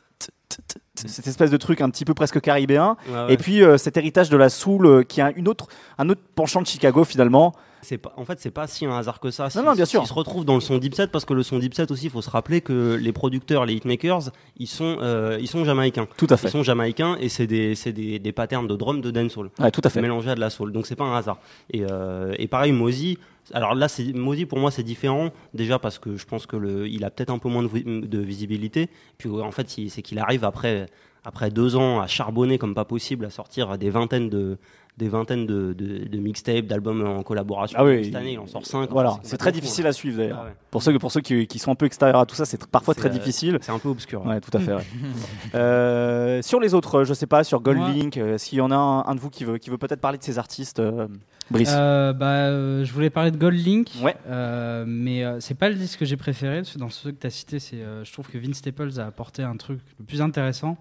cette 0.94 1.26
espèce 1.26 1.50
de 1.50 1.56
truc 1.56 1.80
un 1.80 1.90
petit 1.90 2.04
peu 2.04 2.14
presque 2.14 2.40
caribéen. 2.40 2.96
Ouais, 3.08 3.14
ouais. 3.14 3.32
Et 3.34 3.36
puis 3.36 3.62
euh, 3.62 3.76
cet 3.78 3.96
héritage 3.96 4.30
de 4.30 4.36
la 4.36 4.48
soul 4.48 4.86
euh, 4.86 5.02
qui 5.02 5.20
a 5.20 5.32
une 5.34 5.48
autre, 5.48 5.66
un 5.98 6.08
autre 6.08 6.20
penchant 6.34 6.62
de 6.62 6.66
Chicago 6.66 7.02
finalement. 7.04 7.52
C'est 7.84 7.98
pas, 7.98 8.12
en 8.16 8.24
fait, 8.24 8.40
c'est 8.40 8.50
pas 8.50 8.66
si 8.66 8.84
un 8.86 8.96
hasard 8.96 9.20
que 9.20 9.30
ça. 9.30 9.48
Non, 9.54 9.62
non, 9.62 9.72
bien 9.74 9.84
sûr. 9.84 10.02
Ils 10.02 10.06
se 10.08 10.12
retrouvent 10.12 10.44
dans 10.44 10.54
le 10.54 10.60
son 10.60 10.78
deep 10.78 10.94
set 10.94 11.12
parce 11.12 11.24
que 11.24 11.34
le 11.34 11.42
son 11.44 11.58
deep 11.60 11.74
set 11.74 11.90
aussi, 11.92 12.06
il 12.06 12.10
faut 12.10 12.22
se 12.22 12.30
rappeler 12.30 12.60
que 12.60 12.94
les 13.00 13.12
producteurs, 13.12 13.64
les 13.66 13.74
hitmakers, 13.74 14.30
ils 14.56 14.66
sont, 14.66 14.96
euh, 15.00 15.38
ils 15.40 15.46
sont 15.46 15.64
jamaïcains. 15.64 16.08
Tout 16.16 16.26
à 16.30 16.36
fait. 16.36 16.48
Ils 16.48 16.50
sont 16.50 16.62
jamaïcains 16.64 17.16
et 17.20 17.28
c'est 17.28 17.46
des, 17.46 17.74
c'est 17.76 17.92
des, 17.92 18.18
des 18.18 18.32
patterns 18.32 18.66
de 18.66 18.74
drum 18.74 19.00
de 19.00 19.10
dancehall. 19.12 19.50
Ouais, 19.60 19.70
tout 19.70 19.82
à 19.84 19.90
fait. 19.90 20.00
Mélangés 20.02 20.30
à 20.30 20.34
de 20.34 20.40
la 20.40 20.50
soul. 20.50 20.72
Donc 20.72 20.86
c'est 20.86 20.96
pas 20.96 21.04
un 21.04 21.16
hasard. 21.16 21.38
Et, 21.70 21.84
euh, 21.88 22.34
et 22.38 22.48
pareil, 22.48 22.72
Mosey. 22.72 23.18
Alors 23.52 23.74
là, 23.74 23.88
c'est 23.88 24.12
Mosey 24.14 24.46
pour 24.46 24.58
moi 24.58 24.70
c'est 24.70 24.82
différent 24.82 25.30
déjà 25.52 25.78
parce 25.78 25.98
que 25.98 26.16
je 26.16 26.24
pense 26.24 26.46
que 26.46 26.56
le, 26.56 26.88
il 26.88 27.04
a 27.04 27.10
peut-être 27.10 27.28
un 27.30 27.38
peu 27.38 27.50
moins 27.50 27.62
de, 27.62 27.68
vi- 27.68 27.84
de 28.08 28.18
visibilité. 28.18 28.88
Puis 29.18 29.28
en 29.28 29.50
fait, 29.50 29.76
il- 29.76 29.90
c'est 29.90 30.00
qu'il 30.02 30.18
arrive 30.18 30.44
après 30.44 30.86
après 31.26 31.50
deux 31.50 31.74
ans 31.74 32.00
à 32.00 32.06
charbonner 32.06 32.58
comme 32.58 32.74
pas 32.74 32.84
possible, 32.84 33.24
à 33.24 33.30
sortir 33.30 33.78
des 33.78 33.88
vingtaines 33.90 34.28
de 34.28 34.58
des 34.96 35.08
vingtaines 35.08 35.44
de, 35.44 35.72
de, 35.72 36.06
de 36.06 36.18
mixtapes, 36.18 36.66
d'albums 36.66 37.04
en 37.04 37.22
collaboration. 37.24 37.76
Ah 37.80 37.84
oui, 37.84 38.04
Cette 38.04 38.14
année, 38.14 38.34
il 38.34 38.38
en 38.38 38.46
sort 38.46 38.64
5. 38.64 38.90
Voilà, 38.90 39.18
c'est 39.24 39.36
très 39.36 39.50
difficile 39.50 39.86
à 39.88 39.92
suivre 39.92 40.18
d'ailleurs. 40.18 40.38
Ah 40.42 40.44
ouais. 40.46 40.54
Pour 40.70 40.82
ceux, 40.84 40.96
pour 41.00 41.10
ceux 41.10 41.20
qui, 41.20 41.46
qui 41.48 41.58
sont 41.58 41.72
un 41.72 41.74
peu 41.74 41.86
extérieurs 41.86 42.20
à 42.20 42.26
tout 42.26 42.36
ça, 42.36 42.44
c'est 42.44 42.64
parfois 42.68 42.94
très 42.94 43.08
euh, 43.08 43.12
difficile. 43.12 43.58
c'est 43.60 43.72
un 43.72 43.78
peu 43.80 43.88
obscur. 43.88 44.24
Ouais, 44.24 44.40
tout 44.40 44.56
à 44.56 44.60
fait. 44.60 44.74
ouais. 44.74 44.84
Euh, 45.54 46.42
sur 46.42 46.60
les 46.60 46.74
autres, 46.74 47.00
euh, 47.00 47.04
je 47.04 47.14
sais 47.14 47.26
pas, 47.26 47.44
sur 47.44 47.60
Goldlink, 47.60 48.16
euh, 48.16 48.34
est-ce 48.34 48.48
qu'il 48.48 48.58
y 48.58 48.60
en 48.60 48.70
a 48.70 48.76
un, 48.76 49.04
un 49.06 49.14
de 49.14 49.20
vous 49.20 49.30
qui 49.30 49.44
veut, 49.44 49.58
qui 49.58 49.70
veut 49.70 49.78
peut-être 49.78 50.00
parler 50.00 50.18
de 50.18 50.22
ces 50.24 50.38
artistes 50.38 50.80
euh, 50.80 51.06
Brice 51.50 51.72
Euh, 51.74 52.12
bah, 52.12 52.26
euh, 52.48 52.84
je 52.84 52.92
voulais 52.92 53.10
parler 53.10 53.30
de 53.30 53.36
Gold 53.36 53.58
Link, 53.58 53.90
Ouais. 54.02 54.16
euh, 54.28 54.84
mais 54.86 55.24
euh, 55.24 55.38
c'est 55.40 55.54
pas 55.54 55.68
le 55.68 55.74
disque 55.74 56.00
que 56.00 56.04
j'ai 56.04 56.16
préféré. 56.16 56.58
Parce 56.58 56.72
que 56.72 56.78
dans 56.78 56.88
ceux 56.90 57.12
que 57.12 57.20
tu 57.20 57.26
as 57.26 57.30
cités, 57.30 57.58
c'est, 57.58 57.76
euh, 57.76 58.04
je 58.04 58.12
trouve 58.12 58.28
que 58.28 58.38
Vince 58.38 58.56
Staples 58.56 58.98
a 58.98 59.06
apporté 59.06 59.42
un 59.42 59.56
truc 59.56 59.80
le 59.98 60.04
plus 60.04 60.22
intéressant. 60.22 60.76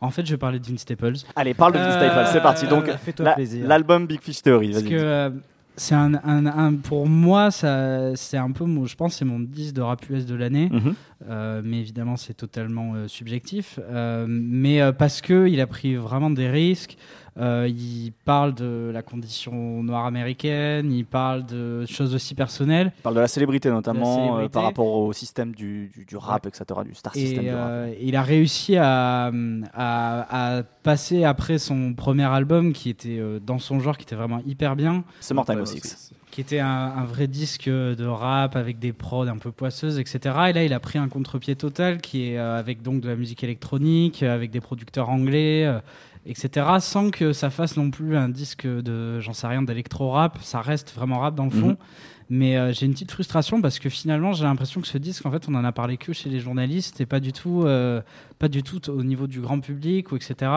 En 0.00 0.10
fait, 0.10 0.26
je 0.26 0.36
parler 0.36 0.58
de 0.58 0.66
Vince 0.66 0.80
Staples. 0.80 1.14
Allez, 1.36 1.54
parle 1.54 1.72
de 1.72 1.78
Vince 1.78 1.94
Euh, 1.94 2.08
Staples, 2.10 2.28
c'est 2.32 2.40
parti. 2.42 2.66
Donc, 2.66 2.90
fais-toi 3.04 3.24
la- 3.26 3.32
plaisir. 3.34 3.66
l'album 3.66 4.06
Big 4.06 4.20
Fish 4.20 4.42
Theory, 4.42 4.72
Parce 4.72 4.82
que 4.84 4.94
euh, 4.94 5.30
c'est 5.76 5.94
un, 5.94 6.14
un- 6.14 6.46
un- 6.46 6.74
pour 6.74 7.08
moi, 7.08 7.50
ça, 7.50 8.14
c'est 8.16 8.36
un 8.36 8.50
peu, 8.50 8.64
mon, 8.64 8.84
je 8.86 8.94
pense, 8.96 9.14
c'est 9.16 9.24
mon 9.24 9.40
10 9.40 9.72
de 9.72 9.80
rap 9.80 10.08
US 10.10 10.26
de 10.26 10.34
l'année. 10.34 10.68
Mhm. 10.70 10.94
Euh, 11.30 11.62
mais 11.64 11.78
évidemment, 11.80 12.16
c'est 12.16 12.34
totalement 12.34 12.92
euh, 12.94 13.08
subjectif. 13.08 13.78
Euh, 13.82 14.26
mais 14.28 14.82
euh, 14.82 14.92
parce 14.92 15.20
que 15.22 15.48
il 15.48 15.60
a 15.60 15.66
pris 15.66 15.96
vraiment 15.96 16.30
des 16.30 16.48
risques. 16.50 16.96
Euh, 17.36 17.66
il 17.68 18.12
parle 18.24 18.54
de 18.54 18.90
la 18.94 19.02
condition 19.02 19.82
noire 19.82 20.06
américaine. 20.06 20.92
Il 20.92 21.04
parle 21.04 21.44
de 21.46 21.84
choses 21.86 22.14
aussi 22.14 22.34
personnelles. 22.34 22.92
Il 22.98 23.02
parle 23.02 23.16
de 23.16 23.20
la 23.20 23.28
célébrité 23.28 23.70
notamment 23.70 24.12
euh, 24.12 24.26
célébrité. 24.26 24.52
par 24.52 24.62
rapport 24.62 24.86
au 24.86 25.12
système 25.12 25.52
du, 25.52 25.90
du, 25.96 26.04
du 26.04 26.16
rap, 26.16 26.46
etc., 26.46 26.64
du 26.84 26.94
star 26.94 27.12
system 27.14 27.40
Et 27.40 27.48
du 27.48 27.54
rap. 27.54 27.60
euh, 27.68 27.94
il 28.00 28.14
a 28.14 28.22
réussi 28.22 28.76
à, 28.76 29.32
à, 29.72 30.56
à 30.58 30.62
passer 30.82 31.24
après 31.24 31.58
son 31.58 31.94
premier 31.94 32.24
album 32.24 32.72
qui 32.72 32.90
était 32.90 33.18
euh, 33.18 33.40
dans 33.40 33.58
son 33.58 33.80
genre, 33.80 33.96
qui 33.96 34.04
était 34.04 34.16
vraiment 34.16 34.40
hyper 34.46 34.76
bien. 34.76 35.04
Summertime 35.20 35.58
Euh, 35.58 35.62
au 35.62 35.66
Six. 35.66 36.12
Qui 36.30 36.40
était 36.40 36.58
un, 36.58 36.66
un 36.96 37.04
vrai 37.04 37.28
disque 37.28 37.68
de 37.68 38.06
rap 38.06 38.56
avec 38.56 38.80
des 38.80 38.92
prods 38.92 39.28
un 39.28 39.38
peu 39.38 39.52
poisseuses, 39.52 39.98
etc. 40.00 40.18
Et 40.48 40.52
là, 40.52 40.64
il 40.64 40.72
a 40.72 40.80
pris 40.80 40.98
un 40.98 41.08
contre-pied 41.08 41.54
total 41.54 42.00
qui 42.00 42.30
est 42.30 42.38
euh, 42.38 42.58
avec 42.58 42.82
donc 42.82 43.00
de 43.02 43.08
la 43.08 43.14
musique 43.14 43.44
électronique, 43.44 44.22
avec 44.24 44.50
des 44.50 44.60
producteurs 44.60 45.10
anglais. 45.10 45.64
euh, 45.64 45.78
etc. 46.26 46.66
sans 46.80 47.10
que 47.10 47.32
ça 47.32 47.50
fasse 47.50 47.76
non 47.76 47.90
plus 47.90 48.16
un 48.16 48.28
disque 48.28 48.66
de 48.66 49.20
j'en 49.20 49.32
sais 49.32 49.46
rien 49.46 49.62
d'électro-rap 49.62 50.38
ça 50.42 50.60
reste 50.60 50.92
vraiment 50.94 51.18
rap 51.20 51.34
dans 51.34 51.44
le 51.44 51.50
fond 51.50 51.68
Mhm. 51.68 51.76
mais 52.30 52.56
euh, 52.56 52.72
j'ai 52.72 52.86
une 52.86 52.92
petite 52.92 53.10
frustration 53.12 53.60
parce 53.60 53.78
que 53.78 53.88
finalement 53.90 54.32
j'ai 54.32 54.44
l'impression 54.44 54.80
que 54.80 54.86
ce 54.88 54.96
disque 54.98 55.26
en 55.26 55.30
fait 55.30 55.46
on 55.48 55.54
en 55.54 55.64
a 55.64 55.72
parlé 55.72 55.96
que 55.98 56.12
chez 56.12 56.30
les 56.30 56.40
journalistes 56.40 57.00
et 57.00 57.06
pas 57.06 57.20
du 57.20 57.32
tout 57.32 57.64
euh, 57.64 58.00
pas 58.38 58.48
du 58.48 58.62
tout 58.62 58.88
au 58.90 59.02
niveau 59.02 59.26
du 59.26 59.40
grand 59.40 59.60
public 59.60 60.12
ou 60.12 60.16
etc 60.16 60.50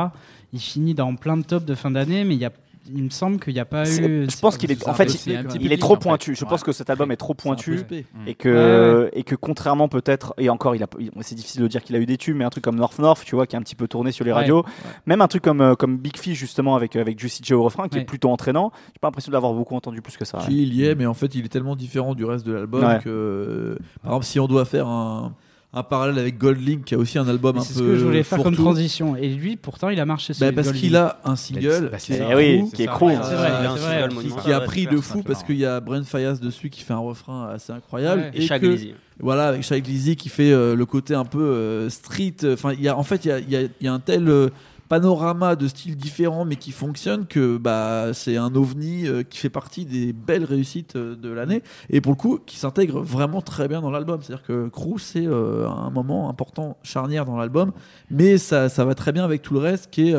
il 0.54 0.60
finit 0.60 0.94
dans 0.94 1.14
plein 1.16 1.36
de 1.38 1.44
tops 1.44 1.66
de 1.66 1.76
fin 1.76 1.92
d'année 1.92 2.24
mais 2.24 2.36
il 2.36 2.40
y 2.42 2.46
a 2.46 2.52
il 2.94 3.04
me 3.04 3.10
semble 3.10 3.40
qu'il 3.40 3.54
n'y 3.54 3.60
a 3.60 3.66
pas 3.66 3.84
eu. 3.90 4.28
je 4.30 4.40
pense 4.40 4.58
qu'il 4.58 4.72
est, 4.72 4.88
en 4.88 4.94
fait, 4.94 5.26
il, 5.26 5.48
il 5.62 5.72
est 5.74 5.78
trop 5.78 5.98
pointu. 5.98 6.36
Je 6.36 6.46
pense 6.46 6.64
que 6.64 6.72
cet 6.72 6.90
album 6.90 7.12
est 7.12 7.18
trop 7.18 7.34
pointu 7.34 7.82
et 8.26 8.34
que 8.36 9.10
et 9.14 9.24
que 9.24 9.36
contrairement 9.36 9.88
peut-être 9.88 10.34
et 10.38 10.50
encore, 10.50 10.76
il 10.76 10.84
a, 10.84 10.88
c'est 11.22 11.36
difficile 11.36 11.62
de 11.62 11.68
dire 11.68 11.84
qu'il 11.84 11.96
a 11.96 12.00
eu 12.00 12.06
des 12.06 12.18
tubes, 12.18 12.36
mais 12.36 12.46
un 12.46 12.50
truc 12.50 12.64
comme 12.64 12.78
North 12.78 13.00
North, 13.00 13.24
tu 13.26 13.36
vois, 13.36 13.48
qui 13.48 13.56
a 13.56 13.60
un 13.60 13.62
petit 13.62 13.76
peu 13.76 13.88
tourné 13.88 14.12
sur 14.12 14.26
les 14.26 14.32
radios, 14.32 14.64
Ouais. 14.64 14.92
même 15.06 15.22
un 15.22 15.28
truc 15.28 15.44
comme 15.44 15.62
euh, 15.62 15.76
comme 15.76 15.98
Big 15.98 16.18
Fish 16.18 16.38
justement 16.38 16.76
avec 16.76 16.96
avec 16.96 17.20
Juicy 17.20 17.42
J 17.44 17.54
au 17.54 17.64
refrain, 17.64 17.88
qui 17.88 17.98
est 17.98 18.06
plutôt 18.06 18.30
entraînant. 18.30 18.72
J'ai 18.94 19.00
pas 19.00 19.08
l'impression 19.08 19.32
d'avoir 19.32 19.54
beaucoup 19.54 19.76
entendu 19.76 20.02
plus 20.02 20.18
que 20.18 20.26
ça. 20.26 20.40
Si, 20.42 20.62
il 20.64 20.74
y 20.74 20.86
est, 20.86 20.96
mais 20.96 21.06
en 21.06 21.14
fait, 21.14 21.34
il 21.36 21.46
est 21.46 21.50
tellement 21.50 21.76
différent 21.76 22.16
du 22.16 22.26
reste 22.26 22.46
de 22.46 22.54
l'album 22.54 22.84
Ouais. 22.84 23.00
que, 23.04 23.10
euh, 23.10 23.78
par 24.02 24.12
exemple, 24.14 24.26
si 24.26 24.40
on 24.40 24.48
doit 24.48 24.66
faire 24.66 24.88
un, 24.88 25.34
un 25.74 25.84
parallèle 25.84 26.18
avec 26.18 26.38
Gold 26.38 26.66
Link, 26.66 26.86
qui 26.86 26.96
a 26.96 26.98
aussi 26.98 27.18
un 27.20 27.28
album 27.28 27.58
un 27.58 27.62
C'est 27.62 27.74
peu 27.74 27.80
ce 27.82 27.84
que 27.86 27.96
je 27.98 28.06
voulais 28.06 28.24
faire 28.24 28.42
comme 28.42 28.56
transition. 28.56 29.16
Et 29.16 29.28
lui, 29.28 29.58
pourtant, 29.58 29.90
il 29.90 30.00
a 30.00 30.06
marché 30.06 30.34
sur 30.34 30.46
bah, 30.46 30.52
parce 30.54 30.72
qu'il 30.72 30.96
a 30.96 31.20
un 31.26 31.36
single 31.36 31.90
Bah, 31.92 31.98
qui 31.98 32.14
c'est- 32.14 32.20
est 32.20 32.36
oui, 32.36 32.60
Crew, 32.62 32.72
qui 32.74 32.84
est. 32.84 32.88
Crew. 32.88 33.10
C'est 33.12 34.32
c'est 34.38 34.42
qui, 34.44 34.54
a 34.54 34.60
pris 34.62 34.86
de 34.88 34.96
c'est 34.96 35.02
fou 35.04 35.24
parce 35.24 35.44
qu'il 35.44 35.58
y 35.58 35.66
a 35.66 35.80
Brent 35.80 36.04
Fayaz 36.06 36.40
dessus 36.40 36.70
qui 36.70 36.84
fait 36.84 36.94
un 36.94 36.98
refrain 37.00 37.50
assez 37.54 37.74
incroyable 37.74 38.22
Ouais. 38.22 38.32
Et 38.34 38.42
Shaq 38.42 38.62
Lizzy. 38.62 38.94
voilà 39.20 39.50
avec 39.50 39.64
Shaq 39.64 39.86
Lizzy 39.86 40.16
qui 40.16 40.30
fait 40.30 40.52
euh, 40.52 40.76
le 40.76 40.86
côté 40.86 41.14
un 41.16 41.26
peu 41.26 41.42
euh, 41.42 41.90
street 41.90 42.36
enfin 42.46 42.72
il 42.74 42.82
y 42.82 42.88
a 42.88 42.98
en 42.98 43.04
fait 43.04 43.26
il 43.26 43.28
y 43.28 43.32
a, 43.32 43.40
il 43.40 43.50
y 43.52 43.56
a- 43.58 43.62
il 43.62 43.86
y 43.86 43.88
a 43.88 43.94
un 43.94 44.00
tel 44.00 44.28
euh, 44.30 44.50
panorama 44.88 45.56
de 45.56 45.68
styles 45.68 45.96
différents 45.96 46.46
mais 46.46 46.56
qui 46.56 46.72
fonctionne 46.72 47.26
que 47.26 47.58
bah 47.58 48.14
c'est 48.14 48.38
un 48.38 48.56
ovni 48.56 49.08
euh, 49.08 49.24
qui 49.24 49.38
fait 49.38 49.50
partie 49.50 49.86
des 49.86 50.14
belles 50.14 50.44
réussites 50.44 50.96
euh, 50.96 51.16
de 51.16 51.30
l'année 51.30 51.64
et 51.90 52.02
pour 52.02 52.14
le 52.14 52.18
coup 52.18 52.40
qui 52.46 52.58
s'intègre 52.58 53.02
vraiment 53.02 53.42
très 53.42 53.68
bien 53.68 53.82
dans 53.82 53.92
l'album. 53.92 54.20
C'est 54.22 54.34
à 54.34 54.36
dire 54.38 54.46
que 54.46 54.70
Crew 54.70 54.98
c'est 54.98 55.26
euh, 55.26 55.68
un 55.68 55.90
moment 55.90 56.30
important 56.30 56.78
charnière 56.84 57.26
dans 57.26 57.38
l'album 57.38 57.72
mais 58.10 58.38
ça, 58.38 58.70
ça 58.70 58.86
va 58.86 58.96
très 58.96 59.12
bien 59.12 59.24
avec 59.24 59.42
tout 59.42 59.54
le 59.54 59.60
reste 59.60 59.90
qui 59.92 60.10
est 60.10 60.16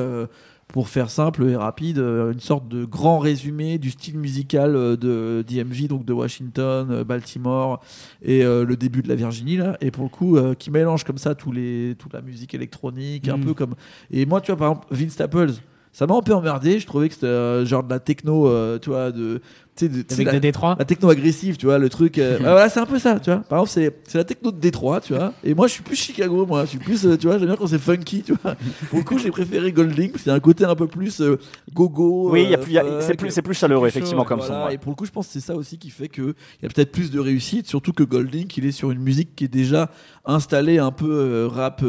pour 0.68 0.88
faire 0.90 1.08
simple 1.10 1.44
et 1.48 1.56
rapide, 1.56 1.98
euh, 1.98 2.32
une 2.32 2.40
sorte 2.40 2.68
de 2.68 2.84
grand 2.84 3.18
résumé 3.18 3.78
du 3.78 3.90
style 3.90 4.18
musical 4.18 4.76
euh, 4.76 4.96
de 4.96 5.42
DMV, 5.48 5.88
donc 5.88 6.04
de 6.04 6.12
Washington, 6.12 6.88
euh, 6.90 7.04
Baltimore 7.04 7.80
et 8.22 8.44
euh, 8.44 8.64
le 8.66 8.76
début 8.76 9.00
de 9.02 9.08
la 9.08 9.14
Virginie 9.14 9.56
là. 9.56 9.78
Et 9.80 9.90
pour 9.90 10.04
le 10.04 10.10
coup, 10.10 10.36
euh, 10.36 10.54
qui 10.54 10.70
mélange 10.70 11.04
comme 11.04 11.18
ça 11.18 11.34
tous 11.34 11.52
les, 11.52 11.94
toute 11.98 12.12
la 12.12 12.20
musique 12.20 12.52
électronique, 12.54 13.28
un 13.28 13.38
Mm. 13.38 13.44
peu 13.44 13.54
comme. 13.54 13.74
Et 14.10 14.26
moi, 14.26 14.40
tu 14.42 14.52
vois, 14.52 14.58
par 14.58 14.68
exemple, 14.72 14.86
Vince 14.90 15.12
Staples. 15.12 15.52
Ça 15.90 16.06
m'a 16.06 16.14
un 16.14 16.20
peu 16.20 16.34
emmerdé, 16.34 16.78
je 16.78 16.86
trouvais 16.86 17.08
que 17.08 17.14
c'était 17.14 17.26
euh, 17.26 17.64
genre 17.64 17.82
de 17.82 17.88
la 17.90 17.98
techno, 17.98 18.46
euh, 18.46 18.78
tu 18.78 18.90
vois, 18.90 19.10
de, 19.10 19.40
tu 19.78 19.86
sais, 19.86 20.24
de, 20.24 20.30
Avec 20.30 20.42
la, 20.60 20.76
la 20.78 20.84
techno 20.84 21.08
agressive, 21.10 21.56
tu 21.56 21.66
vois, 21.66 21.78
le 21.78 21.88
truc. 21.88 22.18
euh, 22.18 22.38
bah 22.38 22.38
voilà, 22.52 22.68
c'est 22.68 22.80
un 22.80 22.86
peu 22.86 22.98
ça, 22.98 23.20
tu 23.20 23.30
vois. 23.30 23.40
Par 23.40 23.60
exemple, 23.60 23.70
c'est, 23.70 23.96
c'est 24.10 24.18
la 24.18 24.24
techno 24.24 24.50
de 24.50 24.58
Détroit, 24.58 25.00
tu 25.00 25.14
vois. 25.14 25.32
Et 25.44 25.54
moi, 25.54 25.66
je 25.68 25.74
suis 25.74 25.82
plus 25.82 25.96
Chicago, 25.96 26.44
moi. 26.46 26.64
Je 26.64 26.70
suis 26.70 26.78
plus, 26.78 27.06
euh, 27.06 27.16
tu 27.16 27.26
vois, 27.28 27.38
j'aime 27.38 27.46
bien 27.46 27.56
quand 27.56 27.68
c'est 27.68 27.78
funky, 27.78 28.22
tu 28.22 28.34
vois. 28.42 28.56
Pour 28.90 28.98
le 28.98 29.04
coup, 29.04 29.18
j'ai 29.18 29.30
préféré 29.30 29.72
Golding, 29.72 30.12
c'est 30.16 30.30
un 30.30 30.40
côté 30.40 30.64
un 30.64 30.74
peu 30.74 30.86
plus 30.88 31.20
euh, 31.20 31.38
go-go. 31.72 32.30
Oui, 32.32 32.44
il 32.44 32.50
y 32.50 32.78
a 32.78 32.84
euh, 32.84 33.00
c'est 33.00 33.14
plus- 33.14 33.30
c'est 33.30 33.42
plus 33.42 33.54
chaleureux, 33.54 33.86
plus 33.88 33.92
chaud, 33.92 33.98
effectivement, 33.98 34.24
comme 34.24 34.40
voilà. 34.40 34.66
ouais. 34.66 34.74
Et 34.74 34.78
pour 34.78 34.90
le 34.90 34.96
coup, 34.96 35.06
je 35.06 35.10
pense 35.12 35.26
que 35.28 35.32
c'est 35.32 35.40
ça 35.40 35.54
aussi 35.54 35.78
qui 35.78 35.90
fait 35.90 36.08
qu'il 36.08 36.34
y 36.62 36.66
a 36.66 36.68
peut-être 36.68 36.90
plus 36.92 37.10
de 37.10 37.20
réussite, 37.20 37.68
surtout 37.68 37.92
que 37.92 38.02
Golding, 38.02 38.48
il 38.56 38.66
est 38.66 38.72
sur 38.72 38.90
une 38.90 39.00
musique 39.00 39.36
qui 39.36 39.44
est 39.44 39.48
déjà 39.48 39.90
installée 40.24 40.78
un 40.78 40.90
peu 40.90 41.46
rap. 41.46 41.84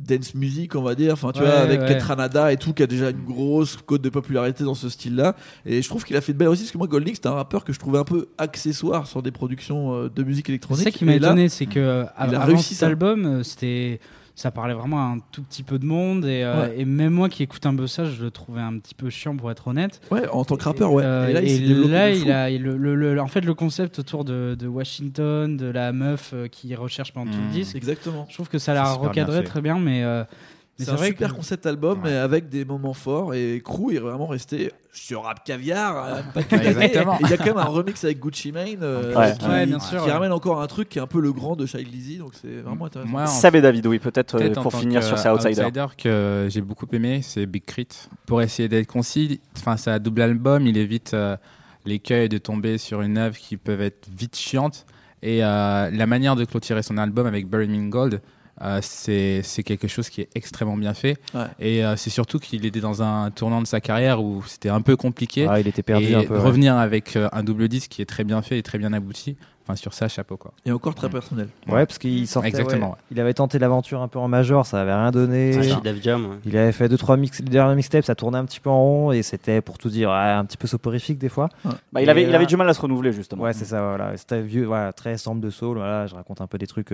Dance 0.00 0.34
music 0.34 0.74
on 0.74 0.82
va 0.82 0.94
dire 0.94 1.12
enfin 1.12 1.30
tu 1.32 1.40
Ouais, 1.40 1.46
vois 1.46 1.56
avec 1.58 1.80
ouais. 1.80 1.88
Ketranada 1.88 2.52
et 2.52 2.56
tout 2.56 2.72
qui 2.72 2.82
a 2.82 2.86
déjà 2.86 3.10
une 3.10 3.22
grosse 3.24 3.76
cote 3.76 4.02
de 4.02 4.08
popularité 4.08 4.64
dans 4.64 4.74
ce 4.74 4.88
style 4.88 5.14
là 5.16 5.36
et 5.66 5.82
je 5.82 5.88
trouve 5.88 6.04
qu'il 6.04 6.16
a 6.16 6.20
fait 6.20 6.32
de 6.32 6.38
belles 6.38 6.48
aussi 6.48 6.62
parce 6.62 6.72
que 6.72 6.78
moi 6.78 6.86
Golding 6.86 7.14
c'était 7.14 7.28
un 7.28 7.34
rappeur 7.34 7.64
que 7.64 7.72
je 7.72 7.78
trouvais 7.78 7.98
un 7.98 8.04
peu 8.04 8.28
accessoire 8.38 9.06
sur 9.06 9.22
des 9.22 9.30
productions 9.30 9.94
euh, 9.94 10.08
de 10.14 10.22
musique 10.22 10.46
C'est 10.46 10.52
électronique 10.52 10.84
ça 10.84 10.90
qui 10.90 11.04
m'a 11.04 11.14
étonné, 11.14 11.48
c'est 11.48 11.66
que 11.66 11.78
euh, 11.80 12.04
il 12.28 12.34
a 12.34 12.40
avant 12.40 12.46
réussi 12.46 12.70
cet 12.70 12.78
ça. 12.78 12.86
album, 12.86 13.26
euh, 13.26 13.42
c'était 13.42 14.00
ça 14.40 14.50
parlait 14.50 14.72
vraiment 14.74 14.98
à 14.98 15.02
un 15.14 15.18
tout 15.32 15.42
petit 15.42 15.62
peu 15.62 15.78
de 15.78 15.84
monde 15.84 16.24
et, 16.24 16.42
euh, 16.44 16.62
Ouais. 16.68 16.80
et 16.80 16.84
même 16.86 17.12
moi 17.12 17.28
qui 17.28 17.42
écoute 17.42 17.66
un 17.66 17.74
peu 17.76 17.86
ça, 17.86 18.04
je 18.06 18.24
le 18.24 18.30
trouvais 18.30 18.62
un 18.62 18.78
petit 18.78 18.94
peu 18.94 19.10
chiant 19.10 19.36
pour 19.36 19.50
être 19.50 19.68
honnête. 19.68 20.00
ouais 20.10 20.26
en 20.28 20.44
tant 20.44 20.56
que 20.56 20.64
rappeur 20.64 20.92
ouais 20.94 21.02
Euh, 21.04 21.28
et 21.28 21.32
là 21.34 21.42
il 21.42 21.70
et 21.70 22.24
là, 22.24 22.44
a 22.44 22.50
le, 22.50 22.76
le- 22.78 22.94
le- 22.94 23.20
en 23.20 23.26
fait 23.26 23.42
le 23.42 23.52
concept 23.54 23.98
autour 23.98 24.24
de, 24.24 24.56
de 24.58 24.66
Washington, 24.66 25.56
de 25.56 25.66
la 25.66 25.92
meuf 25.92 26.30
euh, 26.32 26.48
qui 26.48 26.74
recherche 26.74 27.12
pendant 27.12 27.30
tout 27.30 27.38
le 27.38 27.52
disque. 27.52 27.76
exactement 27.76 28.26
Je 28.30 28.34
trouve 28.34 28.48
que 28.48 28.58
ça 28.58 28.72
l'a 28.74 28.92
recadré 28.92 29.44
très 29.44 29.60
bien, 29.60 29.78
mais, 29.78 30.02
euh, 30.04 30.24
mais 30.24 30.59
c'est 30.80 30.86
c'est 30.86 30.90
un 30.92 30.96
vrai 30.96 31.06
super 31.08 31.30
que 31.30 31.36
concept 31.36 31.66
album 31.66 32.00
mais 32.02 32.14
avec 32.16 32.48
des 32.48 32.64
moments 32.64 32.92
forts 32.94 33.34
et 33.34 33.62
Crew 33.64 33.92
est 33.92 33.98
vraiment 33.98 34.26
resté 34.26 34.72
sur 34.92 35.22
rap 35.22 35.44
caviar 35.44 36.04
euh, 36.04 36.20
Ouais, 36.34 36.66
exactement. 36.68 37.16
Il 37.20 37.28
y 37.30 37.32
a 37.32 37.36
quand 37.36 37.44
même 37.44 37.58
un 37.58 37.64
remix 37.64 38.02
avec 38.02 38.18
Gucci 38.18 38.50
Mane 38.50 38.78
euh, 38.82 39.14
Ouais. 39.14 39.34
qui, 39.38 39.46
Ouais, 39.46 39.66
bien 39.66 39.78
qui 39.78 39.86
sûr, 39.86 40.02
ouais. 40.04 40.10
ramène 40.10 40.32
encore 40.32 40.60
un 40.60 40.66
truc 40.66 40.88
qui 40.88 40.98
est 40.98 41.02
un 41.02 41.06
peu 41.06 41.20
le 41.20 41.32
grand 41.32 41.54
de 41.54 41.64
Shai 41.66 41.84
Lizzy 41.84 42.18
donc 42.18 42.32
c'est 42.40 42.60
vraiment 42.60 42.86
intéressant 42.86 43.10
Moi, 43.10 43.24
et 43.54 43.60
David, 43.60 43.86
oui, 43.86 43.98
peut-être 43.98 44.34
euh, 44.40 44.52
pour 44.54 44.72
finir 44.74 45.02
sur 45.02 45.18
ces 45.18 45.28
outsiders. 45.28 45.66
outsider 45.66 45.86
que 45.96 46.48
j'ai 46.50 46.60
beaucoup 46.60 46.86
aimé, 46.92 47.20
c'est 47.22 47.46
Big 47.46 47.64
Crit. 47.64 47.88
Pour 48.26 48.42
essayer 48.42 48.68
d'être 48.68 48.86
concis, 48.86 49.40
enfin, 49.56 49.76
c'est 49.76 49.90
un 49.90 49.98
double 49.98 50.22
album, 50.22 50.66
il 50.66 50.76
évite 50.76 51.14
euh, 51.14 51.36
l'écueil 51.84 52.28
de 52.28 52.38
tomber 52.38 52.78
sur 52.78 53.02
une 53.02 53.18
œuvre 53.18 53.36
qui 53.36 53.56
peuvent 53.56 53.80
être 53.82 54.08
vite 54.16 54.36
chiante. 54.36 54.86
Et 55.22 55.44
euh, 55.44 55.90
la 55.90 56.06
manière 56.06 56.34
de 56.36 56.44
clôturer 56.44 56.82
son 56.82 56.96
album 56.96 57.26
avec 57.26 57.46
Burning 57.46 57.90
Gold, 57.90 58.22
euh, 58.62 58.80
c'est 58.82 59.40
c'est 59.42 59.62
quelque 59.62 59.88
chose 59.88 60.08
qui 60.10 60.20
est 60.20 60.28
extrêmement 60.34 60.76
bien 60.76 60.94
fait. 60.94 61.16
Ouais. 61.34 61.46
Et 61.60 61.84
euh, 61.84 61.96
c'est 61.96 62.10
surtout 62.10 62.38
qu'il 62.38 62.66
était 62.66 62.80
dans 62.80 63.02
un 63.02 63.30
tournant 63.30 63.62
de 63.62 63.66
sa 63.66 63.80
carrière 63.80 64.22
où 64.22 64.42
c'était 64.46 64.68
un 64.68 64.82
peu 64.82 64.96
compliqué. 64.96 65.46
Ah, 65.48 65.60
il 65.60 65.66
était 65.68 65.82
perdu 65.82 66.06
et 66.06 66.14
un 66.14 66.24
peu. 66.24 66.34
ouais. 66.34 66.40
revenir 66.40 66.76
avec 66.76 67.16
euh, 67.16 67.28
un 67.32 67.42
double 67.42 67.68
disque 67.68 67.90
qui 67.90 68.02
est 68.02 68.06
très 68.06 68.24
bien 68.24 68.42
fait 68.42 68.58
et 68.58 68.62
très 68.62 68.76
bien 68.78 68.92
abouti, 68.92 69.36
enfin, 69.62 69.76
sur 69.76 69.94
ça, 69.94 70.08
chapeau 70.08 70.36
quoi. 70.36 70.52
et 70.66 70.72
encore 70.72 70.94
très 70.94 71.08
personnel 71.08 71.48
Ouais, 71.68 71.86
parce 71.86 71.98
qu'il 71.98 72.26
sortait. 72.28 72.48
Exactement, 72.48 72.86
ouais. 72.88 72.92
ouais. 72.92 72.98
Il 73.12 73.20
avait 73.20 73.32
tenté 73.34 73.58
l'aventure 73.58 74.02
un 74.02 74.08
peu 74.08 74.18
en 74.18 74.28
major, 74.28 74.66
ça 74.66 74.80
avait 74.82 74.92
rien 74.94 75.10
donné. 75.10 75.52
Ah, 75.56 75.90
Jam. 76.02 76.38
Il 76.44 76.56
avait 76.56 76.72
fait 76.72 76.88
deux 76.88 76.98
trois 76.98 77.16
mix, 77.16 77.38
les 77.40 77.46
derniers 77.48 77.76
mixtapes, 77.76 78.04
ça 78.04 78.14
tournait 78.14 78.38
un 78.38 78.44
petit 78.44 78.60
peu 78.60 78.68
en 78.70 78.78
rond 78.82 79.12
et 79.12 79.22
c'était 79.22 79.62
pour 79.62 79.78
tout 79.78 79.88
dire 79.88 80.10
un 80.10 80.44
petit 80.44 80.58
peu 80.58 80.66
soporifique 80.66 81.18
des 81.18 81.28
fois. 81.30 81.48
Bah, 81.92 82.02
il, 82.02 82.08
Et 82.08 82.10
avait, 82.10 82.22
il 82.24 82.34
avait 82.34 82.46
du 82.46 82.56
mal 82.58 82.68
à 82.68 82.74
se 82.74 82.80
renouveler 82.82 83.12
justement. 83.12 83.42
Ouais, 83.44 83.52
c'est 83.54 83.64
ça, 83.64 83.80
voilà. 83.80 84.16
C'était 84.18 84.42
vieux, 84.42 84.66
voilà, 84.66 84.92
très 84.92 85.16
sample 85.16 85.40
de 85.40 85.48
soul. 85.50 85.78
Voilà, 85.78 86.06
je 86.06 86.14
raconte 86.14 86.40
un 86.42 86.46
peu 86.46 86.58
des 86.58 86.66
trucs. 86.66 86.92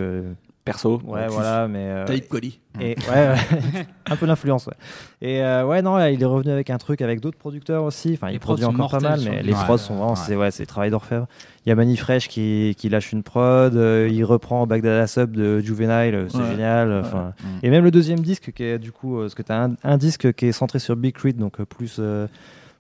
Euh, 0.67 0.73
Perso. 0.73 1.01
Ouais, 1.05 1.27
voilà, 1.29 1.69
mais. 1.69 1.79
euh, 1.85 2.05
Taïb 2.07 2.27
Kweli 2.29 2.61
et 2.81 2.95
ouais, 3.09 3.29
ouais. 3.29 3.87
un 4.11 4.17
peu 4.17 4.27
l'influence, 4.27 4.67
ouais. 4.67 4.75
Et 5.23 5.41
euh, 5.43 5.65
ouais, 5.65 5.81
non, 5.81 5.99
il 6.07 6.21
est 6.21 6.27
revenu 6.27 6.51
avec 6.51 6.69
un 6.69 6.77
truc 6.77 7.01
avec 7.01 7.21
d'autres 7.21 7.39
producteurs 7.39 7.85
aussi. 7.85 8.13
Enfin, 8.15 8.29
Les 8.29 8.35
il 8.35 8.41
produit 8.41 8.65
encore 8.67 8.91
pas 8.91 9.01
mal, 9.01 9.21
mais 9.25 9.43
les 9.43 9.53
Ouais, 9.55 9.65
prods 9.65 9.79
sont 9.79 9.95
vraiment, 9.95 10.11
ouais. 10.11 10.19
c'est 10.27 10.37
ouais, 10.37 10.51
c'est 10.51 10.67
travail 10.67 10.91
d'orfèvre. 10.91 11.27
Il 11.65 11.71
y 11.71 11.73
a 11.73 11.75
Manifresh 11.75 12.29
qui, 12.29 12.75
qui 12.77 12.89
lâche 12.91 13.13
une 13.13 13.23
prod, 13.23 13.75
euh, 13.77 14.09
il 14.13 14.25
reprend 14.25 14.67
Bagdad 14.67 15.07
Sub 15.09 15.33
de 15.33 15.61
Juvenile, 15.61 16.27
c'est 16.29 16.37
Ouais. 16.39 16.51
génial. 16.51 17.01
Enfin, 17.05 17.33
Mm. 17.43 17.47
et 17.67 17.71
même 17.71 17.85
le 17.85 17.91
deuxième 17.91 18.21
disque 18.21 18.53
qui 18.53 18.63
est 18.65 18.79
du 18.79 18.93
coup, 18.93 19.19
euh, 19.19 19.23
parce 19.23 19.35
que 19.35 19.43
tu 19.43 19.53
as 19.53 19.63
un, 19.65 19.75
un 19.83 19.97
disque 19.97 20.33
qui 20.35 20.47
est 20.47 20.53
centré 20.53 20.79
sur 20.79 20.97
Big 20.97 21.15
Crit, 21.15 21.33
donc 21.35 21.61
euh, 21.61 21.65
plus. 21.65 22.01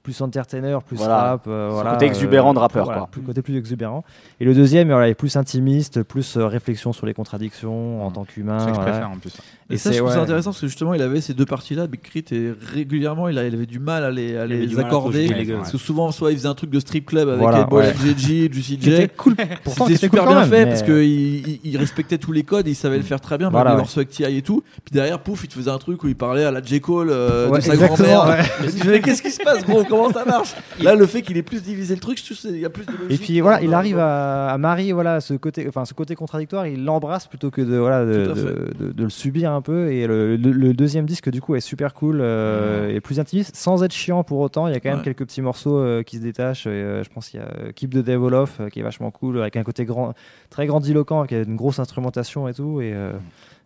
Euh, 0.08 0.12
plus 0.12 0.20
entertainer, 0.20 0.78
plus 0.86 0.96
Voilà. 0.96 1.16
rap, 1.16 1.44
euh, 1.48 1.68
voilà, 1.72 1.92
côté 1.92 2.06
exubérant 2.06 2.54
de 2.54 2.58
rappeur, 2.58 2.84
voilà, 2.84 3.00
quoi. 3.00 3.08
plus 3.10 3.22
côté 3.22 3.42
plus 3.42 3.56
exubérant. 3.56 4.04
Et 4.40 4.44
le 4.44 4.54
deuxième, 4.54 4.88
voilà, 4.88 5.08
est 5.08 5.14
plus 5.14 5.36
intimiste, 5.36 6.02
plus 6.02 6.36
euh, 6.36 6.46
réflexion 6.46 6.92
sur 6.92 7.06
les 7.06 7.14
contradictions 7.14 8.04
en 8.06 8.10
tant 8.10 8.24
qu'humain. 8.24 8.58
C'est 8.60 8.64
ce 8.66 8.68
que 8.68 8.74
je 8.74 8.80
voilà. 8.80 8.90
préfère 8.92 9.10
en 9.10 9.16
plus. 9.18 9.32
Et 9.68 9.78
ça, 9.78 9.90
je 9.90 9.96
trouve 9.98 10.10
ouais. 10.10 10.14
ça 10.14 10.22
intéressant 10.22 10.50
parce 10.50 10.60
que 10.60 10.68
justement, 10.68 10.94
il 10.94 11.02
avait 11.02 11.20
ces 11.20 11.34
deux 11.34 11.44
parties-là, 11.44 11.88
Big 11.88 12.00
Crit, 12.00 12.24
et 12.30 12.52
régulièrement, 12.72 13.28
il, 13.28 13.36
a- 13.38 13.46
il 13.48 13.54
avait 13.54 13.66
du 13.66 13.80
mal 13.80 14.04
à 14.04 14.10
les, 14.12 14.36
à 14.36 14.44
Il 14.44 14.50
les 14.52 14.66
du 14.68 14.76
mal 14.76 14.84
à 14.84 14.88
accorder. 14.88 15.26
les. 15.26 15.52
Parce 15.54 15.72
que 15.72 15.78
souvent, 15.78 16.12
soit 16.12 16.30
il 16.30 16.36
faisait 16.38 16.48
un 16.48 16.54
truc 16.54 16.70
de 16.70 16.78
strip 16.78 17.06
club 17.06 17.28
avec 17.28 17.40
Voilà, 17.40 17.64
Boy 17.64 17.84
ouais. 17.86 17.92
MJG, 17.94 18.52
Juicy 18.52 18.78
J. 18.80 19.08
cool. 19.16 19.34
C'était 19.66 19.96
super 19.96 20.22
cool 20.22 20.28
bien 20.32 20.40
même, 20.42 20.48
fait 20.50 20.64
mais- 20.64 20.70
parce 20.70 20.82
qu'il 20.84 21.02
il, 21.02 21.60
il 21.64 21.76
respectait 21.78 22.18
tous 22.18 22.30
les 22.30 22.44
codes, 22.44 22.68
il 22.68 22.76
savait 22.76 22.96
le 22.96 23.02
faire 23.02 23.20
très 23.20 23.38
bien, 23.38 23.50
Voilà, 23.50 23.70
même 23.70 23.72
les 23.72 23.76
ouais. 23.78 23.82
morceaux 23.82 23.98
avec 24.00 24.10
T.I. 24.10 24.36
et 24.38 24.42
tout. 24.42 24.62
Puis 24.84 24.92
derrière, 24.92 25.18
pouf, 25.18 25.42
il 25.44 25.48
te 25.48 25.54
faisait 25.54 25.70
un 25.70 25.78
truc 25.78 26.04
où 26.04 26.08
il 26.08 26.14
parlait 26.16 26.44
à 26.44 26.52
la 26.52 26.62
J. 26.62 26.80
Cole 26.80 27.08
euh, 27.10 27.48
Ouais, 27.48 27.58
de 27.58 27.64
sa 27.64 27.76
grand-mère. 27.76 28.26
ouais. 28.28 29.00
Qu'est-ce 29.02 29.22
qui 29.22 29.30
se 29.32 29.42
passe, 29.42 29.64
gros 29.66 29.82
Comment 29.96 30.12
ça 30.12 30.24
marche 30.24 30.54
Là, 30.82 30.94
le 30.94 31.06
fait 31.06 31.22
qu'il 31.22 31.36
ait 31.36 31.42
plus 31.42 31.62
divisé 31.62 31.94
le 31.94 32.00
truc, 32.00 32.18
qu'il 32.18 32.58
y 32.58 32.64
a 32.64 32.70
plus 32.70 32.84
de 32.86 32.92
logique. 32.92 33.10
Et 33.20 33.24
puis 33.24 33.40
voilà, 33.40 33.62
il 33.62 33.72
arrive 33.74 33.98
à, 33.98 34.48
à 34.50 34.58
marier 34.58 34.92
voilà 34.92 35.20
ce 35.20 35.34
côté, 35.34 35.66
enfin 35.68 35.84
ce 35.84 35.94
côté 35.94 36.14
contradictoire, 36.14 36.66
il 36.66 36.84
l'embrasse 36.84 37.26
plutôt 37.26 37.50
que 37.50 37.60
de 37.62 37.76
voilà 37.76 38.04
de, 38.04 38.92
le 38.96 39.08
subir 39.10 39.52
un 39.52 39.62
peu. 39.62 39.90
Et 39.90 40.06
le, 40.06 40.36
le- 40.36 40.52
le 40.52 40.74
deuxième 40.74 41.06
disque 41.06 41.30
du 41.30 41.40
coup 41.40 41.54
est 41.56 41.60
super 41.60 41.94
cool 41.94 42.18
euh, 42.20 42.94
et 42.94 43.00
plus 43.00 43.20
intimiste, 43.20 43.56
sans 43.56 43.82
être 43.82 43.92
chiant 43.92 44.22
pour 44.24 44.38
autant. 44.40 44.68
Il 44.68 44.72
y 44.74 44.76
a 44.76 44.80
quand 44.80 44.88
même 44.90 44.98
Ouais. 44.98 45.04
quelques 45.04 45.24
petits 45.26 45.42
morceaux 45.42 45.78
euh, 45.78 46.02
qui 46.02 46.16
se 46.16 46.22
détachent. 46.22 46.66
Et, 46.66 46.70
euh, 46.70 47.02
je 47.04 47.08
pense 47.10 47.28
qu'il 47.28 47.40
y 47.40 47.42
a 47.42 47.46
euh, 47.46 47.72
Keep 47.74 47.90
the 47.94 47.98
Devil 47.98 48.34
Off 48.34 48.58
euh, 48.60 48.68
qui 48.68 48.80
est 48.80 48.82
vachement 48.82 49.10
cool, 49.10 49.40
avec 49.40 49.56
un 49.56 49.62
côté 49.62 49.84
grand, 49.84 50.14
très 50.50 50.66
grandiloquent, 50.66 51.24
qui 51.26 51.34
a 51.34 51.42
une 51.42 51.56
grosse 51.56 51.78
instrumentation 51.78 52.48
et 52.48 52.54
tout. 52.54 52.80
Et, 52.80 52.92
euh, 52.94 53.12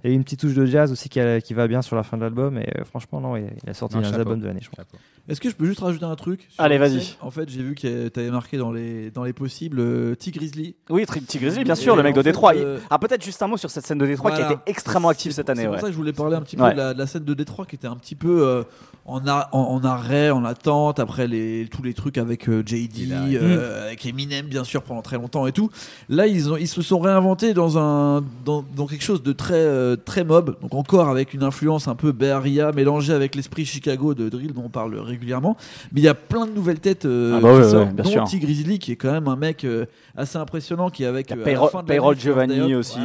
et 0.02 0.12
une 0.14 0.24
petite 0.24 0.40
touche 0.40 0.54
de 0.54 0.64
jazz 0.64 0.90
aussi 0.92 1.08
qui, 1.08 1.20
a- 1.20 1.40
qui 1.40 1.52
va 1.54 1.68
bien 1.68 1.82
sur 1.82 1.94
la 1.96 2.02
fin 2.02 2.16
de 2.16 2.22
l'album. 2.22 2.56
Et 2.58 2.68
euh, 2.78 2.84
franchement, 2.84 3.20
non, 3.20 3.36
il, 3.36 3.44
il 3.64 3.70
a 3.70 3.74
sorti 3.74 3.96
un 3.96 4.02
chapeau. 4.02 4.16
albums 4.20 4.40
de 4.40 4.46
l'année, 4.46 4.60
je 4.62 4.70
pense. 4.70 4.84
Est-ce 5.28 5.40
que 5.40 5.48
je 5.48 5.54
peux 5.54 5.66
juste 5.66 5.80
rajouter 5.80 6.04
un 6.04 6.16
truc 6.16 6.48
Allez, 6.58 6.76
vas-y. 6.78 7.14
En 7.20 7.30
fait, 7.30 7.48
j'ai 7.48 7.62
vu 7.62 7.74
que 7.74 8.08
tu 8.08 8.18
avais 8.20 8.30
marqué 8.30 8.56
dans 8.56 8.72
les, 8.72 9.10
dans 9.10 9.22
les 9.22 9.32
possibles 9.32 9.78
euh, 9.78 10.14
T. 10.16 10.30
Grizzly. 10.32 10.74
Oui, 10.88 11.06
Tri- 11.06 11.20
T. 11.22 11.38
Grizzly, 11.38 11.62
bien 11.64 11.74
Et 11.74 11.76
sûr, 11.76 11.94
le 11.94 12.02
mec 12.02 12.14
de 12.14 12.20
fait, 12.20 12.30
Détroit. 12.30 12.54
euh, 12.56 12.78
Ah, 12.90 12.98
peut-être 12.98 13.24
juste 13.24 13.40
un 13.42 13.46
mot 13.46 13.56
sur 13.56 13.70
cette 13.70 13.86
scène 13.86 13.98
de 13.98 14.06
Détroit 14.06 14.32
qui 14.32 14.42
a 14.42 14.50
été 14.52 14.60
extrêmement 14.66 15.08
active 15.08 15.32
cette 15.32 15.48
année. 15.50 15.60
C'est 15.62 15.66
pour 15.66 15.74
ouais. 15.74 15.80
ça 15.80 15.86
que 15.86 15.92
je 15.92 15.96
voulais 15.96 16.12
parler 16.12 16.36
un 16.36 16.42
petit 16.42 16.56
peu 16.56 16.64
Ouais. 16.64 16.72
de, 16.72 16.78
la, 16.78 16.94
de 16.94 16.98
la 16.98 17.06
scène 17.06 17.24
de 17.24 17.34
Détroit 17.34 17.66
qui 17.66 17.76
était 17.76 17.86
un 17.86 17.96
petit 17.96 18.16
peu 18.16 18.42
euh, 18.46 18.62
en, 19.04 19.26
a- 19.28 19.48
en, 19.52 19.60
en 19.60 19.84
arrêt, 19.84 20.30
en 20.30 20.44
attente, 20.44 20.98
après 20.98 21.26
les, 21.28 21.68
tous 21.70 21.82
les 21.82 21.94
trucs 21.94 22.18
avec 22.18 22.48
euh, 22.48 22.62
JD, 22.66 23.12
arrive. 23.12 23.40
euh, 23.42 23.86
avec 23.86 24.04
Eminem 24.06 24.46
bien 24.46 24.64
sûr 24.64 24.82
pendant 24.82 25.02
très 25.02 25.16
longtemps 25.16 25.46
et 25.46 25.52
tout. 25.52 25.70
Là, 26.08 26.26
ils, 26.26 26.50
ont, 26.52 26.56
ils 26.56 26.68
se 26.68 26.82
sont 26.82 26.98
réinventés 26.98 27.54
dans, 27.54 27.78
un, 27.78 28.24
dans, 28.44 28.64
dans 28.74 28.86
quelque 28.86 29.04
chose 29.04 29.22
de 29.22 29.32
très 29.32 29.54
euh, 29.54 29.96
très 29.96 30.24
mob, 30.24 30.56
donc 30.60 30.74
encore 30.74 31.08
avec 31.08 31.34
une 31.34 31.42
influence 31.44 31.86
un 31.88 31.94
peu 31.94 32.12
Bay 32.12 32.30
Area 32.30 32.72
mélangée 32.72 33.12
avec 33.12 33.34
l'esprit 33.34 33.64
Chicago 33.64 34.14
de 34.14 34.28
drill 34.28 34.52
dont 34.52 34.64
on 34.64 34.68
parle 34.70 34.98
régulièrement. 35.10 35.56
Mais 35.92 36.00
il 36.00 36.04
y 36.04 36.08
a 36.08 36.14
plein 36.14 36.46
de 36.46 36.52
nouvelles 36.52 36.80
têtes 36.80 37.04
euh, 37.04 37.34
Ah 37.36 37.40
bah 37.40 37.52
qui 37.52 37.58
ouais, 37.58 37.70
sortent, 37.70 37.88
ouais, 37.88 37.92
bien 37.94 38.04
dont 38.04 38.10
sûr. 38.10 38.24
T 38.24 38.38
Grizzly 38.38 38.78
qui 38.78 38.92
est 38.92 38.96
quand 38.96 39.12
même 39.12 39.28
un 39.28 39.36
mec 39.36 39.64
euh, 39.64 39.84
assez 40.16 40.38
impressionnant 40.38 40.88
qui 40.90 41.02
est 41.02 41.06
avec 41.06 41.30
euh, 41.32 41.44
Payroll- 41.44 42.18
Giovanni 42.18 42.74
aussi, 42.74 42.98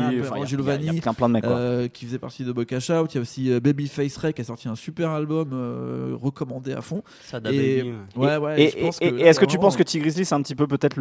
Giovanni, 0.45 1.01
plein, 1.01 1.27
de 1.27 1.33
mecs, 1.33 1.45
euh, 1.45 1.87
qui 1.87 2.05
faisait 2.05 2.19
partie 2.19 2.43
de 2.43 2.51
Bocash 2.51 2.89
Out. 2.89 3.13
Il 3.13 3.15
y 3.15 3.17
a 3.17 3.21
aussi 3.21 3.51
euh, 3.51 3.59
Babyface 3.59 4.17
Ray 4.17 4.33
qui 4.33 4.41
a 4.41 4.45
sorti 4.45 4.67
un 4.67 4.75
super 4.75 5.09
album 5.09 5.49
euh, 5.53 6.15
recommandé 6.21 6.73
à 6.73 6.81
fond. 6.81 7.03
Sada 7.25 7.51
Et- 7.51 7.77
Baby, 7.83 7.93
ouais, 8.15 8.37
ouais, 8.37 8.61
et, 8.61 8.85
est-ce 9.27 9.39
que 9.39 9.45
tu 9.45 9.57
penses 9.57 9.75
que 9.75 9.83
T 9.83 9.99
Grizzly 9.99 10.25
c'est 10.25 10.35
un 10.35 10.41
petit 10.41 10.55
peu 10.55 10.67
peut-être 10.67 10.99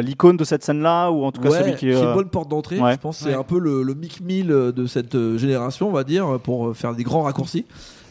l'icône 0.00 0.36
de 0.36 0.44
cette 0.44 0.64
scène-là 0.64 1.10
ou 1.10 1.24
en 1.24 1.32
tout 1.32 1.40
cas 1.40 1.50
celui 1.50 1.74
qui 1.76 1.90
est 1.90 1.94
une 2.00 2.14
bonne 2.14 2.28
porte 2.28 2.48
d'entrée. 2.48 2.76
Je 2.76 2.96
pense 2.96 3.18
que 3.18 3.24
c'est 3.24 3.34
un 3.34 3.44
peu 3.44 3.58
le, 3.58 3.94
Mick 3.94 4.20
Mill 4.20 4.48
de 4.48 4.86
cette 4.86 5.16
génération, 5.36 5.88
on 5.88 5.92
va 5.92 6.04
dire, 6.04 6.38
pour 6.42 6.76
faire 6.76 6.94
des 6.94 7.02
grands 7.02 7.22
raccourcis. 7.22 7.64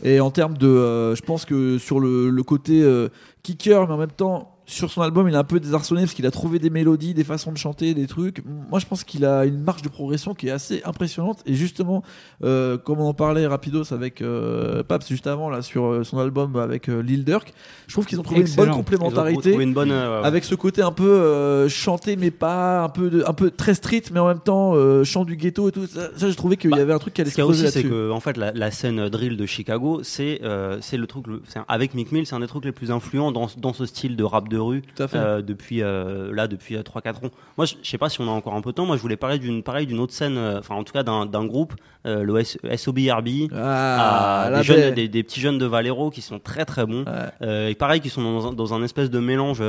Et 0.03 0.19
en 0.19 0.29
termes 0.29 0.57
de, 0.57 0.67
euh, 0.67 1.15
je 1.15 1.21
pense 1.21 1.45
que 1.45 1.77
sur 1.77 1.99
le, 1.99 2.34
le 2.35 2.43
côté 2.43 2.81
euh, 2.83 3.09
kicker, 3.43 3.87
mais 3.87 3.93
en 3.93 3.97
même 3.97 4.11
temps, 4.11 4.54
sur 4.67 4.89
son 4.89 5.01
album, 5.01 5.27
il 5.27 5.33
est 5.33 5.37
un 5.37 5.43
peu 5.43 5.59
désarçonné 5.59 6.01
parce 6.01 6.13
qu'il 6.13 6.25
a 6.25 6.31
trouvé 6.31 6.57
des 6.59 6.69
mélodies, 6.69 7.13
des 7.13 7.23
façons 7.23 7.51
de 7.51 7.57
chanter, 7.57 7.93
des 7.93 8.07
trucs. 8.07 8.43
Moi, 8.69 8.79
je 8.79 8.85
pense 8.85 9.03
qu'il 9.03 9.23
a 9.25 9.45
une 9.45 9.59
marge 9.61 9.81
de 9.83 9.89
progression 9.89 10.33
qui 10.33 10.47
est 10.47 10.51
assez 10.51 10.81
impressionnante. 10.85 11.39
Et 11.45 11.53
justement, 11.53 12.03
euh, 12.43 12.77
comme 12.77 12.99
on 12.99 13.07
en 13.07 13.13
parlait 13.13 13.45
rapidos 13.45 13.93
avec 13.93 14.21
euh, 14.21 14.81
Paps 14.83 15.07
juste 15.07 15.27
avant 15.27 15.49
là 15.49 15.61
sur 15.61 15.85
euh, 15.85 16.03
son 16.03 16.17
album 16.17 16.55
avec 16.55 16.89
euh, 16.89 17.01
Lil 17.01 17.23
Durk, 17.25 17.53
je 17.87 17.93
trouve 17.93 18.05
qu'ils 18.05 18.19
ont 18.19 18.23
trouvé 18.23 18.41
une 18.41 18.55
bonne 18.55 18.71
complémentarité 18.71 19.53
une 19.53 19.73
bonne, 19.73 19.91
avec 19.91 20.43
ce 20.43 20.55
côté 20.55 20.81
un 20.81 20.91
peu 20.91 21.67
chanté 21.69 22.15
mais 22.15 22.31
pas 22.31 22.83
un 22.83 22.89
peu 22.89 23.09
de, 23.09 23.23
un 23.27 23.33
peu 23.33 23.51
très 23.51 23.73
street 23.75 24.03
mais 24.11 24.19
en 24.19 24.27
même 24.27 24.39
temps 24.39 24.73
chant 25.03 25.25
du 25.25 25.35
ghetto 25.35 25.69
et 25.69 25.71
tout 25.71 25.85
ça, 25.87 26.09
ça, 26.15 26.27
j'ai 26.29 26.35
trouvé 26.35 26.57
qu'il 26.57 26.71
y 26.71 26.79
avait 26.79 26.93
un 26.93 26.99
truc 26.99 27.13
qui 27.13 27.21
allait 27.21 27.29
Ce 27.29 27.35
se 27.37 27.41
a 27.41 27.45
creuser 27.45 27.63
aussi, 27.65 27.73
c'est 27.73 27.79
là-dessus 27.83 27.93
que 27.93 28.11
en 28.11 28.19
fait, 28.19 28.37
la, 28.37 28.51
la 28.51 28.71
scène 28.71 29.09
drill 29.09 29.37
de 29.37 29.45
Chicago, 29.45 30.01
c'est 30.03 30.41
c'est 30.81 30.97
le 30.97 31.07
truc, 31.07 31.27
le- 31.27 31.41
avec 31.67 31.93
Mick 31.93 32.11
Mill, 32.11 32.25
c'est 32.25 32.35
un 32.35 32.39
des 32.39 32.47
trucs 32.47 32.65
les 32.65 32.71
plus 32.71 32.91
influents 32.91 33.31
dans, 33.31 33.47
dans 33.57 33.73
ce 33.73 33.85
style 33.85 34.15
de 34.15 34.23
rap 34.23 34.49
de 34.49 34.54
rue 34.57 34.81
à 34.99 35.07
fait. 35.07 35.17
euh, 35.17 35.41
depuis 35.41 35.81
euh, 35.81 36.33
là 36.33 36.47
depuis 36.47 36.75
3-4 36.75 37.25
ans. 37.25 37.31
Moi, 37.57 37.65
je 37.65 37.75
sais 37.83 37.97
pas 37.97 38.09
si 38.09 38.21
on 38.21 38.27
a 38.27 38.31
encore 38.31 38.53
un 38.55 38.61
peu 38.61 38.71
de 38.71 38.75
temps. 38.75 38.85
Moi, 38.85 38.97
je 38.97 39.01
voulais 39.01 39.17
parler 39.17 39.39
d'une 39.39 39.63
pareil 39.63 39.87
d'une 39.87 39.99
autre 39.99 40.13
scène, 40.13 40.37
euh, 40.37 40.59
enfin 40.59 40.75
en 40.75 40.83
tout 40.83 40.93
cas 40.93 41.03
d'un 41.03 41.25
d'un 41.25 41.45
groupe, 41.45 41.73
euh, 42.05 42.23
le 42.23 42.43
SOBRB, 42.77 43.27
Ah, 43.53 44.47
euh, 44.49 44.57
des, 44.57 44.63
jeunes, 44.63 44.93
des, 44.93 45.07
des 45.07 45.23
petits 45.23 45.39
jeunes 45.39 45.57
de 45.57 45.65
Valero 45.65 46.09
qui 46.09 46.21
sont 46.21 46.39
très 46.39 46.65
très 46.65 46.85
bons. 46.85 47.05
Euh, 47.41 47.69
et 47.69 47.75
pareil, 47.75 48.01
qui 48.01 48.09
sont 48.09 48.21
dans 48.21 48.47
un, 48.47 48.53
dans 48.53 48.73
un 48.73 48.83
espèce 48.83 49.09
de 49.09 49.19
mélange, 49.19 49.61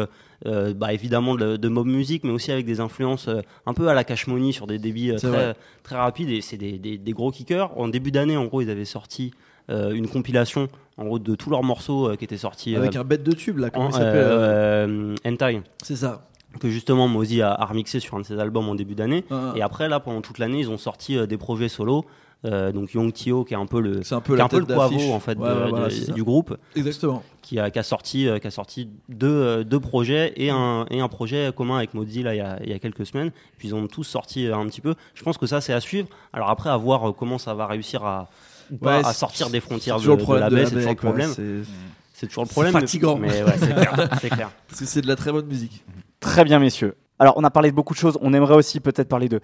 euh, 0.47 0.75
bah, 0.75 0.93
évidemment 0.93 1.35
de, 1.35 1.57
de 1.57 1.69
mob 1.69 1.87
music, 1.87 2.25
mais 2.25 2.31
aussi 2.33 2.53
avec 2.53 2.67
des 2.67 2.81
influences 2.81 3.29
euh, 3.29 3.41
un 3.65 3.75
peu 3.75 3.89
à 3.89 3.95
la 3.95 4.05
Cash 4.05 4.27
Money 4.27 4.53
sur 4.53 4.67
des 4.67 4.79
débits 4.79 5.11
euh, 5.13 5.17
très, 5.33 5.57
très 5.83 5.97
rapides. 5.97 6.31
Et 6.31 6.41
c'est 6.41 6.57
des, 6.59 6.79
des, 6.79 6.99
des 6.99 7.13
gros 7.13 7.31
kickers. 7.31 7.77
En 7.79 7.89
début 7.89 8.11
d'année, 8.11 8.37
en 8.37 8.45
gros, 8.45 8.61
ils 8.61 8.71
avaient 8.71 8.85
sorti 8.85 9.33
euh, 9.35 9.46
une 9.69 10.09
compilation 10.09 10.69
en 10.99 11.05
gros 11.05 11.19
de 11.19 11.35
tous 11.35 11.51
leurs 11.51 11.63
morceaux 11.63 12.09
euh, 12.11 12.17
qui 12.17 12.25
étaient 12.25 12.37
sortis 12.37 12.75
avec 12.77 12.97
euh, 12.97 13.01
un 13.01 13.05
bête 13.05 13.23
de 13.23 13.33
tube 13.33 13.59
là 13.59 13.71
comment 13.71 13.87
en- 13.87 13.91
il 13.91 13.93
s'appelle 13.95 14.13
euh, 14.15 14.87
euh, 14.89 15.15
Hentai. 15.27 15.61
c'est 15.83 15.97
ça 15.97 16.27
Que 16.61 16.71
justement 16.71 17.09
Mozi 17.09 17.43
a, 17.43 17.53
a 17.53 17.65
remixé 17.67 18.01
sur 18.01 18.17
un 18.17 18.21
de 18.21 18.25
ses 18.25 18.39
albums 18.39 18.69
en 18.69 18.75
début 18.75 18.95
d'année. 18.95 19.25
Ah. 19.31 19.53
Et 19.57 19.61
après, 19.63 19.89
là, 19.91 20.01
pendant 20.01 20.23
toute 20.23 20.39
l'année, 20.39 20.61
ils 20.61 20.71
ont 20.71 20.79
sorti 20.79 21.17
euh, 21.19 21.27
des 21.27 21.37
projets 21.37 21.69
solo. 21.69 22.05
Euh, 22.45 22.71
donc 22.71 22.93
Young 22.93 23.13
Tio, 23.13 23.45
qui 23.45 23.55
est 23.55 23.57
un 23.57 23.67
peu 23.67 23.81
le, 23.81 24.01
un 24.11 24.21
peu 24.21 24.37
qui 24.37 24.43
un 24.43 24.47
peu 24.49 24.59
le 24.61 24.67
poivreau 24.67 25.13
en 25.13 25.21
fait 25.21 25.37
Ouais, 25.39 25.49
de- 25.49 25.55
ouais, 25.65 25.69
voilà, 25.71 25.87
de- 25.87 25.91
c'est 25.91 26.05
ça. 26.07 26.13
du 26.13 26.23
groupe. 26.23 26.57
Exactement. 26.77 27.23
Qui 27.43 27.59
a, 27.59 27.71
qui 27.71 27.79
a 27.79 27.83
sorti, 27.83 28.29
euh, 28.29 28.39
qui 28.39 28.47
a 28.47 28.51
sorti 28.51 28.89
deux, 29.09 29.27
euh, 29.29 29.65
deux 29.65 29.81
projets 29.81 30.33
et 30.37 30.51
un, 30.51 30.85
et 30.91 31.01
un 31.01 31.09
projet 31.09 31.51
commun 31.57 31.77
avec 31.79 31.93
Mozi 31.95 32.23
là 32.23 32.35
il 32.35 32.39
y 32.39 32.41
a, 32.41 32.59
il 32.63 32.69
y 32.71 32.75
a 32.75 32.79
quelques 32.79 33.05
semaines. 33.07 33.33
Puis 33.59 33.69
ils 33.69 33.75
ont 33.75 33.87
tous 33.87 34.05
sorti 34.05 34.47
euh, 34.47 34.57
un 34.57 34.67
petit 34.67 34.81
peu. 34.83 34.95
Je 35.15 35.23
pense 35.25 35.39
que 35.39 35.47
ça 35.47 35.61
c'est 35.61 35.73
à 35.73 35.81
suivre. 35.81 36.09
Alors 36.33 36.51
après 36.51 36.71
à 36.71 36.77
voir 36.77 37.09
euh, 37.09 37.13
comment 37.13 37.39
ça 37.39 37.55
va 37.55 37.67
réussir 37.67 38.05
à, 38.05 38.29
ou 38.73 38.77
pas 38.77 38.99
Ouais, 39.01 39.07
à 39.07 39.13
sortir 39.13 39.51
des 39.51 39.61
frontières 39.61 39.99
c'est 40.01 40.07
de, 40.09 40.15
toujours 40.17 40.35
de 40.35 40.41
la 40.41 40.51
baie, 40.51 40.67
c'est 40.67 40.75
toujours 40.75 40.91
le 40.91 40.97
problème. 40.97 41.31
C'est- 42.15 42.27
toujours 42.29 42.45
le 42.45 42.49
problème. 42.49 42.73
fatigant. 42.73 43.17
Mais, 43.19 43.43
ouais, 43.43 43.55
c'est 43.59 43.75
clair. 43.75 44.09
c'est 44.21 44.31
clair. 44.31 44.51
parce 44.69 44.81
que 44.81 44.87
c'est 44.87 45.03
de 45.03 45.09
la 45.09 45.17
très 45.17 45.33
bonne 45.33 45.47
musique 45.47 45.85
Très 46.21 46.45
bien, 46.45 46.59
messieurs. 46.59 46.95
Alors, 47.19 47.35
on 47.37 47.45
a 47.45 47.51
parlé 47.51 47.71
de 47.71 47.77
beaucoup 47.77 47.93
de 47.95 47.99
choses. 47.99 48.19
On 48.23 48.33
aimerait 48.33 48.55
aussi 48.57 48.81
peut-être 48.81 49.09
parler 49.09 49.29
de. 49.29 49.41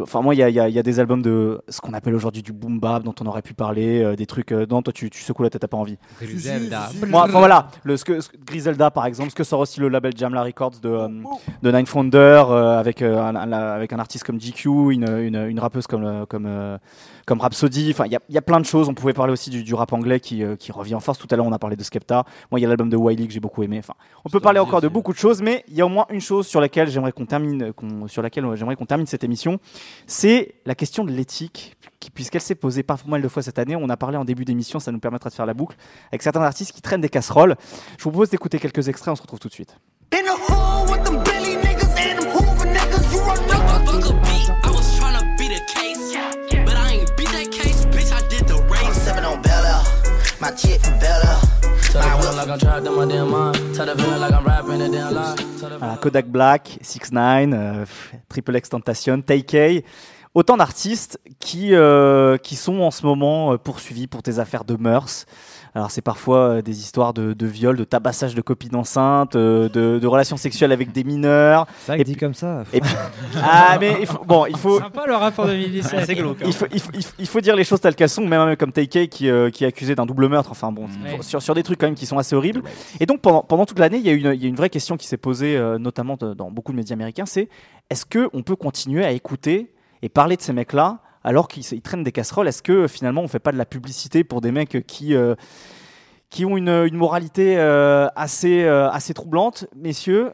Enfin, 0.00 0.22
moi, 0.22 0.34
il 0.34 0.38
y 0.38 0.42
a, 0.42 0.48
y 0.68 0.72
y 0.78 0.82
des 0.82 1.00
albums 1.00 1.20
de 1.22 1.60
ce 1.68 1.80
qu'on 1.80 1.92
appelle 1.92 2.14
aujourd'hui 2.14 2.40
du 2.40 2.52
boom 2.52 2.78
bap 2.80 3.02
dont 3.02 3.14
on 3.20 3.26
aurait 3.26 3.42
pu 3.42 3.52
parler, 3.52 4.00
euh, 4.02 4.14
des 4.16 4.24
trucs. 4.26 4.52
euh, 4.52 4.64
non, 4.70 4.80
toi, 4.80 4.92
tu, 4.92 5.10
tu 5.10 5.22
secoues 5.22 5.42
la 5.42 5.50
tête, 5.50 5.60
t'as 5.60 5.68
pas 5.68 5.76
envie. 5.76 5.98
Griselda. 6.20 6.88
Moi, 7.08 7.24
enfin, 7.24 7.38
voilà, 7.40 7.66
le, 7.82 7.96
ce 7.98 8.04
que, 8.04 8.20
ce 8.20 8.28
que- 8.30 8.36
Griselda 8.46 8.90
par 8.90 9.04
exemple, 9.06 9.30
ce 9.30 9.34
que 9.34 9.44
sort 9.44 9.60
aussi 9.60 9.80
le 9.80 9.88
label 9.88 10.12
Jamla 10.16 10.44
Records 10.44 10.78
de, 10.82 10.88
euh, 10.88 11.08
de 11.62 11.70
Nine 11.72 11.84
Founder, 11.86 12.44
euh, 12.48 12.78
avec, 12.78 13.02
euh, 13.02 13.20
un, 13.20 13.34
un- 13.34 13.52
avec 13.52 13.92
un 13.92 13.98
artiste 13.98 14.24
comme 14.24 14.40
GQ, 14.40 14.68
une, 14.92 15.08
une, 15.18 15.36
une 15.48 15.60
rappeuse 15.60 15.86
comme, 15.86 16.04
euh, 16.04 16.26
comme, 16.26 16.46
euh, 16.46 16.78
comme 17.26 17.40
Rhapsody. 17.40 17.90
Enfin, 17.92 18.06
il 18.06 18.12
y 18.12 18.16
a, 18.16 18.20
il 18.28 18.34
y 18.34 18.38
a 18.38 18.42
plein 18.42 18.60
de 18.60 18.64
choses. 18.66 18.88
On 18.88 18.94
pouvait 18.94 19.12
parler 19.12 19.32
aussi 19.32 19.50
du, 19.50 19.62
du 19.64 19.74
rap 19.74 19.92
anglais 19.92 20.20
qui, 20.20 20.42
euh, 20.42 20.56
qui 20.56 20.72
revient 20.72 20.94
en 20.94 21.00
force. 21.00 21.18
Tout 21.18 21.28
à 21.30 21.36
l'heure, 21.36 21.46
on 21.46 21.52
a 21.52 21.58
parlé 21.58 21.76
de 21.76 21.82
Skepta. 21.82 22.24
Moi, 22.50 22.60
il 22.60 22.62
y 22.62 22.66
a 22.66 22.68
l'album 22.68 22.88
de 22.88 22.96
Wiley 22.96 23.26
que 23.26 23.32
j'ai 23.32 23.40
beaucoup 23.40 23.62
aimé. 23.62 23.78
Enfin, 23.78 23.94
on 24.24 24.28
peut 24.30 24.40
parler 24.40 24.58
encore 24.60 24.80
de 24.80 24.88
beaucoup 24.88 25.12
de 25.12 25.18
choses, 25.18 25.42
mais 25.42 25.64
il 25.68 25.74
y 25.74 25.80
a 25.80 25.86
au 25.86 25.88
moins 25.88 26.06
une 26.10 26.20
chose 26.20 26.46
sur 26.46 26.60
laquelle 26.60 26.88
j'aimerais 26.88 27.12
qu'on 27.12 27.26
termine, 27.26 27.72
qu'on- 27.72 28.08
sur 28.08 28.22
laquelle 28.22 28.44
j'aimerais 28.54 28.76
qu'on 28.76 28.86
termine 28.86 29.06
cette 29.06 29.24
émission. 29.24 29.58
C'est 30.06 30.54
la 30.66 30.74
question 30.74 31.04
de 31.04 31.10
l'éthique, 31.12 31.76
qui- 32.00 32.10
puisqu'elle 32.10 32.40
s'est 32.40 32.54
posée 32.54 32.82
pas 32.82 32.96
mal 33.06 33.22
de 33.22 33.28
fois 33.28 33.42
cette 33.42 33.58
année. 33.58 33.76
On 33.76 33.88
a 33.88 33.96
parlé 33.96 34.16
en 34.16 34.24
début 34.24 34.44
d'émission, 34.44 34.80
ça 34.80 34.90
nous 34.92 34.98
permettra 35.00 35.30
de 35.30 35.34
faire 35.34 35.46
la 35.46 35.54
boucle, 35.54 35.76
avec 36.10 36.22
certains 36.22 36.42
artistes 36.42 36.72
qui 36.72 36.82
traînent 36.82 37.00
des 37.00 37.08
casseroles. 37.08 37.56
Je 37.98 38.04
vous 38.04 38.10
propose 38.10 38.30
d'écouter 38.30 38.58
quelques 38.58 38.88
extraits, 38.88 39.12
on 39.12 39.16
se 39.16 39.22
retrouve 39.22 39.38
tout 39.38 39.48
de 39.48 39.54
suite. 39.54 39.76
Lie. 55.14 55.34
Tell 55.60 55.70
the 55.70 55.78
Voilà, 55.78 55.96
Kodak 56.00 56.26
Black, 56.26 56.78
6 56.80 57.12
9 57.12 57.52
euh, 57.52 57.84
Triple 58.28 58.56
X 58.56 58.68
Tentation, 58.70 59.22
TK. 59.22 59.84
Autant 60.34 60.56
d'artistes 60.56 61.20
qui, 61.40 61.74
euh, 61.74 62.38
qui 62.38 62.56
sont 62.56 62.80
en 62.80 62.90
ce 62.90 63.04
moment 63.04 63.52
euh, 63.52 63.58
poursuivis 63.58 64.06
pour 64.06 64.22
des 64.22 64.38
affaires 64.40 64.64
de 64.64 64.76
mœurs. 64.76 65.26
Alors 65.74 65.90
c'est 65.90 66.00
parfois 66.00 66.38
euh, 66.38 66.62
des 66.62 66.80
histoires 66.80 67.12
de, 67.12 67.34
de 67.34 67.46
viol, 67.46 67.76
de 67.76 67.84
tabassage 67.84 68.34
de 68.34 68.40
copines 68.40 68.74
enceintes, 68.74 69.34
de, 69.36 69.68
de 69.98 70.06
relations 70.06 70.38
sexuelles 70.38 70.72
avec 70.72 70.90
des 70.90 71.04
mineurs. 71.04 71.66
Que 71.86 72.02
dit 72.02 72.16
comme 72.16 72.32
ça. 72.32 72.64
Et 72.72 72.80
puis, 72.80 72.90
ah 73.42 73.76
mais 73.78 73.96
il 74.00 74.06
faut, 74.06 74.24
bon 74.24 74.46
il 74.46 74.56
faut. 74.56 74.78
Sympa 74.80 75.04
le 75.06 75.14
rapport 75.16 75.44
2017. 75.46 76.00
C'est 76.06 76.14
glauque. 76.14 76.38
hein. 76.40 76.44
Il 76.46 76.52
faut, 76.54 76.66
il, 76.72 76.80
faut, 76.80 76.90
il 76.94 77.02
faut- 77.04 77.14
il 77.18 77.26
faut 77.26 77.40
dire 77.42 77.54
les 77.54 77.64
choses 77.64 77.80
telles 77.82 77.94
qu'elles 77.94 78.08
sont, 78.08 78.26
même 78.26 78.40
un 78.40 78.56
comme 78.56 78.72
TK 78.72 79.08
qui, 79.08 79.28
euh, 79.28 79.50
qui 79.50 79.64
est 79.64 79.66
accusé 79.66 79.94
d'un 79.94 80.06
double 80.06 80.28
meurtre, 80.28 80.50
enfin 80.50 80.72
bon, 80.72 80.84
Ouais. 81.04 81.20
sur, 81.20 81.42
sur 81.42 81.54
des 81.54 81.62
trucs 81.62 81.78
quand 81.78 81.86
même 81.86 81.94
qui 81.94 82.06
sont 82.06 82.16
assez 82.16 82.34
horribles. 82.34 82.62
Et 83.00 83.04
donc 83.06 83.20
pendant, 83.20 83.42
pendant 83.42 83.66
toute 83.66 83.78
l'année, 83.78 83.98
il 83.98 84.06
y, 84.06 84.08
a 84.08 84.12
une- 84.12 84.32
il 84.34 84.42
y 84.42 84.46
a 84.46 84.48
une 84.48 84.56
vraie 84.56 84.70
question 84.70 84.96
qui 84.96 85.06
s'est 85.06 85.18
posée, 85.18 85.58
euh, 85.58 85.76
notamment 85.78 86.16
de- 86.16 86.32
dans 86.32 86.50
beaucoup 86.50 86.72
de 86.72 86.76
médias 86.78 86.94
américains, 86.94 87.26
c'est 87.26 87.50
est-ce 87.90 88.06
qu'on 88.06 88.42
peut 88.42 88.56
continuer 88.56 89.04
à 89.04 89.10
écouter 89.12 89.70
et 90.02 90.08
parler 90.08 90.36
de 90.36 90.42
ces 90.42 90.52
mecs-là 90.52 91.00
alors 91.24 91.48
qu'ils 91.48 91.64
ils 91.72 91.82
traînent 91.82 92.02
des 92.02 92.12
casseroles 92.12 92.48
Est-ce 92.48 92.62
que 92.62 92.88
finalement 92.88 93.22
on 93.22 93.28
fait 93.28 93.38
pas 93.38 93.52
de 93.52 93.58
la 93.58 93.66
publicité 93.66 94.24
pour 94.24 94.40
des 94.40 94.52
mecs 94.52 94.84
qui... 94.86 95.14
euh, 95.14 95.34
ont 96.40 96.56
une, 96.56 96.68
une 96.68 96.96
moralité 96.96 97.58
euh, 97.58 98.08
euh, 98.08 98.90
assez 98.90 99.14
troublante, 99.14 99.66
messieurs. 99.76 100.32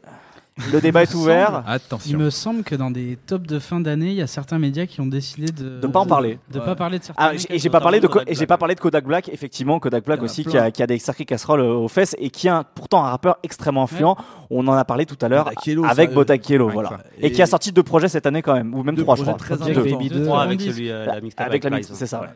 Le 0.72 0.80
débat 0.80 1.02
est 1.02 1.14
ouvert. 1.14 1.62
Il 1.66 1.72
Attention. 1.72 2.18
me 2.18 2.30
semble 2.30 2.62
que 2.64 2.74
dans 2.74 2.90
des 2.90 3.16
tops 3.26 3.46
de 3.46 3.58
fin 3.58 3.80
d'année, 3.80 4.08
il 4.08 4.14
y 4.14 4.22
a 4.22 4.26
certains 4.26 4.58
médias 4.58 4.86
qui 4.86 5.00
ont 5.00 5.06
décidé 5.06 5.52
de 5.52 5.80
De 5.80 5.86
pas 5.86 6.00
en 6.00 6.06
parler. 6.06 6.38
De 6.52 6.58
Ouais. 6.58 6.64
pas 6.64 6.74
parler 6.74 6.98
de 6.98 7.04
certains. 7.04 7.30
Ah, 7.32 7.32
et 7.48 7.58
j'ai 7.58 7.70
pas 7.70 7.80
parlé 7.80 8.00
de 8.00 8.06
Kodak 8.08 8.28
et 8.28 8.34
j'ai 8.34 8.38
Black. 8.40 8.48
pas 8.48 8.58
parlé 8.58 8.74
de 8.74 8.80
Kodak 8.80 9.04
Black 9.04 9.28
effectivement 9.32 9.78
Kodak 9.78 10.04
Black 10.04 10.18
Il 10.20 10.24
aussi 10.24 10.44
qui 10.44 10.58
a, 10.58 10.70
qui 10.70 10.82
a 10.82 10.86
des 10.86 10.98
sacrées 10.98 11.24
casseroles 11.24 11.60
euh, 11.60 11.74
aux 11.74 11.88
fesses 11.88 12.16
et 12.18 12.30
qui 12.30 12.48
est 12.48 12.50
un- 12.50 12.64
pourtant 12.64 13.04
un 13.04 13.10
rappeur 13.10 13.38
extrêmement 13.42 13.84
influent 13.84 14.16
on 14.50 14.66
en 14.66 14.72
a 14.72 14.84
parlé 14.84 15.06
tout 15.06 15.18
à 15.20 15.28
l'heure 15.28 15.48
avec. 15.88 16.12
Botakielo 16.12 16.66
Ouais, 16.66 16.72
voilà 16.72 16.98
et, 17.20 17.30
qui 17.32 17.42
a 17.42 17.46
sorti 17.46 17.70
deux 17.72 17.82
projets 17.82 18.08
cette 18.08 18.26
année 18.26 18.42
quand 18.42 18.54
même 18.54 18.74
ou 18.74 18.82
même 18.82 18.94
Deux 18.94 19.02
trois 19.02 19.14
je 19.16 19.22
projets 19.22 19.36
crois 19.36 19.56
très 19.56 19.72
Deux. 19.74 19.82
Baby 19.82 20.08
Deux, 20.08 20.20
2. 20.20 20.24
Trois 20.24 20.42
avec 20.42 20.60
celui 20.60 20.90
euh, 20.90 21.06
la 21.06 21.20
mixtape 21.20 21.46
avec 21.46 21.64
la 21.64 21.70
Lies, 21.70 21.76
mix 21.76 21.92
c'est 21.92 22.06
ça 22.06 22.20
ouais. 22.22 22.28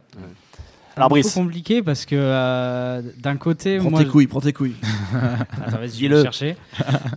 Alors 0.97 1.09
Brice 1.09 1.35
compliqué 1.35 1.83
parce 1.83 2.05
que 2.05 2.15
euh, 2.17 3.03
d'un 3.19 3.37
côté, 3.37 3.79
prends 3.79 3.91
moi, 3.91 4.03
tes 4.05 4.09
couilles 4.09 4.27
prends 4.27 4.41
tes 4.41 4.53
couilles 4.53 4.77
Attends, 5.67 5.79
vas-y, 5.79 5.91
je 5.91 6.01
vais 6.03 6.09
le 6.09 6.23
chercher. 6.23 6.57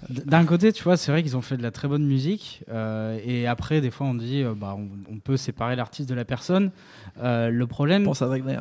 D'un 0.09 0.45
côté, 0.45 0.71
tu 0.73 0.83
vois, 0.83 0.97
c'est 0.97 1.11
vrai 1.11 1.23
qu'ils 1.23 1.37
ont 1.37 1.41
fait 1.41 1.57
de 1.57 1.63
la 1.63 1.71
très 1.71 1.87
bonne 1.87 2.05
musique. 2.05 2.63
euh, 2.71 3.17
et 3.25 3.47
après, 3.47 3.81
des 3.81 3.91
fois, 3.91 4.07
on 4.07 4.13
dit, 4.15 4.43
euh, 4.43 4.53
bah, 4.55 4.75
on, 4.77 4.87
on 5.13 5.19
peut 5.19 5.37
séparer 5.37 5.75
l'artiste 5.75 6.09
de 6.09 6.15
la 6.15 6.25
personne. 6.25 6.71
Euh, 7.21 7.49
le 7.49 7.67
problème, 7.67 8.03
pense 8.03 8.21
à 8.21 8.27
Wagner 8.27 8.59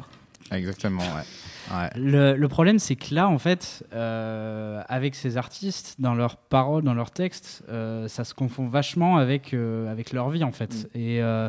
Exactement, 0.52 1.00
ouais. 1.00 1.74
ouais. 1.76 1.90
le, 1.96 2.34
le 2.36 2.48
problème, 2.48 2.78
c'est 2.78 2.96
que 2.96 3.14
là, 3.14 3.28
en 3.28 3.38
fait, 3.38 3.82
euh, 3.94 4.82
avec 4.88 5.14
ces 5.14 5.36
artistes, 5.38 5.96
dans 5.98 6.14
leurs 6.14 6.36
paroles, 6.36 6.82
dans 6.82 6.92
leurs 6.94 7.10
textes, 7.12 7.62
euh, 7.70 8.08
ça 8.08 8.24
se 8.24 8.34
confond 8.34 8.68
vachement 8.68 9.16
avec, 9.16 9.54
euh, 9.54 9.90
avec 9.90 10.12
leur 10.12 10.28
vie, 10.28 10.44
en 10.44 10.52
fait. 10.52 10.88
Et, 10.94 11.22
euh, 11.22 11.48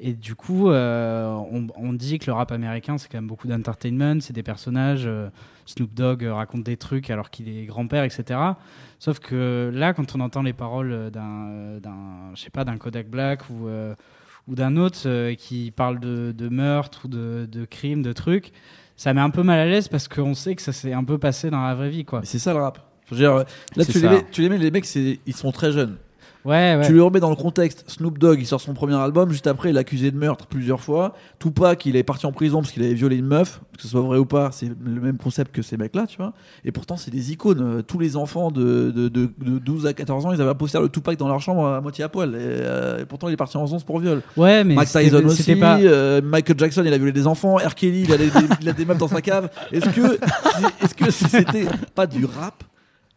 et 0.00 0.12
du 0.12 0.34
coup, 0.34 0.70
euh, 0.70 1.26
on, 1.50 1.66
on 1.76 1.92
dit 1.92 2.18
que 2.18 2.26
le 2.26 2.32
rap 2.32 2.52
américain, 2.52 2.98
c'est 2.98 3.08
quand 3.10 3.18
même 3.18 3.26
beaucoup 3.26 3.48
d'entertainment, 3.48 4.20
c'est 4.20 4.32
des 4.32 4.42
personnages. 4.42 5.04
euh, 5.06 5.28
Snoop 5.66 5.92
Dogg 5.92 6.24
euh, 6.24 6.32
raconte 6.34 6.62
des 6.64 6.76
trucs 6.76 7.10
alors 7.10 7.30
qu'il 7.30 7.48
est 7.48 7.64
grand-père, 7.66 8.04
etc. 8.04 8.38
Sauf 8.98 9.18
que 9.18 9.70
là, 9.74 9.92
quand 9.92 10.14
on 10.16 10.20
entend 10.20 10.42
les 10.42 10.52
paroles 10.54 11.10
d'un, 11.10 11.78
d'un, 11.82 12.30
je 12.34 12.40
sais 12.42 12.50
pas, 12.50 12.64
d'un 12.64 12.78
Kodak 12.78 13.08
Black 13.10 13.42
ou, 13.50 13.68
euh, 13.68 13.94
ou 14.46 14.54
d'un 14.54 14.76
autre 14.76 15.00
euh, 15.06 15.34
qui 15.34 15.70
parle 15.72 16.00
de, 16.00 16.32
de 16.32 16.48
meurtre 16.48 17.02
ou 17.04 17.08
de, 17.08 17.46
de 17.50 17.64
crime, 17.64 18.02
de 18.02 18.12
trucs, 18.12 18.52
ça 18.96 19.12
met 19.14 19.20
un 19.20 19.30
peu 19.30 19.42
mal 19.42 19.58
à 19.58 19.66
l'aise 19.66 19.88
parce 19.88 20.08
qu'on 20.08 20.34
sait 20.34 20.54
que 20.54 20.62
ça 20.62 20.72
s'est 20.72 20.92
un 20.92 21.04
peu 21.04 21.18
passé 21.18 21.50
dans 21.50 21.62
la 21.62 21.74
vraie 21.74 21.90
vie, 21.90 22.04
quoi. 22.04 22.20
Mais 22.20 22.26
c'est 22.26 22.38
ça 22.38 22.52
le 22.54 22.60
rap. 22.60 22.78
Je 23.06 23.14
veux 23.14 23.20
dire, 23.20 23.34
là, 23.34 23.44
tu 23.92 23.98
les, 24.00 24.08
mets, 24.10 24.24
tu 24.30 24.42
les 24.42 24.48
mets, 24.48 24.58
les 24.58 24.70
mecs, 24.70 24.84
c'est- 24.86 25.18
ils 25.26 25.34
sont 25.36 25.50
très 25.52 25.70
jeunes. 25.72 25.96
Ouais, 26.44 26.76
ouais. 26.76 26.86
Tu 26.86 26.92
le 26.92 27.02
remets 27.02 27.20
dans 27.20 27.30
le 27.30 27.36
contexte. 27.36 27.84
Snoop 27.88 28.18
Dogg, 28.18 28.38
il 28.40 28.46
sort 28.46 28.60
son 28.60 28.72
premier 28.72 28.94
album. 28.94 29.30
Juste 29.30 29.46
après, 29.46 29.70
il 29.70 29.76
est 29.76 29.80
accusé 29.80 30.10
de 30.10 30.16
meurtre 30.16 30.46
plusieurs 30.46 30.80
fois. 30.80 31.14
Tupac, 31.38 31.84
il 31.86 31.96
est 31.96 32.02
parti 32.02 32.24
en 32.26 32.32
prison 32.32 32.60
parce 32.60 32.72
qu'il 32.72 32.82
avait 32.82 32.94
violé 32.94 33.16
une 33.16 33.26
meuf. 33.26 33.60
Que 33.76 33.82
ce 33.82 33.88
soit 33.88 34.00
vrai 34.00 34.18
ou 34.18 34.24
pas, 34.24 34.50
c'est 34.52 34.66
le 34.66 35.00
même 35.00 35.18
concept 35.18 35.54
que 35.54 35.62
ces 35.62 35.76
mecs-là, 35.76 36.06
tu 36.08 36.16
vois. 36.16 36.32
Et 36.64 36.72
pourtant, 36.72 36.96
c'est 36.96 37.10
des 37.10 37.32
icônes. 37.32 37.60
Euh, 37.78 37.82
Tous 37.82 37.98
les 37.98 38.16
enfants 38.16 38.50
de, 38.50 38.90
de, 38.90 39.08
de, 39.08 39.30
de 39.38 39.58
12 39.58 39.86
à 39.86 39.92
14 39.92 40.26
ans, 40.26 40.32
ils 40.32 40.40
avaient 40.40 40.50
un 40.50 40.54
poster 40.54 40.80
de 40.80 40.88
Tupac 40.88 41.16
dans 41.18 41.28
leur 41.28 41.40
chambre 41.40 41.66
à 41.66 41.80
moitié 41.80 42.02
à 42.04 42.08
poil. 42.08 42.30
Et, 42.30 42.36
euh, 42.38 43.02
et 43.02 43.04
pourtant, 43.04 43.28
il 43.28 43.32
est 43.34 43.36
parti 43.36 43.56
en 43.56 43.64
11 43.64 43.84
pour 43.84 43.98
viol. 44.00 44.22
Ouais, 44.36 44.64
mais 44.64 44.74
Mike 44.74 44.88
Tyson 44.88 45.16
aussi. 45.26 45.42
pas- 45.56 45.78
euh, 45.78 46.20
Michael 46.22 46.58
Jackson, 46.58 46.82
il 46.86 46.92
a 46.92 46.96
violé 46.96 47.12
des 47.12 47.26
enfants. 47.26 47.56
R. 47.56 47.74
Kelly, 47.74 48.02
il 48.02 48.12
a 48.12 48.16
des, 48.16 48.30
il 48.62 48.68
a 48.68 48.72
des 48.72 48.84
meufs 48.84 48.98
dans 48.98 49.08
sa 49.08 49.20
cave. 49.20 49.48
Est-ce 49.72 49.90
que, 49.90 50.18
est-ce 50.84 50.94
que 50.94 51.10
si 51.10 51.24
c'était 51.28 51.66
pas 51.94 52.06
du 52.06 52.24
rap, 52.24 52.64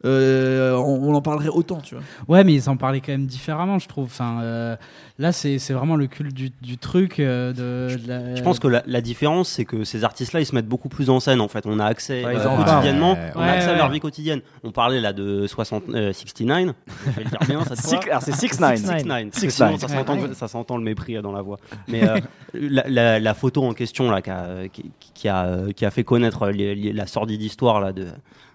euh, 0.05 0.73
on, 0.75 1.09
on 1.09 1.13
en 1.15 1.21
parlerait 1.21 1.49
autant, 1.49 1.77
tu 1.81 1.95
vois. 1.95 2.03
Ouais, 2.27 2.43
mais 2.43 2.53
ils 2.53 2.69
en 2.69 2.77
parlaient 2.77 3.01
quand 3.01 3.11
même 3.11 3.25
différemment, 3.27 3.79
je 3.79 3.87
trouve. 3.87 4.05
Enfin, 4.05 4.41
euh, 4.41 4.75
là, 5.19 5.31
c'est 5.31 5.59
c'est 5.59 5.73
vraiment 5.73 5.95
le 5.95 6.07
culte 6.07 6.33
du, 6.33 6.51
du 6.61 6.77
truc. 6.77 7.19
euh, 7.19 7.51
de, 7.53 7.95
de 7.97 8.07
la- 8.07 8.35
Je 8.35 8.41
pense 8.41 8.59
que 8.59 8.67
la, 8.67 8.83
la 8.87 9.01
différence, 9.01 9.49
c'est 9.49 9.65
que 9.65 9.83
ces 9.83 10.03
artistes-là, 10.03 10.39
ils 10.41 10.45
se 10.45 10.55
mettent 10.55 10.67
beaucoup 10.67 10.89
plus 10.89 11.09
en 11.09 11.19
scène. 11.19 11.41
En 11.41 11.47
fait, 11.47 11.65
on 11.65 11.79
a 11.79 11.85
accès 11.85 12.25
Ouais, 12.25 12.35
euh, 12.37 12.57
quotidiennement, 12.57 13.13
Ouais, 13.13 13.31
on 13.35 13.41
a 13.41 13.43
ouais, 13.43 13.49
accès 13.51 13.69
à 13.69 13.75
leur 13.77 13.89
vie 13.89 13.99
quotidienne. 13.99 14.41
On 14.63 14.71
parlait 14.71 15.01
là 15.01 15.13
de 15.13 15.45
60, 15.47 15.83
euh, 15.89 16.13
69. 16.13 16.73
Je 17.05 17.11
vais 17.11 17.23
le 17.23 17.29
dire 17.29 17.39
bien 17.47 17.59
c'est 17.67 17.75
69. 17.75 18.79
69. 18.79 19.29
Parce 19.31 19.43
que 19.43 19.49
69. 19.49 19.79
sinon, 19.79 20.33
ça 20.33 20.47
s'entend, 20.47 20.77
le 20.77 20.83
mépris 20.83 21.15
euh, 21.17 21.21
dans 21.21 21.31
la 21.31 21.41
voix. 21.41 21.57
Mais 21.87 22.07
euh, 22.07 22.17
la, 22.53 22.83
la- 22.87 23.19
la 23.19 23.33
photo 23.33 23.63
en 23.63 23.73
question 23.73 24.09
là, 24.09 24.21
qui, 24.21 24.29
a, 24.29 24.67
qui, 24.71 24.91
qui 25.13 25.29
a, 25.29 25.57
qui 25.75 25.85
a 25.85 25.91
fait 25.91 26.03
connaître 26.03 26.47
les- 26.49 26.75
les- 26.75 26.93
la 26.93 27.05
sordide 27.07 27.41
histoire 27.41 27.79
là 27.79 27.91
de- 27.93 28.07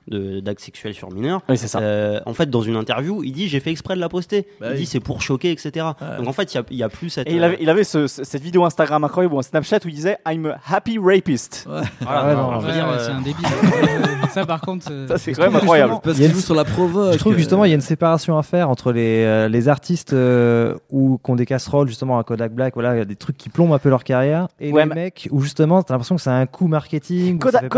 d'actes 0.09 0.61
sexuels 0.61 0.95
sur 0.95 1.11
mineurs. 1.13 1.43
Oui, 1.49 1.57
c'est 1.59 1.67
ça. 1.69 1.81
Euh, 1.81 2.21
en 2.27 2.35
fait, 2.35 2.49
dans 2.51 2.63
une 2.63 2.77
interview, 2.77 3.23
il 3.25 3.33
dit 3.33 3.49
j'ai 3.49 3.61
fait 3.61 3.71
exprès 3.71 3.95
de 3.97 4.01
la 4.01 4.09
poster. 4.09 4.47
Bah 4.61 4.69
il 4.69 4.73
oui. 4.73 4.79
dit 4.81 4.87
c'est 4.87 5.01
pour 5.01 5.23
choquer, 5.23 5.51
etc. 5.51 5.87
Donc 6.19 6.29
en 6.29 6.33
fait, 6.33 6.55
il 6.71 6.77
y 6.77 6.83
a- 6.83 6.89
plus 6.89 7.11
cette. 7.11 7.29
Et 7.29 7.35
il 7.35 7.43
avait, 7.43 7.59
il 7.61 7.69
avait 7.69 7.85
ce- 7.85 8.07
ce- 8.07 8.23
cette 8.25 8.43
vidéo 8.43 8.65
Instagram 8.65 9.03
incroyable 9.05 9.35
ou 9.35 9.39
un 9.39 9.43
Snapchat 9.43 9.79
où 9.85 9.89
il 9.89 9.95
disait 9.95 10.19
I'm 10.27 10.47
a 10.47 10.59
happy 10.75 10.99
rapist. 11.01 11.65
Voilà, 11.67 11.85
Ah 12.07 12.27
ouais, 12.59 12.65
ouais, 12.65 12.71
euh, 12.81 12.99
c'est 13.01 13.11
un 13.11 13.21
débile. 13.21 13.45
ça, 14.33 14.47
par 14.47 14.61
contre. 14.61 14.87
euh, 14.91 15.09
Ça, 15.09 15.19
c'est 15.19 15.33
quand 15.33 15.43
même 15.43 15.57
incroyable. 15.57 15.95
Parce 16.03 16.17
qu'il 16.17 16.31
joue 16.31 16.41
sur 16.41 16.55
la 16.55 16.65
provoque. 16.65 17.13
Je 17.15 17.19
trouve 17.19 17.33
que 17.33 17.39
justement 17.39 17.65
il 17.65 17.69
y 17.69 17.73
a 17.73 17.75
une 17.75 17.81
séparation 17.81 18.39
à 18.39 18.43
faire 18.43 18.71
entre 18.71 18.93
les, 18.93 19.25
euh, 19.25 19.49
les 19.49 19.69
artistes 19.69 20.13
euh, 20.13 20.75
où 20.91 21.19
qui 21.23 21.31
ont 21.31 21.37
des 21.37 21.47
casseroles 21.47 21.89
justement 21.89 22.19
à 22.19 22.25
Kodak 22.25 22.53
Black, 22.53 22.75
voilà, 22.75 22.95
il 22.95 22.99
y 22.99 23.03
a 23.03 23.05
des 23.05 23.17
trucs 23.17 23.37
qui 23.37 23.49
plombent 23.49 23.73
un 23.73 23.79
peu 23.79 23.89
leur 23.89 24.05
carrière, 24.05 24.49
et 24.61 24.71
Ouais, 24.73 24.85
les 24.87 24.95
mecs 24.95 25.29
où 25.31 25.41
justement 25.41 25.83
t'as 25.83 25.95
l'impression 25.95 26.17
que 26.17 26.23
c'est 26.23 26.31
un 26.31 26.47
coup 26.47 26.69
marketing. 26.69 27.39
Kodak, 27.39 27.69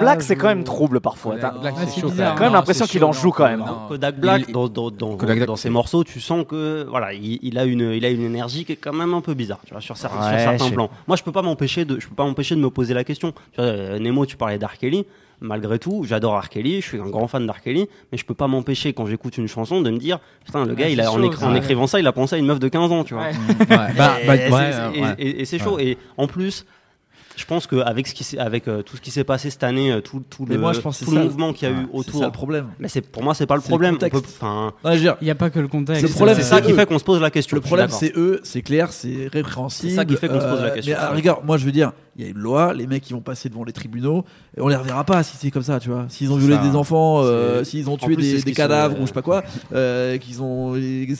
Black, 0.00 0.22
c'est 0.22 0.36
ou- 0.36 0.40
quand 0.40 0.48
même 0.48 0.64
trouble 0.64 1.00
parfois. 1.00 1.36
T'as 1.54 1.60
Black, 1.60 1.74
c'est 1.88 2.00
chaud. 2.00 2.08
bizarre. 2.10 2.34
quand 2.36 2.44
même 2.44 2.52
l'impression 2.52 2.86
qu'il 2.86 3.04
en 3.04 3.12
joue 3.12 3.30
quand 3.30 3.46
même. 3.46 3.64
Kodak 3.88 4.18
Black, 4.20 4.50
dans, 4.50 4.68
dans, 4.68 4.90
dans, 4.90 5.16
Kodak 5.16 5.36
Black, 5.36 5.46
dans 5.48 5.56
ses 5.56 5.70
morceaux, 5.70 6.04
tu 6.04 6.20
sens 6.20 6.44
que 6.48 6.86
voilà, 6.88 7.12
il, 7.12 7.38
il 7.42 7.58
a 7.58 7.64
une, 7.64 7.92
il 7.92 8.04
a 8.04 8.10
une 8.10 8.22
énergie 8.24 8.64
qui 8.64 8.72
est 8.72 8.76
quand 8.76 8.92
même 8.92 9.14
un 9.14 9.20
peu 9.20 9.34
bizarre, 9.34 9.60
tu 9.66 9.72
vois, 9.72 9.80
sur, 9.80 9.94
Ouais, 9.94 10.38
certains 10.38 10.70
plans. 10.70 10.90
Moi, 11.06 11.16
je 11.16 11.22
peux 11.22 11.32
pas 11.32 11.42
m'empêcher 11.42 11.84
de, 11.84 11.98
je 12.00 12.08
peux 12.08 12.14
pas 12.14 12.24
m'empêcher 12.24 12.54
de 12.54 12.60
me 12.60 12.70
poser 12.70 12.94
la 12.94 13.04
question. 13.04 13.32
Tu 13.52 13.60
vois, 13.60 13.66
euh, 13.66 13.98
Nemo, 13.98 14.26
tu 14.26 14.36
parlais 14.36 14.58
d'R. 14.58 14.78
Kelly. 14.78 15.04
Malgré 15.42 15.78
tout, 15.78 16.02
j'adore 16.08 16.40
R. 16.40 16.48
Kelly, 16.48 16.80
je 16.80 16.86
suis 16.86 16.98
un 16.98 17.10
grand 17.10 17.28
fan 17.28 17.46
d'R. 17.46 17.60
Kelly, 17.62 17.86
mais 18.10 18.16
je 18.16 18.24
peux 18.24 18.32
pas 18.32 18.46
m'empêcher 18.46 18.94
quand 18.94 19.04
j'écoute 19.04 19.36
une 19.36 19.48
chanson 19.48 19.82
de 19.82 19.90
me 19.90 19.98
dire, 19.98 20.18
putain, 20.46 20.64
le 20.64 20.74
gars, 20.74 20.88
il 20.88 20.98
a, 20.98 21.12
en, 21.12 21.16
chaud, 21.16 21.24
écri- 21.24 21.38
ça, 21.40 21.46
en 21.48 21.52
ouais. 21.52 21.58
écrivant 21.58 21.86
ça, 21.86 22.00
il 22.00 22.06
a 22.06 22.12
pensé 22.12 22.36
à 22.36 22.38
une 22.38 22.46
meuf 22.46 22.58
de 22.58 22.68
15 22.68 22.90
ans, 22.90 23.04
tu 23.04 23.12
vois. 23.12 23.24
Ouais. 23.24 23.32
Ouais, 23.58 23.66
bah, 23.68 23.86
bah, 23.98 24.16
Et 24.16 24.28
ouais, 24.28 24.36
c'est- 24.48 24.50
ouais, 24.54 24.72
et- 24.94 25.02
ouais. 25.02 25.14
et- 25.18 25.40
et 25.42 25.44
c'est 25.44 25.58
chaud. 25.58 25.78
Et 25.78 25.98
en 26.16 26.26
plus, 26.26 26.64
je 27.36 27.44
pense 27.44 27.66
qu'avec 27.66 28.06
avec 28.38 28.66
euh, 28.68 28.82
tout 28.82 28.96
ce 28.96 29.00
qui 29.02 29.10
s'est 29.10 29.24
passé 29.24 29.50
cette 29.50 29.62
année, 29.62 29.92
euh, 29.92 30.00
tout, 30.00 30.22
le, 30.46 30.58
moi, 30.58 30.72
je 30.72 30.80
pense 30.80 30.98
que 30.98 31.04
tout 31.04 31.10
c'est 31.10 31.16
le 31.16 31.22
ça. 31.22 31.28
mouvement 31.28 31.52
qu'il 31.52 31.68
y 31.68 31.70
a 31.70 31.74
eu 31.74 31.86
c'est 31.90 31.98
autour. 31.98 32.20
ça 32.20 32.26
le 32.26 32.32
problème. 32.32 32.68
Mais 32.78 32.88
c'est 32.88 33.00
pour 33.02 33.22
moi, 33.22 33.34
c'est 33.34 33.46
pas 33.46 33.56
le 33.56 33.60
C'est 33.60 33.66
le 33.68 33.70
problème. 33.70 33.94
On 33.94 33.98
peut- 33.98 34.10
Il 35.20 35.24
n'y 35.24 35.30
a 35.30 35.34
pas 35.34 35.50
que 35.50 35.58
le 35.58 35.68
contexte. 35.68 36.06
C'est 36.06 36.34
c'est 36.34 36.42
ça 36.42 36.60
qui 36.60 36.72
fait 36.72 36.86
qu'on 36.86 36.98
se 36.98 37.04
pose 37.04 37.20
la 37.20 37.30
question. 37.30 37.54
Le 37.56 37.60
problème, 37.60 37.90
c'est 37.90 38.12
eux, 38.16 38.40
c'est 38.42 38.62
clair, 38.62 38.92
c'est 38.92 39.28
répréhensible. 39.32 39.90
C'est 39.90 39.96
ça 39.96 40.04
qui 40.04 40.16
fait 40.16 40.28
qu'on 40.28 40.40
se 40.40 40.46
pose 40.46 40.60
la 40.60 40.66
Euh, 40.68 40.74
question. 40.74 40.92
Mais 40.94 40.98
à 40.98 41.08
la 41.10 41.14
rigueur, 41.14 41.42
moi, 41.44 41.56
je 41.58 41.64
veux 41.66 41.72
dire, 41.72 41.92
il 42.18 42.24
y 42.24 42.28
a 42.28 42.30
une 42.30 42.38
loi, 42.38 42.72
les 42.72 42.86
mecs, 42.86 43.08
ils 43.10 43.12
vont 43.12 43.20
passer 43.20 43.50
devant 43.50 43.64
les 43.64 43.74
tribunaux, 43.74 44.24
et 44.56 44.62
on 44.62 44.68
les 44.68 44.76
reverra 44.76 45.04
pas 45.04 45.22
si 45.22 45.36
c'est 45.36 45.50
comme 45.50 45.62
ça, 45.62 45.78
tu 45.78 45.90
vois. 45.90 46.06
S'ils 46.08 46.32
ont 46.32 46.36
violé 46.36 46.54
Ça, 46.54 46.62
des 46.62 46.74
enfants, 46.74 47.20
euh, 47.22 47.62
s'ils 47.62 47.90
ont 47.90 47.98
tué 47.98 48.14
plus, 48.14 48.16
des, 48.16 48.40
sont, 48.40 48.50
cadavres 48.52 48.96
euh, 48.96 48.98
ou 48.98 49.02
je 49.02 49.08
sais 49.08 49.12
pas 49.12 49.22
quoi, 49.22 49.44
euh, 49.74 50.16
qu'ils 50.16 50.42
ont 50.42 50.74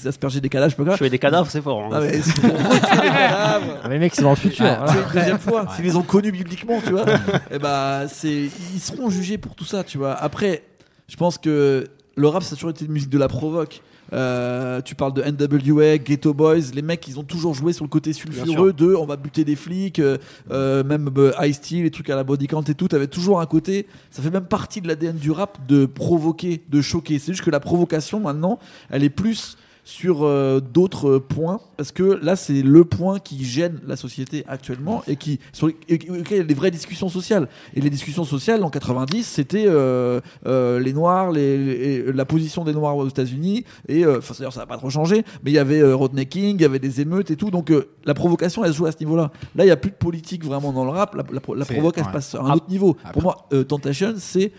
aspergé 0.06 0.40
des 0.40 0.48
cadavres, 0.48 0.70
je 0.70 0.76
sais 0.76 0.82
pas 0.82 0.88
quoi. 0.88 0.96
Tuer 0.96 1.10
des 1.10 1.18
cadavres, 1.18 1.50
c'est 1.50 1.60
fort. 1.60 1.82
hein. 1.82 1.90
Ah, 1.92 2.00
mais 2.00 2.20
c'est. 2.22 2.32
Ah, 2.42 3.60
mais 3.84 3.90
les 3.90 3.98
mecs 3.98 4.14
c'est 4.14 4.22
dans 4.22 4.30
le 4.30 4.36
futur. 4.36 4.64
Ah, 4.64 4.84
voilà. 4.86 4.92
tu 4.92 4.98
vois, 4.98 5.06
une 5.12 5.18
deuxième 5.18 5.38
fois, 5.38 5.66
s'ils 5.76 5.84
les 5.84 5.96
ont 5.96 6.02
connus 6.02 6.32
bibliquement, 6.32 6.80
tu 6.82 6.92
vois, 6.92 7.04
et 7.50 7.58
bah, 7.58 8.08
c'est, 8.08 8.48
ils 8.74 8.80
seront 8.80 9.10
jugés 9.10 9.36
pour 9.36 9.54
tout 9.54 9.66
ça, 9.66 9.84
tu 9.84 9.98
vois. 9.98 10.14
Après, 10.14 10.62
je 11.08 11.16
pense 11.16 11.36
que 11.36 11.84
le 12.14 12.28
rap, 12.28 12.42
ça 12.42 12.54
a 12.54 12.56
toujours 12.56 12.70
été 12.70 12.86
une 12.86 12.92
musique 12.92 13.10
de 13.10 13.18
la 13.18 13.28
provoque. 13.28 13.82
Euh, 14.12 14.80
tu 14.82 14.94
parles 14.94 15.12
de 15.14 15.22
NWA, 15.22 15.98
Ghetto 15.98 16.32
Boys, 16.34 16.72
les 16.74 16.82
mecs, 16.82 17.06
ils 17.08 17.18
ont 17.18 17.24
toujours 17.24 17.54
joué 17.54 17.72
sur 17.72 17.84
le 17.84 17.88
côté 17.88 18.12
sulfureux 18.12 18.72
de 18.72 18.94
on 18.94 19.06
va 19.06 19.16
buter 19.16 19.44
des 19.44 19.56
flics, 19.56 19.98
euh, 19.98 20.18
euh, 20.50 20.84
même 20.84 21.10
Ice 21.42 21.60
T, 21.60 21.82
les 21.82 21.90
trucs 21.90 22.10
à 22.10 22.16
la 22.16 22.24
body 22.24 22.46
count 22.46 22.62
et 22.62 22.74
tout, 22.74 22.88
t'avais 22.88 23.08
toujours 23.08 23.40
un 23.40 23.46
côté, 23.46 23.86
ça 24.10 24.22
fait 24.22 24.30
même 24.30 24.46
partie 24.46 24.80
de 24.80 24.88
l'ADN 24.88 25.16
du 25.16 25.30
rap 25.30 25.66
de 25.66 25.86
provoquer, 25.86 26.62
de 26.68 26.80
choquer. 26.80 27.18
C'est 27.18 27.32
juste 27.32 27.44
que 27.44 27.50
la 27.50 27.60
provocation 27.60 28.20
maintenant, 28.20 28.58
elle 28.90 29.04
est 29.04 29.10
plus 29.10 29.56
sur 29.88 30.24
euh, 30.24 30.58
d'autres 30.58 31.18
points 31.18 31.60
parce 31.76 31.92
que 31.92 32.02
là 32.20 32.34
c'est 32.34 32.60
le 32.60 32.84
point 32.84 33.20
qui 33.20 33.44
gêne 33.44 33.78
la 33.86 33.94
société 33.94 34.44
actuellement 34.48 35.04
et 35.06 35.14
qui 35.14 35.38
sur 35.52 35.68
les- 35.68 35.76
et- 35.88 35.94
et- 35.94 36.10
auquel 36.10 36.24
il 36.32 36.36
y 36.38 36.40
a 36.40 36.42
des 36.44 36.54
vraies 36.54 36.72
discussions 36.72 37.08
sociales. 37.08 37.48
Et 37.72 37.80
les 37.80 37.88
discussions 37.88 38.24
sociales 38.24 38.64
en 38.64 38.70
90 38.70 39.22
c'était 39.24 39.64
euh, 39.68 40.20
euh, 40.46 40.80
les 40.80 40.92
noirs 40.92 41.30
les, 41.30 41.56
les- 41.56 42.12
la 42.12 42.24
position 42.24 42.64
des 42.64 42.72
noirs 42.72 42.96
aux 42.96 43.06
États-Unis 43.06 43.64
et 43.86 44.04
enfin 44.04 44.34
d'ailleurs 44.36 44.52
ça 44.52 44.58
n'a 44.60 44.66
pas 44.66 44.76
trop 44.76 44.90
changé 44.90 45.22
mais 45.44 45.52
il 45.52 45.54
y 45.54 45.58
avait 45.60 45.80
Rodney 45.92 46.26
King 46.26 46.56
il 46.58 46.62
y 46.62 46.64
avait 46.64 46.80
des 46.80 47.00
émeutes 47.00 47.30
et 47.30 47.36
tout 47.36 47.52
donc 47.52 47.72
la 48.04 48.14
provocation 48.14 48.64
elle 48.64 48.72
se 48.72 48.78
joue 48.78 48.86
à 48.86 48.92
ce 48.92 48.98
niveau-là. 48.98 49.30
Là 49.54 49.64
il 49.64 49.68
y 49.68 49.70
a 49.70 49.76
plus 49.76 49.92
de 49.92 49.96
politique 49.96 50.44
vraiment 50.44 50.72
dans 50.72 50.84
le 50.84 50.90
rap 50.90 51.14
la, 51.14 51.22
la, 51.30 51.40
la 51.54 51.64
se 51.64 52.08
ouais. 52.08 52.12
passe 52.12 52.34
à 52.34 52.40
un 52.42 52.50
autre 52.54 52.68
niveau. 52.68 52.96
après- 53.04 53.12
pour 53.12 53.22
moi 53.22 53.48
Temptation 53.68 54.14
c'est 54.18 54.50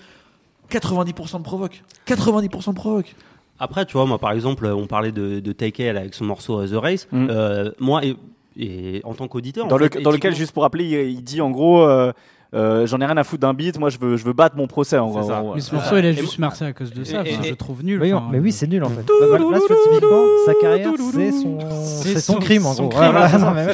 90% 0.70 1.38
de 1.40 1.44
provoque. 1.44 1.84
90% 2.06 2.70
de 2.70 2.76
provoque 2.76 3.16
Après, 3.60 3.86
tu 3.86 3.94
vois, 3.94 4.06
moi, 4.06 4.18
par 4.20 4.32
exemple, 4.32 4.66
on 4.68 4.88
parlait 4.88 5.12
de, 5.12 5.40
de 5.40 5.52
Care 5.70 5.96
avec 5.98 6.14
son 6.14 6.26
morceau 6.26 6.60
euh, 6.62 6.68
The 6.68 6.76
Race. 6.82 7.08
Mm. 7.12 7.28
Euh, 7.30 7.72
moi, 7.80 8.02
et, 8.06 8.16
et 8.58 9.02
en 9.04 9.14
tant 9.14 9.28
qu'auditeur, 9.28 9.68
Dans, 9.68 9.76
en 9.76 9.80
le- 9.80 9.90
fait, 9.92 10.02
dans 10.02 10.12
lequel, 10.12 10.36
juste 10.36 10.52
pour 10.52 10.64
rappeler, 10.64 10.84
il, 10.86 11.10
il 11.18 11.24
dit 11.24 11.42
en 11.42 11.50
gros 11.52 11.82
euh, 11.82 12.12
euh, 12.54 12.88
J'en 12.88 13.00
ai 13.02 13.06
rien 13.06 13.18
à 13.18 13.24
foutre 13.24 13.42
d'un 13.42 13.54
beat, 13.54 13.78
moi 13.80 13.90
je 13.90 13.98
veux, 14.00 14.18
je 14.18 14.24
veux 14.26 14.34
battre 14.34 14.56
mon 14.56 14.68
procès. 14.68 14.98
En 14.98 15.10
gros. 15.10 15.54
Mais 15.56 15.62
ce 15.62 15.76
morceau, 15.76 15.98
il 15.98 16.06
a 16.06 16.12
juste 16.14 16.40
marqué 16.40 16.66
à 16.66 16.74
cause 16.74 16.92
de 16.94 17.04
ça. 17.04 17.18
et- 17.26 17.34
enfin, 17.34 17.44
et- 17.44 17.50
je 17.50 17.54
trouve 17.56 17.84
nul. 17.84 18.00
Enfin, 18.04 18.28
mais 18.32 18.40
oui, 18.40 18.52
c'est 18.52 18.68
nul 18.68 18.84
en 18.84 18.90
fait. 18.90 19.06
Bah, 19.06 19.38
Là, 19.38 19.38
vois, 19.40 19.60
typiquement, 19.60 20.24
sa 20.46 20.54
carrière, 20.56 20.92
c'est 21.12 21.32
son, 21.32 21.58
c'est 21.84 22.20
son 22.20 22.36
crime 22.40 22.66
en 22.66 22.74
son 22.74 22.88
gros. 22.88 23.00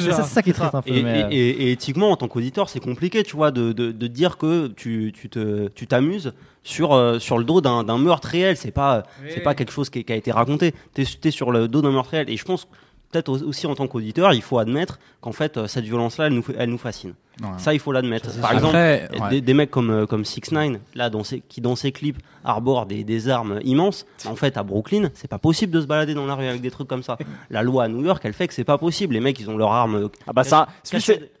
c'est 0.00 0.22
ça, 0.24 0.42
qui 0.42 0.50
est 0.50 0.52
triste 0.52 0.74
un 0.74 0.82
peu. 0.82 0.90
Et, 0.92 1.02
mais, 1.02 1.24
euh, 1.24 1.28
et- 1.30 1.36
et- 1.50 1.62
et 1.68 1.72
éthiquement, 1.72 2.10
en 2.10 2.16
tant 2.16 2.28
qu'auditeur, 2.28 2.68
c'est 2.68 2.80
compliqué, 2.80 3.22
tu 3.22 3.36
vois, 3.36 3.50
de, 3.50 3.72
de, 3.72 3.92
de 3.92 4.06
dire 4.06 4.36
que 4.38 4.68
tu 4.68 5.12
tu 5.14 5.28
te 5.28 5.68
tu 5.68 5.86
t'amuses 5.86 6.32
sur 6.62 6.92
euh, 6.94 7.18
sur 7.18 7.38
le 7.38 7.44
dos 7.44 7.60
d'un 7.60 7.84
d'un 7.84 7.98
meurtre 7.98 8.28
réel. 8.28 8.56
C'est 8.56 8.70
pas 8.72 9.04
c'est 9.28 9.40
pas 9.40 9.54
quelque 9.54 9.72
chose 9.72 9.90
qui, 9.90 10.04
qui 10.04 10.12
a 10.12 10.16
été 10.16 10.32
raconté. 10.32 10.74
T'es 10.94 11.04
es 11.24 11.30
sur 11.30 11.50
le 11.52 11.68
dos 11.68 11.82
d'un 11.82 11.90
meurtre 11.92 12.10
réel. 12.10 12.28
Et 12.30 12.36
je 12.36 12.44
pense 12.44 12.66
peut-être 13.12 13.28
au- 13.28 13.42
aussi 13.48 13.66
en 13.66 13.74
tant 13.74 13.86
qu'auditeur, 13.86 14.32
il 14.34 14.42
faut 14.42 14.58
admettre 14.58 14.98
qu'en 15.20 15.32
fait 15.32 15.66
cette 15.68 15.84
violence-là, 15.84 16.26
elle 16.26 16.32
nous 16.34 16.44
elle 16.58 16.70
nous 16.70 16.78
fascine. 16.78 17.14
Ouais. 17.42 17.48
Ça, 17.58 17.74
il 17.74 17.80
faut 17.80 17.90
l'admettre. 17.92 18.28
Par 18.40 18.50
sûr. 18.50 18.58
exemple, 18.58 18.76
Après, 18.76 19.08
ouais. 19.20 19.30
des, 19.30 19.40
des 19.40 19.54
mecs 19.54 19.70
comme 19.70 19.90
euh, 19.90 20.06
comme 20.06 20.24
Six 20.24 20.52
Nine, 20.52 20.78
là, 20.94 21.10
dans 21.10 21.24
ses, 21.24 21.40
qui 21.40 21.60
dans 21.60 21.74
ses 21.76 21.90
clips 21.90 22.18
arborent 22.44 22.86
des, 22.86 23.04
des 23.04 23.28
armes 23.28 23.58
immenses. 23.64 24.04
En 24.26 24.36
fait, 24.36 24.56
à 24.58 24.62
Brooklyn, 24.62 25.08
c'est 25.14 25.28
pas 25.28 25.38
possible 25.38 25.72
de 25.72 25.80
se 25.80 25.86
balader 25.86 26.12
dans 26.14 26.26
la 26.26 26.34
rue 26.34 26.46
avec 26.46 26.60
des 26.60 26.70
trucs 26.70 26.86
comme 26.88 27.02
ça. 27.02 27.16
La 27.50 27.62
loi 27.62 27.84
à 27.84 27.88
New 27.88 28.04
York, 28.04 28.20
elle 28.24 28.34
fait 28.34 28.46
que 28.46 28.54
c'est 28.54 28.64
pas 28.64 28.76
possible. 28.78 29.14
Les 29.14 29.20
mecs, 29.20 29.40
ils 29.40 29.48
ont 29.50 29.56
leurs 29.56 29.72
armes. 29.72 30.10
Ah 30.26 30.32
bah 30.34 30.44
ça, 30.44 30.68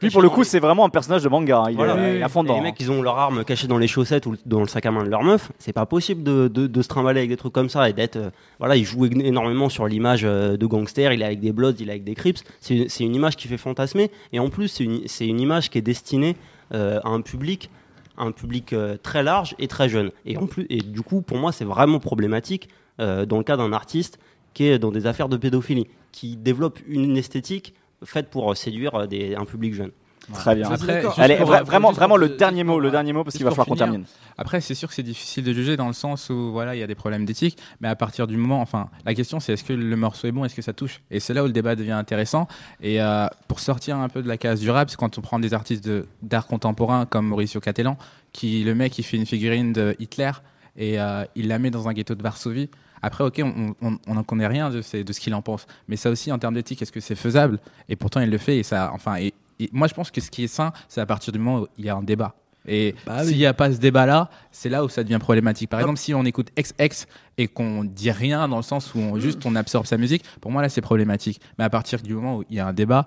lui, 0.02 0.10
pour 0.10 0.22
le 0.22 0.30
coup, 0.30 0.44
c'est 0.44 0.60
vraiment 0.60 0.84
un 0.84 0.88
personnage 0.88 1.22
de 1.22 1.28
manga. 1.28 1.58
hein. 1.60 1.70
Il, 1.70 1.76
Voilà. 1.76 1.96
est, 2.08 2.16
il 2.16 2.20
est 2.20 2.22
à 2.22 2.28
fond 2.28 2.42
dedans. 2.42 2.54
Les 2.56 2.60
mecs, 2.62 2.80
ils 2.80 2.90
ont 2.90 3.02
leurs 3.02 3.18
armes 3.18 3.44
cachées 3.44 3.66
dans 3.66 3.78
les 3.78 3.86
chaussettes 3.86 4.26
ou 4.26 4.36
dans 4.46 4.60
le 4.60 4.66
sac 4.68 4.86
à 4.86 4.90
main 4.90 5.04
de 5.04 5.10
leur 5.10 5.22
meuf. 5.22 5.52
C'est 5.58 5.72
pas 5.72 5.86
possible 5.86 6.22
de, 6.22 6.48
de, 6.48 6.66
de 6.66 6.82
se 6.82 6.88
trimballer 6.88 7.20
avec 7.20 7.30
des 7.30 7.36
trucs 7.36 7.52
comme 7.52 7.68
ça 7.68 7.88
et 7.88 7.92
d'être. 7.92 8.16
euh, 8.16 8.30
voilà, 8.58 8.76
il 8.76 8.84
joue 8.84 9.04
éno- 9.06 9.24
énormément 9.24 9.68
sur 9.68 9.86
l'image 9.86 10.22
euh, 10.24 10.56
de 10.56 10.66
gangster. 10.66 11.12
Il 11.12 11.22
est 11.22 11.26
avec 11.26 11.40
des 11.40 11.52
Bloods, 11.52 11.74
il 11.80 11.88
est 11.88 11.92
avec 11.92 12.04
des 12.04 12.14
Crips. 12.14 12.38
C'est 12.60 12.86
c'est 12.88 13.04
une 13.04 13.14
image 13.14 13.36
qui 13.36 13.46
fait 13.48 13.58
fantasmer. 13.58 14.10
Et 14.32 14.38
en 14.40 14.48
plus, 14.48 14.68
c'est 14.68 14.84
une, 14.84 15.02
c'est 15.06 15.26
une 15.26 15.40
image 15.40 15.68
qui 15.70 15.78
est 15.78 15.82
destinée 15.84 16.36
euh, 16.72 16.98
à 17.04 17.10
un 17.10 17.20
public 17.20 17.70
un 18.16 18.30
public 18.30 18.72
euh, 18.72 18.96
très 19.02 19.24
large 19.24 19.56
et 19.58 19.66
très 19.66 19.88
jeune. 19.88 20.12
Et, 20.24 20.36
du 20.78 21.02
coup, 21.02 21.20
pour 21.20 21.36
moi, 21.36 21.50
c'est 21.50 21.64
vraiment 21.64 21.98
problématique 21.98 22.68
euh, 23.00 23.26
dans 23.26 23.38
le 23.38 23.42
cas 23.42 23.56
d'un 23.56 23.72
artiste 23.72 24.20
qui 24.52 24.66
est 24.66 24.78
dans 24.78 24.92
des 24.92 25.06
affaires 25.06 25.28
de 25.28 25.36
pédophilie, 25.36 25.88
qui 26.12 26.36
développe 26.36 26.78
une 26.86 27.16
esthétique 27.16 27.74
faite 28.04 28.30
pour 28.30 28.56
séduire 28.56 28.94
un 28.94 29.44
public 29.44 29.74
jeune. 29.74 29.90
Très 30.32 30.54
bien. 30.54 30.70
Après, 30.70 31.04
Allez, 31.18 31.36
pour- 31.36 31.50
vra- 31.50 31.58
pour- 31.58 31.66
vraiment, 31.66 31.92
vraiment 31.92 32.08
pour- 32.14 32.18
le 32.18 32.30
dernier 32.30 32.64
mot, 32.64 32.80
le 32.80 32.90
dernier 32.90 33.12
mot, 33.12 33.24
parce 33.24 33.36
qu'il 33.36 33.44
va 33.44 33.50
falloir 33.50 33.66
qu'on 33.66 33.76
termine. 33.76 34.04
Après, 34.38 34.60
c'est 34.60 34.74
sûr 34.74 34.88
que 34.88 34.94
c'est 34.94 35.02
difficile 35.02 35.44
de 35.44 35.52
juger 35.52 35.76
dans 35.76 35.86
le 35.86 35.92
sens 35.92 36.30
où 36.30 36.50
voilà, 36.52 36.74
il 36.74 36.78
y 36.78 36.82
a 36.82 36.86
des 36.86 36.94
problèmes 36.94 37.24
d'éthique, 37.24 37.58
mais 37.80 37.88
à 37.88 37.94
partir 37.96 38.26
du 38.26 38.36
moment, 38.36 38.60
enfin, 38.60 38.88
la 39.04 39.14
question 39.14 39.38
c'est 39.40 39.52
est-ce 39.52 39.64
que 39.64 39.72
le 39.74 39.96
morceau 39.96 40.26
est 40.26 40.32
bon, 40.32 40.44
est-ce 40.44 40.54
que 40.54 40.62
ça 40.62 40.72
touche? 40.72 41.02
Et 41.10 41.20
c'est 41.20 41.34
là 41.34 41.42
où 41.42 41.46
le 41.46 41.52
débat 41.52 41.76
devient 41.76 41.92
intéressant. 41.92 42.48
Et 42.80 43.00
euh, 43.02 43.26
pour 43.48 43.60
sortir 43.60 43.98
un 43.98 44.08
peu 44.08 44.22
de 44.22 44.28
la 44.28 44.38
case 44.38 44.60
du 44.60 44.70
rap, 44.70 44.88
c'est 44.90 44.96
quand 44.96 45.18
on 45.18 45.20
prend 45.20 45.38
des 45.38 45.52
artistes 45.54 45.84
de- 45.84 46.06
d'art 46.22 46.46
contemporain 46.46 47.06
comme 47.06 47.26
Mauricio 47.28 47.60
Cattelan, 47.60 47.96
qui 48.32 48.64
le 48.64 48.74
mec 48.74 48.98
il 48.98 49.02
fait 49.02 49.16
une 49.16 49.26
figurine 49.26 49.72
de 49.72 49.94
Hitler 49.98 50.30
et 50.76 50.98
euh, 51.00 51.24
il 51.36 51.48
la 51.48 51.58
met 51.58 51.70
dans 51.70 51.86
un 51.88 51.92
ghetto 51.92 52.14
de 52.14 52.22
Varsovie. 52.22 52.70
Après, 53.02 53.22
ok, 53.22 53.42
on 53.82 54.14
n'en 54.14 54.22
connaît 54.22 54.46
rien 54.46 54.70
de, 54.70 54.80
ce- 54.80 54.96
de 55.02 55.12
ce 55.12 55.20
qu'il 55.20 55.34
en 55.34 55.42
pense, 55.42 55.66
mais 55.88 55.96
ça 55.96 56.08
aussi 56.10 56.32
en 56.32 56.38
termes 56.38 56.54
d'éthique, 56.54 56.80
est-ce 56.80 56.90
que 56.90 57.00
c'est 57.00 57.14
faisable? 57.14 57.58
Et 57.90 57.96
pourtant, 57.96 58.20
il 58.20 58.30
le 58.30 58.38
fait. 58.38 58.56
Et 58.56 58.62
ça, 58.62 58.90
enfin, 58.94 59.16
et 59.16 59.34
moi, 59.72 59.86
je 59.88 59.94
pense 59.94 60.10
que 60.10 60.20
ce 60.20 60.30
qui 60.30 60.44
est 60.44 60.48
sain, 60.48 60.72
c'est 60.88 61.00
à 61.00 61.06
partir 61.06 61.32
du 61.32 61.38
moment 61.38 61.60
où 61.62 61.66
il 61.78 61.84
y 61.84 61.88
a 61.88 61.96
un 61.96 62.02
débat. 62.02 62.34
Et 62.66 62.94
Bah 63.06 63.22
s'il 63.24 63.32
oui. 63.32 63.38
n'y 63.40 63.46
a 63.46 63.52
pas 63.52 63.70
ce 63.70 63.76
débat-là, 63.78 64.30
c'est 64.50 64.70
là 64.70 64.84
où 64.84 64.88
ça 64.88 65.04
devient 65.04 65.18
problématique. 65.20 65.68
Par 65.68 65.80
exemple, 65.80 65.98
si 65.98 66.14
on 66.14 66.24
écoute 66.24 66.48
XX 66.58 67.06
et 67.36 67.46
qu'on 67.46 67.84
dit 67.84 68.10
rien 68.10 68.48
dans 68.48 68.56
le 68.56 68.62
sens 68.62 68.94
où 68.94 68.98
on, 69.00 69.20
juste 69.20 69.44
on 69.44 69.54
absorbe 69.54 69.84
sa 69.84 69.98
musique, 69.98 70.24
pour 70.40 70.50
moi 70.50 70.62
là 70.62 70.70
c'est 70.70 70.80
problématique. 70.80 71.40
Mais 71.58 71.64
à 71.64 71.68
partir 71.70 72.00
du 72.00 72.14
moment 72.14 72.38
où 72.38 72.44
il 72.48 72.56
y 72.56 72.60
a 72.60 72.66
un 72.66 72.72
débat, 72.72 73.06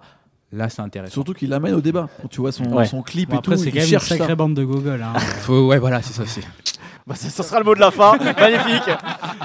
là 0.52 0.70
c'est 0.70 0.82
intéressant. 0.84 1.14
Surtout 1.14 1.34
qu'il 1.34 1.50
l'amène 1.50 1.74
au 1.74 1.82
débat. 1.82 2.08
Quand 2.22 2.28
tu 2.28 2.40
vois 2.40 2.52
son, 2.52 2.66
Ouais. 2.72 2.86
son 2.86 3.02
clip 3.02 3.30
Bon, 3.30 3.36
et 3.36 3.40
après, 3.40 3.56
tout, 3.56 3.62
c'est 3.64 3.70
il 3.70 3.72
quand 3.72 3.78
même 3.78 3.84
une 3.86 3.90
cherche 3.90 4.10
sacrée 4.10 4.28
ça. 4.28 4.36
bande 4.36 4.54
de 4.54 4.64
Google. 4.64 5.02
Hein. 5.04 5.18
Faut, 5.42 5.66
ouais, 5.68 5.80
voilà, 5.80 6.04
c'est 6.04 6.14
ça 6.14 6.22
aussi. 6.22 6.42
Bah, 7.08 7.16
ce 7.16 7.30
sera 7.42 7.60
le 7.60 7.64
mot 7.64 7.74
de 7.74 7.80
la 7.80 7.90
fin. 7.90 8.18
Magnifique. 8.18 8.90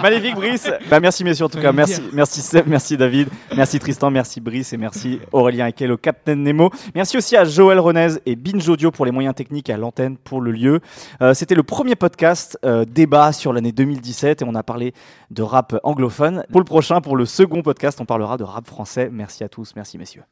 Magnifique, 0.03 0.35
Brice. 0.35 0.69
Bah, 0.91 0.99
merci, 0.99 1.23
messieurs, 1.23 1.45
en 1.45 1.49
tout 1.49 1.61
cas. 1.61 1.71
Merci, 1.71 2.03
merci 2.13 2.41
Seb, 2.43 2.67
merci 2.67 2.97
David, 2.97 3.29
merci 3.57 3.79
Tristan, 3.79 4.11
merci 4.11 4.41
Brice 4.41 4.73
et 4.73 4.77
merci 4.77 5.21
Aurélien 5.31 5.69
Ekel 5.69 5.93
au 5.93 5.97
Captain 5.97 6.35
Nemo. 6.35 6.71
Merci 6.97 7.17
aussi 7.17 7.37
à 7.37 7.45
Joël 7.45 7.79
Renez 7.79 8.15
et 8.27 8.35
Binge 8.35 8.69
Audio 8.69 8.91
pour 8.91 9.07
les 9.07 9.13
moyens 9.13 9.37
techniques 9.37 9.71
et 9.71 9.73
à 9.73 9.77
l'antenne 9.77 10.17
pour 10.17 10.41
le 10.41 10.51
lieu. 10.51 10.81
Euh, 11.21 11.35
C'était 11.35 11.55
le 11.55 11.63
premier 11.63 11.95
podcast 11.95 12.59
euh, 12.65 12.85
débat 12.85 13.33
sur 13.33 13.53
l'année 13.53 13.71
2017 13.71 14.43
et 14.43 14.45
on 14.45 14.57
a 14.57 14.65
parlé 14.65 14.93
de 15.31 15.43
rap 15.43 15.79
anglophone. 15.85 16.45
Pour 16.51 16.61
le 16.61 16.65
prochain, 16.65 17.01
pour 17.01 17.17
le 17.17 17.27
second 17.27 17.63
podcast, 17.63 18.01
on 18.01 18.07
parlera 18.07 18.39
de 18.39 18.45
rap 18.45 18.67
français. 18.67 19.09
Merci 19.13 19.45
à 19.45 19.49
tous. 19.49 19.75
Merci, 19.77 19.99
messieurs. 19.99 20.25